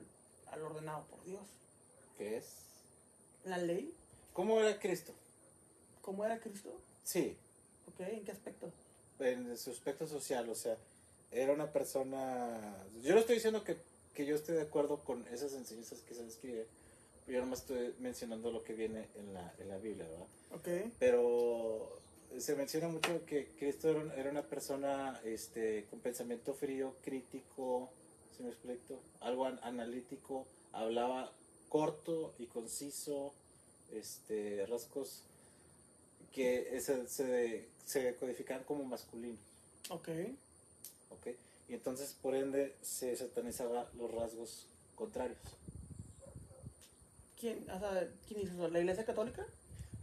al 0.51 0.61
ordenado 0.61 1.05
por 1.05 1.23
Dios. 1.25 1.41
¿Qué 2.17 2.37
es? 2.37 2.45
la 3.45 3.57
ley. 3.57 3.93
¿Cómo 4.33 4.59
era 4.59 4.77
Cristo? 4.79 5.13
¿Cómo 6.01 6.23
era 6.25 6.39
Cristo? 6.39 6.69
Sí, 7.03 7.37
¿Ok? 7.87 7.99
¿En 8.01 8.23
qué 8.23 8.31
aspecto? 8.31 8.71
en 9.19 9.57
su 9.57 9.71
aspecto 9.71 10.05
social, 10.05 10.47
o 10.47 10.53
sea, 10.53 10.77
era 11.31 11.51
una 11.51 11.71
persona... 11.73 12.85
Yo 13.01 13.15
no 13.15 13.19
estoy 13.19 13.35
diciendo 13.35 13.63
que, 13.63 13.75
que 14.13 14.27
yo 14.27 14.35
esté 14.35 14.51
de 14.51 14.61
acuerdo 14.61 14.99
con 15.03 15.25
esas 15.33 15.53
enseñanzas 15.53 16.01
que 16.01 16.13
se 16.13 16.23
describe, 16.23 16.67
yo 17.27 17.39
nomás 17.39 17.61
estoy 17.61 17.95
mencionando 17.99 18.51
lo 18.51 18.63
que 18.63 18.73
viene 18.73 19.07
en 19.15 19.33
la, 19.33 19.53
en 19.57 19.69
la 19.69 19.77
Biblia, 19.79 20.05
¿verdad? 20.07 20.27
Ok. 20.53 20.91
Pero 20.99 21.99
se 22.37 22.55
menciona 22.55 22.89
mucho 22.89 23.25
que 23.25 23.47
Cristo 23.57 23.89
era 24.15 24.29
una 24.29 24.43
persona 24.43 25.19
este, 25.25 25.85
con 25.89 25.99
pensamiento 25.99 26.53
frío, 26.53 26.93
crítico, 27.03 27.89
si 28.37 28.43
me 28.43 28.49
explico, 28.49 28.99
algo 29.21 29.45
an- 29.45 29.59
analítico, 29.63 30.45
hablaba 30.73 31.33
corto 31.69 32.35
y 32.37 32.45
conciso, 32.45 33.33
este, 33.91 34.63
rasgos 34.67 35.23
que 36.37 36.79
se, 36.81 37.07
se, 37.07 37.65
se 37.85 38.15
codifican 38.15 38.63
como 38.63 38.83
masculinos, 38.83 39.39
Ok. 39.89 40.09
¿ok? 41.09 41.27
Y 41.67 41.73
entonces, 41.73 42.13
por 42.21 42.35
ende, 42.35 42.75
se 42.83 43.15
satanizaba 43.15 43.89
los 43.97 44.11
rasgos 44.13 44.67
contrarios. 44.95 45.39
¿Quién, 47.39 47.67
o 47.69 47.79
sea, 47.79 48.07
¿quién 48.27 48.41
hizo 48.41 48.53
eso? 48.53 48.67
¿La 48.69 48.79
Iglesia 48.79 49.03
Católica? 49.05 49.45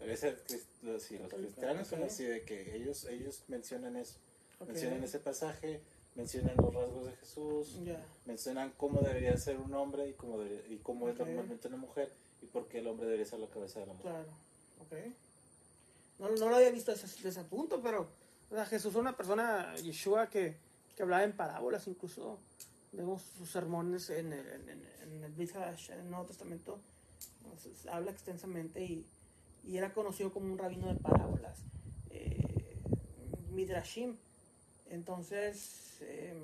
A 0.00 0.04
veces 0.04 0.34
crist- 0.48 0.64
los, 0.82 1.02
sí, 1.04 1.14
los 1.18 1.28
Católica, 1.28 1.36
cristianos 1.54 1.88
son 1.88 2.00
ok. 2.00 2.06
así 2.06 2.24
de 2.24 2.42
que 2.42 2.74
ellos, 2.76 3.04
ellos 3.04 3.42
mencionan 3.48 3.96
eso. 3.96 4.14
Ok. 4.58 4.68
mencionan 4.68 5.02
ese 5.04 5.18
pasaje, 5.20 5.80
mencionan 6.16 6.54
los 6.56 6.74
rasgos 6.74 7.06
de 7.06 7.12
Jesús, 7.16 7.78
Ya. 7.84 8.04
mencionan 8.26 8.72
cómo 8.76 9.00
debería 9.02 9.36
ser 9.36 9.56
un 9.58 9.72
hombre 9.74 10.08
y 10.08 10.12
cómo, 10.14 10.38
debería- 10.40 10.66
y 10.74 10.78
cómo 10.78 11.08
es 11.08 11.14
Ok. 11.14 11.26
normalmente 11.26 11.68
una 11.68 11.76
mujer 11.76 12.10
y 12.42 12.46
por 12.46 12.66
qué 12.68 12.78
el 12.78 12.86
hombre 12.88 13.06
debería 13.06 13.26
ser 13.26 13.38
la 13.38 13.48
cabeza 13.48 13.78
de 13.80 13.86
la 13.86 13.92
mujer. 13.94 14.10
Claro. 14.12 14.28
Ok. 14.80 15.14
No, 16.18 16.28
no 16.30 16.48
lo 16.48 16.56
había 16.56 16.70
visto 16.70 16.92
desde, 16.92 17.06
ese- 17.06 17.44
punto, 17.44 17.80
pero 17.82 18.08
o 18.50 18.54
sea, 18.54 18.66
Jesús 18.66 18.92
era 18.92 19.00
una 19.00 19.16
persona, 19.16 19.74
Yeshua, 19.76 20.28
que, 20.28 20.56
que 20.96 21.02
hablaba 21.02 21.24
en 21.24 21.32
parábolas, 21.36 21.86
incluso 21.88 22.38
vemos 22.92 23.22
sus 23.36 23.50
sermones 23.50 24.10
en 24.10 24.32
el, 24.32 24.46
en, 24.46 24.68
en- 24.68 24.84
en 25.12 25.24
el 25.24 26.10
Nuevo 26.10 26.26
Testamento, 26.26 26.78
habla 27.90 28.10
extensamente 28.10 28.82
y, 28.84 29.06
y 29.64 29.76
era 29.76 29.92
conocido 29.92 30.32
como 30.32 30.52
un 30.52 30.58
rabino 30.58 30.86
de 30.92 30.98
parábolas, 31.00 31.58
eh, 32.10 32.76
Midrashim. 33.50 34.16
Entonces, 34.90 35.96
eh, 36.02 36.34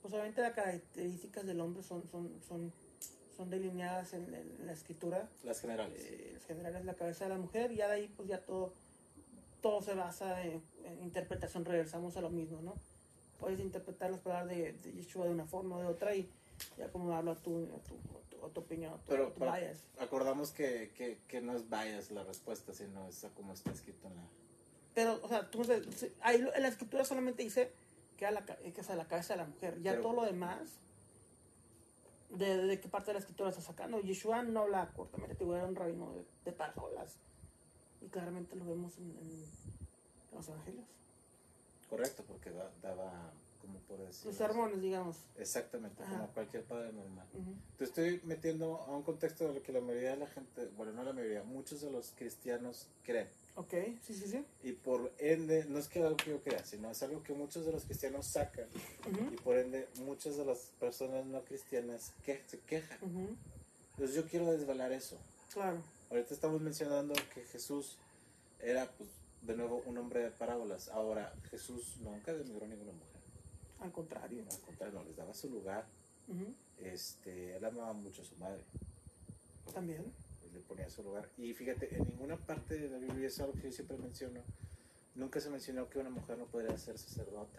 pues 0.00 0.12
obviamente 0.14 0.42
las 0.42 0.52
características 0.52 1.46
del 1.46 1.60
hombre 1.60 1.82
son, 1.82 2.02
son, 2.08 2.72
son 3.36 3.50
delineadas 3.50 4.12
en, 4.14 4.34
en 4.34 4.66
la 4.66 4.72
escritura 4.72 5.28
Las 5.44 5.60
generales. 5.60 6.00
eh, 6.04 6.32
en 6.34 6.40
general 6.42 6.76
es 6.76 6.84
la 6.84 6.94
cabeza 6.94 7.24
de 7.24 7.30
la 7.30 7.38
mujer 7.38 7.72
y 7.72 7.76
ya 7.76 7.88
de 7.88 7.94
ahí 7.94 8.08
pues 8.16 8.28
ya 8.28 8.38
todo 8.40 8.72
todo 9.60 9.80
se 9.82 9.94
basa 9.94 10.42
en, 10.42 10.62
en 10.84 11.02
interpretación 11.02 11.64
regresamos 11.64 12.16
a 12.16 12.20
lo 12.20 12.30
mismo 12.30 12.60
no 12.62 12.74
puedes 13.38 13.60
interpretar 13.60 14.10
las 14.10 14.20
palabras 14.20 14.48
de, 14.48 14.72
de 14.72 14.92
Yeshua 14.92 15.24
de 15.26 15.32
una 15.32 15.46
forma 15.46 15.76
o 15.76 15.80
de 15.80 15.86
otra 15.86 16.14
y 16.14 16.28
ya 16.78 16.86
acomodarlo 16.86 17.32
a 17.32 17.36
tu, 17.36 17.64
a 17.64 17.78
tu, 17.82 17.94
a 17.94 18.30
tu, 18.30 18.46
a 18.46 18.50
tu 18.50 18.60
opinión 18.60 18.94
a 18.94 18.96
tu, 18.98 19.06
Pero 19.08 19.32
para- 19.34 19.58
bias. 19.58 19.78
acordamos 19.98 20.52
que, 20.52 20.92
que, 20.96 21.18
que 21.28 21.40
no 21.40 21.56
es 21.56 21.68
bias 21.68 22.10
la 22.12 22.22
respuesta, 22.24 22.72
sino 22.72 23.08
es 23.08 23.26
como 23.34 23.52
está 23.52 23.72
escrito 23.72 24.06
en 24.08 24.14
la... 24.16 24.22
pero 24.94 25.18
o 25.22 25.28
sea 25.28 25.50
tú 25.50 25.62
ahí 26.20 26.36
en 26.54 26.62
la 26.62 26.68
escritura 26.68 27.04
solamente 27.04 27.42
dice 27.42 27.72
que 28.16 28.26
a 28.26 28.30
la, 28.30 28.44
ca- 28.44 28.56
que 28.58 28.80
es 28.80 28.90
a 28.90 28.94
la 28.96 29.06
cabeza 29.08 29.34
de 29.34 29.38
la 29.38 29.46
mujer 29.46 29.80
ya 29.82 29.92
Pero- 29.92 30.02
todo 30.02 30.12
lo 30.12 30.24
demás 30.24 30.60
de, 32.32 32.56
de 32.66 32.80
qué 32.80 32.88
parte 32.88 33.08
de 33.08 33.14
la 33.14 33.18
escritura 33.20 33.50
está 33.50 33.60
sacando 33.62 34.00
Yeshua 34.00 34.42
no 34.42 34.60
habla 34.60 34.90
cortamente 34.96 35.34
te 35.34 35.44
era 35.44 35.64
un 35.66 35.74
rabino 35.76 36.12
de, 36.12 36.24
de 36.44 36.52
parábolas 36.52 37.16
y 38.00 38.06
claramente 38.08 38.56
lo 38.56 38.64
vemos 38.64 38.96
en, 38.98 39.04
en- 39.18 39.62
los 40.34 40.48
evangelios 40.48 40.86
Correcto, 41.90 42.24
porque 42.26 42.50
da- 42.50 42.70
daba, 42.80 43.32
como 43.60 43.78
por 43.80 43.98
decir... 43.98 44.26
los 44.26 44.36
sermones 44.36 44.80
digamos 44.80 45.18
Exactamente, 45.36 46.02
Ajá. 46.02 46.12
como 46.12 46.28
cualquier 46.28 46.64
padre 46.64 46.90
normal. 46.92 47.26
Te 47.76 47.84
estoy 47.84 48.20
metiendo 48.24 48.76
a 48.78 48.96
un 48.96 49.02
contexto 49.02 49.46
de 49.48 49.54
lo 49.54 49.62
que 49.62 49.72
la 49.72 49.82
mayoría 49.82 50.12
de 50.12 50.16
la 50.16 50.26
gente, 50.26 50.68
bueno, 50.76 50.92
no 50.92 51.02
la 51.02 51.12
mayoría, 51.12 51.42
muchos 51.42 51.82
de 51.82 51.90
los 51.90 52.12
cristianos 52.16 52.86
creen. 53.04 53.28
Ok 53.56 53.74
sí 54.02 54.14
sí 54.14 54.26
sí 54.26 54.44
Y 54.62 54.72
por 54.72 55.12
ende, 55.18 55.64
no 55.66 55.78
es 55.78 55.88
que 55.88 56.02
algo 56.02 56.16
que 56.16 56.30
yo 56.30 56.42
crea, 56.42 56.64
sino 56.64 56.90
es 56.90 57.02
algo 57.02 57.22
que 57.22 57.34
muchos 57.34 57.66
de 57.66 57.72
los 57.72 57.84
cristianos 57.84 58.26
sacan. 58.26 58.66
Y 59.32 59.36
por 59.36 59.58
ende, 59.58 59.88
muchas 60.04 60.36
de 60.36 60.44
las 60.44 60.58
personas 60.80 61.26
no 61.26 61.42
cristianas 61.42 62.12
que, 62.24 62.40
se 62.46 62.58
quejan. 62.60 62.98
Entonces 63.90 64.16
yo 64.16 64.26
quiero 64.26 64.50
desvelar 64.50 64.92
eso. 64.92 65.18
claro 65.52 65.82
Ahorita 66.10 66.34
estamos 66.34 66.60
mencionando 66.60 67.14
que 67.32 67.42
Jesús 67.44 67.96
era, 68.60 68.86
pues, 68.98 69.08
de 69.42 69.56
nuevo, 69.56 69.82
un 69.86 69.96
hombre 69.96 70.20
de 70.20 70.30
parábolas. 70.30 70.90
Ahora, 70.90 71.34
Jesús 71.50 71.96
nunca 72.00 72.34
denigró 72.34 72.66
a 72.66 72.68
ninguna 72.68 72.92
mujer. 72.92 73.20
al 73.80 73.92
contrario 73.92 74.44
Al 74.50 74.60
contrario, 74.60 74.98
no, 74.98 75.04
les 75.04 75.16
daba 75.16 75.32
su 75.32 75.48
lugar. 75.48 75.86
Este, 76.78 77.56
él 77.56 77.64
amaba 77.64 77.94
mucho 77.94 78.20
a 78.20 78.24
su 78.26 78.36
madre. 78.36 78.62
también 79.72 80.04
le 80.52 80.60
ponía 80.60 80.88
su 80.90 81.02
lugar. 81.02 81.28
Y 81.38 81.52
fíjate, 81.54 81.94
en 81.96 82.04
ninguna 82.08 82.36
parte 82.36 82.78
de 82.78 82.88
la 82.88 82.98
Biblia, 82.98 83.28
es 83.28 83.40
algo 83.40 83.52
que 83.54 83.62
yo 83.62 83.72
siempre 83.72 83.96
menciono, 83.96 84.40
nunca 85.14 85.40
se 85.40 85.50
mencionó 85.50 85.88
que 85.88 85.98
una 85.98 86.10
mujer 86.10 86.38
no 86.38 86.46
podría 86.46 86.76
ser 86.78 86.98
sacerdota. 86.98 87.58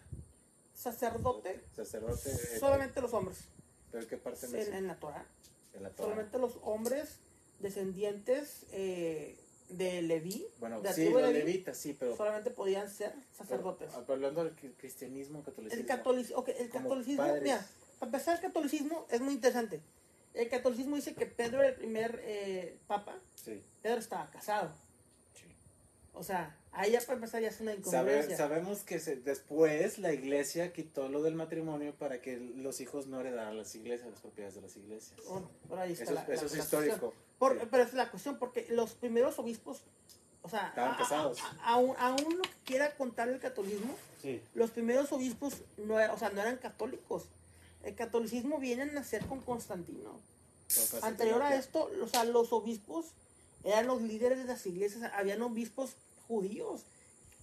sacerdote 0.76 1.60
Sacerdote, 1.76 2.30
eh, 2.32 2.60
solamente 2.60 3.02
los 3.02 3.14
hombres 3.14 3.38
¿pero 3.92 4.08
qué 4.08 4.18
parte 4.18 4.46
en, 4.48 4.74
en 4.74 4.88
la 4.88 4.96
Torah 5.00 5.26
En 5.74 5.84
la 5.84 5.90
Torah. 5.90 6.10
solamente 6.10 6.40
los 6.40 6.58
hombres 6.64 7.18
descendientes 7.60 8.66
eh, 8.72 9.38
de 9.70 10.02
Leví 10.02 10.46
Bueno, 10.60 10.82
de 10.82 10.94
sí, 10.94 11.10
los 11.10 11.22
Leví, 11.22 11.34
levitas, 11.40 11.78
sí, 11.78 11.96
pero... 11.98 12.16
solamente 12.18 12.50
podían 12.52 12.90
ser 12.90 13.14
sacerdotes 13.38 13.90
pero, 13.92 14.14
hablando 14.14 14.44
del 14.44 14.56
cri- 14.56 14.74
cristianismo, 14.78 15.44
catolicismo. 15.44 15.80
el 15.82 15.88
catolicismo, 15.88 16.38
ok, 16.40 16.50
el 16.60 16.70
catolicismo 16.70 17.24
mira 17.42 17.66
para 18.00 18.10
empezar 18.10 18.36
el 18.36 18.42
catolicismo 18.42 19.06
es 19.10 19.22
muy 19.22 19.34
interesante 19.36 19.80
el 20.34 20.50
catolicismo 20.50 20.96
dice 20.96 21.14
que 21.14 21.26
Pedro 21.26 21.60
era 21.60 21.70
el 21.70 21.76
primer 21.76 22.22
eh, 22.24 22.78
papa 22.88 23.18
Sí, 23.36 23.62
Pedro 23.82 24.00
estaba 24.00 24.30
casado 24.32 24.72
sí. 25.34 25.46
o 26.14 26.24
sea 26.24 26.58
ahí 26.72 26.92
ya 26.92 27.02
para 27.02 27.14
empezar 27.14 27.42
ya 27.42 27.50
es 27.50 27.62
una 27.62 27.72
Sabe- 27.74 27.80
incongruencia 27.82 28.38
sabemos 28.38 28.80
que 28.84 29.00
se- 29.00 29.18
después 29.18 30.00
la 30.00 30.12
iglesia 30.14 30.74
quitó 30.74 31.08
lo 31.10 31.22
del 31.22 31.36
matrimonio 31.36 31.94
para 31.96 32.20
que 32.22 32.38
los 32.38 32.82
hijos 32.82 33.06
no 33.08 33.20
heredaran 33.20 33.56
las 33.58 33.76
iglesias, 33.76 34.10
las 34.10 34.22
propiedades 34.22 34.56
de 34.56 34.62
las 34.62 34.76
iglesias. 34.78 35.20
Bueno, 35.30 35.50
por 35.70 35.78
ahí 35.80 35.92
está 35.92 36.06
Eso, 36.06 36.14
la- 36.14 36.22
es- 36.24 36.28
la- 36.30 36.34
eso 36.36 36.46
es 36.48 36.52
la 36.54 36.64
histórico. 36.64 36.98
cuestión. 37.00 37.24
Por- 37.38 37.60
Sí. 37.60 37.68
Pero 37.70 37.84
es 37.84 37.94
la 37.94 38.10
cuestión, 38.10 38.40
porque 38.40 38.66
los 38.70 38.94
primeros 38.96 39.38
obispos, 39.38 39.84
o 40.42 40.50
sea, 40.50 40.70
Estaban 40.70 40.96
casados. 40.98 41.38
aún, 41.64 41.96
lo 42.38 42.42
que 42.42 42.50
quiera 42.66 42.96
contar 42.96 43.30
el 43.30 43.40
catolicismo, 43.40 43.96
Sí. 44.22 44.42
los 44.56 44.72
primeros 44.72 45.12
obispos 45.12 45.62
no, 45.78 45.96
o 45.96 46.18
sea, 46.18 46.30
no 46.30 46.42
eran 46.42 46.58
católicos. 46.58 47.26
El 47.84 47.96
catolicismo 47.96 48.60
viene 48.60 48.84
a 48.84 48.86
nacer 48.86 49.26
con 49.26 49.42
Constantino. 49.42 50.20
Anterior 51.02 51.42
a 51.42 51.56
esto, 51.56 51.92
o 52.02 52.08
sea, 52.08 52.24
los 52.24 52.52
obispos 52.54 53.08
eran 53.64 53.88
los 53.88 54.02
líderes 54.02 54.40
de 54.40 54.46
las 54.46 54.66
iglesias, 54.66 55.12
habían 55.14 55.42
obispos 55.42 55.92
judíos, 56.28 56.82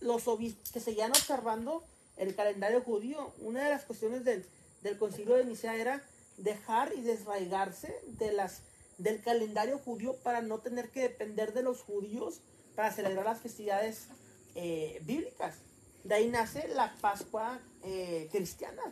los 0.01 0.27
obispos 0.27 0.73
que 0.73 0.81
seguían 0.81 1.11
observando 1.11 1.85
el 2.17 2.35
calendario 2.35 2.81
judío. 2.81 3.33
Una 3.41 3.63
de 3.65 3.71
las 3.71 3.85
cuestiones 3.85 4.25
del, 4.25 4.45
del 4.83 4.99
concilio 4.99 5.37
de 5.37 5.45
Nicea 5.45 5.77
era 5.77 6.03
dejar 6.39 6.93
y 6.97 7.03
desraigarse 7.03 7.95
de 8.19 8.33
las, 8.33 8.63
del 8.99 9.23
calendario 9.23 9.79
judío 9.79 10.17
para 10.17 10.41
no 10.41 10.59
tener 10.59 10.91
que 10.91 11.03
depender 11.03 11.53
de 11.53 11.63
los 11.63 11.83
judíos 11.83 12.41
para 12.75 12.91
celebrar 12.91 13.27
las 13.27 13.41
festividades 13.41 14.07
eh, 14.55 15.01
bíblicas. 15.05 15.57
De 16.05 16.15
ahí 16.15 16.29
nace 16.29 16.67
la 16.69 16.95
Pascua 17.01 17.61
eh, 17.85 18.29
cristiana 18.33 18.83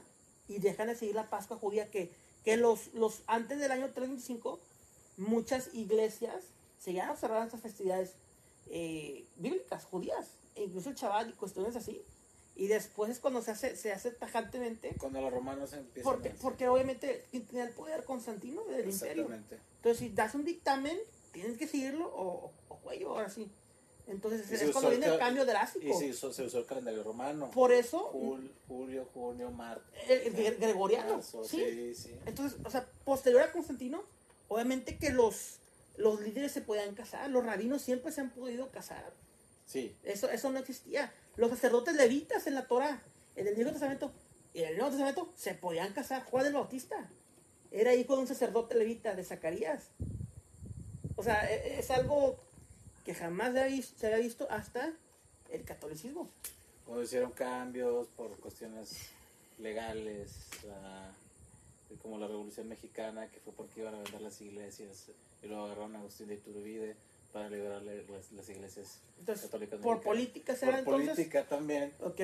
y 0.48 0.58
dejan 0.58 0.88
de 0.88 0.96
seguir 0.96 1.14
la 1.14 1.28
Pascua 1.28 1.56
judía 1.56 1.90
que, 1.90 2.10
que 2.44 2.56
los, 2.56 2.92
los 2.94 3.22
antes 3.26 3.58
del 3.58 3.70
año 3.70 3.86
325 3.86 4.58
muchas 5.18 5.74
iglesias 5.74 6.44
seguían 6.78 7.10
observando 7.10 7.46
estas 7.46 7.60
festividades 7.60 8.12
eh, 8.70 9.24
bíblicas, 9.36 9.84
judías, 9.84 10.28
e 10.54 10.64
incluso 10.64 10.90
el 10.90 10.94
chaval 10.94 11.30
y 11.30 11.32
cuestiones 11.32 11.76
así. 11.76 12.02
Y 12.56 12.66
después 12.66 13.10
es 13.10 13.20
cuando 13.20 13.40
se 13.40 13.52
hace, 13.52 13.76
se 13.76 13.92
hace 13.92 14.10
tajantemente, 14.10 14.94
Cuando 14.98 15.20
los 15.20 15.32
romanos 15.32 15.72
empiezan 15.72 16.12
porque, 16.12 16.30
a... 16.30 16.34
porque 16.34 16.68
obviamente 16.68 17.24
tenía 17.30 17.64
el 17.64 17.70
poder 17.72 18.04
Constantino 18.04 18.64
del 18.64 18.90
imperio. 18.90 19.28
Entonces, 19.32 19.98
si 19.98 20.08
das 20.08 20.34
un 20.34 20.44
dictamen, 20.44 20.98
tienes 21.32 21.56
que 21.56 21.68
seguirlo 21.68 22.06
o, 22.08 22.46
o, 22.46 22.52
o 22.68 22.76
cuello, 22.78 23.10
ahora 23.10 23.30
sí. 23.30 23.48
Entonces, 24.08 24.50
Y 24.50 24.54
es 24.54 24.60
se 24.60 24.70
cuando 24.72 24.90
viene 24.90 25.06
el 25.06 25.12
ca- 25.12 25.18
cambio 25.18 25.42
Y 25.42 25.46
drástico. 25.46 25.98
se 25.98 26.10
usó, 26.10 26.32
se 26.32 26.42
usó 26.44 26.58
el 26.60 26.66
calendario 26.66 27.02
romano. 27.02 27.50
Por 27.50 27.72
eso, 27.72 28.10
Jul- 28.12 28.50
julio, 28.66 29.06
junio, 29.12 29.50
marzo. 29.50 29.82
el, 30.08 30.18
el 30.20 30.34
gre- 30.34 30.58
gregoriano, 30.58 31.14
marzo, 31.16 31.44
¿sí? 31.44 31.58
sí, 31.58 31.94
sí. 31.94 32.18
Entonces, 32.26 32.58
o 32.64 32.70
sea, 32.70 32.86
posterior 33.04 33.42
a 33.42 33.52
Constantino, 33.52 34.02
obviamente 34.48 34.96
que 34.96 35.10
los, 35.10 35.56
los 35.98 36.20
líderes 36.20 36.52
se 36.52 36.62
podían 36.62 36.94
casar, 36.94 37.28
los 37.30 37.44
rabinos 37.44 37.82
siempre 37.82 38.10
se 38.10 38.22
han 38.22 38.30
podido 38.30 38.70
casar. 38.70 39.12
Sí, 39.66 39.94
Eso, 40.04 40.30
eso 40.30 40.50
no 40.50 40.58
existía. 40.58 41.12
Los 41.36 41.50
sacerdotes 41.50 41.94
levitas 41.94 42.46
en 42.46 42.54
la 42.54 42.66
Torah, 42.66 43.02
en 43.36 43.46
el 43.46 43.54
Viejo 43.54 43.70
Testamento 43.72 44.10
y 44.54 44.60
en 44.62 44.68
el 44.70 44.76
Nuevo 44.76 44.90
Testamento, 44.90 45.30
se 45.36 45.52
podían 45.54 45.92
casar. 45.92 46.24
Juan 46.24 46.46
el 46.46 46.54
Bautista 46.54 47.10
era 47.70 47.94
hijo 47.94 48.14
de 48.16 48.22
un 48.22 48.26
sacerdote 48.26 48.74
levita, 48.74 49.14
de 49.14 49.22
Zacarías. 49.22 49.90
O 51.16 51.22
sea, 51.22 51.50
e- 51.52 51.78
es 51.78 51.90
algo 51.90 52.38
que 53.08 53.14
jamás 53.14 53.54
se, 53.54 54.06
había 54.06 54.18
visto 54.18 54.46
hasta 54.50 54.92
el 55.50 55.64
catolicismo. 55.64 56.28
Cuando 56.84 57.02
hicieron 57.04 57.30
cambios 57.32 58.06
por 58.08 58.36
cuestiones 58.36 58.98
legales, 59.58 60.30
ah, 60.70 61.10
como 62.02 62.18
la 62.18 62.26
Revolución 62.26 62.68
Mexicana, 62.68 63.26
que 63.28 63.40
fue 63.40 63.54
porque 63.54 63.80
iban 63.80 63.94
a 63.94 64.02
vender 64.02 64.20
las 64.20 64.38
iglesias, 64.42 65.06
y 65.42 65.46
luego 65.46 65.64
agarraron 65.64 65.96
a 65.96 66.00
Agustín 66.00 66.28
de 66.28 66.34
Iturbide 66.34 66.96
para 67.32 67.48
liberarle 67.48 68.04
las, 68.10 68.30
las 68.32 68.46
iglesias 68.50 68.98
Entonces, 69.20 69.46
católicas 69.46 69.80
por 69.80 69.96
mexicanas. 69.96 70.04
política 70.04 70.54
será 70.54 70.72
Por 70.72 70.78
entonces. 70.80 71.08
política 71.14 71.46
también. 71.46 71.94
Ok. 72.00 72.20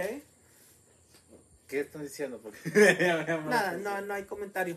¿Qué 1.67 1.81
están 1.81 2.03
diciendo? 2.03 2.43
La 2.75 3.25
Nada, 3.39 3.73
no, 3.79 4.03
no 4.03 4.13
hay 4.13 4.25
comentario. 4.25 4.77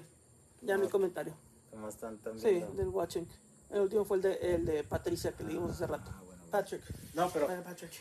Ya 0.61 0.75
no 0.77 0.83
hay 0.83 0.87
No. 0.87 0.91
comentario. 0.91 1.33
¿Cómo 1.69 1.89
están 1.89 2.17
tan 2.19 2.39
Sí, 2.39 2.63
del 2.77 2.87
watching. 2.87 3.27
El 3.71 3.81
último 3.81 4.05
fue 4.05 4.17
el 4.17 4.23
de, 4.23 4.33
el 4.55 4.65
de 4.65 4.83
Patricia 4.83 5.31
que 5.31 5.43
leímos 5.43 5.71
hace 5.71 5.87
rato. 5.87 6.05
Ah, 6.09 6.21
bueno, 6.25 6.27
bueno. 6.41 6.51
Patrick. 6.51 6.81
No, 7.13 7.29
pero 7.31 7.47
Bueno, 7.47 7.63
Patrick. 7.63 7.91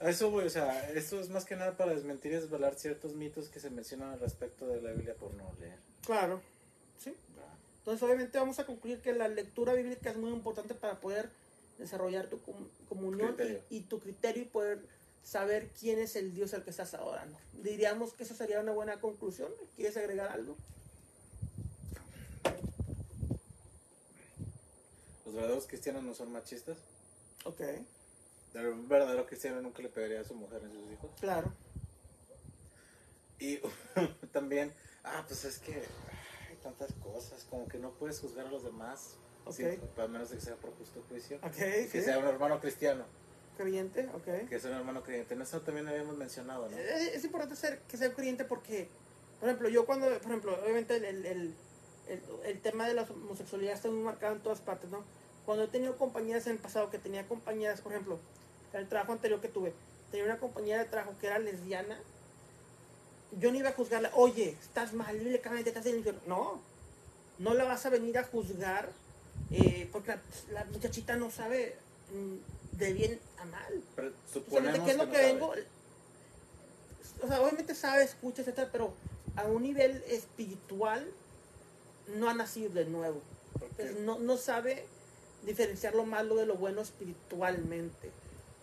a 0.00 0.10
eso 0.10 0.30
voy, 0.30 0.44
o 0.46 0.50
sea, 0.50 0.90
esto 0.90 1.20
es 1.20 1.28
más 1.28 1.44
que 1.44 1.56
nada 1.56 1.76
para 1.76 1.94
desmentir 1.94 2.32
y 2.32 2.36
desvelar 2.36 2.74
ciertos 2.76 3.14
mitos 3.14 3.48
que 3.48 3.60
se 3.60 3.70
mencionan 3.70 4.10
al 4.12 4.20
respecto 4.20 4.66
de 4.66 4.80
la 4.80 4.92
Biblia 4.92 5.14
por 5.14 5.34
no 5.34 5.52
leer. 5.60 5.78
Claro. 6.04 6.40
Sí. 7.02 7.14
Entonces, 7.78 8.02
obviamente, 8.04 8.38
vamos 8.38 8.58
a 8.60 8.66
concluir 8.66 9.00
que 9.00 9.12
la 9.12 9.26
lectura 9.26 9.72
bíblica 9.74 10.10
es 10.10 10.16
muy 10.16 10.30
importante 10.30 10.74
para 10.74 11.00
poder 11.00 11.28
desarrollar 11.78 12.26
tu 12.28 12.40
com- 12.40 12.68
comunión 12.88 13.34
y 13.70 13.80
tu 13.80 13.98
criterio 13.98 14.42
y 14.44 14.46
poder 14.46 14.78
saber 15.24 15.68
quién 15.80 15.98
es 15.98 16.14
el 16.14 16.32
Dios 16.32 16.54
al 16.54 16.62
que 16.62 16.70
estás 16.70 16.94
adorando. 16.94 17.36
Diríamos 17.62 18.12
que 18.12 18.22
eso 18.22 18.34
sería 18.36 18.60
una 18.60 18.70
buena 18.72 19.00
conclusión. 19.00 19.50
¿Quieres 19.74 19.96
agregar 19.96 20.28
algo? 20.30 20.56
Los 25.32 25.40
verdaderos 25.40 25.66
cristianos 25.66 26.02
no 26.02 26.12
son 26.14 26.30
machistas. 26.30 26.76
Ok, 27.44 27.60
Un 28.54 28.86
verdadero 28.86 29.24
cristiano 29.26 29.62
nunca 29.62 29.80
le 29.82 29.88
pegaría 29.88 30.20
a 30.20 30.24
su 30.24 30.34
mujer 30.34 30.62
ni 30.62 30.70
a 30.70 30.74
sus 30.82 30.92
hijos. 30.92 31.10
claro. 31.20 31.50
Y 33.38 33.58
también, 34.32 34.72
ah, 35.04 35.24
pues 35.26 35.44
es 35.46 35.58
que 35.58 35.72
hay 35.72 36.56
tantas 36.62 36.92
cosas, 37.02 37.44
como 37.48 37.66
que 37.66 37.78
no 37.78 37.90
puedes 37.92 38.20
juzgar 38.20 38.46
a 38.46 38.50
los 38.50 38.62
demás, 38.62 39.14
Ok. 39.46 39.54
sin- 39.54 39.80
a 39.96 40.06
menos 40.06 40.28
de 40.30 40.36
que 40.36 40.42
sea 40.42 40.54
por 40.56 40.70
justo 40.76 41.02
juicio. 41.08 41.38
Ok, 41.38 41.50
Que 41.56 41.88
sí. 41.90 42.02
sea 42.02 42.18
un 42.18 42.26
hermano 42.26 42.60
cristiano, 42.60 43.04
Creyente, 43.56 44.08
ok. 44.14 44.48
que 44.50 44.60
sea 44.60 44.70
un 44.70 44.76
hermano 44.76 45.02
creyente. 45.02 45.32
En 45.34 45.40
eso 45.42 45.60
también 45.62 45.88
habíamos 45.88 46.16
mencionado, 46.18 46.68
¿no? 46.68 46.76
Eh, 46.76 47.14
Es 47.16 47.24
importante 47.24 47.56
ser, 47.56 47.78
que 47.88 47.96
sea 47.96 48.10
un 48.10 48.14
creyente 48.14 48.44
porque, 48.44 48.86
por 49.40 49.48
ejemplo, 49.48 49.68
yo 49.70 49.86
cuando, 49.86 50.06
por 50.18 50.26
ejemplo, 50.30 50.58
obviamente 50.62 50.96
el, 50.96 51.04
el, 51.06 51.26
el, 51.26 51.54
el- 52.08 52.22
el 52.44 52.60
tema 52.60 52.86
de 52.86 52.94
la 52.94 53.02
homosexualidad 53.02 53.72
está 53.74 53.88
muy 53.88 54.02
marcado 54.04 54.36
en 54.36 54.42
todas 54.42 54.60
partes, 54.60 54.90
¿no? 54.90 55.02
Cuando 55.46 55.64
he 55.64 55.68
tenido 55.68 55.96
compañeras 55.96 56.46
en 56.46 56.52
el 56.52 56.58
pasado, 56.58 56.90
que 56.90 56.98
tenía 56.98 57.26
compañeras, 57.26 57.80
por 57.80 57.92
ejemplo, 57.92 58.18
en 58.72 58.80
el 58.80 58.88
trabajo 58.88 59.12
anterior 59.12 59.40
que 59.40 59.48
tuve, 59.48 59.72
tenía 60.10 60.26
una 60.26 60.38
compañera 60.38 60.78
de 60.78 60.88
trabajo 60.88 61.14
que 61.20 61.26
era 61.26 61.38
lesbiana, 61.38 61.98
yo 63.40 63.50
no 63.50 63.58
iba 63.58 63.70
a 63.70 63.72
juzgarla, 63.72 64.10
oye, 64.14 64.56
estás 64.60 64.92
mal, 64.92 65.18
bíblicamente 65.18 65.70
estás 65.70 65.86
en 65.86 65.92
el 65.92 65.98
infierno. 65.98 66.20
No, 66.26 66.60
no 67.38 67.54
la 67.54 67.64
vas 67.64 67.84
a 67.86 67.90
venir 67.90 68.18
a 68.18 68.24
juzgar 68.24 68.90
eh, 69.50 69.88
porque 69.90 70.10
la, 70.10 70.20
la 70.52 70.64
muchachita 70.66 71.16
no 71.16 71.30
sabe 71.30 71.76
mm, 72.12 72.76
de 72.78 72.92
bien 72.92 73.20
a 73.38 73.44
mal. 73.46 73.82
Pero 73.96 74.12
suponemos 74.32 74.80
¿qué 74.80 74.90
es 74.92 74.96
lo 74.96 75.10
que, 75.10 75.16
sabe. 75.16 75.32
vengo? 75.32 75.54
O 77.22 77.26
sea, 77.26 77.40
obviamente 77.40 77.74
sabe, 77.74 78.04
escucha, 78.04 78.42
etcétera, 78.42 78.68
pero 78.70 78.92
a 79.36 79.44
un 79.44 79.62
nivel 79.62 80.02
espiritual 80.08 81.10
no 82.16 82.28
ha 82.28 82.34
nacido 82.34 82.70
de 82.70 82.84
nuevo. 82.84 83.20
Entonces, 83.60 84.00
no, 84.00 84.18
no 84.18 84.36
sabe 84.36 84.86
diferenciar 85.44 85.94
lo 85.94 86.04
malo 86.04 86.36
de 86.36 86.46
lo 86.46 86.54
bueno 86.54 86.80
espiritualmente 86.82 88.10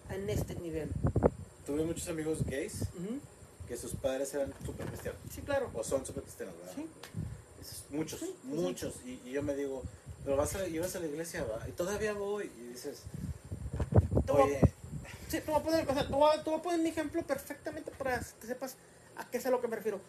en 0.10 0.30
este 0.30 0.56
nivel. 0.56 0.89
tuve 1.65 1.84
muchos 1.84 2.07
amigos 2.07 2.43
gays 2.45 2.85
que 3.68 3.77
sus 3.77 3.93
padres 3.93 4.34
eran 4.34 4.51
súper 4.65 4.88
cristianos, 4.88 5.19
Sí, 5.34 5.41
claro. 5.41 5.69
o 5.73 5.84
son 5.84 6.06
súper 6.06 6.23
cristianos, 6.23 6.56
¿verdad? 6.57 6.73
Sí. 6.76 6.88
Muchos, 7.91 8.19
Sí, 8.19 8.26
sí, 8.26 8.34
sí. 8.41 8.47
muchos. 8.47 8.95
Y, 9.06 9.19
y 9.26 9.31
yo 9.34 9.43
me 9.43 9.56
digo, 9.56 9.84
pero 10.23 10.35
vas 10.38 10.56
a, 10.56 10.68
ibas 10.68 10.95
a 10.95 10.99
la 10.99 11.06
iglesia, 11.07 11.45
y 11.68 11.72
todavía 11.73 12.14
voy, 12.14 12.49
y 12.60 12.73
dices, 12.73 12.99
oye, 14.30 14.60
Sí, 15.27 15.39
te 15.41 15.51
voy 15.51 15.60
a 15.60 15.64
poner, 15.64 15.88
o 15.88 15.93
sea, 15.93 16.07
te 16.07 16.14
voy 16.14 16.30
a, 16.35 16.43
te 16.43 16.49
voy 16.49 16.60
a 16.60 16.64
poner 16.64 16.80
mi 16.80 16.89
ejemplo 16.89 17.22
perfectamente 17.22 17.91
para 17.91 18.19
que 18.19 18.47
sepas 18.47 18.76
a 19.15 19.30
qué 19.30 19.38
es 19.38 19.45
a 19.45 19.51
lo 19.51 19.61
que 19.61 19.68
me 19.68 19.76
refiero. 19.76 19.99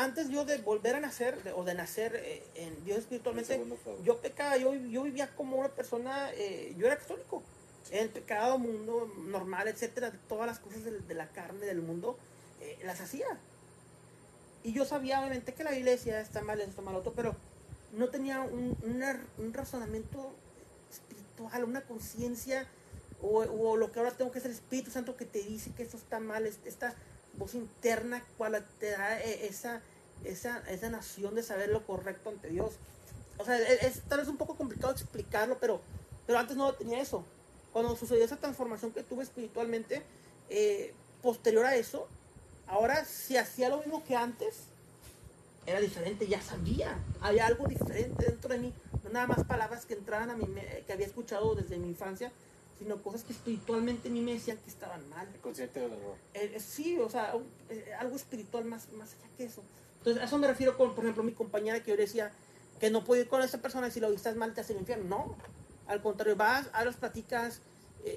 Antes 0.00 0.28
yo 0.28 0.44
de 0.44 0.58
volver 0.58 0.94
a 0.94 1.00
nacer, 1.00 1.42
de- 1.42 1.50
o 1.52 1.64
de 1.64 1.74
nacer 1.74 2.14
eh, 2.14 2.42
en 2.54 2.84
Dios 2.84 2.98
espiritualmente, 2.98 3.56
yo 4.04 4.18
pecaba, 4.18 4.56
yo, 4.56 4.72
yo 4.74 5.02
vivía 5.02 5.34
como 5.34 5.56
una 5.56 5.70
persona, 5.70 6.30
eh, 6.34 6.72
yo 6.78 6.86
era 6.86 6.96
católico. 6.98 7.42
El 7.90 8.08
pecado, 8.10 8.58
mundo 8.58 9.10
normal, 9.26 9.66
etcétera, 9.66 10.12
todas 10.28 10.46
las 10.46 10.60
cosas 10.60 10.84
de, 10.84 11.00
de 11.00 11.14
la 11.14 11.26
carne, 11.30 11.66
del 11.66 11.80
mundo, 11.82 12.16
eh, 12.60 12.78
las 12.84 13.00
hacía. 13.00 13.26
Y 14.62 14.72
yo 14.72 14.84
sabía, 14.84 15.18
obviamente, 15.18 15.52
que 15.52 15.64
la 15.64 15.74
iglesia 15.74 16.20
está 16.20 16.42
mal, 16.42 16.60
esto 16.60 16.70
está 16.70 16.82
mal, 16.82 16.94
otro, 16.94 17.12
pero 17.14 17.34
no 17.92 18.08
tenía 18.08 18.40
un, 18.42 18.76
una- 18.84 19.20
un 19.38 19.52
razonamiento 19.52 20.32
espiritual, 20.92 21.64
una 21.64 21.80
conciencia, 21.82 22.68
o, 23.20 23.38
o 23.40 23.76
lo 23.76 23.90
que 23.90 23.98
ahora 23.98 24.12
tengo 24.12 24.30
que 24.30 24.38
es 24.38 24.44
el 24.44 24.52
Espíritu 24.52 24.92
Santo 24.92 25.16
que 25.16 25.24
te 25.24 25.42
dice 25.42 25.72
que 25.76 25.82
eso 25.82 25.96
está 25.96 26.20
mal, 26.20 26.46
es- 26.46 26.60
esta 26.66 26.94
voz 27.38 27.54
interna 27.54 28.22
cual 28.36 28.64
te 28.78 28.90
da 28.90 29.20
eh, 29.20 29.46
esa, 29.46 29.80
esa, 30.24 30.62
esa 30.68 30.90
nación 30.90 31.34
de 31.34 31.42
saber 31.42 31.70
lo 31.70 31.86
correcto 31.86 32.30
ante 32.30 32.48
Dios. 32.48 32.72
O 33.38 33.44
sea, 33.44 33.56
es, 33.58 33.82
es 33.82 34.00
tal 34.02 34.18
vez 34.18 34.28
un 34.28 34.36
poco 34.36 34.56
complicado 34.56 34.92
explicarlo, 34.92 35.58
pero, 35.58 35.80
pero 36.26 36.38
antes 36.38 36.56
no 36.56 36.72
tenía 36.74 37.00
eso. 37.00 37.24
Cuando 37.72 37.94
sucedió 37.96 38.24
esa 38.24 38.36
transformación 38.36 38.92
que 38.92 39.02
tuve 39.02 39.22
espiritualmente, 39.22 40.02
eh, 40.50 40.94
posterior 41.22 41.66
a 41.66 41.76
eso, 41.76 42.08
ahora 42.66 43.04
si 43.04 43.36
hacía 43.36 43.68
lo 43.68 43.78
mismo 43.78 44.04
que 44.04 44.16
antes, 44.16 44.56
era 45.66 45.80
diferente, 45.80 46.26
ya 46.26 46.40
sabía, 46.40 46.96
había 47.20 47.46
algo 47.46 47.66
diferente 47.66 48.24
dentro 48.24 48.50
de 48.50 48.58
mí, 48.58 48.72
no 49.04 49.10
nada 49.10 49.26
más 49.26 49.44
palabras 49.44 49.84
que 49.84 49.94
entraban 49.94 50.30
a 50.30 50.36
mí, 50.36 50.46
que 50.86 50.92
había 50.92 51.06
escuchado 51.06 51.54
desde 51.54 51.76
mi 51.76 51.88
infancia, 51.88 52.32
sino 52.78 53.02
cosas 53.02 53.24
que 53.24 53.32
espiritualmente 53.32 54.08
a 54.08 54.10
mí 54.12 54.20
me 54.20 54.34
decían 54.34 54.56
que 54.58 54.70
estaban 54.70 55.08
mal. 55.10 55.26
consciente 55.42 55.80
del 55.80 55.92
error. 55.92 56.16
Eh, 56.34 56.52
eh, 56.54 56.60
sí, 56.60 56.98
o 56.98 57.08
sea, 57.10 57.34
un- 57.34 57.46
eh, 57.70 57.92
algo 57.98 58.16
espiritual 58.16 58.64
más, 58.64 58.90
más 58.92 59.14
allá 59.14 59.28
que 59.36 59.44
eso. 59.44 59.62
Entonces, 59.98 60.22
a 60.22 60.26
eso 60.26 60.38
me 60.38 60.46
refiero 60.46 60.76
con, 60.76 60.94
por 60.94 61.04
ejemplo, 61.04 61.22
mi 61.24 61.32
compañera 61.32 61.82
que 61.82 61.90
yo 61.90 61.96
decía 61.96 62.30
que 62.80 62.90
no 62.90 63.04
puedo 63.04 63.20
ir 63.20 63.28
con 63.28 63.42
esa 63.42 63.58
persona 63.60 63.88
y 63.88 63.90
si 63.90 63.98
lo 64.00 64.08
estás 64.12 64.36
mal 64.36 64.54
te 64.54 64.60
hace 64.60 64.72
el 64.72 64.78
infierno. 64.80 65.04
No, 65.08 65.36
al 65.88 66.00
contrario, 66.02 66.36
vas, 66.36 66.68
hablas, 66.72 66.96
platicas, 66.96 67.60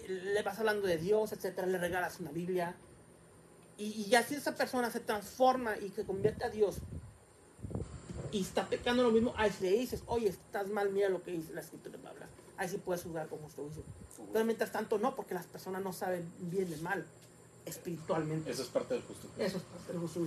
le 0.07 0.41
vas 0.43 0.59
hablando 0.59 0.85
de 0.87 0.97
Dios, 0.97 1.31
etcétera, 1.31 1.65
le 1.67 1.77
regalas 1.79 2.19
una 2.19 2.31
Biblia. 2.31 2.75
Y, 3.77 3.85
y 3.85 4.05
ya 4.05 4.21
si 4.21 4.35
esa 4.35 4.55
persona 4.55 4.91
se 4.91 4.99
transforma 4.99 5.75
y 5.77 5.89
se 5.89 6.05
convierte 6.05 6.45
a 6.45 6.49
Dios 6.49 6.77
y 8.31 8.41
está 8.41 8.67
pecando 8.69 9.01
lo 9.03 9.11
mismo, 9.11 9.33
ahí 9.37 9.51
le 9.59 9.71
dices, 9.71 10.03
oye, 10.05 10.29
estás 10.29 10.67
mal, 10.67 10.89
mira 10.91 11.09
lo 11.09 11.23
que 11.23 11.31
dice 11.31 11.51
la 11.53 11.61
escritura, 11.61 11.97
bla, 11.97 12.13
bla. 12.13 12.27
Ahí 12.57 12.69
sí 12.69 12.77
puedes 12.77 13.03
juzgar 13.03 13.27
como 13.27 13.47
usted 13.47 13.63
dice. 13.63 13.81
Pero 14.33 14.45
mientras 14.45 14.71
tanto 14.71 14.97
no, 14.97 15.15
porque 15.15 15.33
las 15.33 15.45
personas 15.45 15.83
no 15.83 15.93
saben 15.93 16.31
bien 16.39 16.69
de 16.69 16.77
mal 16.77 17.05
espiritualmente. 17.65 18.49
Eso 18.51 18.63
es 18.63 18.69
parte 18.69 18.93
del 18.95 19.03
justo. 19.03 19.27
Eso 19.37 19.57
es 19.57 19.63
parte 19.63 19.91
del 19.91 20.01
justo. 20.01 20.19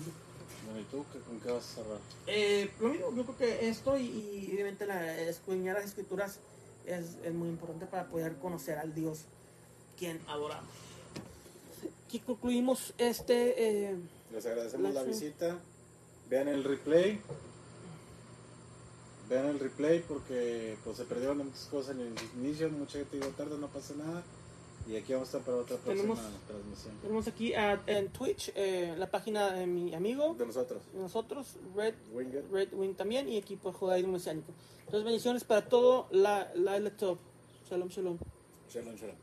Bueno, 0.67 0.81
¿y 0.81 0.85
tú 0.85 1.05
¿Qué- 1.13 1.19
con 1.21 1.41
qué 1.41 1.51
vas 1.51 1.65
a 1.65 1.75
cerrar? 1.75 1.99
Eh, 2.27 2.71
lo 2.81 2.89
mismo, 2.89 3.15
yo 3.15 3.25
creo 3.25 3.37
que 3.37 3.69
esto 3.69 3.99
y, 3.99 4.05
y 4.07 4.51
obviamente 4.55 4.87
la 4.87 5.19
escudriñar 5.21 5.77
las 5.77 5.85
escrituras 5.85 6.39
es, 6.87 7.17
es 7.25 7.35
muy 7.35 7.49
importante 7.49 7.87
para 7.87 8.07
poder 8.07 8.37
conocer 8.37 8.79
al 8.79 8.95
Dios 8.95 9.21
quien 9.99 10.21
adoramos. 10.29 10.71
Aquí 12.07 12.19
concluimos 12.21 12.95
este... 12.99 13.91
eh, 13.91 13.97
Les 14.33 14.47
agradecemos 14.47 14.95
la 14.95 15.03
Gracias. 15.03 15.21
visita. 15.23 15.59
Vean 16.31 16.49
el 16.49 16.65
replay. 16.65 17.21
Vean 19.29 19.47
el 19.47 19.59
replay 19.59 20.01
porque 20.07 20.77
pues, 20.85 20.97
se 20.99 21.05
perdieron 21.05 21.39
muchas 21.39 21.67
cosas 21.71 21.97
en 21.97 22.03
el 22.03 22.15
inicio. 22.45 22.69
Mucha 22.71 22.99
gente 22.99 23.17
llegó 23.19 23.31
tarde, 23.31 23.57
no 23.59 23.69
pasa 23.69 23.95
nada. 23.97 24.23
Y 24.87 24.97
aquí 24.97 25.15
vamos 25.15 25.29
a 25.33 25.39
estar 25.39 25.41
para 25.47 25.63
otra 25.63 25.77
próxima 25.79 26.15
Tenemos- 26.15 26.47
transmisión. 26.47 26.95
tenemos 27.01 27.27
aquí 27.27 27.55
a- 27.55 27.83
en 27.87 28.09
Twitch 28.11 28.53
eh, 28.55 28.95
la 28.99 29.11
página 29.11 29.51
de 29.53 29.67
mi 29.67 29.95
amigo, 29.95 30.35
De 30.39 30.45
nosotros. 30.45 30.83
de 30.93 31.01
nosotros, 31.01 31.57
Red, 31.75 31.95
Winger. 32.13 32.45
Red 32.53 32.75
Wing 32.75 32.95
también, 32.95 33.27
y 33.31 33.39
aquí 33.39 33.57
por 33.57 33.73
Judaísmo 33.73 34.13
Mesiánico. 34.13 34.53
Entonces 34.81 35.05
bendiciones 35.05 35.43
para 35.45 35.67
todo 35.71 36.07
la, 36.11 36.53
la 36.55 36.79
Shalom, 36.79 37.89
shalom. 37.89 38.19
Shalom, 38.69 38.95
shalom. 38.95 39.17